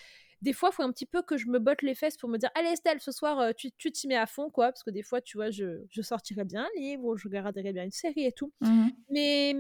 des 0.46 0.54
fois, 0.54 0.70
il 0.72 0.76
faut 0.76 0.84
un 0.84 0.91
petit 0.91 1.08
peu 1.08 1.24
que 1.24 1.38
je 1.38 1.48
me 1.48 1.58
botte 1.58 1.82
les 1.82 1.96
fesses 1.96 2.18
pour 2.18 2.30
me 2.30 2.38
dire 2.38 2.52
Allez, 2.54 2.70
Estelle, 2.70 3.02
ce 3.02 3.12
soir, 3.12 3.39
euh, 3.39 3.52
tu 3.58 3.72
t'y 3.72 4.08
mets 4.08 4.16
à 4.16 4.28
fond, 4.28 4.52
quoi. 4.52 4.68
Parce 4.68 4.84
que 4.84 4.91
des 4.91 5.02
fois, 5.02 5.20
tu 5.20 5.38
vois, 5.38 5.50
je, 5.50 5.84
je 5.89 6.02
sortirais 6.04 6.46
bien 6.46 6.66
un 6.66 6.80
livre 6.80 7.04
ou 7.04 7.18
je 7.18 7.28
regarderais 7.28 7.74
bien 7.74 7.84
une 7.84 7.91
série 7.91 8.26
et 8.26 8.32
tout. 8.32 8.54
Mmh 8.62 8.88
mais, 9.10 9.56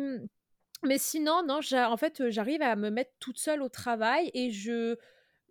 mais 0.83 0.97
sinon, 0.99 1.41
non, 1.47 1.59
en 1.73 1.97
fait, 1.97 2.29
j'arrive 2.29 2.61
à 2.61 2.75
me 2.75 2.91
mettre 2.91 3.11
toute 3.19 3.39
seule 3.39 3.63
au 3.63 3.69
travail 3.69 4.29
et 4.33 4.51
je 4.51 4.95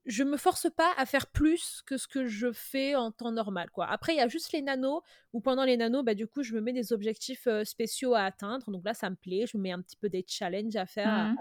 je 0.06 0.22
me 0.22 0.36
force 0.36 0.68
pas 0.68 0.92
à 0.98 1.06
faire 1.06 1.26
plus 1.28 1.82
que 1.86 1.96
ce 1.96 2.06
que 2.06 2.26
je 2.26 2.52
fais 2.52 2.94
en 2.94 3.10
temps 3.10 3.32
normal 3.32 3.70
quoi. 3.70 3.86
Après 3.86 4.12
il 4.12 4.18
y 4.18 4.20
a 4.20 4.28
juste 4.28 4.52
les 4.52 4.60
nanos 4.60 5.00
où 5.32 5.40
pendant 5.40 5.64
les 5.64 5.78
nanos 5.78 6.04
bah 6.04 6.14
du 6.14 6.26
coup 6.26 6.42
je 6.42 6.52
me 6.52 6.60
mets 6.60 6.74
des 6.74 6.92
objectifs 6.92 7.46
euh, 7.46 7.64
spéciaux 7.64 8.12
à 8.12 8.24
atteindre 8.24 8.70
donc 8.70 8.84
là 8.84 8.92
ça 8.92 9.08
me 9.08 9.16
plaît, 9.16 9.46
je 9.50 9.56
me 9.56 9.62
mets 9.62 9.72
un 9.72 9.80
petit 9.80 9.96
peu 9.96 10.10
des 10.10 10.22
challenges 10.28 10.76
à 10.76 10.84
faire 10.84 11.08
à, 11.08 11.28
mmh 11.30 11.36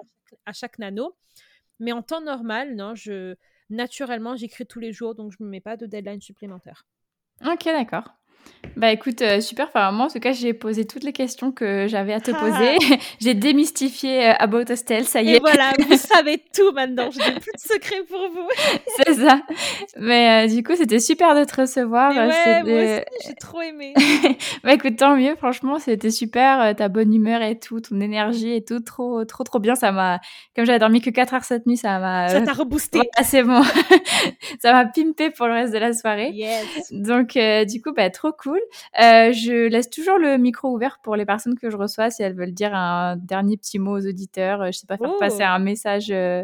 à, 0.46 0.54
chaque, 0.54 0.80
nano. 0.80 1.14
Mais 1.80 1.92
en 1.92 2.02
temps 2.02 2.22
normal 2.22 2.78
non, 2.78 2.96
je 2.96 3.36
naturellement, 3.70 4.36
j'écris 4.36 4.66
tous 4.66 4.80
les 4.80 4.94
jours, 4.94 5.16
donc 5.16 5.32
je 5.32 5.38
ne 5.40 5.46
me 5.46 5.52
mets 5.52 5.62
pas 5.62 5.78
de 5.78 5.86
deadline 5.86 6.22
supplémentaire. 6.22 6.86
Ok, 7.46 7.66
d'accord. 7.66 8.10
Bah 8.76 8.92
écoute, 8.92 9.22
euh, 9.22 9.40
super. 9.40 9.68
Enfin, 9.68 9.92
moi, 9.92 10.08
en 10.08 10.10
tout 10.10 10.20
cas, 10.20 10.32
j'ai 10.32 10.54
posé 10.54 10.86
toutes 10.86 11.04
les 11.04 11.14
questions 11.14 11.52
que 11.52 11.86
j'avais 11.88 12.14
à 12.14 12.20
te 12.20 12.32
poser. 12.32 12.78
j'ai 13.22 13.36
démystifié 13.36 14.30
euh, 14.30 14.34
About 14.40 14.64
Estelle, 14.64 15.06
ça 15.06 15.22
y 15.22 15.30
est. 15.30 15.38
Et 15.38 15.40
voilà, 15.40 15.74
vous 15.88 15.96
savez 15.96 16.44
tout 16.54 16.72
maintenant. 16.74 17.12
Je 17.12 17.20
n'ai 17.20 17.40
plus 17.40 17.52
de 17.54 17.60
secret 17.60 18.04
pour 18.10 18.20
vous. 18.34 18.48
C'est 19.06 19.14
ça. 19.14 19.42
Mais 20.00 20.48
euh, 20.48 20.56
du 20.56 20.64
coup, 20.64 20.76
c'était 20.76 21.00
super 21.00 21.36
de 21.36 21.44
te 21.44 21.62
recevoir. 21.62 22.12
ouais, 22.12 22.64
moi 22.64 22.96
aussi, 22.96 23.28
j'ai 23.28 23.36
trop 23.36 23.62
aimé. 23.62 23.94
bah 24.64 24.74
écoute, 24.74 24.98
tant 24.98 25.16
mieux. 25.16 25.36
Franchement, 25.36 25.78
c'était 25.78 26.12
super. 26.12 26.76
Ta 26.76 26.90
bonne 26.90 27.14
humeur 27.14 27.42
et 27.44 27.60
tout, 27.60 27.80
ton 27.80 28.02
énergie 28.02 28.54
et 28.54 28.66
tout, 28.66 28.80
trop, 28.80 29.24
trop, 29.24 29.44
trop 29.44 29.60
bien. 29.60 29.76
Ça 29.76 29.92
m'a, 29.92 30.20
comme 30.56 30.66
j'avais 30.66 30.80
dormi 30.80 31.00
que 31.00 31.12
4 31.12 31.34
heures 31.36 31.44
cette 31.44 31.68
nuit, 31.68 31.78
ça 31.78 32.00
m'a. 32.00 32.28
Ça 32.30 32.42
t'a 32.42 32.54
reboosté. 32.54 33.00
Ouais, 33.00 33.24
c'est 33.24 33.44
bon. 33.44 33.62
ça 34.60 34.74
m'a 34.74 34.86
pimpé 34.86 35.30
pour 35.30 35.46
le 35.46 35.54
reste 35.54 35.74
de 35.74 35.78
la 35.78 35.94
soirée. 35.94 36.32
Yes. 36.34 36.92
Donc, 36.92 37.38
du 37.68 37.82
coup, 37.82 37.94
bah 37.94 38.10
trop 38.10 38.32
cool. 38.38 38.60
Euh, 39.02 39.32
je 39.32 39.68
laisse 39.68 39.90
toujours 39.90 40.18
le 40.18 40.38
micro 40.38 40.70
ouvert 40.70 41.00
pour 41.04 41.16
les 41.16 41.26
personnes 41.26 41.58
que 41.58 41.70
je 41.70 41.78
reçois 41.78 42.10
si 42.10 42.24
elles 42.24 42.36
veulent 42.36 42.54
dire 42.54 42.74
un 42.74 43.16
dernier 43.18 43.58
petit 43.58 43.80
mot 43.80 43.98
aux 43.98 44.08
auditeurs. 44.08 44.62
Euh, 44.62 44.68
je 44.68 44.80
sais 44.80 44.88
pas, 44.88 44.98
faire 44.98 45.18
passer 45.20 45.42
oh. 45.42 45.54
un 45.54 45.60
message 45.60 46.12
euh, 46.12 46.44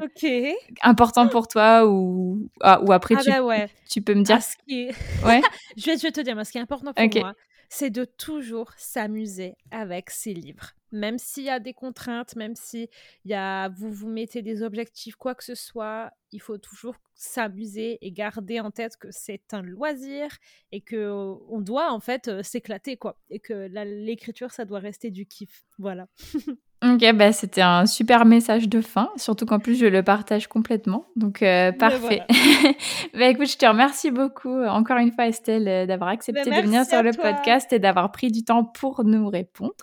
important 0.81 1.27
pour 1.27 1.47
toi 1.47 1.85
ou, 1.87 2.49
ah, 2.61 2.81
ou 2.83 2.91
après 2.91 3.15
ah 3.17 3.21
tu, 3.23 3.29
bah 3.29 3.67
tu 3.89 4.01
peux 4.01 4.13
me 4.13 4.23
dire. 4.23 4.37
Ah, 4.37 4.41
ce 4.41 4.55
qui 4.67 4.87
ouais. 5.25 5.41
je, 5.77 5.85
vais, 5.85 5.97
je 5.97 6.03
vais 6.03 6.11
te 6.11 6.21
dire, 6.21 6.35
ce 6.45 6.51
qui 6.51 6.57
est 6.57 6.61
important 6.61 6.93
pour 6.93 7.21
moi, 7.21 7.33
c'est 7.69 7.89
de 7.89 8.05
toujours 8.05 8.71
s'amuser 8.77 9.55
avec 9.71 10.09
ses 10.09 10.33
livres. 10.33 10.71
Même 10.91 11.17
s'il 11.17 11.43
y 11.43 11.49
a 11.49 11.59
des 11.59 11.73
contraintes, 11.73 12.35
même 12.35 12.55
si 12.55 12.89
y 13.25 13.33
a, 13.33 13.69
vous 13.69 13.91
vous 13.91 14.09
mettez 14.09 14.41
des 14.41 14.63
objectifs, 14.63 15.15
quoi 15.15 15.35
que 15.35 15.43
ce 15.43 15.55
soit, 15.55 16.11
il 16.31 16.41
faut 16.41 16.57
toujours 16.57 16.95
s'amuser 17.15 17.97
et 18.01 18.11
garder 18.11 18.59
en 18.59 18.71
tête 18.71 18.97
que 18.97 19.09
c'est 19.11 19.53
un 19.53 19.61
loisir 19.61 20.29
et 20.71 20.81
que 20.81 21.11
on 21.49 21.61
doit 21.61 21.91
en 21.91 21.99
fait 21.99 22.41
s'éclater 22.43 22.97
quoi 22.97 23.19
et 23.29 23.39
que 23.39 23.67
l'écriture 23.83 24.51
ça 24.51 24.65
doit 24.65 24.79
rester 24.79 25.11
du 25.11 25.25
kiff. 25.25 25.65
Voilà. 25.77 26.07
Ok, 26.81 27.13
bah 27.13 27.33
c'était 27.33 27.61
un 27.61 27.85
super 27.85 28.23
message 28.23 28.69
de 28.69 28.79
fin, 28.79 29.09
surtout 29.17 29.45
qu'en 29.45 29.59
plus 29.59 29.75
je 29.75 29.85
le 29.85 30.01
partage 30.01 30.47
complètement, 30.47 31.05
donc 31.17 31.41
euh, 31.41 31.73
parfait. 31.73 32.21
bah 33.13 33.27
écoute, 33.27 33.49
je 33.51 33.57
te 33.57 33.65
remercie 33.65 34.11
beaucoup 34.11 34.53
euh, 34.53 34.69
encore 34.69 34.97
une 34.97 35.11
fois 35.11 35.27
Estelle 35.27 35.67
euh, 35.67 35.85
d'avoir 35.85 36.09
accepté 36.09 36.49
bah, 36.49 36.61
de 36.61 36.65
venir 36.65 36.85
sur 36.85 37.03
le 37.03 37.11
podcast 37.11 37.73
et 37.73 37.79
d'avoir 37.79 38.13
pris 38.13 38.31
du 38.31 38.45
temps 38.45 38.63
pour 38.63 39.03
nous 39.03 39.27
répondre. 39.27 39.73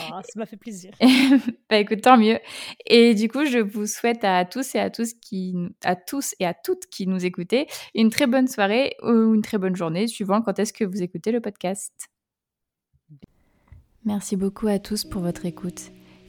Oh, 0.00 0.20
ça 0.22 0.38
m'a 0.38 0.44
fait 0.44 0.58
plaisir. 0.58 0.92
bah 1.70 1.78
écoute, 1.78 2.02
tant 2.02 2.18
mieux. 2.18 2.38
Et 2.84 3.14
du 3.14 3.30
coup, 3.30 3.46
je 3.46 3.58
vous 3.58 3.86
souhaite 3.86 4.22
à 4.22 4.44
tous 4.44 4.74
et 4.74 4.78
à 4.78 4.90
tous 4.90 5.14
qui, 5.14 5.54
à 5.84 5.96
tous 5.96 6.34
et 6.38 6.44
à 6.44 6.52
toutes 6.52 6.84
qui 6.90 7.06
nous 7.06 7.24
écoutez, 7.24 7.66
une 7.94 8.10
très 8.10 8.26
bonne 8.26 8.46
soirée 8.46 8.94
ou 9.02 9.32
une 9.32 9.42
très 9.42 9.56
bonne 9.56 9.74
journée, 9.74 10.06
suivant 10.06 10.42
quand 10.42 10.58
est-ce 10.58 10.74
que 10.74 10.84
vous 10.84 11.02
écoutez 11.02 11.32
le 11.32 11.40
podcast. 11.40 11.94
Merci 14.04 14.36
beaucoup 14.36 14.66
à 14.66 14.78
tous 14.78 15.04
pour 15.04 15.22
votre 15.22 15.46
écoute. 15.46 15.92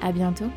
À 0.00 0.12
bientôt 0.12 0.50